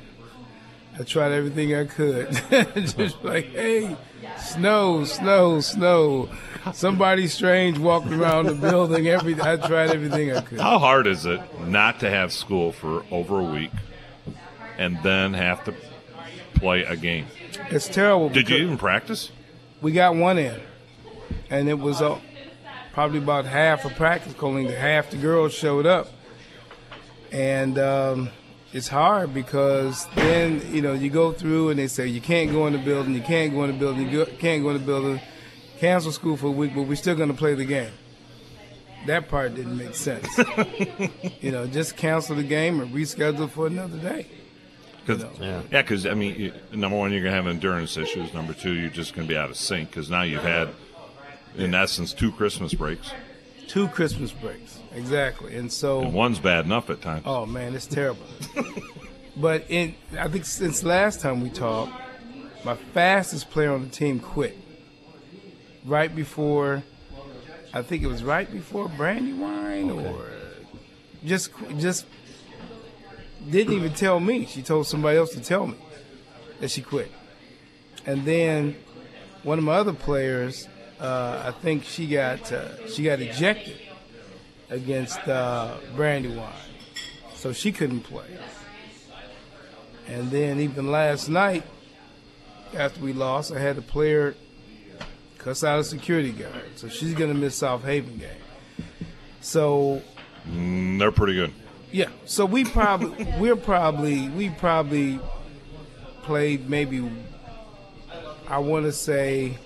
I 1.01 1.03
tried 1.03 1.33
everything 1.33 1.75
I 1.75 1.87
could. 1.87 2.31
Just 2.77 3.25
like, 3.25 3.47
hey, 3.53 3.97
snow, 4.39 5.05
snow, 5.05 5.61
snow. 5.61 6.29
Somebody 6.75 7.27
strange 7.27 7.79
walked 7.79 8.09
around 8.09 8.47
the 8.47 8.55
building. 8.55 9.09
Every 9.09 9.33
I 9.41 9.57
tried 9.57 9.93
everything 9.93 10.31
I 10.31 10.43
could. 10.43 10.61
How 10.61 10.79
hard 10.79 11.07
is 11.07 11.25
it 11.25 11.41
not 11.61 12.01
to 12.01 12.11
have 12.11 12.35
school 12.35 12.71
for 12.73 13.03
over 13.11 13.41
a 13.41 13.45
week 13.45 13.71
and 14.77 15.03
then 15.03 15.33
have 15.33 15.65
to 15.65 15.75
play 16.57 16.83
a 16.83 16.97
game? 16.97 17.29
It's 17.71 17.89
terrible. 17.89 18.29
Did 18.29 18.51
you 18.51 18.59
even 18.59 18.77
practice? 18.77 19.33
We 19.81 19.93
got 19.93 20.15
one 20.17 20.37
in, 20.37 20.61
and 21.49 21.71
it 21.71 21.79
was 21.79 22.03
uh, 22.03 22.21
probably 22.93 23.21
about 23.21 23.47
half 23.47 23.87
of 23.87 23.95
practice. 23.95 24.35
Only 24.39 24.71
half 24.71 25.09
the 25.09 25.17
girls 25.17 25.55
showed 25.55 25.87
up, 25.87 26.11
and 27.33 27.79
um, 27.79 28.31
it's 28.73 28.89
hard 28.89 29.35
because 29.35 30.07
then 30.15 30.63
you 30.75 30.83
know 30.83 30.93
you 30.93 31.11
go 31.11 31.33
through 31.33 31.71
and 31.71 31.79
they 31.79 31.87
say 31.89 32.07
you 32.07 32.21
can't 32.21 32.51
go 32.53 32.67
in 32.67 32.73
the 32.73 32.79
building, 32.79 33.15
you 33.15 33.23
can't 33.23 33.53
go 33.53 33.65
in 33.65 33.73
the 33.73 33.79
building, 33.79 34.09
you 34.09 34.25
go- 34.25 34.33
can't 34.39 34.63
go 34.63 34.71
in 34.71 34.79
the 34.79 34.87
building, 34.87 35.21
cancel 35.79 36.13
school 36.13 36.37
for 36.37 36.47
a 36.47 36.51
week, 36.51 36.73
but 36.75 36.83
we're 36.83 36.95
still 36.97 37.15
going 37.17 37.29
to 37.31 37.35
play 37.37 37.55
the 37.55 37.65
game. 37.65 37.93
That 39.07 39.29
part 39.29 39.55
didn't 39.55 39.79
make 39.79 39.95
sense. 39.95 40.29
you 41.41 41.51
know, 41.51 41.67
just 41.67 41.97
cancel 41.97 42.37
the 42.37 42.43
game 42.43 42.81
and 42.81 42.95
reschedule 42.95 43.49
for 43.49 43.67
another 43.67 43.97
day. 43.99 44.27
Cause, 45.07 45.25
yeah, 45.41 45.63
because 45.71 46.07
I 46.07 46.13
mean, 46.13 46.39
you, 46.39 46.53
number 46.73 46.97
one, 46.99 47.11
you're 47.11 47.23
going 47.23 47.33
to 47.33 47.37
have 47.37 47.47
endurance 47.47 47.97
issues. 47.97 48.35
Number 48.35 48.53
two, 48.53 48.75
you're 48.75 48.91
just 48.91 49.15
going 49.15 49.27
to 49.27 49.33
be 49.33 49.39
out 49.39 49.49
of 49.49 49.57
sync 49.57 49.89
because 49.91 50.11
now 50.11 50.23
you've 50.23 50.43
had, 50.43 50.69
in 51.57 51.75
essence, 51.75 52.13
two 52.13 52.31
Christmas 52.31 52.75
breaks, 52.75 53.11
Two 53.67 53.87
Christmas 53.89 54.33
breaks, 54.33 54.80
exactly, 54.95 55.57
and 55.57 55.73
so 55.73 56.01
and 56.01 56.13
one's 56.13 56.39
bad 56.39 56.65
enough 56.65 56.91
at 56.91 57.01
times. 57.01 57.23
Oh 57.27 57.47
man, 57.47 57.75
it's 57.75 57.87
terrible. 57.87 58.27
but 59.37 59.65
in 59.69 59.95
I 60.19 60.29
think 60.29 60.45
since 60.45 60.83
last 60.83 61.21
time 61.21 61.41
we 61.41 61.51
talked, 61.51 61.93
my 62.65 62.75
fastest 62.75 63.51
player 63.51 63.73
on 63.73 63.83
the 63.83 63.91
team 63.91 64.21
quit. 64.21 64.57
Right 65.85 66.15
before, 66.15 66.83
I 67.73 67.83
think 67.83 68.03
it 68.03 68.07
was 68.07 68.23
right 68.23 68.51
before 68.51 68.89
Brandywine 68.89 69.91
or 69.91 70.27
just 71.25 71.51
just 71.79 72.07
didn't 73.49 73.75
even 73.75 73.93
tell 73.95 74.21
me. 74.21 74.47
She 74.47 74.63
told 74.63 74.87
somebody 74.87 75.17
else 75.17 75.33
to 75.35 75.41
tell 75.41 75.67
me 75.67 75.77
that 76.61 76.71
she 76.71 76.83
quit. 76.83 77.11
And 78.07 78.25
then 78.25 78.77
one 79.43 79.59
of 79.59 79.65
my 79.65 79.75
other 79.75 79.93
players, 79.93 80.69
uh, 80.99 81.45
I 81.47 81.51
think 81.53 81.85
she 81.85 82.07
got 82.07 82.53
uh, 82.53 82.87
she 82.89 83.03
got 83.05 83.21
ejected 83.21 83.79
against 84.71 85.19
uh, 85.29 85.77
Brandywine, 85.97 86.53
so 87.35 87.53
she 87.53 87.73
couldn't 87.73 88.01
play. 88.03 88.27
And 90.07 90.31
then 90.31 90.59
even 90.61 90.91
last 90.91 91.29
night, 91.29 91.63
after 92.77 93.01
we 93.01 93.13
lost, 93.13 93.53
I 93.53 93.59
had 93.59 93.79
a 93.79 93.83
player 93.83 94.35
cuss 95.39 95.65
out 95.65 95.79
a 95.79 95.85
security 95.85 96.33
guard, 96.33 96.71
so 96.77 96.89
she's 96.89 97.15
gonna 97.15 97.35
miss 97.35 97.55
South 97.57 97.85
Haven 97.85 98.19
game. 98.19 98.29
So 99.41 100.03
Mm, 100.49 100.99
they're 100.99 101.13
pretty 101.13 101.35
good. 101.35 101.53
yeah, 101.93 102.09
so 102.25 102.47
we 102.47 102.65
probably 102.65 103.27
we're 103.39 103.57
probably 103.57 104.29
we 104.31 104.49
probably 104.51 105.21
played 106.23 106.69
maybe 106.69 107.11
I 108.49 108.59
want 108.59 108.87
to 108.87 108.93
say 108.93 109.59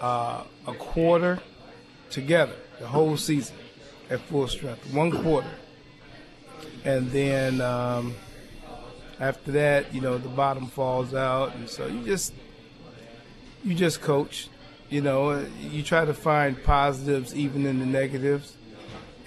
uh, 0.00 0.44
a 0.66 0.72
quarter 0.74 1.40
together 2.10 2.54
the 2.80 2.86
whole 2.86 3.16
season 3.16 3.56
at 4.10 4.20
full 4.20 4.46
strength, 4.48 4.92
one 4.92 5.10
quarter, 5.10 5.50
and 6.84 7.10
then 7.10 7.60
um, 7.60 8.14
after 9.18 9.52
that, 9.52 9.94
you 9.94 10.00
know, 10.00 10.18
the 10.18 10.28
bottom 10.28 10.66
falls 10.66 11.14
out, 11.14 11.54
and 11.54 11.68
so 11.68 11.86
you 11.86 12.04
just 12.04 12.32
you 13.64 13.74
just 13.74 14.00
coach 14.00 14.48
You 14.88 15.00
know, 15.00 15.44
you 15.60 15.82
try 15.82 16.04
to 16.04 16.14
find 16.14 16.62
positives 16.62 17.34
even 17.34 17.66
in 17.66 17.80
the 17.80 17.86
negatives. 17.86 18.56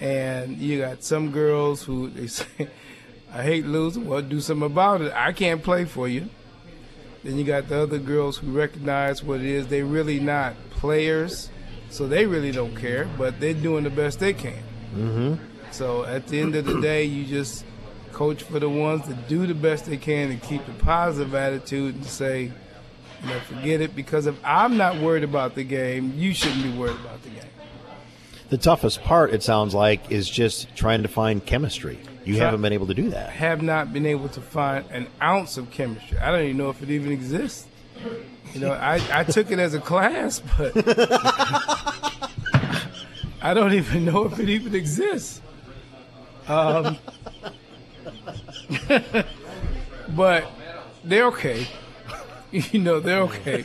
And 0.00 0.56
you 0.56 0.78
got 0.78 1.04
some 1.04 1.30
girls 1.30 1.82
who 1.82 2.08
they 2.08 2.26
say, 2.38 2.68
I 3.32 3.42
hate 3.42 3.66
losing. 3.66 4.06
Well, 4.06 4.22
do 4.22 4.40
something 4.40 4.64
about 4.64 5.02
it. 5.02 5.12
I 5.12 5.32
can't 5.32 5.62
play 5.62 5.84
for 5.84 6.08
you. 6.08 6.30
Then 7.22 7.36
you 7.36 7.44
got 7.44 7.68
the 7.68 7.82
other 7.82 7.98
girls 7.98 8.38
who 8.38 8.50
recognize 8.50 9.22
what 9.22 9.40
it 9.40 9.46
is. 9.46 9.66
They're 9.66 9.84
really 9.84 10.18
not 10.18 10.54
players, 10.70 11.50
so 11.90 12.06
they 12.06 12.26
really 12.26 12.52
don't 12.52 12.74
care, 12.76 13.08
but 13.18 13.38
they're 13.40 13.54
doing 13.54 13.84
the 13.84 13.90
best 13.90 14.20
they 14.20 14.32
can. 14.32 14.62
Mm-hmm. 14.94 15.34
So 15.72 16.04
at 16.04 16.26
the 16.26 16.40
end 16.40 16.54
of 16.54 16.64
the 16.64 16.80
day, 16.80 17.04
you 17.04 17.24
just 17.24 17.64
coach 18.12 18.42
for 18.42 18.58
the 18.58 18.68
ones 18.68 19.06
that 19.06 19.28
do 19.28 19.46
the 19.46 19.54
best 19.54 19.86
they 19.86 19.96
can 19.96 20.30
and 20.30 20.42
keep 20.42 20.66
a 20.66 20.72
positive 20.72 21.34
attitude 21.34 21.94
and 21.94 22.06
say, 22.06 22.52
you 23.22 23.28
know, 23.28 23.40
forget 23.40 23.80
it. 23.80 23.94
Because 23.94 24.26
if 24.26 24.36
I'm 24.44 24.76
not 24.76 24.98
worried 24.98 25.24
about 25.24 25.54
the 25.54 25.64
game, 25.64 26.14
you 26.16 26.34
shouldn't 26.34 26.62
be 26.62 26.72
worried 26.76 26.96
about 26.96 27.22
the 27.22 27.30
game. 27.30 27.44
The 28.48 28.58
toughest 28.58 29.02
part, 29.04 29.32
it 29.32 29.42
sounds 29.44 29.74
like, 29.74 30.10
is 30.10 30.28
just 30.28 30.74
trying 30.74 31.02
to 31.02 31.08
find 31.08 31.44
chemistry. 31.44 32.00
You 32.24 32.34
Try- 32.34 32.46
haven't 32.46 32.62
been 32.62 32.72
able 32.72 32.88
to 32.88 32.94
do 32.94 33.10
that. 33.10 33.30
Have 33.30 33.62
not 33.62 33.92
been 33.92 34.06
able 34.06 34.28
to 34.30 34.40
find 34.40 34.84
an 34.90 35.06
ounce 35.22 35.56
of 35.56 35.70
chemistry. 35.70 36.18
I 36.18 36.32
don't 36.32 36.42
even 36.42 36.56
know 36.56 36.70
if 36.70 36.82
it 36.82 36.90
even 36.90 37.12
exists. 37.12 37.66
You 38.54 38.60
know, 38.60 38.72
I, 38.72 39.00
I 39.12 39.24
took 39.24 39.50
it 39.50 39.58
as 39.58 39.74
a 39.74 39.80
class, 39.80 40.40
but 40.58 40.72
I 43.42 43.54
don't 43.54 43.72
even 43.74 44.04
know 44.04 44.24
if 44.26 44.38
it 44.38 44.48
even 44.48 44.74
exists. 44.74 45.40
Um, 46.48 46.98
but 50.08 50.50
they're 51.04 51.26
okay. 51.26 51.66
You 52.52 52.80
know, 52.80 52.98
they're 52.98 53.20
okay. 53.20 53.64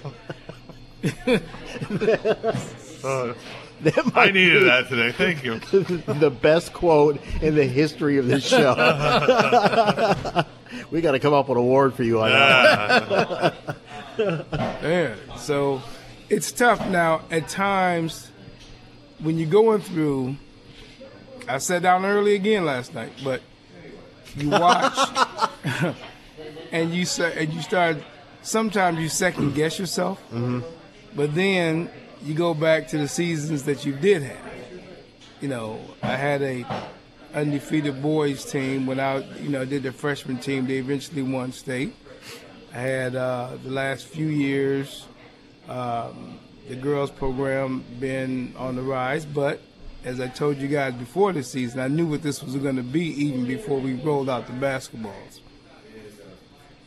That 3.82 4.12
I 4.14 4.30
needed 4.30 4.68
that 4.68 4.90
today. 4.90 5.12
Thank 5.12 5.44
you. 5.44 5.58
the 5.60 6.30
best 6.30 6.72
quote 6.72 7.20
in 7.42 7.56
the 7.56 7.66
history 7.66 8.20
of 8.20 8.28
this 8.28 8.46
show. 8.48 8.76
we 10.92 11.02
got 11.02 11.14
to 11.14 11.20
come 11.20 11.34
up 11.34 11.50
with 11.50 11.58
an 11.58 11.64
award 11.64 11.96
for 11.96 12.04
you 12.04 12.22
on 12.22 12.30
that. 12.30 13.76
Man, 14.18 15.18
so 15.38 15.82
it's 16.30 16.52
tough 16.52 16.86
now. 16.90 17.22
At 17.32 17.48
times, 17.50 18.30
when 19.20 19.38
you're 19.38 19.50
going 19.50 19.82
through, 19.82 20.36
I 21.48 21.58
sat 21.60 21.82
down 21.82 22.06
early 22.06 22.36
again 22.36 22.66
last 22.66 22.94
night, 22.94 23.12
but 23.24 23.42
you 24.36 24.50
watch 24.50 24.98
and 26.72 26.94
you 26.94 27.06
say 27.06 27.34
and 27.44 27.54
you 27.54 27.62
start. 27.62 27.98
Sometimes 28.42 29.00
you 29.00 29.10
second 29.10 29.56
guess 29.56 29.80
yourself, 29.80 30.22
Mm-hmm. 30.32 30.60
but 31.16 31.34
then 31.34 31.90
you 32.24 32.36
go 32.36 32.54
back 32.54 32.88
to 32.90 32.98
the 33.00 33.08
seasons 33.08 33.64
that 33.64 33.86
you 33.86 33.94
did 33.94 34.22
have. 34.22 34.38
You 35.42 35.48
know, 35.48 35.80
I 36.04 36.16
had 36.16 36.42
a 36.44 36.64
undefeated 37.34 38.02
boys 38.04 38.46
team 38.46 38.86
when 38.86 39.00
I, 39.00 39.18
you 39.40 39.50
know, 39.50 39.66
did 39.66 39.82
the 39.84 39.92
freshman 39.92 40.38
team. 40.38 40.68
They 40.68 40.76
eventually 40.78 41.24
won 41.24 41.52
state. 41.52 41.94
I 42.76 42.80
had 42.80 43.16
uh, 43.16 43.52
the 43.64 43.70
last 43.70 44.06
few 44.06 44.28
years 44.28 45.06
um, 45.70 46.38
the 46.68 46.76
girls 46.76 47.10
program 47.10 47.86
been 48.02 48.54
on 48.58 48.76
the 48.76 48.82
rise, 48.82 49.26
but 49.26 49.62
as 50.04 50.20
I 50.20 50.28
told 50.28 50.58
you 50.58 50.68
guys 50.68 50.94
before 50.94 51.32
the 51.32 51.42
season, 51.42 51.80
I 51.80 51.88
knew 51.88 52.06
what 52.06 52.22
this 52.22 52.44
was 52.44 52.58
going 52.58 52.76
to 52.76 52.84
be 52.84 53.06
even 53.24 53.46
before 53.46 53.80
we 53.80 53.94
rolled 53.94 54.30
out 54.30 54.48
the 54.48 54.54
basketballs. 54.54 55.40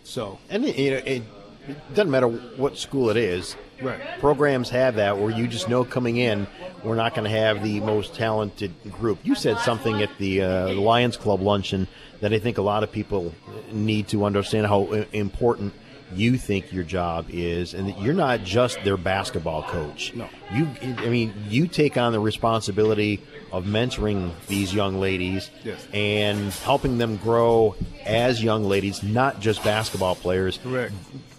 So, 0.04 0.38
and 0.50 0.66
it, 0.66 0.76
you 0.76 0.90
know, 0.90 0.96
it, 0.98 1.22
it 1.68 1.94
doesn't 1.94 2.10
matter 2.10 2.28
what 2.28 2.76
school 2.76 3.08
it 3.08 3.16
is. 3.16 3.56
Right. 3.80 4.00
Programs 4.18 4.68
have 4.68 4.96
that 4.96 5.16
where 5.16 5.30
you 5.30 5.48
just 5.48 5.70
know 5.70 5.84
coming 5.84 6.18
in, 6.18 6.46
we're 6.84 6.96
not 6.96 7.14
going 7.14 7.24
to 7.24 7.30
have 7.30 7.62
the 7.62 7.80
most 7.80 8.14
talented 8.14 8.74
group. 8.92 9.20
You 9.22 9.34
said 9.34 9.58
something 9.60 10.02
at 10.02 10.10
the, 10.18 10.42
uh, 10.42 10.66
the 10.66 10.80
Lions 10.80 11.16
Club 11.16 11.40
luncheon 11.40 11.88
that 12.20 12.32
I 12.32 12.38
think 12.38 12.58
a 12.58 12.62
lot 12.62 12.82
of 12.82 12.90
people 12.92 13.34
need 13.72 14.08
to 14.08 14.24
understand 14.24 14.66
how 14.66 14.84
important 15.12 15.72
you 16.14 16.38
think 16.38 16.72
your 16.72 16.84
job 16.84 17.26
is, 17.28 17.74
and 17.74 17.86
that 17.88 18.00
you're 18.00 18.14
not 18.14 18.42
just 18.42 18.82
their 18.82 18.96
basketball 18.96 19.62
coach. 19.62 20.14
No. 20.14 20.26
You, 20.54 20.66
I 20.80 21.08
mean, 21.10 21.34
you 21.50 21.66
take 21.68 21.98
on 21.98 22.12
the 22.12 22.20
responsibility 22.20 23.22
of 23.52 23.64
mentoring 23.66 24.30
these 24.46 24.72
young 24.72 25.00
ladies 25.00 25.50
Yes. 25.64 25.86
and 25.92 26.50
helping 26.64 26.96
them 26.96 27.16
grow 27.18 27.76
as 28.06 28.42
young 28.42 28.64
ladies, 28.64 29.02
not 29.02 29.40
just 29.40 29.62
basketball 29.62 30.14
players. 30.14 30.58
Correct. 30.62 30.94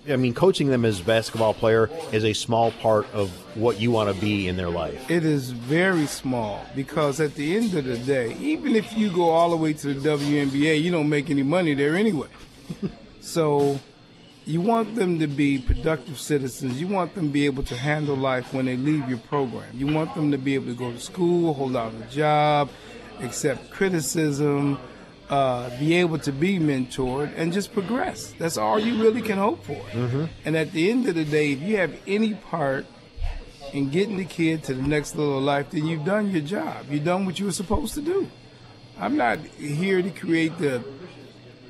I 0.08 0.16
mean, 0.16 0.34
coaching 0.34 0.70
them 0.70 0.86
as 0.86 1.00
a 1.00 1.04
basketball 1.04 1.54
player 1.54 1.90
is 2.12 2.24
a 2.24 2.34
small 2.34 2.72
part 2.72 3.12
of 3.14 3.30
what 3.56 3.80
you 3.80 3.92
want 3.92 4.14
to 4.14 4.20
be 4.20 4.48
in 4.48 4.56
their 4.56 4.70
life. 4.70 5.10
It 5.10 5.26
is 5.26 5.52
very 5.52 6.06
small 6.06 6.66
because 6.76 7.20
at 7.20 7.36
the 7.36 7.56
end 7.58 7.74
of 7.74 7.86
the 7.86 7.98
day, 7.98 8.36
even 8.40 8.76
if 8.76 8.98
you 8.98 9.12
go 9.12 9.30
all 9.30 9.50
the 9.50 9.58
way 9.58 9.74
to 9.74 9.94
the 9.94 10.10
WNBA, 10.10 10.82
you 10.82 10.92
don't 10.92 11.10
make 11.10 11.30
any 11.30 11.44
money 11.44 11.74
there 11.74 11.96
anyway. 11.96 12.30
so 13.22 13.80
you 14.46 14.62
want 14.62 14.96
them 14.96 15.20
to 15.20 15.28
be 15.28 15.60
productive 15.60 16.20
citizens. 16.20 16.80
You 16.80 16.88
want 16.88 17.14
them 17.14 17.28
to 17.28 17.32
be 17.32 17.46
able 17.46 17.64
to 17.64 17.76
handle 17.76 18.16
life 18.16 18.54
when 18.54 18.66
they 18.66 18.78
leave 18.78 19.08
your 19.08 19.20
program. 19.20 19.70
You 19.74 19.88
want 19.88 20.16
them 20.16 20.32
to 20.32 20.38
be 20.38 20.56
able 20.56 20.68
to 20.68 20.76
go 20.76 20.92
to 20.92 21.00
school, 21.00 21.54
hold 21.54 21.74
down 21.74 22.02
a 22.02 22.12
job, 22.12 22.70
accept 23.20 23.70
criticism, 23.70 24.80
uh, 25.30 25.70
be 25.80 25.96
able 25.96 26.18
to 26.20 26.32
be 26.32 26.60
mentored, 26.60 27.32
and 27.36 27.54
just 27.54 27.72
progress. 27.74 28.34
That's 28.40 28.58
all 28.58 28.80
you 28.80 29.02
really 29.02 29.22
can 29.22 29.38
hope 29.38 29.64
for. 29.64 29.74
Mm-hmm. 29.74 30.26
And 30.46 30.58
at 30.58 30.72
the 30.72 30.90
end 30.90 31.08
of 31.08 31.16
the 31.16 31.26
day, 31.26 31.52
if 31.52 31.62
you 31.62 31.78
have 31.78 31.96
any 32.08 32.34
part 32.34 32.86
in 33.74 33.90
getting 33.90 34.18
the 34.18 34.26
kid 34.26 34.64
to 34.64 34.74
the 34.74 34.82
next 34.82 35.16
level 35.16 35.38
of 35.38 35.44
life, 35.44 35.70
then 35.70 35.86
you've 35.86 36.06
done 36.06 36.32
your 36.32 36.42
job. 36.42 36.86
You've 36.90 37.04
done 37.04 37.26
what 37.26 37.40
you 37.40 37.46
were 37.46 37.52
supposed 37.52 37.94
to 37.96 38.02
do. 38.02 38.30
I'm 38.98 39.16
not 39.16 39.40
here 39.40 40.02
to 40.02 40.10
create 40.10 40.58
the 40.58 40.84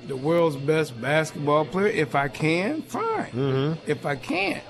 the 0.07 0.15
world's 0.15 0.55
best 0.55 0.99
basketball 0.99 1.65
player. 1.65 1.87
If 1.87 2.15
I 2.15 2.29
can, 2.29 2.81
fine. 2.81 3.31
Mm-hmm. 3.31 3.91
If 3.91 4.05
I 4.05 4.15
can't, 4.15 4.63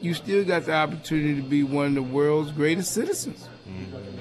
you 0.00 0.12
still 0.12 0.44
got 0.44 0.66
the 0.66 0.74
opportunity 0.74 1.36
to 1.40 1.48
be 1.48 1.62
one 1.62 1.86
of 1.86 1.94
the 1.94 2.02
world's 2.02 2.50
greatest 2.50 2.92
citizens. 2.92 3.48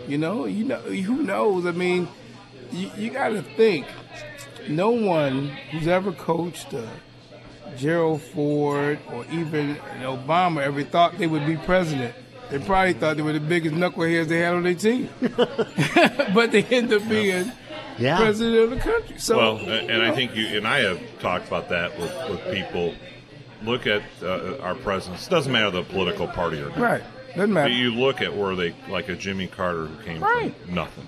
You 0.07 0.17
know, 0.17 0.45
you 0.45 0.65
know, 0.65 0.79
who 0.79 1.23
knows? 1.23 1.65
I 1.65 1.71
mean, 1.71 2.07
you, 2.71 2.91
you 2.97 3.09
got 3.11 3.29
to 3.29 3.41
think. 3.41 3.85
No 4.67 4.91
one 4.91 5.47
who's 5.71 5.87
ever 5.87 6.11
coached 6.11 6.73
uh, 6.73 6.83
Gerald 7.77 8.21
Ford 8.21 8.99
or 9.11 9.25
even 9.31 9.75
Obama 10.01 10.61
ever 10.61 10.83
thought 10.83 11.17
they 11.17 11.27
would 11.27 11.45
be 11.45 11.57
president. 11.57 12.13
They 12.49 12.59
probably 12.59 12.93
thought 12.93 13.15
they 13.15 13.23
were 13.23 13.33
the 13.33 13.39
biggest 13.39 13.75
knuckleheads 13.75 14.27
they 14.27 14.39
had 14.39 14.53
on 14.55 14.63
their 14.63 14.73
team, 14.75 15.09
but 16.33 16.51
they 16.51 16.63
end 16.63 16.91
up 16.91 17.07
being 17.07 17.51
Yeah. 17.97 18.17
president 18.17 18.57
of 18.63 18.69
the 18.71 18.77
country. 18.77 19.17
So, 19.19 19.37
well, 19.37 19.57
and 19.57 19.89
and 19.89 20.01
I 20.03 20.11
think 20.13 20.35
you 20.35 20.47
and 20.57 20.67
I 20.67 20.79
have 20.79 20.99
talked 21.19 21.47
about 21.47 21.69
that 21.69 21.97
with, 21.97 22.11
with 22.29 22.53
people. 22.53 22.93
Look 23.63 23.85
at 23.87 24.01
uh, 24.23 24.57
our 24.57 24.75
presidents. 24.75 25.27
Doesn't 25.27 25.51
matter 25.51 25.69
the 25.71 25.83
political 25.83 26.27
party 26.27 26.59
or 26.61 26.69
not. 26.69 26.77
right, 26.77 27.03
doesn't 27.35 27.53
matter. 27.53 27.69
But 27.69 27.75
you 27.75 27.91
look 27.93 28.19
at 28.21 28.35
where 28.35 28.55
they, 28.55 28.73
like 28.89 29.07
a 29.07 29.15
Jimmy 29.15 29.47
Carter 29.47 29.85
who 29.85 30.03
came 30.03 30.19
Right. 30.21 30.53
from 30.65 30.73
nothing, 30.75 31.07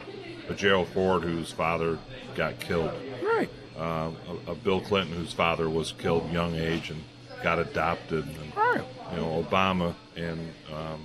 a 0.54 0.56
Gerald 0.58 0.88
Ford 0.90 1.24
whose 1.24 1.52
father 1.52 1.98
got 2.36 2.60
killed, 2.60 2.92
Right. 3.24 3.50
uh, 3.78 4.12
a, 4.48 4.52
a 4.52 4.56
Bill 4.56 4.80
Clinton 4.82 5.16
whose 5.16 5.34
father 5.34 5.70
was 5.70 5.92
killed 5.94 6.32
young 6.32 6.56
age 6.56 6.90
and 6.90 7.04
got 7.42 7.60
adopted, 7.60 8.26
and 8.26 8.56
Right. 8.56 8.82
you 9.12 9.18
know 9.18 9.44
Obama 9.50 9.96
and 10.16 10.40
um, 10.72 11.02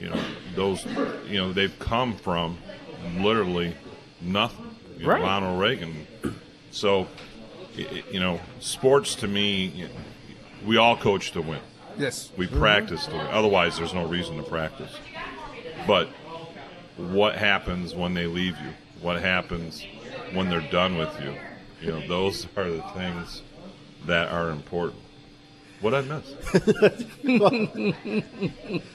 you 0.00 0.08
know 0.08 0.20
those, 0.56 0.84
you 1.28 1.38
know 1.38 1.52
they've 1.52 1.78
come 1.78 2.16
from 2.16 2.56
literally 3.18 3.74
nothing. 4.20 4.66
You 4.98 5.06
know, 5.06 5.12
Right. 5.12 5.22
Ronald 5.22 5.60
Reagan. 5.60 6.06
So, 6.70 7.08
you 8.10 8.20
know, 8.20 8.40
sports 8.60 9.14
to 9.16 9.28
me, 9.28 9.86
we 10.64 10.76
all 10.76 10.96
coach 10.96 11.32
to 11.32 11.42
win. 11.42 11.58
Yes. 11.98 12.30
We 12.36 12.46
Mhm. 12.46 12.58
practice 12.58 13.06
to 13.06 13.12
win. 13.16 13.26
Otherwise, 13.30 13.76
there's 13.78 13.92
no 13.94 14.06
reason 14.06 14.36
to 14.36 14.42
practice. 14.42 14.92
But 15.86 16.08
what 16.96 17.36
happens 17.36 17.94
when 17.94 18.14
they 18.14 18.26
leave 18.26 18.56
you? 18.58 18.70
What 19.00 19.20
happens 19.20 19.84
when 20.32 20.48
they're 20.48 20.60
done 20.60 20.96
with 20.98 21.20
you? 21.20 21.34
You 21.80 21.92
know, 21.92 22.06
those 22.06 22.46
are 22.56 22.70
the 22.70 22.82
things 22.94 23.42
that 24.06 24.28
are 24.30 24.50
important. 24.50 25.00
What 25.80 25.94
I 25.94 26.02
miss? 26.02 26.32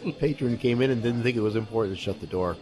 Patron 0.19 0.57
came 0.57 0.81
in 0.81 0.91
and 0.91 1.03
didn't 1.03 1.23
think 1.23 1.35
it 1.35 1.41
was 1.41 1.57
important 1.57 1.97
to 1.97 2.01
shut 2.01 2.21
the 2.21 2.27
door. 2.27 2.55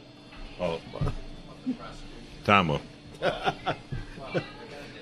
Oh, 0.59 0.79
will. 0.93 2.81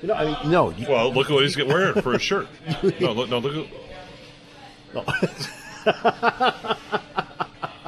You 0.01 0.09
know, 0.09 0.15
I 0.15 0.25
mean, 0.25 0.51
no. 0.51 0.69
You, 0.71 0.85
Well, 0.89 1.13
look 1.13 1.27
at 1.29 1.33
what 1.33 1.43
he's 1.43 1.55
wearing 1.57 2.01
for 2.01 2.11
his 2.11 2.21
shirt. 2.21 2.49
No, 2.99 3.13
look, 3.13 3.29
no, 3.29 3.39
look 3.39 3.67
at. 4.95 6.13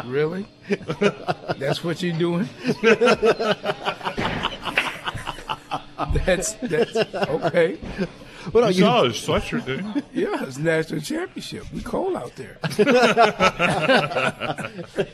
Really? 0.06 0.46
that's 1.58 1.84
what 1.84 2.02
you're 2.02 2.18
doing? 2.18 2.48
that's 6.26 6.54
that's 6.54 6.96
okay. 6.96 7.78
Well, 8.54 8.66
no, 8.66 8.70
you, 8.70 8.76
you- 8.76 8.82
saw 8.84 9.04
his 9.06 9.16
sweatshirt, 9.16 9.66
didn't 9.66 9.96
you? 10.14 10.28
Yeah, 10.28 10.44
it's 10.44 10.58
national 10.60 11.02
championship. 11.02 11.64
We 11.74 11.82
cold 11.82 12.16
out 12.16 12.34
there. 12.36 12.60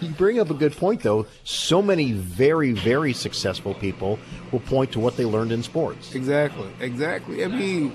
You 0.00 0.08
bring 0.10 0.38
up 0.38 0.48
a 0.50 0.54
good 0.54 0.74
point, 0.76 1.02
though. 1.02 1.26
So 1.44 1.82
many 1.82 2.12
very, 2.12 2.72
very 2.72 3.12
successful 3.12 3.74
people 3.74 4.18
will 4.50 4.60
point 4.60 4.92
to 4.92 5.00
what 5.00 5.16
they 5.18 5.26
learned 5.26 5.52
in 5.52 5.62
sports. 5.62 6.14
Exactly, 6.14 6.68
exactly. 6.80 7.44
I 7.44 7.48
mean, 7.48 7.94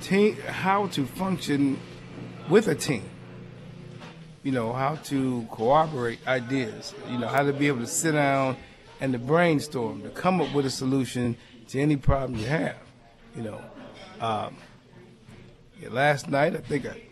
team, 0.00 0.36
how 0.46 0.86
to 0.88 1.04
function 1.04 1.78
with 2.48 2.68
a 2.68 2.74
team. 2.74 3.02
You 4.42 4.52
know, 4.52 4.72
how 4.72 4.96
to 5.04 5.46
cooperate 5.50 6.26
ideas. 6.26 6.94
You 7.10 7.18
know, 7.18 7.28
how 7.28 7.42
to 7.42 7.52
be 7.52 7.68
able 7.68 7.80
to 7.80 7.86
sit 7.86 8.12
down 8.12 8.56
and 9.00 9.12
to 9.12 9.18
brainstorm, 9.18 10.02
to 10.02 10.10
come 10.10 10.40
up 10.40 10.52
with 10.54 10.66
a 10.66 10.70
solution 10.70 11.36
to 11.68 11.80
any 11.80 11.96
problem 11.96 12.38
you 12.38 12.46
have. 12.46 12.76
You 13.36 13.42
know, 13.42 13.62
um, 14.20 14.56
yeah, 15.80 15.88
last 15.90 16.28
night 16.28 16.54
I 16.54 16.58
think 16.58 16.86
I 16.86 17.02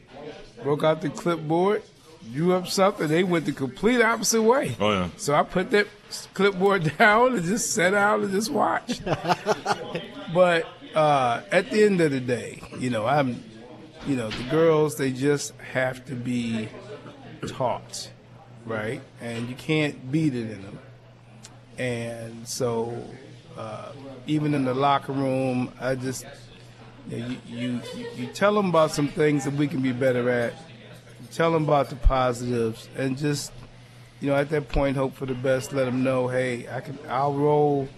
broke 0.62 0.84
out 0.84 1.00
the 1.00 1.10
clipboard, 1.10 1.82
drew 2.32 2.54
up 2.54 2.66
something. 2.68 3.08
They 3.08 3.24
went 3.24 3.46
the 3.46 3.52
complete 3.52 4.02
opposite 4.02 4.42
way. 4.42 4.76
Oh 4.80 4.90
yeah. 4.90 5.08
So 5.16 5.34
I 5.34 5.42
put 5.42 5.70
that 5.70 5.86
clipboard 6.34 6.96
down 6.98 7.34
and 7.34 7.44
just 7.44 7.72
sat 7.72 7.90
down 7.90 8.22
and 8.22 8.32
just 8.32 8.50
watched. 8.50 9.04
but 10.34 10.66
uh, 10.94 11.42
at 11.50 11.70
the 11.70 11.84
end 11.84 12.00
of 12.00 12.10
the 12.10 12.20
day, 12.20 12.62
you 12.78 12.90
know, 12.90 13.06
I'm, 13.06 13.42
you 14.06 14.16
know, 14.16 14.30
the 14.30 14.44
girls 14.44 14.96
they 14.96 15.12
just 15.12 15.54
have 15.72 16.04
to 16.06 16.14
be 16.14 16.68
taught, 17.46 18.10
right? 18.66 19.00
And 19.20 19.48
you 19.48 19.54
can't 19.54 20.10
beat 20.10 20.34
it 20.34 20.50
in 20.50 20.62
them. 20.62 20.78
And 21.78 22.48
so, 22.48 23.04
uh, 23.56 23.92
even 24.26 24.54
in 24.54 24.64
the 24.64 24.74
locker 24.74 25.12
room, 25.12 25.72
I 25.80 25.94
just 25.94 26.26
you, 27.08 27.38
you, 27.46 27.80
you 28.16 28.26
tell 28.26 28.54
them 28.54 28.66
about 28.66 28.90
some 28.90 29.08
things 29.08 29.44
that 29.44 29.54
we 29.54 29.68
can 29.68 29.80
be 29.80 29.92
better 29.92 30.28
at. 30.28 30.52
You 31.20 31.26
tell 31.32 31.52
them 31.52 31.64
about 31.64 31.88
the 31.88 31.96
positives, 31.96 32.88
and 32.96 33.16
just 33.16 33.52
you 34.20 34.28
know, 34.28 34.36
at 34.36 34.50
that 34.50 34.68
point, 34.68 34.96
hope 34.96 35.14
for 35.14 35.26
the 35.26 35.34
best. 35.34 35.72
Let 35.72 35.84
them 35.84 36.02
know, 36.02 36.28
hey, 36.28 36.68
I 36.68 36.80
can, 36.80 36.98
I'll 37.08 37.34
roll 37.34 37.88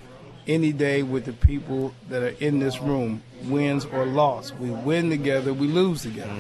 any 0.47 0.73
day 0.73 1.03
with 1.03 1.25
the 1.25 1.33
people 1.33 1.95
that 2.09 2.23
are 2.23 2.35
in 2.41 2.59
this 2.59 2.81
room, 2.81 3.23
wins 3.45 3.85
or 3.87 4.05
loss. 4.05 4.53
We 4.53 4.71
win 4.71 5.11
together, 5.11 5.53
we 5.53 5.67
lose 5.67 6.03
together. 6.03 6.33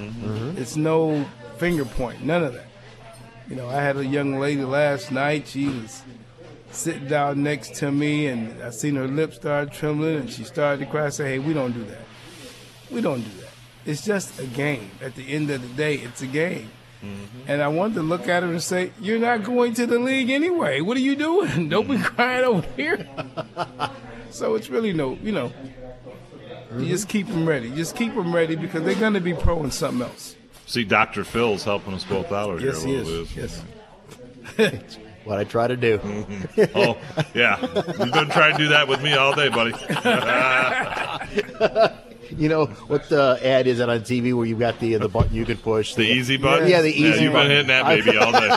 It's 0.56 0.76
no 0.76 1.24
finger 1.58 1.84
point, 1.84 2.22
none 2.22 2.44
of 2.44 2.54
that. 2.54 2.66
You 3.50 3.56
know, 3.56 3.68
I 3.68 3.82
had 3.82 3.96
a 3.96 4.06
young 4.06 4.38
lady 4.38 4.62
last 4.62 5.10
night. 5.10 5.48
She 5.48 5.66
was 5.66 6.02
sitting 6.70 7.08
down 7.08 7.42
next 7.42 7.74
to 7.76 7.90
me, 7.90 8.28
and 8.28 8.62
I 8.62 8.70
seen 8.70 8.94
her 8.94 9.08
lips 9.08 9.36
start 9.36 9.72
trembling, 9.72 10.18
and 10.18 10.30
she 10.30 10.44
started 10.44 10.84
to 10.84 10.86
cry. 10.86 11.06
I 11.06 11.08
said, 11.08 11.26
"Hey, 11.26 11.40
we 11.40 11.52
don't 11.52 11.72
do 11.72 11.82
that. 11.82 12.04
We 12.92 13.00
don't 13.00 13.22
do 13.22 13.40
that. 13.40 13.50
It's 13.84 14.04
just 14.04 14.38
a 14.38 14.46
game. 14.46 14.92
At 15.02 15.16
the 15.16 15.28
end 15.28 15.50
of 15.50 15.62
the 15.62 15.68
day, 15.74 15.96
it's 15.96 16.22
a 16.22 16.28
game." 16.28 16.70
Mm-hmm. 17.02 17.50
And 17.50 17.60
I 17.60 17.66
wanted 17.66 17.94
to 17.94 18.02
look 18.02 18.28
at 18.28 18.44
her 18.44 18.48
and 18.48 18.62
say, 18.62 18.92
"You're 19.00 19.18
not 19.18 19.42
going 19.42 19.74
to 19.74 19.86
the 19.86 19.98
league 19.98 20.30
anyway. 20.30 20.80
What 20.80 20.96
are 20.96 21.00
you 21.00 21.16
doing? 21.16 21.68
Don't 21.70 21.88
be 21.88 21.98
crying 21.98 22.44
over 22.44 22.68
here." 22.76 23.08
so 24.30 24.54
it's 24.54 24.70
really 24.70 24.92
no, 24.92 25.18
you 25.24 25.32
know, 25.32 25.52
you 26.78 26.86
just 26.86 27.08
keep 27.08 27.26
them 27.26 27.48
ready. 27.48 27.68
Just 27.70 27.96
keep 27.96 28.14
them 28.14 28.32
ready 28.32 28.54
because 28.54 28.84
they're 28.84 28.94
going 28.94 29.14
to 29.14 29.20
be 29.20 29.34
pro 29.34 29.64
in 29.64 29.72
something 29.72 30.06
else. 30.06 30.36
See, 30.70 30.84
Dr. 30.84 31.24
Phil's 31.24 31.64
helping 31.64 31.94
us 31.94 32.04
both 32.04 32.30
out 32.30 32.48
over 32.48 32.64
Yes, 32.64 32.84
he 32.84 32.92
here 32.92 33.00
a 33.00 33.02
little 33.02 33.22
is. 33.22 33.32
bit. 33.32 33.62
Yes. 34.56 34.98
what 35.24 35.36
I 35.36 35.42
try 35.42 35.66
to 35.66 35.76
do. 35.76 35.98
Mm-hmm. 35.98 36.78
oh, 36.78 36.96
yeah. 37.34 37.58
You've 37.60 38.12
been 38.12 38.30
trying 38.30 38.52
to 38.52 38.58
do 38.58 38.68
that 38.68 38.86
with 38.86 39.02
me 39.02 39.14
all 39.14 39.34
day, 39.34 39.48
buddy. 39.48 39.72
You 42.38 42.48
know 42.48 42.66
what 42.66 43.08
the 43.08 43.40
ad 43.42 43.66
is 43.66 43.78
that 43.78 43.88
on 43.88 44.02
TV 44.02 44.32
where 44.32 44.46
you've 44.46 44.60
got 44.60 44.78
the 44.78 44.94
the 44.94 45.08
button 45.08 45.34
you 45.34 45.44
can 45.44 45.56
push? 45.56 45.96
The 45.96 46.04
easy 46.04 46.36
button? 46.36 46.68
Yeah, 46.68 46.80
the 46.80 46.88
easy 46.88 47.02
Yeah, 47.02 47.14
you've 47.16 47.32
been 47.32 47.50
hitting 47.50 47.66
that 47.66 47.86
baby 47.86 48.16
all 48.16 48.30
day. 48.30 48.50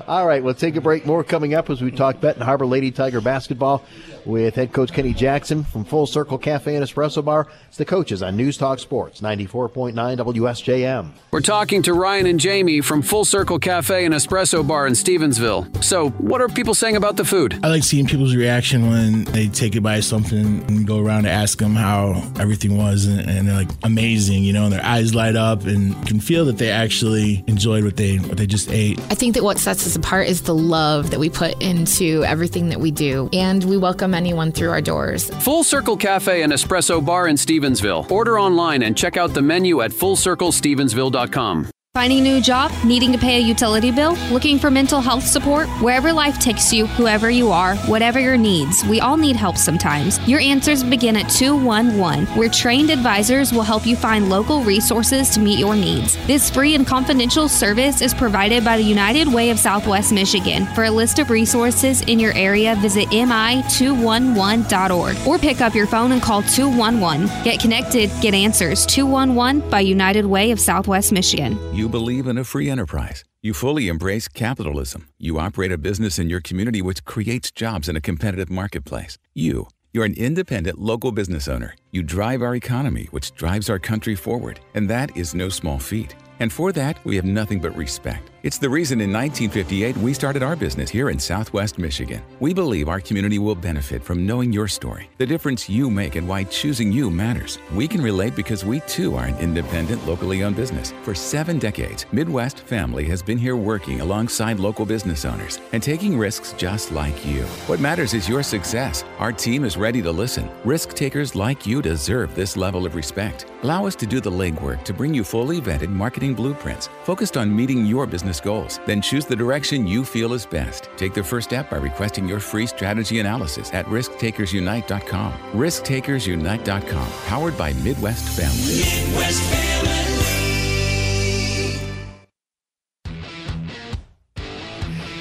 All 0.06 0.26
right, 0.26 0.44
we'll 0.44 0.52
take 0.52 0.76
a 0.76 0.82
break. 0.82 1.06
More 1.06 1.24
coming 1.24 1.54
up 1.54 1.70
as 1.70 1.80
we 1.80 1.90
talk 1.90 2.20
Benton 2.20 2.42
Harbor 2.42 2.66
Lady 2.66 2.90
Tiger 2.90 3.22
basketball 3.22 3.82
with 4.26 4.54
head 4.54 4.72
coach 4.72 4.92
Kenny 4.92 5.12
Jackson 5.12 5.64
from 5.64 5.84
Full 5.84 6.06
Circle 6.06 6.38
Cafe 6.38 6.74
and 6.74 6.84
Espresso 6.84 7.24
Bar. 7.24 7.46
It's 7.68 7.76
the 7.76 7.84
coaches 7.84 8.22
on 8.22 8.36
News 8.36 8.56
Talk 8.56 8.78
Sports 8.78 9.20
94.9 9.20 9.94
WSJM. 9.94 11.10
We're 11.30 11.40
talking 11.40 11.82
to 11.82 11.94
Ryan 11.94 12.26
and 12.26 12.40
Jamie 12.40 12.80
from 12.80 13.02
Full 13.02 13.24
Circle 13.24 13.58
Cafe 13.58 14.04
and 14.04 14.14
Espresso 14.14 14.66
Bar 14.66 14.86
in 14.86 14.94
Stevensville. 14.94 15.82
So, 15.82 16.10
what 16.10 16.40
are 16.40 16.48
people 16.48 16.74
saying 16.74 16.96
about 16.96 17.16
the 17.16 17.24
food? 17.24 17.58
I 17.62 17.68
like 17.68 17.82
seeing 17.82 18.06
people's 18.06 18.34
reaction 18.34 18.88
when 18.88 19.24
they 19.24 19.48
take 19.48 19.74
a 19.74 19.80
bite 19.80 19.98
of 19.98 20.04
something 20.04 20.64
and 20.64 20.86
go 20.86 20.98
around 20.98 21.26
and 21.26 21.28
ask 21.28 21.58
them 21.58 21.74
how 21.74 22.22
everything 22.38 22.76
was, 22.76 23.06
and, 23.06 23.28
and 23.28 23.48
they're 23.48 23.54
like 23.54 23.70
amazing, 23.82 24.44
you 24.44 24.52
know, 24.52 24.64
and 24.64 24.72
their 24.72 24.84
eyes 24.84 25.14
light 25.14 25.36
up, 25.36 25.64
and 25.64 25.94
can 26.06 26.20
feel 26.20 26.44
that 26.46 26.58
they 26.58 26.70
actually 26.70 27.44
enjoyed 27.46 27.84
what 27.84 27.96
they 27.96 28.16
what 28.16 28.38
they 28.38 28.46
just 28.46 28.70
ate. 28.70 29.00
I 29.10 29.14
think 29.14 29.34
that 29.34 29.44
what 29.44 29.58
sets 29.58 29.86
us 29.86 29.96
apart 29.96 30.28
is 30.28 30.42
the 30.42 30.54
love 30.54 31.10
that 31.10 31.20
we 31.20 31.28
put 31.28 31.60
into 31.62 32.24
everything 32.24 32.68
that 32.70 32.80
we 32.80 32.90
do, 32.90 33.28
and 33.32 33.64
we 33.64 33.76
welcome 33.76 34.13
anyone 34.14 34.52
through 34.52 34.70
our 34.70 34.80
doors. 34.80 35.28
Full 35.44 35.64
Circle 35.64 35.96
Cafe 35.96 36.42
and 36.42 36.52
Espresso 36.52 37.04
Bar 37.04 37.28
in 37.28 37.36
Stevensville. 37.36 38.10
Order 38.10 38.38
online 38.38 38.82
and 38.84 38.96
check 38.96 39.16
out 39.16 39.34
the 39.34 39.42
menu 39.42 39.82
at 39.82 39.90
fullcirclestevensville.com. 39.90 41.73
Finding 41.94 42.18
a 42.18 42.22
new 42.22 42.40
job? 42.40 42.72
Needing 42.84 43.12
to 43.12 43.18
pay 43.18 43.36
a 43.36 43.46
utility 43.46 43.92
bill? 43.92 44.14
Looking 44.32 44.58
for 44.58 44.68
mental 44.68 45.00
health 45.00 45.24
support? 45.24 45.68
Wherever 45.80 46.12
life 46.12 46.40
takes 46.40 46.72
you, 46.72 46.88
whoever 46.88 47.30
you 47.30 47.52
are, 47.52 47.76
whatever 47.86 48.18
your 48.18 48.36
needs, 48.36 48.84
we 48.86 48.98
all 48.98 49.16
need 49.16 49.36
help 49.36 49.56
sometimes. 49.56 50.18
Your 50.28 50.40
answers 50.40 50.82
begin 50.82 51.16
at 51.16 51.30
211, 51.30 52.26
where 52.36 52.48
trained 52.48 52.90
advisors 52.90 53.52
will 53.52 53.62
help 53.62 53.86
you 53.86 53.94
find 53.94 54.28
local 54.28 54.64
resources 54.64 55.30
to 55.30 55.38
meet 55.38 55.60
your 55.60 55.76
needs. 55.76 56.16
This 56.26 56.50
free 56.50 56.74
and 56.74 56.84
confidential 56.84 57.48
service 57.48 58.00
is 58.00 58.12
provided 58.12 58.64
by 58.64 58.76
the 58.76 58.82
United 58.82 59.32
Way 59.32 59.50
of 59.50 59.60
Southwest 59.60 60.12
Michigan. 60.12 60.66
For 60.74 60.82
a 60.82 60.90
list 60.90 61.20
of 61.20 61.30
resources 61.30 62.02
in 62.02 62.18
your 62.18 62.34
area, 62.34 62.74
visit 62.74 63.06
mi211.org 63.10 65.26
or 65.28 65.38
pick 65.38 65.60
up 65.60 65.76
your 65.76 65.86
phone 65.86 66.10
and 66.10 66.20
call 66.20 66.42
211. 66.42 67.28
Get 67.44 67.60
connected, 67.60 68.10
get 68.20 68.34
answers. 68.34 68.84
211 68.84 69.70
by 69.70 69.78
United 69.78 70.26
Way 70.26 70.50
of 70.50 70.58
Southwest 70.58 71.12
Michigan. 71.12 71.56
You 71.72 71.83
believe 71.88 72.26
in 72.26 72.38
a 72.38 72.44
free 72.44 72.70
enterprise. 72.70 73.24
You 73.42 73.54
fully 73.54 73.88
embrace 73.88 74.28
capitalism. 74.28 75.08
You 75.18 75.38
operate 75.38 75.72
a 75.72 75.78
business 75.78 76.18
in 76.18 76.30
your 76.30 76.40
community 76.40 76.82
which 76.82 77.04
creates 77.04 77.50
jobs 77.50 77.88
in 77.88 77.96
a 77.96 78.00
competitive 78.00 78.50
marketplace. 78.50 79.18
You, 79.34 79.68
you're 79.92 80.04
an 80.04 80.14
independent 80.14 80.78
local 80.78 81.12
business 81.12 81.46
owner. 81.46 81.74
You 81.92 82.02
drive 82.02 82.42
our 82.42 82.54
economy, 82.54 83.08
which 83.10 83.32
drives 83.34 83.70
our 83.70 83.78
country 83.78 84.14
forward. 84.14 84.60
And 84.74 84.90
that 84.90 85.16
is 85.16 85.34
no 85.34 85.48
small 85.48 85.78
feat. 85.78 86.14
And 86.40 86.52
for 86.52 86.72
that, 86.72 87.04
we 87.04 87.16
have 87.16 87.24
nothing 87.24 87.60
but 87.60 87.76
respect. 87.76 88.30
It's 88.44 88.58
the 88.58 88.68
reason 88.68 89.00
in 89.00 89.10
1958 89.10 89.96
we 89.96 90.12
started 90.12 90.42
our 90.42 90.54
business 90.54 90.90
here 90.90 91.08
in 91.08 91.18
Southwest 91.18 91.78
Michigan. 91.78 92.22
We 92.40 92.52
believe 92.52 92.90
our 92.90 93.00
community 93.00 93.38
will 93.38 93.54
benefit 93.54 94.04
from 94.04 94.26
knowing 94.26 94.52
your 94.52 94.68
story, 94.68 95.08
the 95.16 95.24
difference 95.24 95.66
you 95.66 95.88
make, 95.90 96.16
and 96.16 96.28
why 96.28 96.44
choosing 96.44 96.92
you 96.92 97.08
matters. 97.08 97.58
We 97.72 97.88
can 97.88 98.02
relate 98.02 98.36
because 98.36 98.62
we 98.62 98.80
too 98.80 99.16
are 99.16 99.24
an 99.24 99.38
independent, 99.38 100.06
locally 100.06 100.44
owned 100.44 100.56
business. 100.56 100.92
For 101.04 101.14
seven 101.14 101.58
decades, 101.58 102.04
Midwest 102.12 102.60
Family 102.60 103.06
has 103.06 103.22
been 103.22 103.38
here 103.38 103.56
working 103.56 104.02
alongside 104.02 104.60
local 104.60 104.84
business 104.84 105.24
owners 105.24 105.58
and 105.72 105.82
taking 105.82 106.18
risks 106.18 106.52
just 106.58 106.92
like 106.92 107.24
you. 107.24 107.44
What 107.64 107.80
matters 107.80 108.12
is 108.12 108.28
your 108.28 108.42
success. 108.42 109.04
Our 109.20 109.32
team 109.32 109.64
is 109.64 109.78
ready 109.78 110.02
to 110.02 110.12
listen. 110.12 110.50
Risk 110.66 110.92
takers 110.92 111.34
like 111.34 111.66
you 111.66 111.80
deserve 111.80 112.34
this 112.34 112.58
level 112.58 112.84
of 112.84 112.94
respect. 112.94 113.46
Allow 113.62 113.86
us 113.86 113.96
to 113.96 114.06
do 114.06 114.20
the 114.20 114.30
legwork 114.30 114.84
to 114.84 114.92
bring 114.92 115.14
you 115.14 115.24
fully 115.24 115.62
vetted 115.62 115.88
marketing 115.88 116.34
blueprints 116.34 116.90
focused 117.04 117.38
on 117.38 117.56
meeting 117.56 117.86
your 117.86 118.06
business 118.06 118.33
goals. 118.40 118.80
Then 118.86 119.00
choose 119.00 119.26
the 119.26 119.36
direction 119.36 119.86
you 119.86 120.04
feel 120.04 120.32
is 120.32 120.46
best. 120.46 120.88
Take 120.96 121.14
the 121.14 121.22
first 121.22 121.48
step 121.48 121.70
by 121.70 121.76
requesting 121.76 122.28
your 122.28 122.40
free 122.40 122.66
strategy 122.66 123.20
analysis 123.20 123.72
at 123.72 123.86
risktakersunite.com. 123.86 125.32
Risktakersunite.com, 125.52 127.08
powered 127.26 127.58
by 127.58 127.72
Midwest 127.74 128.28
Family. 128.28 129.08
Midwest 129.08 129.84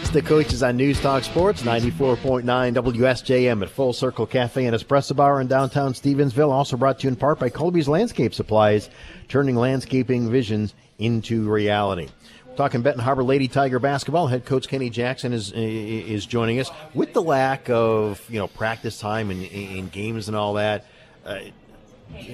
It's 0.02 0.12
the 0.12 0.22
coaches 0.22 0.62
on 0.62 0.78
News 0.78 1.00
Talk 1.02 1.24
Sports 1.24 1.64
94.9 1.64 2.44
WSJM 2.44 3.64
at 3.64 3.70
Full 3.70 3.94
Circle 3.94 4.28
Cafe 4.28 4.66
and 4.66 4.76
Espresso 4.76 5.16
Bar 5.16 5.42
in 5.42 5.48
downtown 5.48 5.94
Stevensville. 5.94 6.52
Also 6.52 6.78
brought 6.78 7.00
to 7.00 7.04
you 7.04 7.10
in 7.10 7.16
part 7.16 7.40
by 7.40 7.50
Colby's 7.50 7.88
Landscape 7.88 8.34
Supplies, 8.34 8.90
turning 9.28 9.56
landscaping 9.56 10.30
visions 10.30 10.76
into 11.00 11.50
reality. 11.50 12.10
Talking 12.56 12.84
Benton 12.84 13.02
Harbor 13.02 13.24
Lady 13.24 13.48
Tiger 13.48 13.80
basketball, 13.80 14.28
head 14.28 14.46
coach 14.46 14.68
Kenny 14.68 14.92
Jackson 14.92 15.34
is 15.34 15.52
is 15.52 16.26
joining 16.28 16.60
us. 16.60 16.70
With 16.94 17.14
the 17.14 17.22
lack 17.22 17.70
of 17.70 18.24
you 18.30 18.38
know 18.38 18.48
practice 18.48 19.00
time 19.00 19.32
and 19.32 19.42
in 19.44 19.90
games 19.90 20.28
and 20.28 20.38
all 20.38 20.54
that, 20.54 20.86
uh, 21.26 21.40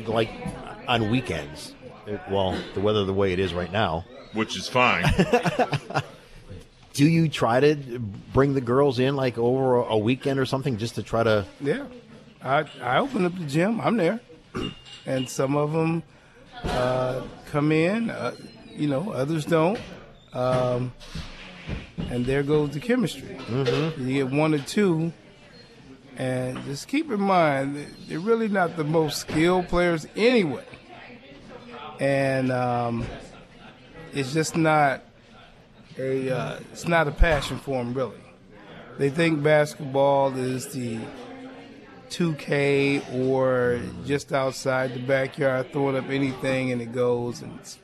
like 0.07 0.29
on 0.89 1.09
weekends, 1.09 1.73
well, 2.29 2.57
the 2.73 2.81
weather 2.81 3.05
the 3.05 3.13
way 3.13 3.31
it 3.31 3.39
is 3.39 3.53
right 3.53 3.71
now, 3.71 4.03
which 4.33 4.57
is 4.57 4.67
fine. 4.67 5.05
do 6.93 7.05
you 7.07 7.29
try 7.29 7.61
to 7.61 7.75
bring 8.33 8.53
the 8.53 8.61
girls 8.61 8.99
in 8.99 9.15
like 9.15 9.37
over 9.37 9.77
a 9.77 9.97
weekend 9.97 10.37
or 10.37 10.45
something 10.45 10.77
just 10.77 10.95
to 10.95 11.03
try 11.03 11.23
to? 11.23 11.45
Yeah, 11.61 11.85
I 12.43 12.65
I 12.81 12.97
open 12.97 13.23
up 13.23 13.37
the 13.37 13.45
gym. 13.45 13.79
I'm 13.79 13.95
there. 13.95 14.19
and 15.05 15.29
some 15.29 15.55
of 15.55 15.71
them 15.71 16.03
uh, 16.65 17.21
come 17.51 17.71
in. 17.71 18.09
Uh, 18.09 18.35
you 18.75 18.87
know, 18.87 19.11
others 19.11 19.45
don't. 19.45 19.79
Um, 20.33 20.93
and 22.09 22.25
there 22.25 22.43
goes 22.43 22.71
the 22.71 22.79
chemistry. 22.79 23.37
Mm-hmm. 23.47 24.07
You 24.07 24.25
get 24.25 24.33
one 24.33 24.53
or 24.53 24.59
two, 24.59 25.13
and 26.17 26.63
just 26.65 26.87
keep 26.87 27.11
in 27.11 27.21
mind 27.21 27.85
they're 28.07 28.19
really 28.19 28.47
not 28.47 28.77
the 28.77 28.83
most 28.83 29.19
skilled 29.19 29.67
players 29.67 30.07
anyway. 30.15 30.65
And 31.99 32.51
um, 32.51 33.05
it's 34.13 34.33
just 34.33 34.55
not 34.55 35.01
a 35.97 36.29
uh, 36.29 36.59
it's 36.71 36.87
not 36.87 37.07
a 37.07 37.11
passion 37.11 37.57
for 37.57 37.83
them 37.83 37.93
really. 37.93 38.15
They 38.97 39.09
think 39.09 39.41
basketball 39.41 40.35
is 40.35 40.67
the 40.73 40.99
2K 42.09 43.29
or 43.29 43.79
just 44.05 44.33
outside 44.33 44.93
the 44.93 44.99
backyard 44.99 45.71
throwing 45.71 45.95
up 45.95 46.09
anything 46.09 46.71
and 46.71 46.81
it 46.81 46.91
goes. 46.91 47.41
And 47.41 47.57
it's 47.59 47.79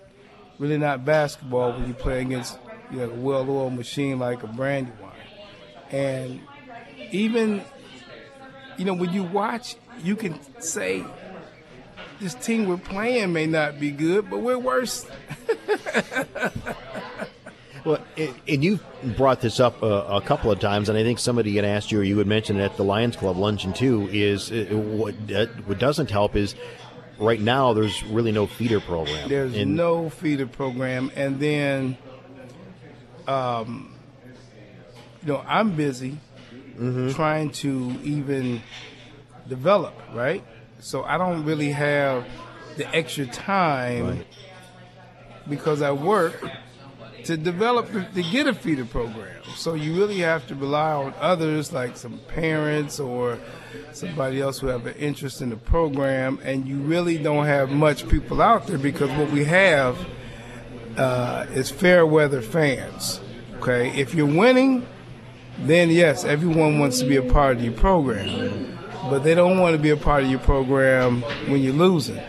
really 0.59 0.77
not 0.77 1.05
basketball 1.05 1.73
when 1.73 1.87
you 1.87 1.93
play 1.93 2.21
against 2.21 2.57
you 2.91 2.99
know, 2.99 3.09
a 3.09 3.13
well-oiled 3.13 3.73
machine 3.73 4.19
like 4.19 4.43
a 4.43 4.47
Brandywine. 4.47 5.11
And 5.91 6.41
even, 7.11 7.63
you 8.77 8.85
know, 8.85 8.93
when 8.93 9.13
you 9.13 9.23
watch, 9.23 9.75
you 10.03 10.15
can 10.15 10.39
say 10.61 11.03
this 12.19 12.33
team 12.35 12.67
we're 12.67 12.77
playing 12.77 13.33
may 13.33 13.45
not 13.45 13.79
be 13.79 13.91
good, 13.91 14.29
but 14.29 14.39
we're 14.39 14.57
worse. 14.57 15.05
Well, 17.85 17.99
and 18.17 18.63
you 18.63 18.79
brought 19.15 19.41
this 19.41 19.59
up 19.59 19.83
uh, 19.83 20.05
a 20.09 20.19
couple 20.19 20.49
of 20.49 20.59
times, 20.59 20.89
and 20.89 20.97
I 20.97 21.03
think 21.03 21.19
somebody 21.19 21.55
had 21.55 21.65
asked 21.65 21.91
you, 21.91 21.99
or 21.99 22.03
you 22.03 22.17
had 22.17 22.25
mentioned 22.25 22.59
it 22.59 22.63
at 22.63 22.77
the 22.77 22.83
Lions 22.83 23.15
Club 23.15 23.37
luncheon 23.37 23.73
too. 23.73 24.09
Is 24.11 24.51
uh, 24.51 24.65
what 24.75 25.13
what 25.67 25.77
doesn't 25.77 26.09
help 26.09 26.35
is 26.35 26.55
right 27.19 27.39
now 27.39 27.73
there's 27.73 28.03
really 28.03 28.31
no 28.31 28.45
feeder 28.47 28.79
program. 28.79 29.29
There's 29.29 29.55
And- 29.55 29.75
no 29.75 30.09
feeder 30.09 30.47
program, 30.47 31.11
and 31.15 31.39
then, 31.39 31.97
um, 33.27 33.93
you 35.23 35.33
know, 35.33 35.43
I'm 35.47 35.71
busy 35.75 36.17
Mm-hmm. 36.79 37.11
trying 37.11 37.51
to 37.51 37.97
even 38.03 38.61
develop, 39.47 39.93
right? 40.13 40.43
So 40.79 41.03
I 41.05 41.17
don't 41.17 41.45
really 41.45 41.71
have 41.71 42.27
the 42.75 42.85
extra 42.93 43.25
time 43.25 44.25
because 45.49 45.81
I 45.81 45.91
work 45.93 46.35
to 47.25 47.37
develop 47.37 47.91
to 47.91 48.23
get 48.23 48.47
a 48.47 48.53
feeder 48.53 48.85
program. 48.85 49.41
So 49.55 49.73
you 49.73 49.95
really 49.95 50.19
have 50.19 50.47
to 50.47 50.55
rely 50.55 50.93
on 50.93 51.13
others, 51.19 51.73
like 51.73 51.97
some 51.97 52.19
parents 52.27 52.99
or 52.99 53.39
somebody 53.93 54.41
else 54.41 54.59
who 54.59 54.67
have 54.67 54.85
an 54.85 54.95
interest 54.95 55.41
in 55.41 55.49
the 55.49 55.57
program, 55.57 56.39
and 56.43 56.67
you 56.67 56.77
really 56.77 57.17
don't 57.17 57.45
have 57.45 57.71
much 57.71 58.07
people 58.07 58.41
out 58.41 58.67
there 58.67 58.77
because 58.77 59.09
what 59.11 59.31
we 59.31 59.43
have 59.45 59.97
uh, 60.97 61.45
is 61.51 61.71
fair 61.71 62.05
weather 62.05 62.41
fans. 62.41 63.21
Okay, 63.57 63.89
if 63.99 64.13
you're 64.13 64.25
winning, 64.27 64.85
then 65.59 65.89
yes, 65.89 66.25
everyone 66.25 66.79
wants 66.79 66.99
to 66.99 67.05
be 67.07 67.15
a 67.15 67.23
part 67.23 67.57
of 67.57 67.63
your 67.63 67.73
program, 67.73 68.77
but 69.09 69.23
they 69.23 69.33
don't 69.33 69.59
want 69.59 69.75
to 69.75 69.81
be 69.81 69.89
a 69.89 69.97
part 69.97 70.23
of 70.23 70.29
your 70.29 70.39
program 70.39 71.21
when 71.47 71.61
you're 71.61 71.73
losing. 71.73 72.21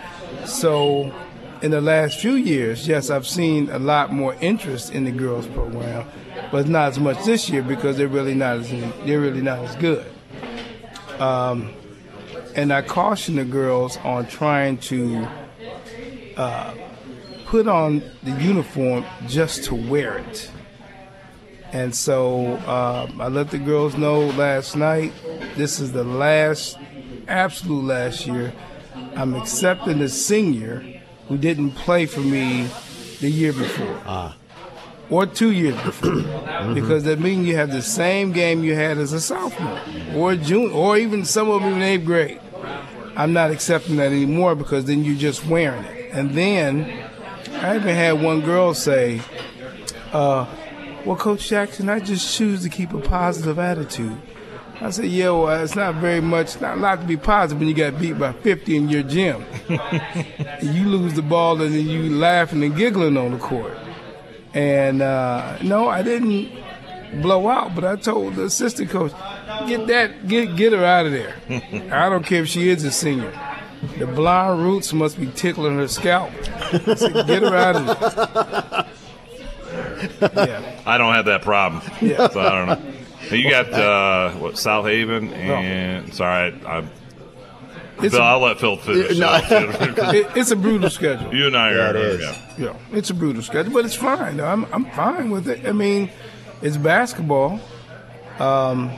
So, 0.46 1.12
in 1.62 1.70
the 1.70 1.80
last 1.80 2.18
few 2.18 2.34
years, 2.34 2.86
yes, 2.86 3.10
I've 3.10 3.26
seen 3.26 3.70
a 3.70 3.78
lot 3.78 4.12
more 4.12 4.34
interest 4.40 4.92
in 4.92 5.04
the 5.04 5.10
girls 5.10 5.46
program, 5.46 6.06
but 6.52 6.68
not 6.68 6.88
as 6.88 6.98
much 6.98 7.24
this 7.24 7.48
year 7.48 7.62
because 7.62 7.96
they're 7.96 8.08
really 8.08 8.34
not 8.34 8.58
as 8.58 8.70
they're 8.70 9.20
really 9.20 9.42
not 9.42 9.58
as 9.60 9.76
good. 9.76 10.06
Um, 11.18 11.72
and 12.54 12.72
I 12.72 12.82
caution 12.82 13.36
the 13.36 13.44
girls 13.44 13.96
on 13.98 14.26
trying 14.26 14.78
to 14.78 15.26
uh, 16.36 16.74
put 17.46 17.68
on 17.68 18.02
the 18.22 18.32
uniform 18.42 19.04
just 19.26 19.64
to 19.64 19.74
wear 19.74 20.18
it. 20.18 20.50
And 21.72 21.94
so 21.94 22.56
um, 22.68 23.20
I 23.20 23.28
let 23.28 23.50
the 23.50 23.58
girls 23.58 23.96
know 23.96 24.26
last 24.28 24.76
night 24.76 25.12
this 25.56 25.80
is 25.80 25.92
the 25.92 26.04
last, 26.04 26.78
absolute 27.28 27.84
last 27.84 28.26
year. 28.26 28.52
I'm 29.14 29.34
accepting 29.34 29.98
the 29.98 30.08
senior 30.08 30.95
who 31.28 31.36
didn't 31.36 31.72
play 31.72 32.06
for 32.06 32.20
me 32.20 32.68
the 33.20 33.30
year 33.30 33.52
before. 33.52 34.00
Ah. 34.06 34.36
Or 35.08 35.26
two 35.26 35.52
years 35.52 35.80
before. 35.82 36.22
Because 36.74 37.04
that 37.04 37.20
means 37.20 37.46
you 37.46 37.56
have 37.56 37.70
the 37.70 37.82
same 37.82 38.32
game 38.32 38.64
you 38.64 38.74
had 38.74 38.98
as 38.98 39.12
a 39.12 39.20
sophomore 39.20 39.80
or 40.14 40.34
junior 40.34 40.72
or 40.72 40.96
even 40.96 41.24
some 41.24 41.48
of 41.48 41.62
them 41.62 41.74
in 41.74 41.82
eighth 41.82 42.04
grade. 42.04 42.40
I'm 43.16 43.32
not 43.32 43.50
accepting 43.50 43.96
that 43.96 44.12
anymore 44.12 44.54
because 44.54 44.86
then 44.86 45.04
you're 45.04 45.16
just 45.16 45.46
wearing 45.46 45.84
it. 45.84 46.10
And 46.12 46.30
then 46.32 47.08
I 47.52 47.76
even 47.76 47.94
had 47.94 48.20
one 48.22 48.40
girl 48.40 48.74
say, 48.74 49.20
uh, 50.12 50.46
well, 51.04 51.16
Coach 51.16 51.48
Jackson, 51.48 51.88
I 51.88 52.00
just 52.00 52.36
choose 52.36 52.62
to 52.62 52.68
keep 52.68 52.92
a 52.92 53.00
positive 53.00 53.58
attitude. 53.58 54.20
I 54.80 54.90
said, 54.90 55.06
yeah, 55.06 55.30
well, 55.30 55.62
it's 55.62 55.74
not 55.74 55.94
very 55.96 56.20
much, 56.20 56.60
not 56.60 56.76
a 56.76 56.80
lot 56.80 57.00
to 57.00 57.06
be 57.06 57.16
positive 57.16 57.58
when 57.58 57.68
you 57.68 57.74
got 57.74 57.98
beat 57.98 58.18
by 58.18 58.32
50 58.32 58.76
in 58.76 58.88
your 58.88 59.02
gym. 59.02 59.44
you 59.68 60.84
lose 60.84 61.14
the 61.14 61.22
ball 61.22 61.60
and 61.62 61.74
then 61.74 61.86
you 61.86 62.10
laughing 62.10 62.62
and 62.62 62.76
giggling 62.76 63.16
on 63.16 63.32
the 63.32 63.38
court. 63.38 63.76
And 64.52 65.02
uh, 65.02 65.58
no, 65.62 65.88
I 65.88 66.02
didn't 66.02 66.50
blow 67.22 67.48
out, 67.48 67.74
but 67.74 67.84
I 67.84 67.96
told 67.96 68.34
the 68.34 68.44
assistant 68.44 68.90
coach, 68.90 69.12
get 69.66 69.86
that, 69.86 70.28
get 70.28 70.56
get 70.56 70.72
her 70.72 70.84
out 70.84 71.06
of 71.06 71.12
there. 71.12 71.34
I 71.92 72.08
don't 72.08 72.24
care 72.24 72.42
if 72.42 72.48
she 72.48 72.68
is 72.68 72.84
a 72.84 72.90
senior. 72.90 73.32
The 73.98 74.06
blonde 74.06 74.62
roots 74.62 74.92
must 74.92 75.18
be 75.18 75.26
tickling 75.28 75.76
her 75.76 75.88
scalp. 75.88 76.30
I 76.72 76.94
said, 76.94 77.26
get 77.26 77.42
her 77.42 77.56
out 77.56 77.76
of 77.76 77.86
there. 77.86 78.86
yeah. 80.46 80.82
I 80.86 80.98
don't 80.98 81.14
have 81.14 81.26
that 81.26 81.42
problem. 81.42 81.82
Yeah. 82.00 82.28
So 82.28 82.40
I 82.40 82.50
don't 82.50 82.66
know. 82.66 82.95
And 83.30 83.40
you 83.40 83.50
got 83.50 83.72
uh, 83.72 84.32
what 84.32 84.58
South 84.58 84.86
Haven 84.86 85.32
and 85.32 86.12
sorry, 86.14 86.54
I, 86.64 86.78
I'm. 86.78 86.90
It's 88.02 88.14
Phil, 88.14 88.22
a- 88.22 88.26
I'll 88.26 88.40
let 88.40 88.60
Phil 88.60 88.76
finish. 88.76 89.18
No. 89.18 89.32
It- 90.12 90.36
it's 90.36 90.50
a 90.50 90.56
brutal 90.56 90.90
schedule. 90.90 91.34
You 91.34 91.46
and 91.46 91.56
I 91.56 91.70
Yeah, 91.72 91.76
are. 91.90 91.96
it 91.96 91.96
is. 91.96 92.20
yeah. 92.20 92.36
Yeah, 92.58 92.76
it's 92.92 93.10
a 93.10 93.14
brutal 93.14 93.42
schedule, 93.42 93.72
but 93.72 93.84
it's 93.84 93.94
fine. 93.94 94.38
I'm 94.40 94.64
I'm 94.72 94.84
fine 94.90 95.30
with 95.30 95.48
it. 95.48 95.66
I 95.66 95.72
mean, 95.72 96.10
it's 96.62 96.76
basketball, 96.76 97.60
um, 98.38 98.90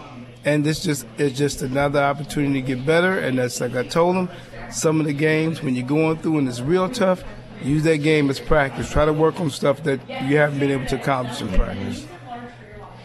and 0.45 0.67
it's 0.67 0.83
just 0.83 1.07
it's 1.17 1.37
just 1.39 1.63
another 1.63 2.01
opportunity 2.03 2.61
to 2.61 2.67
get 2.75 2.85
better. 2.87 3.19
And 3.19 3.39
that's 3.39 3.61
like 3.61 3.75
I 3.77 3.85
told 3.85 4.17
them, 4.17 4.29
some 4.71 5.01
of 5.01 5.07
the 5.07 5.13
games 5.13 5.63
when 5.63 5.75
you're 5.77 5.87
going 5.87 6.19
through 6.19 6.39
and 6.39 6.49
it's 6.49 6.61
real 6.61 6.89
tough, 6.89 7.23
use 7.63 7.83
that 7.85 7.99
game 7.99 8.31
as 8.31 8.41
practice. 8.41 8.91
Try 8.91 9.05
to 9.05 9.13
work 9.13 9.41
on 9.41 9.51
stuff 9.51 9.83
that 9.85 10.01
you 10.29 10.37
haven't 10.39 10.59
been 10.59 10.71
able 10.71 10.87
to 10.87 11.01
accomplish 11.01 11.41
in 11.41 11.49
practice. 11.49 12.05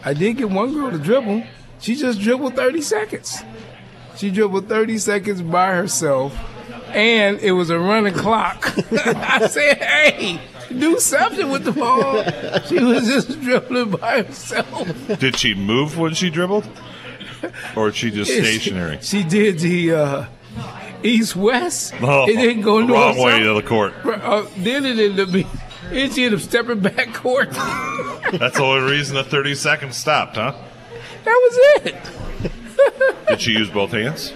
I 0.04 0.14
did 0.14 0.36
get 0.36 0.50
one 0.50 0.74
girl 0.74 0.90
to 0.90 0.98
dribble. 0.98 1.44
She 1.80 1.94
just 1.96 2.20
dribbled 2.20 2.56
30 2.56 2.80
seconds. 2.82 3.42
She 4.16 4.30
dribbled 4.30 4.68
30 4.68 4.98
seconds 4.98 5.42
by 5.42 5.74
herself, 5.74 6.36
and 6.88 7.38
it 7.40 7.52
was 7.52 7.70
a 7.70 7.78
running 7.78 8.14
clock. 8.14 8.72
I 8.92 9.46
said, 9.48 9.78
hey, 9.78 10.40
do 10.68 10.98
something 10.98 11.50
with 11.50 11.64
the 11.64 11.72
ball. 11.72 12.22
She 12.62 12.78
was 12.78 13.06
just 13.06 13.40
dribbling 13.40 13.90
by 13.92 14.22
herself. 14.22 15.18
Did 15.18 15.38
she 15.38 15.54
move 15.54 15.98
when 15.98 16.14
she 16.14 16.30
dribbled, 16.30 16.68
or 17.76 17.88
is 17.88 17.96
she 17.96 18.10
just 18.10 18.30
stationary? 18.30 18.98
She 19.00 19.24
did 19.24 19.58
the 19.58 19.94
uh, 19.94 20.26
east 21.02 21.34
west. 21.34 21.94
Oh, 22.00 22.28
it 22.28 22.36
didn't 22.36 22.62
go 22.62 22.80
north 22.80 23.16
wrong 23.16 23.24
way 23.24 23.40
to 23.40 23.54
the 23.54 23.62
court. 23.62 23.94
Uh, 24.04 24.46
then 24.58 24.84
it 24.84 24.98
ended 24.98 25.20
up 25.20 25.32
being, 25.32 25.48
then 25.94 26.10
she 26.10 26.24
ended 26.24 26.40
up 26.40 26.44
stepping 26.46 26.80
back 26.80 27.14
court. 27.14 27.50
That's 27.50 28.56
the 28.56 28.62
only 28.62 28.90
reason 28.90 29.16
the 29.16 29.24
30 29.24 29.54
seconds 29.54 29.96
stopped, 29.96 30.36
huh? 30.36 30.54
That 31.24 31.50
was 31.82 31.86
it. 31.86 33.26
Did 33.28 33.40
she 33.40 33.52
use 33.52 33.70
both 33.70 33.92
hands? 33.92 34.32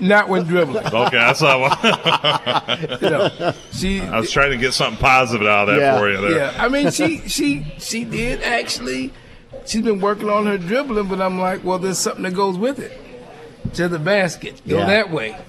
Not 0.00 0.28
when 0.28 0.44
dribbling. 0.44 0.86
Okay, 0.86 1.16
that's 1.16 1.42
not 1.42 1.58
what. 1.60 3.00
You 3.02 3.10
know, 3.10 3.52
she. 3.72 4.00
I 4.00 4.20
was 4.20 4.30
trying 4.30 4.52
to 4.52 4.56
get 4.56 4.72
something 4.72 5.00
positive 5.00 5.46
out 5.46 5.68
of 5.68 5.76
that 5.76 5.98
for 5.98 6.08
you. 6.08 6.20
There. 6.20 6.36
Yeah, 6.36 6.54
I 6.56 6.68
mean, 6.68 6.90
she 6.92 7.26
she 7.28 7.66
she 7.78 8.04
did 8.04 8.40
actually. 8.42 9.12
She's 9.66 9.82
been 9.82 10.00
working 10.00 10.30
on 10.30 10.46
her 10.46 10.56
dribbling, 10.56 11.08
but 11.08 11.20
I'm 11.20 11.40
like, 11.40 11.64
well, 11.64 11.78
there's 11.80 11.98
something 11.98 12.22
that 12.22 12.34
goes 12.34 12.56
with 12.56 12.78
it. 12.78 12.96
To 13.74 13.88
the 13.88 13.98
basket, 13.98 14.62
go 14.68 14.78
Yeah. 14.78 14.86
that 14.86 15.10
way. 15.10 15.36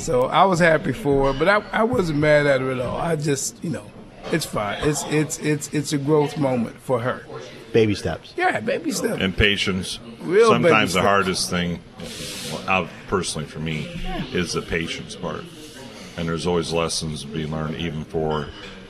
so 0.00 0.24
I 0.24 0.44
was 0.44 0.58
happy 0.58 0.92
for 0.92 1.32
her, 1.32 1.38
but 1.38 1.48
I, 1.48 1.62
I 1.72 1.82
wasn't 1.84 2.18
mad 2.18 2.46
at 2.46 2.60
her 2.60 2.70
at 2.72 2.80
all. 2.80 2.96
I 2.98 3.16
just, 3.16 3.62
you 3.62 3.70
know, 3.70 3.84
it's 4.32 4.44
fine. 4.46 4.78
It's 4.82 5.04
it's 5.04 5.38
it's 5.38 5.68
it's 5.72 5.92
a 5.92 5.98
growth 5.98 6.36
moment 6.38 6.76
for 6.80 7.00
her. 7.00 7.24
Baby 7.72 7.94
steps. 7.94 8.34
Yeah, 8.36 8.58
baby 8.60 8.90
steps. 8.90 9.20
and 9.22 9.36
patience. 9.36 10.00
Real 10.20 10.50
baby 10.50 10.64
Sometimes 10.64 10.92
the 10.94 11.00
steps. 11.00 11.06
hardest 11.06 11.50
thing, 11.50 11.80
well, 12.66 12.88
personally 13.08 13.46
for 13.46 13.60
me, 13.60 13.88
is 14.32 14.52
the 14.52 14.62
patience 14.62 15.14
part. 15.14 15.44
And 16.16 16.28
there's 16.28 16.46
always 16.46 16.72
lessons 16.72 17.22
to 17.22 17.28
be 17.28 17.46
learned, 17.46 17.76
even 17.76 18.04
for 18.04 18.48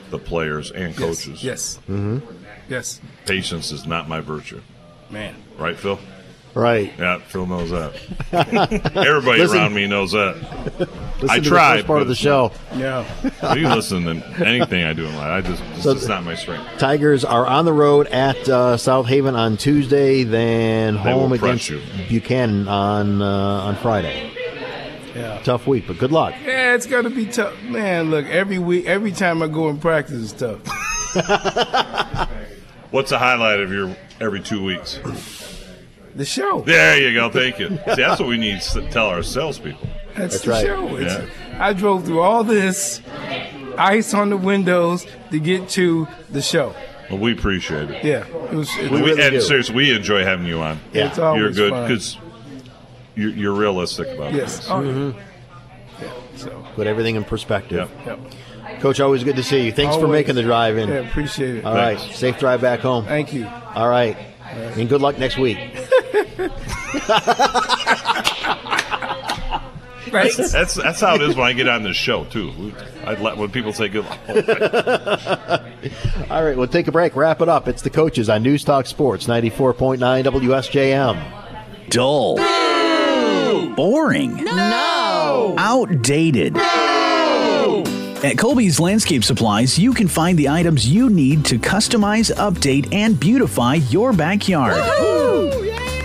the 0.09 0.17
players 0.17 0.71
and 0.71 0.89
Yes, 0.89 0.99
coaches. 0.99 1.43
Yes. 1.43 1.79
Mm-hmm. 1.87 2.19
Yes. 2.67 2.99
Patience 3.25 3.71
is 3.71 3.85
not 3.85 4.09
my 4.09 4.19
virtue. 4.19 4.61
Man. 5.09 5.35
Right, 5.57 5.77
Phil? 5.77 5.99
Right. 6.53 6.91
Yeah, 6.99 7.19
Phil 7.19 7.45
knows 7.45 7.69
that. 7.69 7.93
Everybody 8.95 9.39
Listen- 9.39 9.57
around 9.57 9.73
me 9.73 9.87
knows 9.87 10.11
that. 10.11 10.35
Listen 11.21 11.29
I 11.29 11.35
to 11.35 11.41
the 11.41 11.49
tried. 11.49 11.75
first 11.77 11.87
part 11.87 11.97
but 11.97 12.01
of 12.01 12.07
the 12.07 12.11
it's 12.11 12.19
show. 12.19 12.51
Yeah. 12.75 13.05
not- 13.41 13.57
You 13.59 13.69
listen 13.69 14.03
to 14.05 14.45
anything 14.45 14.83
I 14.83 14.93
do 14.93 15.05
in 15.05 15.15
life. 15.15 15.45
I 15.45 15.47
just 15.49 15.63
it's 15.75 15.83
So- 15.83 15.93
just 15.93 16.07
not 16.09 16.23
my 16.23 16.35
strength. 16.35 16.65
Tigers 16.77 17.23
are 17.23 17.45
on 17.47 17.63
the 17.65 17.73
road 17.73 18.07
at 18.07 18.49
uh, 18.49 18.75
South 18.77 19.07
Haven 19.07 19.35
on 19.35 19.55
Tuesday, 19.57 20.23
then 20.23 20.95
They 20.95 21.13
will 21.13 21.27
home 21.27 21.37
press 21.37 21.69
against 21.69 21.69
you. 21.69 21.81
Buchanan 22.09 22.67
on 22.67 23.21
uh, 23.21 23.25
on 23.25 23.75
Friday. 23.77 24.31
Yeah. 25.15 25.41
Tough 25.43 25.67
week, 25.67 25.85
but 25.87 25.97
good 25.99 26.11
luck. 26.11 26.33
Yeah, 26.45 26.73
it's 26.75 26.85
gonna 26.85 27.09
be 27.09 27.25
tough, 27.25 27.61
man. 27.63 28.09
Look, 28.11 28.25
every 28.27 28.59
week, 28.59 28.85
every 28.87 29.11
time 29.11 29.41
I 29.43 29.47
go 29.47 29.67
and 29.69 29.79
practice, 29.81 30.31
it's 30.31 30.33
tough. 30.33 30.59
What's 32.91 33.09
the 33.09 33.19
highlight 33.19 33.59
of 33.59 33.71
your 33.71 33.95
every 34.19 34.41
two 34.41 34.63
weeks? 34.63 34.99
The 36.15 36.25
show. 36.25 36.61
There 36.61 36.99
you 36.99 37.13
go. 37.13 37.29
Thank 37.29 37.59
you. 37.59 37.69
See, 37.69 37.77
that's 37.95 38.19
what 38.19 38.27
we 38.29 38.37
need 38.37 38.61
to 38.61 38.89
tell 38.89 39.07
our 39.07 39.23
salespeople. 39.23 39.87
That's, 40.15 40.33
That's 40.33 40.43
the 40.43 40.49
right. 40.51 40.65
show. 40.65 40.95
It's, 40.97 41.13
Yeah. 41.13 41.57
I 41.67 41.73
drove 41.73 42.05
through 42.05 42.21
all 42.21 42.43
this, 42.43 43.01
ice 43.77 44.13
on 44.13 44.29
the 44.29 44.37
windows 44.37 45.05
to 45.31 45.39
get 45.39 45.69
to 45.69 46.07
the 46.29 46.41
show. 46.41 46.75
Well, 47.09 47.19
we 47.19 47.31
appreciate 47.33 47.89
it. 47.91 48.03
Yeah, 48.03 48.25
it 48.25 48.53
was. 48.53 48.69
It, 48.77 48.91
We, 48.91 48.99
really 49.01 49.21
and 49.21 49.31
do. 49.31 49.41
seriously, 49.41 49.75
we 49.75 49.95
enjoy 49.95 50.23
having 50.23 50.45
you 50.47 50.59
on. 50.61 50.79
Yeah. 50.93 51.07
It's 51.07 51.19
always 51.19 51.41
you're 51.57 51.69
good 51.69 51.87
because 51.87 52.17
you're, 53.15 53.31
you're 53.31 53.53
realistic 53.53 54.07
about 54.09 54.33
yes. 54.33 54.57
this. 54.57 54.69
Oh, 54.69 54.81
Mm-hmm. 54.81 55.19
Yeah. 56.03 56.11
So. 56.35 56.65
Put 56.75 56.87
everything 56.87 57.15
in 57.15 57.23
perspective. 57.23 57.89
Yep. 58.05 58.19
Coach, 58.79 58.99
always 58.99 59.23
good 59.23 59.35
to 59.35 59.43
see 59.43 59.65
you. 59.65 59.71
Thanks 59.71 59.95
for 59.97 60.07
making 60.07 60.35
the 60.35 60.41
drive 60.43 60.77
in. 60.77 60.89
Yeah, 60.89 60.95
appreciate 60.95 61.57
it. 61.57 61.65
All 61.65 61.75
right, 61.75 61.99
safe 61.99 62.39
drive 62.39 62.61
back 62.61 62.79
home. 62.79 63.05
Thank 63.05 63.33
you. 63.33 63.45
All 63.75 63.87
right, 63.87 64.17
and 64.51 64.89
good 64.89 65.01
luck 65.01 65.17
next 65.17 65.37
week. 65.37 65.57
That's, 70.11 70.51
that's 70.51 70.73
that's 70.75 70.99
how 70.99 71.15
it 71.15 71.21
is 71.21 71.35
when 71.37 71.47
I 71.47 71.53
get 71.53 71.69
on 71.69 71.83
this 71.83 71.95
show 71.95 72.25
too. 72.25 72.73
I 73.05 73.13
let 73.15 73.37
when 73.37 73.49
people 73.49 73.71
say 73.71 73.87
good 73.87 74.03
luck. 74.03 74.19
All 76.29 76.43
right, 76.43 76.57
we'll 76.57 76.67
take 76.67 76.87
a 76.87 76.91
break. 76.91 77.15
Wrap 77.15 77.41
it 77.41 77.47
up. 77.47 77.69
It's 77.69 77.81
the 77.81 77.89
coaches 77.89 78.29
on 78.29 78.43
News 78.43 78.65
Talk 78.65 78.87
Sports 78.87 79.27
94.9 79.27 79.99
WSJM. 80.25 81.89
Dull. 81.89 82.35
Boring. 83.75 84.43
No. 84.43 85.55
Outdated. 85.57 86.57
At 88.23 88.37
Colby's 88.37 88.79
Landscape 88.79 89.23
Supplies, 89.23 89.79
you 89.79 89.95
can 89.95 90.07
find 90.07 90.37
the 90.37 90.47
items 90.47 90.87
you 90.87 91.09
need 91.09 91.43
to 91.45 91.57
customize, 91.57 92.31
update, 92.35 92.93
and 92.93 93.19
beautify 93.19 93.75
your 93.89 94.13
backyard. 94.13 94.77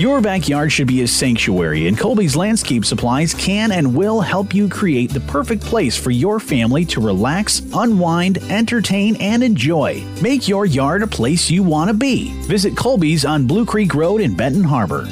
Your 0.01 0.23
backyard 0.23 0.73
should 0.73 0.87
be 0.87 1.03
a 1.03 1.07
sanctuary, 1.07 1.89
and 1.89 1.99
Colby's 1.99 2.35
Landscape 2.35 2.87
Supplies 2.87 3.35
can 3.35 3.71
and 3.71 3.95
will 3.95 4.23
help 4.23 4.55
you 4.55 4.67
create 4.67 5.11
the 5.11 5.21
perfect 5.21 5.63
place 5.63 5.95
for 5.95 6.11
your 6.11 6.41
family 6.41 6.87
to 6.87 7.03
relax, 7.03 7.61
unwind, 7.75 8.39
entertain, 8.45 9.17
and 9.17 9.43
enjoy. 9.43 10.03
Make 10.23 10.49
your 10.49 10.65
yard 10.65 11.03
a 11.03 11.07
place 11.07 11.51
you 11.51 11.63
want 11.63 11.89
to 11.89 11.95
be. 11.95 12.33
Visit 12.45 12.79
Colby's 12.79 13.27
on 13.27 13.47
Blue 13.47 13.67
Creek 13.67 13.95
Road 13.95 14.23
in 14.23 14.35
Benton 14.35 14.65
Harbor. 14.65 15.07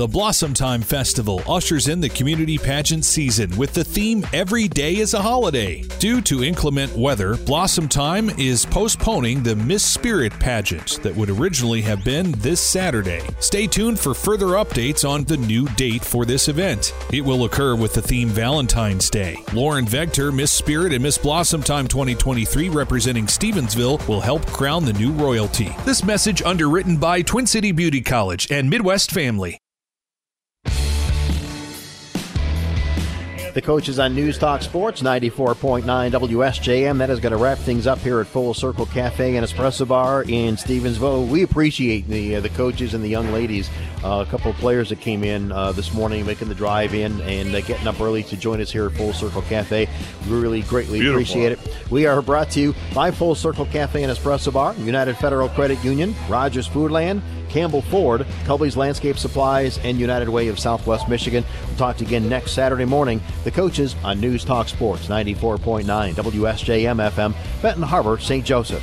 The 0.00 0.08
Blossom 0.08 0.54
Time 0.54 0.80
Festival 0.80 1.42
ushers 1.46 1.86
in 1.86 2.00
the 2.00 2.08
community 2.08 2.56
pageant 2.56 3.04
season 3.04 3.54
with 3.58 3.74
the 3.74 3.84
theme 3.84 4.26
Every 4.32 4.66
Day 4.66 4.96
is 4.96 5.12
a 5.12 5.20
Holiday. 5.20 5.82
Due 5.98 6.22
to 6.22 6.42
inclement 6.42 6.96
weather, 6.96 7.36
Blossom 7.36 7.86
Time 7.86 8.30
is 8.38 8.64
postponing 8.64 9.42
the 9.42 9.54
Miss 9.54 9.84
Spirit 9.84 10.32
pageant 10.40 11.02
that 11.02 11.14
would 11.14 11.28
originally 11.28 11.82
have 11.82 12.02
been 12.02 12.32
this 12.38 12.62
Saturday. 12.62 13.20
Stay 13.40 13.66
tuned 13.66 14.00
for 14.00 14.14
further 14.14 14.46
updates 14.56 15.06
on 15.06 15.24
the 15.24 15.36
new 15.36 15.68
date 15.74 16.02
for 16.02 16.24
this 16.24 16.48
event. 16.48 16.94
It 17.12 17.20
will 17.20 17.44
occur 17.44 17.76
with 17.76 17.92
the 17.92 18.00
theme 18.00 18.30
Valentine's 18.30 19.10
Day. 19.10 19.36
Lauren 19.52 19.84
Vector, 19.84 20.32
Miss 20.32 20.50
Spirit, 20.50 20.94
and 20.94 21.02
Miss 21.02 21.18
Blossom 21.18 21.62
Time 21.62 21.86
2023 21.86 22.70
representing 22.70 23.26
Stevensville 23.26 24.08
will 24.08 24.22
help 24.22 24.46
crown 24.46 24.86
the 24.86 24.94
new 24.94 25.12
royalty. 25.12 25.76
This 25.84 26.02
message 26.02 26.40
underwritten 26.40 26.96
by 26.96 27.20
Twin 27.20 27.46
City 27.46 27.70
Beauty 27.70 28.00
College 28.00 28.50
and 28.50 28.70
Midwest 28.70 29.10
Family. 29.10 29.59
The 33.60 33.66
coaches 33.66 33.98
on 33.98 34.14
News 34.14 34.38
Talk 34.38 34.62
Sports 34.62 35.02
94.9 35.02 35.84
WSJM. 35.84 36.96
That 36.96 37.10
is 37.10 37.20
going 37.20 37.32
to 37.32 37.36
wrap 37.36 37.58
things 37.58 37.86
up 37.86 37.98
here 37.98 38.18
at 38.18 38.26
Full 38.26 38.54
Circle 38.54 38.86
Cafe 38.86 39.36
and 39.36 39.46
Espresso 39.46 39.86
Bar 39.86 40.22
in 40.22 40.56
Stevensville. 40.56 41.28
We 41.28 41.42
appreciate 41.42 42.08
the 42.08 42.36
uh, 42.36 42.40
the 42.40 42.48
coaches 42.48 42.94
and 42.94 43.04
the 43.04 43.08
young 43.08 43.30
ladies. 43.32 43.68
Uh, 44.02 44.24
a 44.26 44.30
couple 44.30 44.50
of 44.50 44.56
players 44.56 44.88
that 44.88 45.00
came 45.00 45.22
in 45.22 45.52
uh, 45.52 45.72
this 45.72 45.92
morning 45.92 46.24
making 46.24 46.48
the 46.48 46.54
drive 46.54 46.94
in 46.94 47.20
and 47.20 47.54
uh, 47.54 47.60
getting 47.60 47.86
up 47.86 48.00
early 48.00 48.22
to 48.22 48.36
join 48.38 48.62
us 48.62 48.72
here 48.72 48.86
at 48.86 48.92
Full 48.92 49.12
Circle 49.12 49.42
Cafe. 49.42 49.86
We 50.26 50.38
really 50.38 50.62
greatly 50.62 51.00
Beautiful. 51.00 51.20
appreciate 51.20 51.52
it. 51.52 51.90
We 51.90 52.06
are 52.06 52.22
brought 52.22 52.48
to 52.52 52.60
you 52.60 52.74
by 52.94 53.10
Full 53.10 53.34
Circle 53.34 53.66
Cafe 53.66 54.02
and 54.02 54.10
Espresso 54.10 54.54
Bar, 54.54 54.74
United 54.76 55.18
Federal 55.18 55.50
Credit 55.50 55.84
Union, 55.84 56.14
Rogers 56.30 56.66
Foodland, 56.66 57.20
Campbell 57.50 57.82
Ford, 57.82 58.26
Colby's 58.44 58.76
Landscape 58.76 59.18
Supplies, 59.18 59.78
and 59.78 59.98
United 59.98 60.28
Way 60.28 60.48
of 60.48 60.58
Southwest 60.58 61.08
Michigan. 61.08 61.44
We'll 61.66 61.76
talk 61.76 61.96
to 61.98 62.04
you 62.04 62.08
again 62.08 62.28
next 62.28 62.52
Saturday 62.52 62.84
morning. 62.84 63.20
The 63.44 63.50
coaches 63.50 63.94
on 64.02 64.20
News 64.20 64.44
Talk 64.44 64.68
Sports 64.68 65.08
94.9 65.08 65.84
WSJM 66.14 67.10
FM, 67.10 67.62
Benton 67.62 67.82
Harbor, 67.82 68.18
St. 68.18 68.44
Joseph. 68.44 68.82